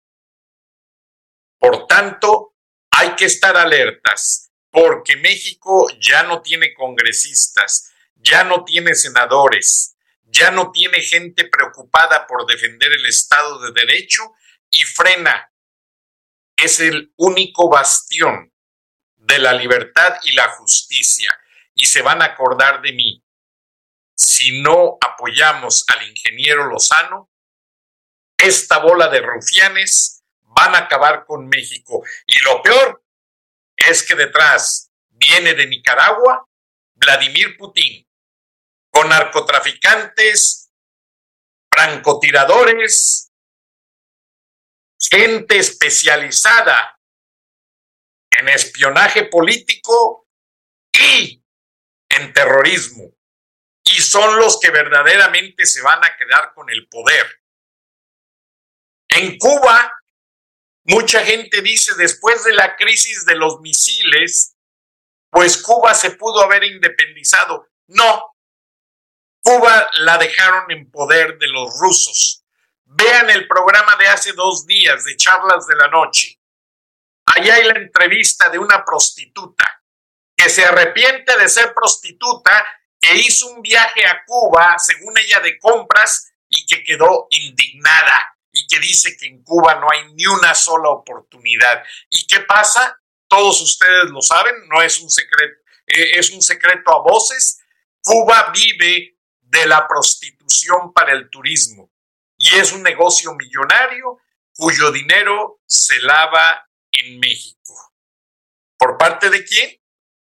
Por 1.59 1.85
tanto, 1.87 2.55
hay 2.89 3.15
que 3.15 3.25
estar 3.25 3.55
alertas 3.57 4.51
porque 4.71 5.17
México 5.17 5.87
ya 5.99 6.23
no 6.23 6.41
tiene 6.41 6.73
congresistas, 6.73 7.93
ya 8.15 8.43
no 8.43 8.63
tiene 8.63 8.95
senadores, 8.95 9.95
ya 10.23 10.49
no 10.49 10.71
tiene 10.71 11.01
gente 11.01 11.45
preocupada 11.45 12.25
por 12.25 12.47
defender 12.47 12.91
el 12.91 13.05
Estado 13.05 13.59
de 13.59 13.71
Derecho 13.71 14.33
y 14.71 14.83
frena. 14.83 15.51
Es 16.55 16.79
el 16.79 17.13
único 17.17 17.69
bastión 17.69 18.51
de 19.15 19.39
la 19.39 19.53
libertad 19.53 20.17
y 20.23 20.31
la 20.31 20.49
justicia. 20.49 21.29
Y 21.75 21.85
se 21.85 22.01
van 22.01 22.21
a 22.21 22.25
acordar 22.25 22.81
de 22.81 22.93
mí. 22.93 23.22
Si 24.15 24.61
no 24.61 24.97
apoyamos 25.01 25.85
al 25.87 26.07
ingeniero 26.07 26.65
Lozano, 26.65 27.29
esta 28.37 28.79
bola 28.79 29.09
de 29.09 29.21
rufianes 29.21 30.23
van 30.41 30.75
a 30.75 30.79
acabar 30.79 31.25
con 31.25 31.47
México. 31.47 32.03
Y 32.25 32.39
lo 32.43 32.61
peor 32.61 33.03
es 33.75 34.05
que 34.05 34.15
detrás 34.15 34.91
viene 35.09 35.53
de 35.53 35.67
Nicaragua 35.67 36.47
Vladimir 36.95 37.57
Putin 37.57 38.07
con 38.91 39.09
narcotraficantes, 39.09 40.71
francotiradores, 41.71 43.31
gente 44.99 45.57
especializada 45.57 46.99
en 48.39 48.49
espionaje 48.49 49.25
político 49.25 50.27
y 50.91 51.43
en 52.09 52.33
terrorismo. 52.33 53.11
Y 53.85 54.01
son 54.01 54.37
los 54.37 54.59
que 54.59 54.69
verdaderamente 54.69 55.65
se 55.65 55.81
van 55.81 56.03
a 56.03 56.15
quedar 56.15 56.53
con 56.53 56.69
el 56.69 56.87
poder. 56.87 57.41
En 59.09 59.37
Cuba, 59.37 59.99
mucha 60.85 61.23
gente 61.23 61.61
dice, 61.61 61.93
después 61.95 62.43
de 62.43 62.53
la 62.53 62.75
crisis 62.75 63.25
de 63.25 63.35
los 63.35 63.59
misiles, 63.61 64.55
pues 65.29 65.61
Cuba 65.61 65.93
se 65.93 66.11
pudo 66.11 66.41
haber 66.41 66.63
independizado. 66.63 67.69
No, 67.87 68.33
Cuba 69.43 69.89
la 69.99 70.17
dejaron 70.17 70.71
en 70.71 70.89
poder 70.89 71.37
de 71.37 71.47
los 71.47 71.77
rusos. 71.79 72.45
Vean 72.85 73.29
el 73.29 73.47
programa 73.47 73.95
de 73.97 74.07
hace 74.07 74.31
dos 74.33 74.65
días 74.65 75.03
de 75.03 75.17
charlas 75.17 75.67
de 75.67 75.75
la 75.75 75.89
noche. 75.89 76.39
Allá 77.25 77.55
hay 77.55 77.65
la 77.65 77.79
entrevista 77.79 78.49
de 78.49 78.59
una 78.59 78.85
prostituta 78.85 79.65
que 80.35 80.49
se 80.49 80.65
arrepiente 80.65 81.37
de 81.37 81.49
ser 81.49 81.73
prostituta, 81.73 82.65
que 83.03 83.17
hizo 83.17 83.47
un 83.47 83.61
viaje 83.61 84.05
a 84.05 84.23
Cuba, 84.25 84.75
según 84.79 85.17
ella, 85.17 85.41
de 85.41 85.59
compras 85.59 86.31
y 86.47 86.65
que 86.65 86.83
quedó 86.83 87.27
indignada 87.31 88.37
y 88.51 88.65
que 88.65 88.79
dice 88.79 89.17
que 89.17 89.25
en 89.25 89.43
Cuba 89.43 89.75
no 89.75 89.87
hay 89.91 90.13
ni 90.13 90.25
una 90.25 90.55
sola 90.55 90.89
oportunidad. 90.89 91.83
¿Y 92.09 92.25
qué 92.27 92.41
pasa? 92.41 92.97
Todos 93.27 93.59
ustedes 93.61 94.05
lo 94.05 94.21
saben, 94.21 94.55
no 94.69 94.81
es 94.81 94.99
un 94.99 95.09
secreto, 95.09 95.53
eh, 95.87 96.11
es 96.17 96.31
un 96.31 96.41
secreto 96.41 96.91
a 96.91 97.01
voces. 97.01 97.59
Cuba 98.01 98.53
vive 98.53 99.17
de 99.41 99.65
la 99.65 99.85
prostitución 99.85 100.93
para 100.93 101.11
el 101.11 101.29
turismo 101.29 101.91
y 102.37 102.55
es 102.55 102.71
un 102.71 102.83
negocio 102.83 103.33
millonario 103.33 104.19
cuyo 104.55 104.91
dinero 104.91 105.61
se 105.65 105.99
lava 105.99 106.69
en 106.91 107.19
México. 107.19 107.73
¿Por 108.77 108.97
parte 108.97 109.29
de 109.29 109.43
quién? 109.43 109.81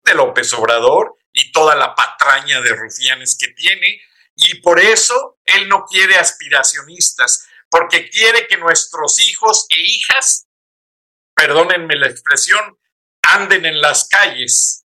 De 0.03 0.15
López 0.15 0.51
Obrador 0.53 1.15
y 1.35 1.51
toda 1.51 1.75
la 1.75 1.93
patraña 1.93 2.61
de 2.61 2.73
rufianes 2.73 3.37
que 3.37 3.49
tiene. 3.49 4.01
Y 4.35 4.61
por 4.61 4.79
eso 4.79 5.37
él 5.43 5.67
no 5.67 5.85
quiere 5.85 6.15
aspiracionistas, 6.15 7.47
porque 7.69 8.09
quiere 8.09 8.47
que 8.47 8.57
nuestros 8.57 9.19
hijos 9.19 9.67
e 9.69 9.75
hijas, 9.79 10.47
perdónenme 11.35 11.97
la 11.97 12.07
expresión, 12.07 12.79
anden 13.21 13.65
en 13.65 13.81
las 13.81 14.07
calles. 14.07 14.85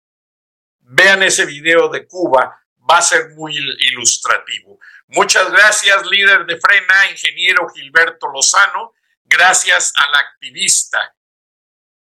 Vean 0.81 1.23
ese 1.23 1.47
video 1.47 1.89
de 1.89 2.07
Cuba, 2.07 2.61
va 2.89 2.99
a 2.99 3.03
ser 3.03 3.31
muy 3.31 3.57
ilustrativo. 3.57 4.79
Muchas 5.07 5.51
gracias, 5.51 6.07
líder 6.07 6.45
de 6.45 6.61
Frena, 6.61 7.11
ingeniero 7.11 7.67
Gilberto 7.71 8.29
Lozano. 8.29 8.93
Gracias 9.25 9.93
al 9.97 10.15
activista 10.15 11.17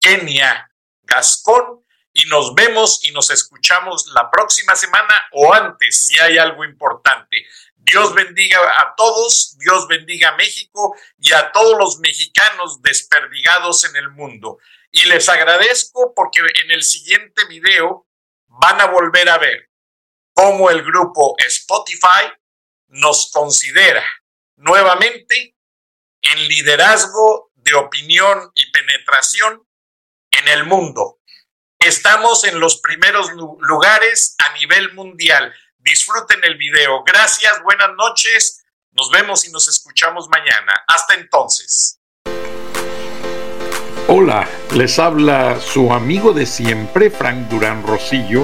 Kenia 0.01 0.71
Gascón. 1.03 1.85
Y 2.12 2.27
nos 2.27 2.55
vemos 2.55 3.05
y 3.05 3.12
nos 3.12 3.31
escuchamos 3.31 4.07
la 4.15 4.31
próxima 4.31 4.74
semana 4.74 5.15
o 5.32 5.55
antes, 5.55 6.07
si 6.07 6.19
hay 6.19 6.39
algo 6.39 6.65
importante. 6.65 7.47
Dios 7.77 8.15
bendiga 8.15 8.59
a 8.81 8.95
todos, 8.97 9.57
Dios 9.59 9.87
bendiga 9.89 10.31
a 10.31 10.37
México 10.37 10.97
y 11.19 11.32
a 11.32 11.51
todos 11.53 11.78
los 11.78 11.99
mexicanos 11.99 12.82
desperdigados 12.82 13.85
en 13.85 13.97
el 13.97 14.11
mundo. 14.11 14.59
Y 14.91 15.05
les 15.07 15.28
agradezco 15.28 16.12
porque 16.15 16.41
en 16.62 16.70
el 16.73 16.82
siguiente 16.82 17.47
video 17.47 18.07
van 18.47 18.81
a 18.81 18.87
volver 18.87 19.28
a 19.28 19.39
ver 19.39 19.70
cómo 20.35 20.70
el 20.70 20.82
grupo 20.82 21.37
Spotify 21.39 22.32
nos 22.89 23.31
considera 23.31 24.05
nuevamente 24.57 25.57
en 26.23 26.49
liderazgo 26.49 27.51
de 27.55 27.74
opinión 27.74 28.51
y 28.55 28.70
penetración 28.70 29.66
en 30.31 30.49
el 30.49 30.65
mundo. 30.65 31.20
Estamos 31.81 32.44
en 32.44 32.61
los 32.61 32.78
primeros 32.82 33.31
lugares 33.32 34.36
a 34.39 34.52
nivel 34.59 34.93
mundial. 34.93 35.51
Disfruten 35.78 36.39
el 36.43 36.59
video. 36.59 37.02
Gracias, 37.05 37.62
buenas 37.62 37.89
noches. 37.97 38.62
Nos 38.93 39.11
vemos 39.11 39.48
y 39.48 39.51
nos 39.51 39.66
escuchamos 39.66 40.28
mañana. 40.28 40.85
Hasta 40.86 41.15
entonces. 41.15 41.98
Hola, 44.09 44.47
les 44.74 44.98
habla 44.98 45.59
su 45.59 45.90
amigo 45.90 46.35
de 46.35 46.44
siempre, 46.44 47.09
Frank 47.09 47.48
Durán 47.48 47.82
Rosillo, 47.86 48.43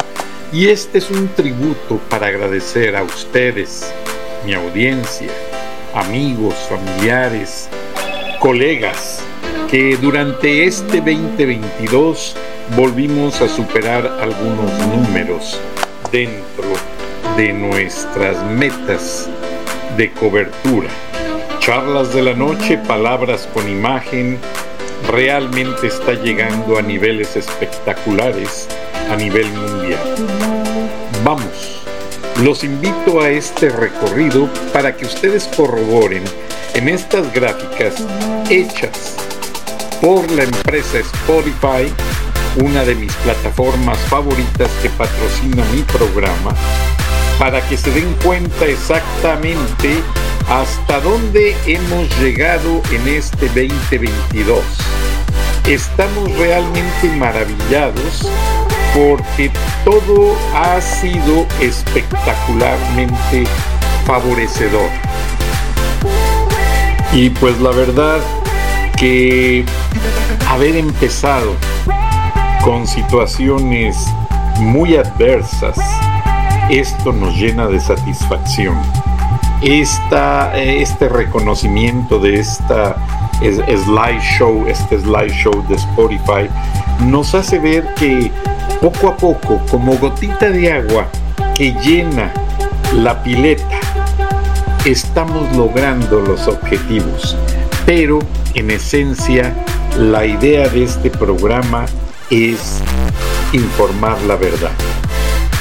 y 0.50 0.70
este 0.70 0.96
es 0.96 1.10
un 1.10 1.28
tributo 1.34 1.98
para 2.08 2.28
agradecer 2.28 2.96
a 2.96 3.02
ustedes, 3.02 3.92
mi 4.46 4.54
audiencia, 4.54 5.30
amigos, 5.94 6.54
familiares, 6.70 7.68
colegas, 8.40 9.22
que 9.70 9.98
durante 9.98 10.64
este 10.64 11.00
2022 11.00 12.34
volvimos 12.74 13.40
a 13.40 13.48
superar 13.48 14.06
algunos 14.20 14.72
números 14.88 15.60
dentro 16.10 16.64
de 17.36 17.52
nuestras 17.52 18.42
metas 18.44 19.28
de 19.96 20.10
cobertura. 20.12 20.88
Charlas 21.60 22.12
de 22.12 22.22
la 22.22 22.34
noche, 22.34 22.78
palabras 22.78 23.48
con 23.52 23.68
imagen, 23.68 24.38
realmente 25.08 25.86
está 25.86 26.14
llegando 26.14 26.78
a 26.78 26.82
niveles 26.82 27.36
espectaculares 27.36 28.68
a 29.10 29.16
nivel 29.16 29.46
mundial. 29.52 30.00
Vamos, 31.22 31.82
los 32.42 32.64
invito 32.64 33.20
a 33.20 33.30
este 33.30 33.68
recorrido 33.68 34.48
para 34.72 34.96
que 34.96 35.06
ustedes 35.06 35.48
corroboren 35.56 36.24
en 36.74 36.88
estas 36.88 37.32
gráficas 37.32 37.94
hechas 38.50 39.16
por 40.00 40.30
la 40.32 40.44
empresa 40.44 40.98
Spotify 40.98 41.92
una 42.56 42.84
de 42.84 42.94
mis 42.94 43.12
plataformas 43.16 43.98
favoritas 44.08 44.70
que 44.82 44.88
patrocina 44.90 45.64
mi 45.72 45.82
programa, 45.82 46.54
para 47.38 47.60
que 47.68 47.76
se 47.76 47.90
den 47.90 48.12
cuenta 48.24 48.66
exactamente 48.66 50.02
hasta 50.48 51.00
dónde 51.00 51.56
hemos 51.66 52.08
llegado 52.18 52.80
en 52.90 53.08
este 53.08 53.46
2022. 53.48 54.60
Estamos 55.66 56.32
realmente 56.36 57.08
maravillados 57.16 58.30
porque 58.94 59.50
todo 59.84 60.36
ha 60.54 60.80
sido 60.80 61.46
espectacularmente 61.60 63.44
favorecedor. 64.06 64.88
Y 67.12 67.30
pues 67.30 67.60
la 67.60 67.70
verdad 67.70 68.20
que 68.96 69.64
haber 70.48 70.76
empezado 70.76 71.54
con 72.66 72.84
situaciones 72.84 73.96
muy 74.58 74.96
adversas, 74.96 75.78
esto 76.68 77.12
nos 77.12 77.36
llena 77.36 77.68
de 77.68 77.78
satisfacción. 77.78 78.74
Esta, 79.62 80.52
este 80.58 81.08
reconocimiento 81.08 82.18
de 82.18 82.40
esta 82.40 82.96
slideshow, 83.38 84.66
este 84.66 84.98
slideshow 84.98 85.64
de 85.68 85.76
Spotify, 85.76 86.50
nos 87.04 87.36
hace 87.36 87.60
ver 87.60 87.94
que 87.94 88.32
poco 88.80 89.10
a 89.10 89.16
poco, 89.16 89.60
como 89.70 89.96
gotita 89.98 90.50
de 90.50 90.72
agua 90.72 91.06
que 91.54 91.72
llena 91.74 92.32
la 92.94 93.22
pileta, 93.22 93.78
estamos 94.84 95.56
logrando 95.56 96.18
los 96.18 96.48
objetivos. 96.48 97.36
Pero 97.86 98.18
en 98.54 98.72
esencia, 98.72 99.54
la 99.96 100.26
idea 100.26 100.68
de 100.68 100.82
este 100.82 101.10
programa 101.10 101.86
es 102.30 102.80
informar 103.52 104.20
la 104.22 104.36
verdad. 104.36 104.72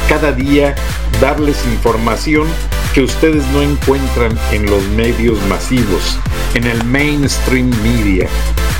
Cada 0.10 0.32
día 0.32 0.76
darles 1.20 1.64
información 1.66 2.48
que 2.94 3.02
ustedes 3.02 3.46
no 3.48 3.62
encuentran 3.62 4.38
en 4.52 4.70
los 4.70 4.84
medios 4.90 5.38
masivos, 5.48 6.18
en 6.54 6.66
el 6.66 6.84
mainstream 6.86 7.70
media. 7.84 8.28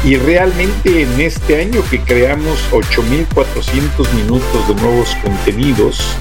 Y 0.04 0.18
realmente 0.18 1.02
en 1.02 1.20
este 1.20 1.62
año 1.62 1.82
que 1.90 2.00
creamos 2.00 2.60
8.400 2.72 4.14
minutos 4.14 4.68
de 4.68 4.76
nuevos 4.76 5.16
contenidos, 5.24 6.16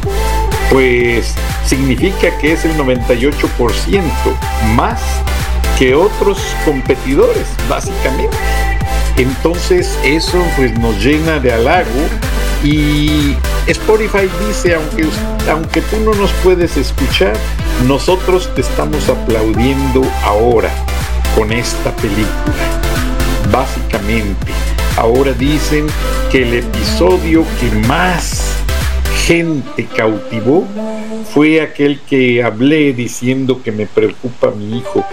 pues 0.71 1.35
significa 1.67 2.37
que 2.39 2.53
es 2.53 2.65
el 2.65 2.77
98% 2.79 4.03
más 4.75 5.01
que 5.79 5.95
otros 5.95 6.39
competidores, 6.65 7.47
básicamente. 7.69 8.37
Entonces 9.17 9.99
eso 10.03 10.43
pues 10.57 10.77
nos 10.79 11.03
llena 11.05 11.39
de 11.39 11.53
halago 11.53 12.09
y 12.65 13.37
Spotify 13.67 14.29
dice, 14.47 14.75
aunque, 14.75 15.07
aunque 15.51 15.81
tú 15.83 15.99
no 16.01 16.15
nos 16.15 16.33
puedes 16.43 16.77
escuchar, 16.77 17.35
nosotros 17.87 18.53
te 18.55 18.63
estamos 18.63 19.09
aplaudiendo 19.09 20.03
ahora 20.25 20.71
con 21.37 21.53
esta 21.53 21.95
película. 21.97 22.55
Básicamente, 23.53 24.53
ahora 24.97 25.33
dicen 25.33 25.87
que 26.31 26.43
el 26.43 26.55
episodio 26.55 27.45
que 27.61 27.71
más 27.87 28.43
gente 29.27 29.87
cautivó 29.97 30.67
fue 31.33 31.61
aquel 31.61 32.01
que 32.01 32.43
hablé 32.43 32.93
diciendo 32.93 33.63
que 33.63 33.73
me 33.73 33.87
preocupa 33.87 34.51
mi 34.51 34.79
hijo, 34.79 35.05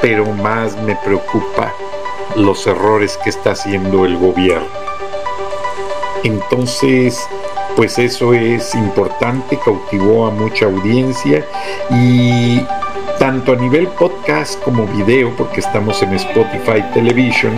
pero 0.00 0.24
más 0.26 0.76
me 0.82 0.96
preocupa 0.96 1.72
los 2.36 2.66
errores 2.66 3.18
que 3.22 3.30
está 3.30 3.52
haciendo 3.52 4.04
el 4.04 4.16
gobierno. 4.16 4.66
Entonces, 6.24 7.20
pues 7.76 7.98
eso 7.98 8.34
es 8.34 8.74
importante, 8.74 9.58
cautivó 9.64 10.26
a 10.26 10.30
mucha 10.30 10.66
audiencia 10.66 11.44
y 11.90 12.60
tanto 13.18 13.52
a 13.52 13.56
nivel 13.56 13.88
podcast 13.88 14.60
como 14.62 14.86
video, 14.86 15.34
porque 15.36 15.60
estamos 15.60 16.02
en 16.02 16.14
Spotify 16.14 16.82
Television, 16.92 17.52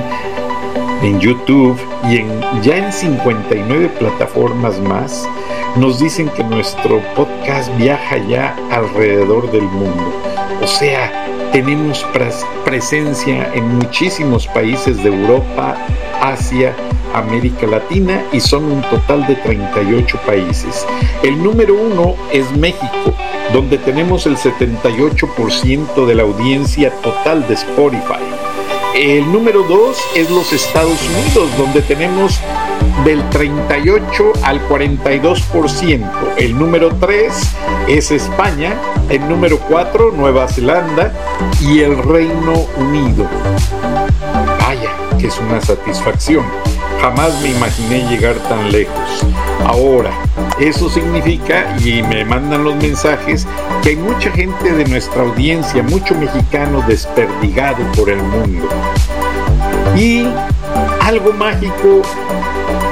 en 1.03 1.21
YouTube 1.21 1.79
y 2.09 2.19
en, 2.19 2.63
ya 2.63 2.77
en 2.77 2.93
59 2.93 3.89
plataformas 3.99 4.79
más, 4.81 5.29
nos 5.77 5.99
dicen 5.99 6.29
que 6.31 6.45
nuestro 6.45 7.01
podcast 7.15 7.75
viaja 7.77 8.17
ya 8.19 8.57
alrededor 8.71 9.51
del 9.51 9.63
mundo. 9.65 10.13
O 10.63 10.67
sea, 10.67 11.24
tenemos 11.55 12.05
presencia 12.65 13.49
en 13.55 13.77
muchísimos 13.77 14.49
países 14.49 14.97
de 14.97 15.05
Europa, 15.05 15.77
Asia, 16.21 16.75
América 17.15 17.69
Latina 17.69 18.25
y 18.33 18.41
son 18.41 18.65
un 18.65 18.83
total 18.83 19.25
de 19.29 19.37
38 19.37 20.19
países. 20.27 20.85
El 21.23 21.41
número 21.41 21.75
uno 21.75 22.17
es 22.33 22.51
México, 22.57 23.15
donde 23.53 23.79
tenemos 23.79 24.27
el 24.27 24.37
78% 24.37 26.05
de 26.05 26.15
la 26.17 26.25
audiencia 26.25 26.91
total 27.03 27.47
de 27.47 27.55
Spotify. 27.55 28.25
El 28.97 29.31
número 29.31 29.63
dos 29.63 29.97
es 30.17 30.29
los 30.31 30.53
Estados 30.53 30.99
Unidos, 31.03 31.57
donde 31.57 31.83
tenemos 31.83 32.41
del 33.05 33.29
38 33.31 34.33
al 34.43 34.61
42%. 34.69 36.11
El 36.37 36.59
número 36.59 36.95
3 36.97 37.33
es 37.87 38.11
España, 38.11 38.77
el 39.09 39.29
número 39.29 39.59
4 39.59 40.13
Nueva 40.13 40.49
Zelanda 40.49 41.13
y 41.61 41.81
el 41.81 41.97
Reino 42.03 42.67
Unido. 42.77 43.27
Vaya, 44.61 44.91
que 45.19 45.27
es 45.27 45.39
una 45.39 45.61
satisfacción. 45.61 46.45
Jamás 47.01 47.41
me 47.43 47.51
imaginé 47.51 48.09
llegar 48.09 48.35
tan 48.49 48.73
lejos. 48.73 49.27
Ahora, 49.67 50.11
eso 50.59 50.89
significa, 50.89 51.77
y 51.85 52.03
me 52.03 52.25
mandan 52.25 52.65
los 52.65 52.77
mensajes, 52.77 53.47
que 53.83 53.91
hay 53.91 53.97
mucha 53.97 54.31
gente 54.31 54.73
de 54.73 54.85
nuestra 54.87 55.23
audiencia, 55.23 55.83
mucho 55.83 56.15
mexicano 56.15 56.83
desperdigado 56.87 57.85
por 57.93 58.09
el 58.09 58.23
mundo. 58.23 58.69
Y 59.97 60.27
algo 61.03 61.33
mágico 61.33 62.03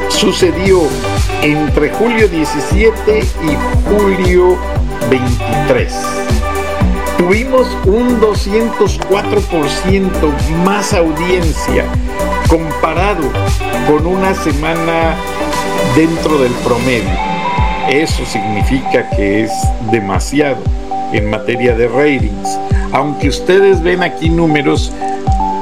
sucedió 0.09 0.83
entre 1.41 1.91
julio 1.91 2.29
17 2.29 3.19
y 3.19 3.91
julio 3.91 4.59
23. 5.11 5.93
Tuvimos 7.19 7.67
un 7.87 8.21
204% 8.21 10.11
más 10.65 10.93
audiencia 10.93 11.85
comparado 12.49 13.23
con 13.87 14.07
una 14.07 14.35
semana 14.35 15.15
dentro 15.95 16.39
del 16.39 16.53
promedio. 16.65 17.11
Eso 17.89 18.25
significa 18.25 19.09
que 19.11 19.45
es 19.45 19.53
demasiado 19.91 20.59
en 21.13 21.31
materia 21.31 21.75
de 21.77 21.89
ratings. 21.89 22.59
Aunque 22.93 23.29
ustedes 23.29 23.83
ven 23.83 24.03
aquí 24.03 24.29
números, 24.29 24.93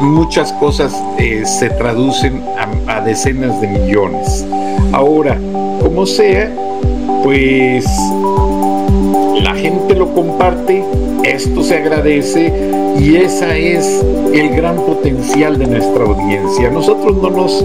muchas 0.00 0.52
cosas 0.54 0.94
eh, 1.18 1.44
se 1.44 1.70
traducen 1.70 2.42
a, 2.86 3.00
decenas 3.00 3.60
de 3.60 3.68
millones. 3.68 4.46
Ahora, 4.92 5.36
como 5.80 6.06
sea, 6.06 6.50
pues 7.22 7.84
la 9.38 9.54
gente 9.54 9.94
lo 9.94 10.12
comparte, 10.12 10.84
esto 11.22 11.62
se 11.62 11.76
agradece 11.76 12.52
y 12.98 13.16
esa 13.16 13.56
es 13.56 14.04
el 14.32 14.50
gran 14.50 14.76
potencial 14.76 15.58
de 15.58 15.66
nuestra 15.66 16.04
audiencia. 16.04 16.70
Nosotros 16.70 17.16
no 17.16 17.30
nos 17.30 17.64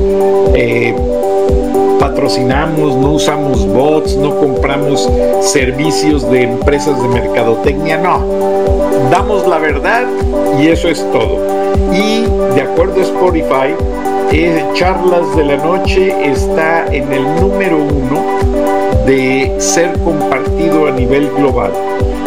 eh, 0.53 0.95
patrocinamos, 1.99 2.95
no 2.95 3.13
usamos 3.13 3.67
bots, 3.67 4.15
no 4.17 4.37
compramos 4.37 5.09
servicios 5.41 6.29
de 6.29 6.43
empresas 6.43 7.01
de 7.01 7.07
mercadotecnia, 7.07 7.97
no. 7.97 8.21
Damos 9.09 9.47
la 9.47 9.57
verdad 9.57 10.03
y 10.61 10.67
eso 10.67 10.89
es 10.89 11.05
todo. 11.11 11.39
Y 11.93 12.25
de 12.55 12.61
acuerdo 12.61 12.99
a 12.99 13.03
Spotify, 13.03 13.75
eh, 14.31 14.63
Charlas 14.73 15.35
de 15.35 15.45
la 15.45 15.57
Noche 15.57 16.13
está 16.29 16.85
en 16.87 17.11
el 17.11 17.23
número 17.39 17.77
uno 17.77 18.74
de 19.05 19.53
ser 19.59 19.93
compartido 19.99 20.87
a 20.87 20.91
nivel 20.91 21.29
global. 21.31 21.71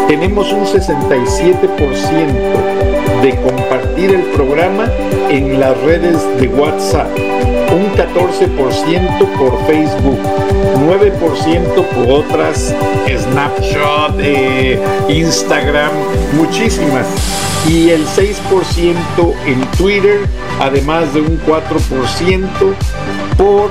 Tenemos 0.07 0.53
un 0.53 0.65
67% 0.65 3.23
de 3.23 3.35
compartir 3.43 4.11
el 4.11 4.23
programa 4.33 4.91
en 5.29 5.59
las 5.59 5.77
redes 5.83 6.23
de 6.41 6.47
WhatsApp, 6.49 7.09
un 7.73 7.91
14% 7.97 9.27
por 9.37 9.59
Facebook, 9.67 10.19
9% 10.87 11.85
por 11.85 12.11
otras, 12.11 12.75
Snapchat, 13.07 14.21
eh, 14.21 14.79
Instagram, 15.09 15.91
muchísimas. 16.35 17.07
Y 17.69 17.91
el 17.91 18.07
6% 18.07 19.35
en 19.47 19.61
Twitter, 19.77 20.21
además 20.61 21.13
de 21.13 21.23
un 21.23 21.41
4% 21.45 22.73
por 23.37 23.71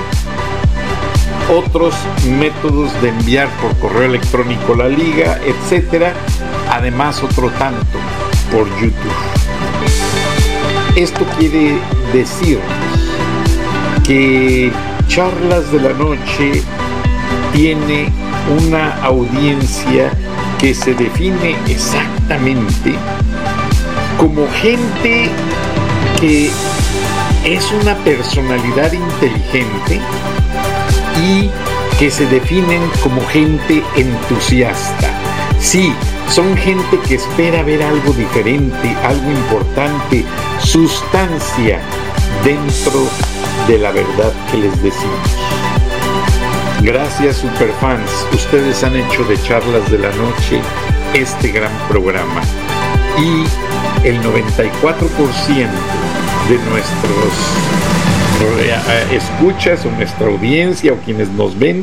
otros 1.50 1.96
métodos 2.40 2.90
de 3.02 3.10
enviar 3.10 3.50
por 3.62 3.76
correo 3.78 4.04
electrónico 4.04 4.76
la 4.76 4.88
liga, 4.88 5.40
etcétera, 5.46 6.14
además 6.70 7.24
otro 7.24 7.50
tanto 7.52 7.98
por 8.52 8.68
YouTube. 8.80 8.94
Esto 10.96 11.26
quiere 11.38 11.78
decir 12.12 12.60
que 14.04 14.72
Charlas 15.08 15.72
de 15.72 15.82
la 15.82 15.94
Noche 15.94 16.64
tiene 17.54 18.12
una 18.62 19.02
audiencia 19.04 20.12
que 20.60 20.74
se 20.74 20.94
define 20.94 21.56
exactamente 21.68 22.96
como 24.18 24.48
gente 24.62 25.30
que 26.20 26.50
es 27.44 27.72
una 27.82 27.96
personalidad 27.98 28.92
inteligente 28.92 30.02
que 32.00 32.12
se 32.12 32.26
definen 32.28 32.82
como 33.02 33.26
gente 33.28 33.84
entusiasta. 33.96 35.10
Sí, 35.60 35.94
son 36.30 36.56
gente 36.56 37.00
que 37.08 37.16
espera 37.16 37.64
ver 37.64 37.82
algo 37.82 38.14
diferente, 38.14 38.96
algo 39.04 39.32
importante, 39.32 40.26
sustancia 40.60 41.80
dentro 42.44 43.08
de 43.68 43.78
la 43.80 43.92
verdad 43.92 44.32
que 44.52 44.58
les 44.58 44.84
decimos. 44.84 45.38
Gracias 46.82 47.38
superfans, 47.38 48.12
ustedes 48.32 48.84
han 48.84 48.96
hecho 48.96 49.24
de 49.24 49.42
charlas 49.42 49.90
de 49.90 49.98
la 49.98 50.12
noche 50.12 50.62
este 51.14 51.52
gran 51.52 51.72
programa. 51.90 52.42
Y 53.18 54.08
el 54.08 54.22
94% 54.22 55.68
de 56.48 56.58
nuestros 56.70 57.77
eh, 58.40 59.16
escuchas 59.16 59.86
o 59.86 59.92
nuestra 59.92 60.28
audiencia 60.28 60.94
o 60.94 60.98
quienes 60.98 61.30
nos 61.30 61.58
ven 61.58 61.82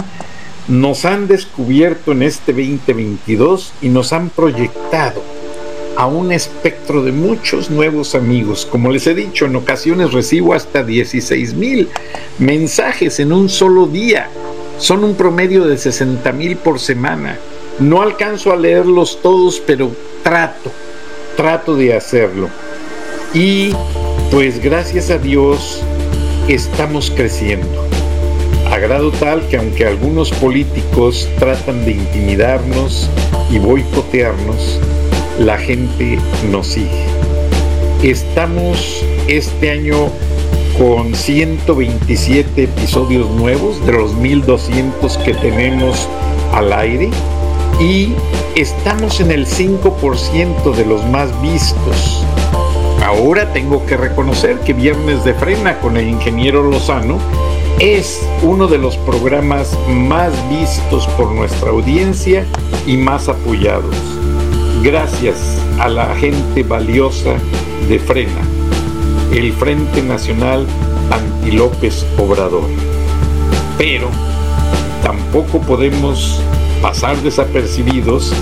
nos 0.68 1.04
han 1.04 1.26
descubierto 1.26 2.12
en 2.12 2.22
este 2.22 2.52
2022 2.52 3.72
y 3.82 3.88
nos 3.88 4.12
han 4.12 4.30
proyectado 4.30 5.22
a 5.96 6.06
un 6.06 6.32
espectro 6.32 7.02
de 7.02 7.12
muchos 7.12 7.70
nuevos 7.70 8.14
amigos. 8.14 8.66
Como 8.70 8.90
les 8.90 9.06
he 9.06 9.14
dicho, 9.14 9.46
en 9.46 9.56
ocasiones 9.56 10.12
recibo 10.12 10.54
hasta 10.54 10.82
16 10.82 11.54
mil 11.54 11.88
mensajes 12.38 13.20
en 13.20 13.32
un 13.32 13.48
solo 13.48 13.86
día. 13.86 14.28
Son 14.78 15.04
un 15.04 15.14
promedio 15.14 15.64
de 15.64 15.76
60 15.76 16.32
mil 16.32 16.56
por 16.56 16.80
semana. 16.80 17.38
No 17.78 18.02
alcanzo 18.02 18.52
a 18.52 18.56
leerlos 18.56 19.20
todos, 19.22 19.60
pero 19.60 19.92
trato, 20.22 20.72
trato 21.36 21.76
de 21.76 21.94
hacerlo. 21.94 22.48
Y 23.34 23.72
pues 24.30 24.60
gracias 24.60 25.10
a 25.10 25.18
Dios 25.18 25.82
estamos 26.48 27.10
creciendo 27.10 27.86
a 28.70 28.78
grado 28.78 29.10
tal 29.12 29.46
que 29.48 29.56
aunque 29.56 29.86
algunos 29.86 30.30
políticos 30.30 31.28
tratan 31.38 31.84
de 31.84 31.92
intimidarnos 31.92 33.08
y 33.50 33.58
boicotearnos, 33.58 34.80
la 35.38 35.56
gente 35.58 36.18
nos 36.50 36.68
sigue. 36.68 37.04
Estamos 38.02 39.04
este 39.28 39.70
año 39.70 40.10
con 40.76 41.14
127 41.14 42.64
episodios 42.64 43.30
nuevos 43.30 43.84
de 43.86 43.92
los 43.92 44.14
1200 44.14 45.18
que 45.18 45.34
tenemos 45.34 46.08
al 46.52 46.72
aire 46.72 47.10
y 47.80 48.12
estamos 48.56 49.20
en 49.20 49.30
el 49.30 49.46
5% 49.46 50.74
de 50.74 50.84
los 50.84 51.04
más 51.06 51.30
vistos. 51.40 52.24
Ahora 53.04 53.52
tengo 53.52 53.84
que 53.84 53.98
reconocer 53.98 54.60
que 54.60 54.72
Viernes 54.72 55.24
de 55.24 55.34
Frena 55.34 55.78
con 55.80 55.98
el 55.98 56.08
ingeniero 56.08 56.62
Lozano 56.62 57.18
Es 57.78 58.26
uno 58.42 58.66
de 58.66 58.78
los 58.78 58.96
programas 58.96 59.78
más 59.86 60.32
vistos 60.48 61.06
por 61.08 61.30
nuestra 61.30 61.68
audiencia 61.68 62.46
y 62.86 62.96
más 62.96 63.28
apoyados. 63.28 63.94
Gracias 64.82 65.60
a 65.78 65.88
la 65.88 66.14
gente 66.16 66.62
valiosa 66.62 67.34
de 67.90 67.98
Frena, 67.98 68.40
el 69.32 69.52
Frente 69.52 70.00
Nacional 70.02 70.66
Anti 71.10 71.50
López 71.50 72.06
Obrador. 72.16 72.70
Pero 73.76 74.08
tampoco 75.02 75.60
podemos 75.60 76.40
pasar 76.80 77.18
desapercibidos 77.18 78.32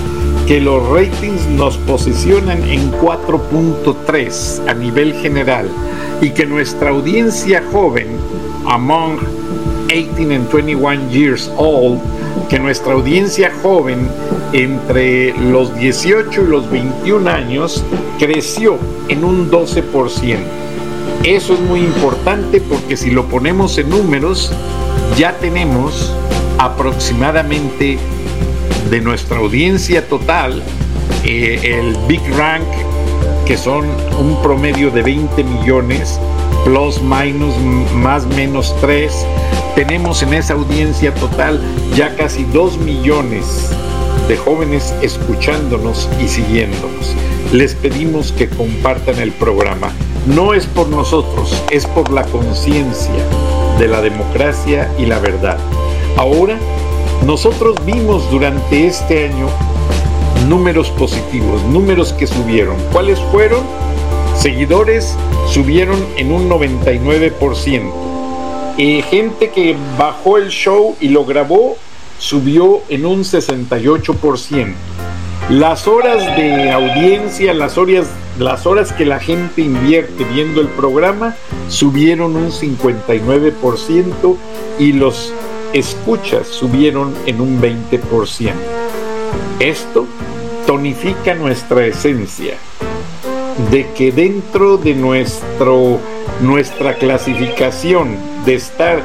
que 0.47 0.59
los 0.59 0.85
ratings 0.89 1.47
nos 1.47 1.77
posicionan 1.77 2.61
en 2.63 2.91
4.3 2.93 4.67
a 4.67 4.73
nivel 4.73 5.13
general 5.13 5.69
y 6.21 6.31
que 6.31 6.45
nuestra 6.45 6.89
audiencia 6.89 7.63
joven, 7.71 8.07
among 8.65 9.19
18 9.87 10.31
and 10.31 10.49
21 10.49 11.09
years 11.09 11.49
old, 11.57 11.99
que 12.49 12.59
nuestra 12.59 12.93
audiencia 12.93 13.51
joven 13.61 14.07
entre 14.51 15.33
los 15.37 15.73
18 15.75 16.41
y 16.41 16.47
los 16.47 16.69
21 16.69 17.29
años 17.29 17.83
creció 18.19 18.77
en 19.07 19.23
un 19.23 19.49
12%. 19.49 20.37
Eso 21.23 21.53
es 21.53 21.59
muy 21.61 21.79
importante 21.79 22.59
porque 22.59 22.97
si 22.97 23.11
lo 23.11 23.25
ponemos 23.27 23.77
en 23.77 23.89
números, 23.89 24.51
ya 25.17 25.31
tenemos 25.37 26.13
aproximadamente 26.57 27.97
de 28.89 29.01
nuestra 29.01 29.37
audiencia 29.37 30.07
total, 30.07 30.61
eh, 31.23 31.59
el 31.63 31.95
Big 32.07 32.21
Rank, 32.37 32.67
que 33.45 33.57
son 33.57 33.85
un 34.19 34.41
promedio 34.41 34.91
de 34.91 35.01
20 35.01 35.43
millones, 35.43 36.19
plus, 36.63 37.01
minus, 37.01 37.55
más, 37.93 38.25
menos 38.27 38.75
3, 38.81 39.25
tenemos 39.75 40.21
en 40.23 40.33
esa 40.33 40.53
audiencia 40.53 41.13
total 41.15 41.59
ya 41.95 42.15
casi 42.15 42.43
2 42.45 42.77
millones 42.77 43.71
de 44.27 44.37
jóvenes 44.37 44.93
escuchándonos 45.01 46.09
y 46.23 46.27
siguiéndonos. 46.27 47.15
Les 47.51 47.75
pedimos 47.75 48.31
que 48.31 48.49
compartan 48.49 49.19
el 49.19 49.31
programa. 49.31 49.91
No 50.27 50.53
es 50.53 50.65
por 50.65 50.87
nosotros, 50.87 51.61
es 51.69 51.85
por 51.85 52.11
la 52.11 52.23
conciencia 52.23 53.25
de 53.77 53.87
la 53.87 54.01
democracia 54.01 54.89
y 54.97 55.05
la 55.05 55.19
verdad. 55.19 55.57
Ahora, 56.15 56.57
nosotros 57.25 57.77
vimos 57.85 58.29
durante 58.31 58.85
este 58.85 59.29
año 59.29 59.47
números 60.47 60.89
positivos, 60.89 61.63
números 61.63 62.11
que 62.13 62.27
subieron. 62.27 62.75
¿Cuáles 62.91 63.19
fueron? 63.31 63.61
Seguidores 64.37 65.15
subieron 65.47 66.05
en 66.17 66.33
un 66.33 66.49
99%. 66.49 67.91
Y 68.77 69.01
gente 69.03 69.51
que 69.51 69.77
bajó 69.97 70.37
el 70.37 70.49
show 70.49 70.97
y 70.99 71.09
lo 71.09 71.23
grabó 71.23 71.77
subió 72.17 72.81
en 72.89 73.05
un 73.05 73.21
68%. 73.23 74.73
Las 75.49 75.87
horas 75.87 76.37
de 76.37 76.71
audiencia, 76.71 77.53
las 77.53 77.77
horas, 77.77 78.07
las 78.39 78.65
horas 78.65 78.91
que 78.91 79.05
la 79.05 79.19
gente 79.19 79.61
invierte 79.61 80.23
viendo 80.25 80.59
el 80.61 80.67
programa 80.67 81.35
subieron 81.67 82.35
un 82.35 82.51
59% 82.51 84.37
y 84.79 84.93
los 84.93 85.33
escuchas 85.73 86.47
subieron 86.47 87.13
en 87.25 87.41
un 87.41 87.61
20%. 87.61 88.51
Esto 89.59 90.07
tonifica 90.65 91.33
nuestra 91.33 91.85
esencia 91.85 92.55
de 93.71 93.87
que 93.93 94.11
dentro 94.11 94.77
de 94.77 94.93
nuestro, 94.93 95.99
nuestra 96.41 96.95
clasificación 96.95 98.17
de 98.45 98.55
estar 98.55 99.01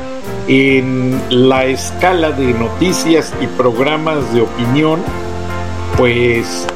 en 0.47 1.21
la 1.31 1.67
escala 1.67 2.31
de 2.33 2.53
noticias 2.55 3.33
y 3.41 3.47
programas 3.47 4.33
de 4.33 4.43
opinión, 4.43 5.01
pues 5.97 6.67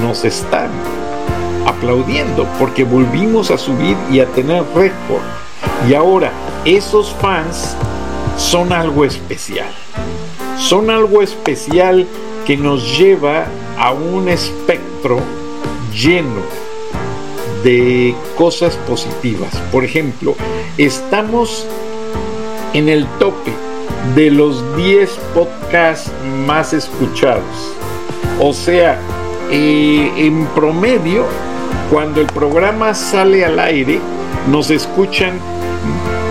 nos 0.00 0.24
están 0.24 0.70
aplaudiendo 1.66 2.46
porque 2.58 2.84
volvimos 2.84 3.50
a 3.50 3.58
subir 3.58 3.96
y 4.10 4.20
a 4.20 4.26
tener 4.26 4.64
récord. 4.74 5.22
Y 5.88 5.94
ahora 5.94 6.32
esos 6.64 7.10
fans 7.20 7.76
son 8.36 8.72
algo 8.72 9.04
especial. 9.04 9.70
Son 10.58 10.90
algo 10.90 11.22
especial 11.22 12.06
que 12.46 12.56
nos 12.56 12.98
lleva 12.98 13.46
a 13.78 13.92
un 13.92 14.28
espectro 14.28 15.20
lleno 15.92 16.42
de 17.62 18.14
cosas 18.36 18.76
positivas. 18.88 19.56
Por 19.70 19.84
ejemplo, 19.84 20.34
estamos 20.78 21.66
en 22.72 22.88
el 22.88 23.06
tope 23.18 23.52
de 24.14 24.30
los 24.30 24.76
10 24.76 25.10
podcasts 25.34 26.10
más 26.46 26.72
escuchados. 26.72 27.42
O 28.40 28.52
sea, 28.52 28.98
eh, 29.50 30.12
en 30.16 30.46
promedio, 30.46 31.24
cuando 31.90 32.20
el 32.20 32.26
programa 32.28 32.94
sale 32.94 33.44
al 33.44 33.58
aire, 33.60 34.00
nos 34.50 34.70
escuchan 34.70 35.38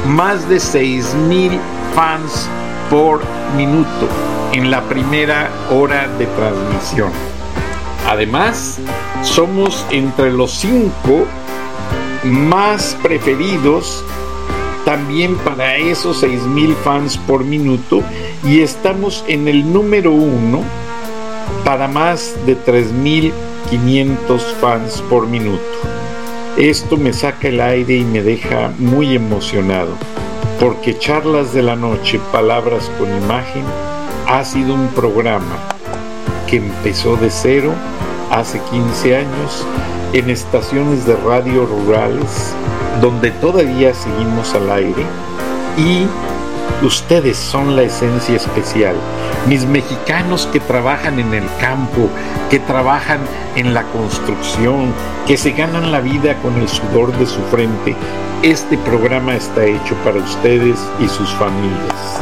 más 0.07 0.49
de 0.49 0.59
6 0.59 1.13
mil 1.29 1.59
fans 1.93 2.49
por 2.89 3.22
minuto 3.55 4.07
en 4.53 4.69
la 4.69 4.81
primera 4.81 5.49
hora 5.72 6.07
de 6.18 6.26
transmisión. 6.27 7.11
Además, 8.07 8.80
somos 9.23 9.85
entre 9.91 10.31
los 10.31 10.51
cinco 10.51 11.26
más 12.23 12.97
preferidos 13.01 14.03
también 14.85 15.35
para 15.38 15.77
esos 15.77 16.23
6.000 16.23 16.76
fans 16.84 17.18
por 17.18 17.43
minuto 17.43 18.03
y 18.45 18.61
estamos 18.61 19.23
en 19.27 19.47
el 19.47 19.72
número 19.72 20.11
uno 20.11 20.63
para 21.63 21.88
más 21.88 22.35
de 22.45 22.57
3.500 22.57 24.39
fans 24.59 25.03
por 25.09 25.27
minuto. 25.27 25.61
Esto 26.57 26.97
me 26.97 27.13
saca 27.13 27.47
el 27.47 27.61
aire 27.61 27.97
y 27.97 28.03
me 28.03 28.22
deja 28.22 28.73
muy 28.77 29.15
emocionado, 29.15 29.95
porque 30.61 30.95
Charlas 30.95 31.55
de 31.55 31.63
la 31.63 31.75
Noche, 31.75 32.21
Palabras 32.31 32.91
con 32.99 33.09
Imagen, 33.23 33.63
ha 34.27 34.45
sido 34.45 34.75
un 34.75 34.89
programa 34.89 35.57
que 36.47 36.57
empezó 36.57 37.15
de 37.15 37.31
cero 37.31 37.73
hace 38.29 38.61
15 38.69 39.17
años 39.17 39.65
en 40.13 40.29
estaciones 40.29 41.07
de 41.07 41.15
radio 41.15 41.65
rurales 41.65 42.53
donde 43.01 43.31
todavía 43.31 43.91
seguimos 43.95 44.53
al 44.53 44.69
aire 44.69 45.03
y 45.79 46.05
ustedes 46.81 47.38
son 47.38 47.76
la 47.76 47.84
esencia 47.84 48.35
especial. 48.35 48.95
Mis 49.48 49.65
mexicanos 49.65 50.48
que 50.52 50.60
trabajan 50.60 51.19
en 51.19 51.34
el 51.34 51.45
campo, 51.60 52.10
que 52.49 52.60
trabajan 52.60 53.19
en 53.56 53.73
la 53.73 53.84
construcción, 53.84 54.93
que 55.27 55.38
se 55.38 55.52
ganan 55.52 55.91
la 55.91 55.99
vida 55.99 56.35
con 56.41 56.56
el 56.60 56.68
sudor 56.68 57.11
de 57.18 57.26
su 57.26 57.41
frente, 57.43 57.95
este 58.43 58.77
programa 58.80 59.35
está 59.35 59.65
hecho 59.65 59.95
para 60.03 60.18
ustedes 60.18 60.80
y 60.99 61.07
sus 61.07 61.30
familias. 61.31 62.22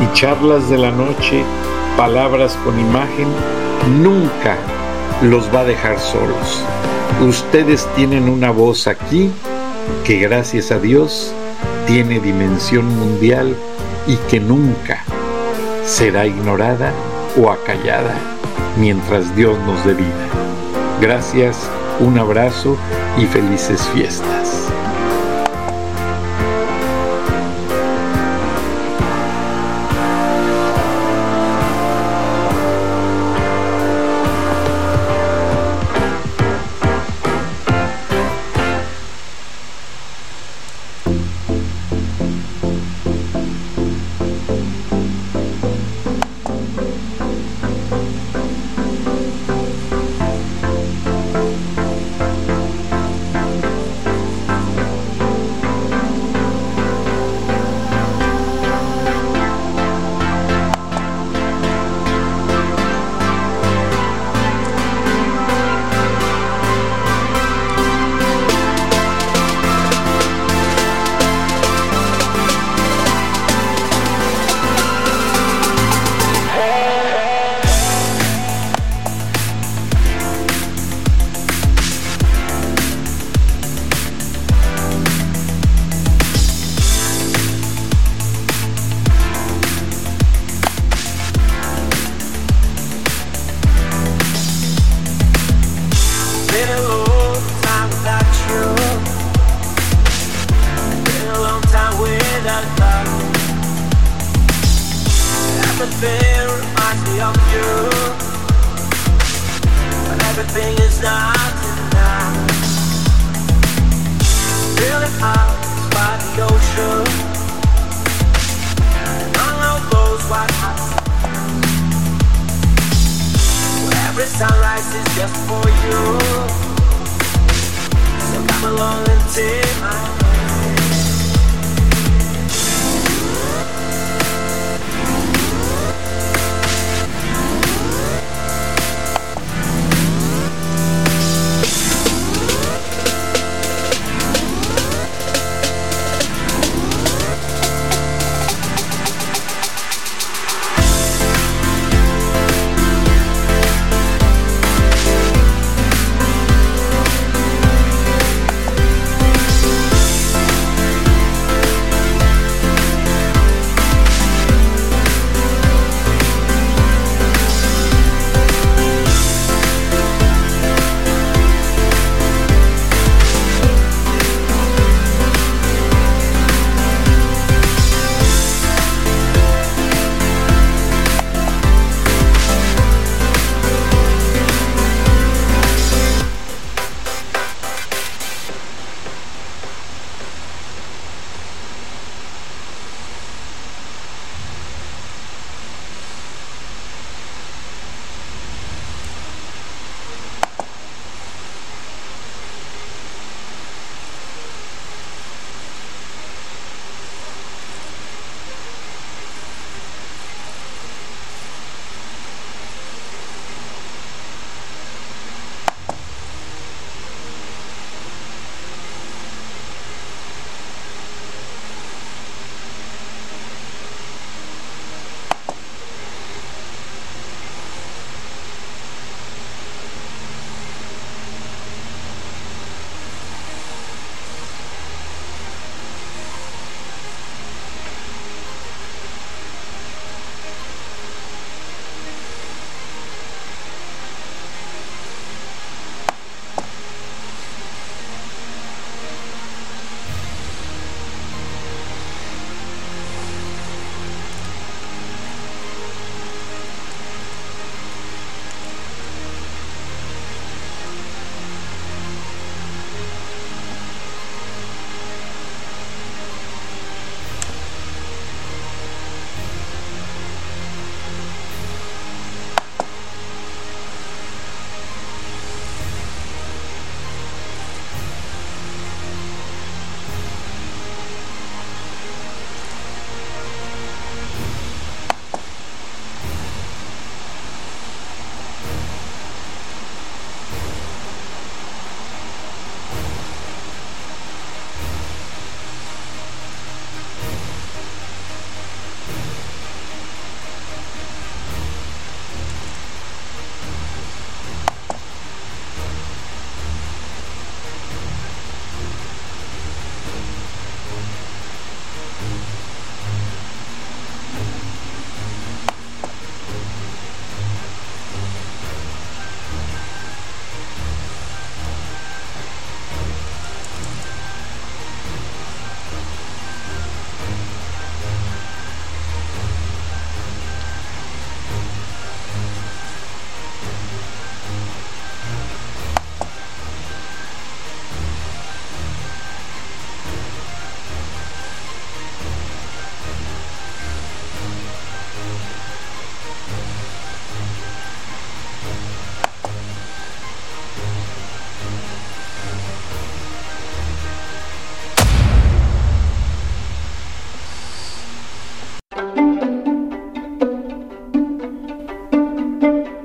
Y 0.00 0.16
charlas 0.16 0.70
de 0.70 0.78
la 0.78 0.90
noche, 0.90 1.42
palabras 1.96 2.56
con 2.64 2.78
imagen, 2.78 3.28
nunca 4.00 4.56
los 5.22 5.52
va 5.54 5.60
a 5.60 5.64
dejar 5.64 5.98
solos. 5.98 6.64
Ustedes 7.20 7.88
tienen 7.96 8.28
una 8.28 8.50
voz 8.50 8.86
aquí 8.86 9.30
que 10.04 10.20
gracias 10.20 10.70
a 10.70 10.78
Dios 10.78 11.34
tiene 11.90 12.20
dimensión 12.20 12.86
mundial 13.00 13.56
y 14.06 14.14
que 14.30 14.38
nunca 14.38 15.02
será 15.84 16.24
ignorada 16.24 16.92
o 17.36 17.50
acallada 17.50 18.14
mientras 18.78 19.34
Dios 19.34 19.58
nos 19.66 19.84
dé 19.84 19.94
vida. 19.94 20.28
Gracias, 21.00 21.68
un 21.98 22.16
abrazo 22.16 22.76
y 23.18 23.26
felices 23.26 23.82
fiestas. 23.92 24.70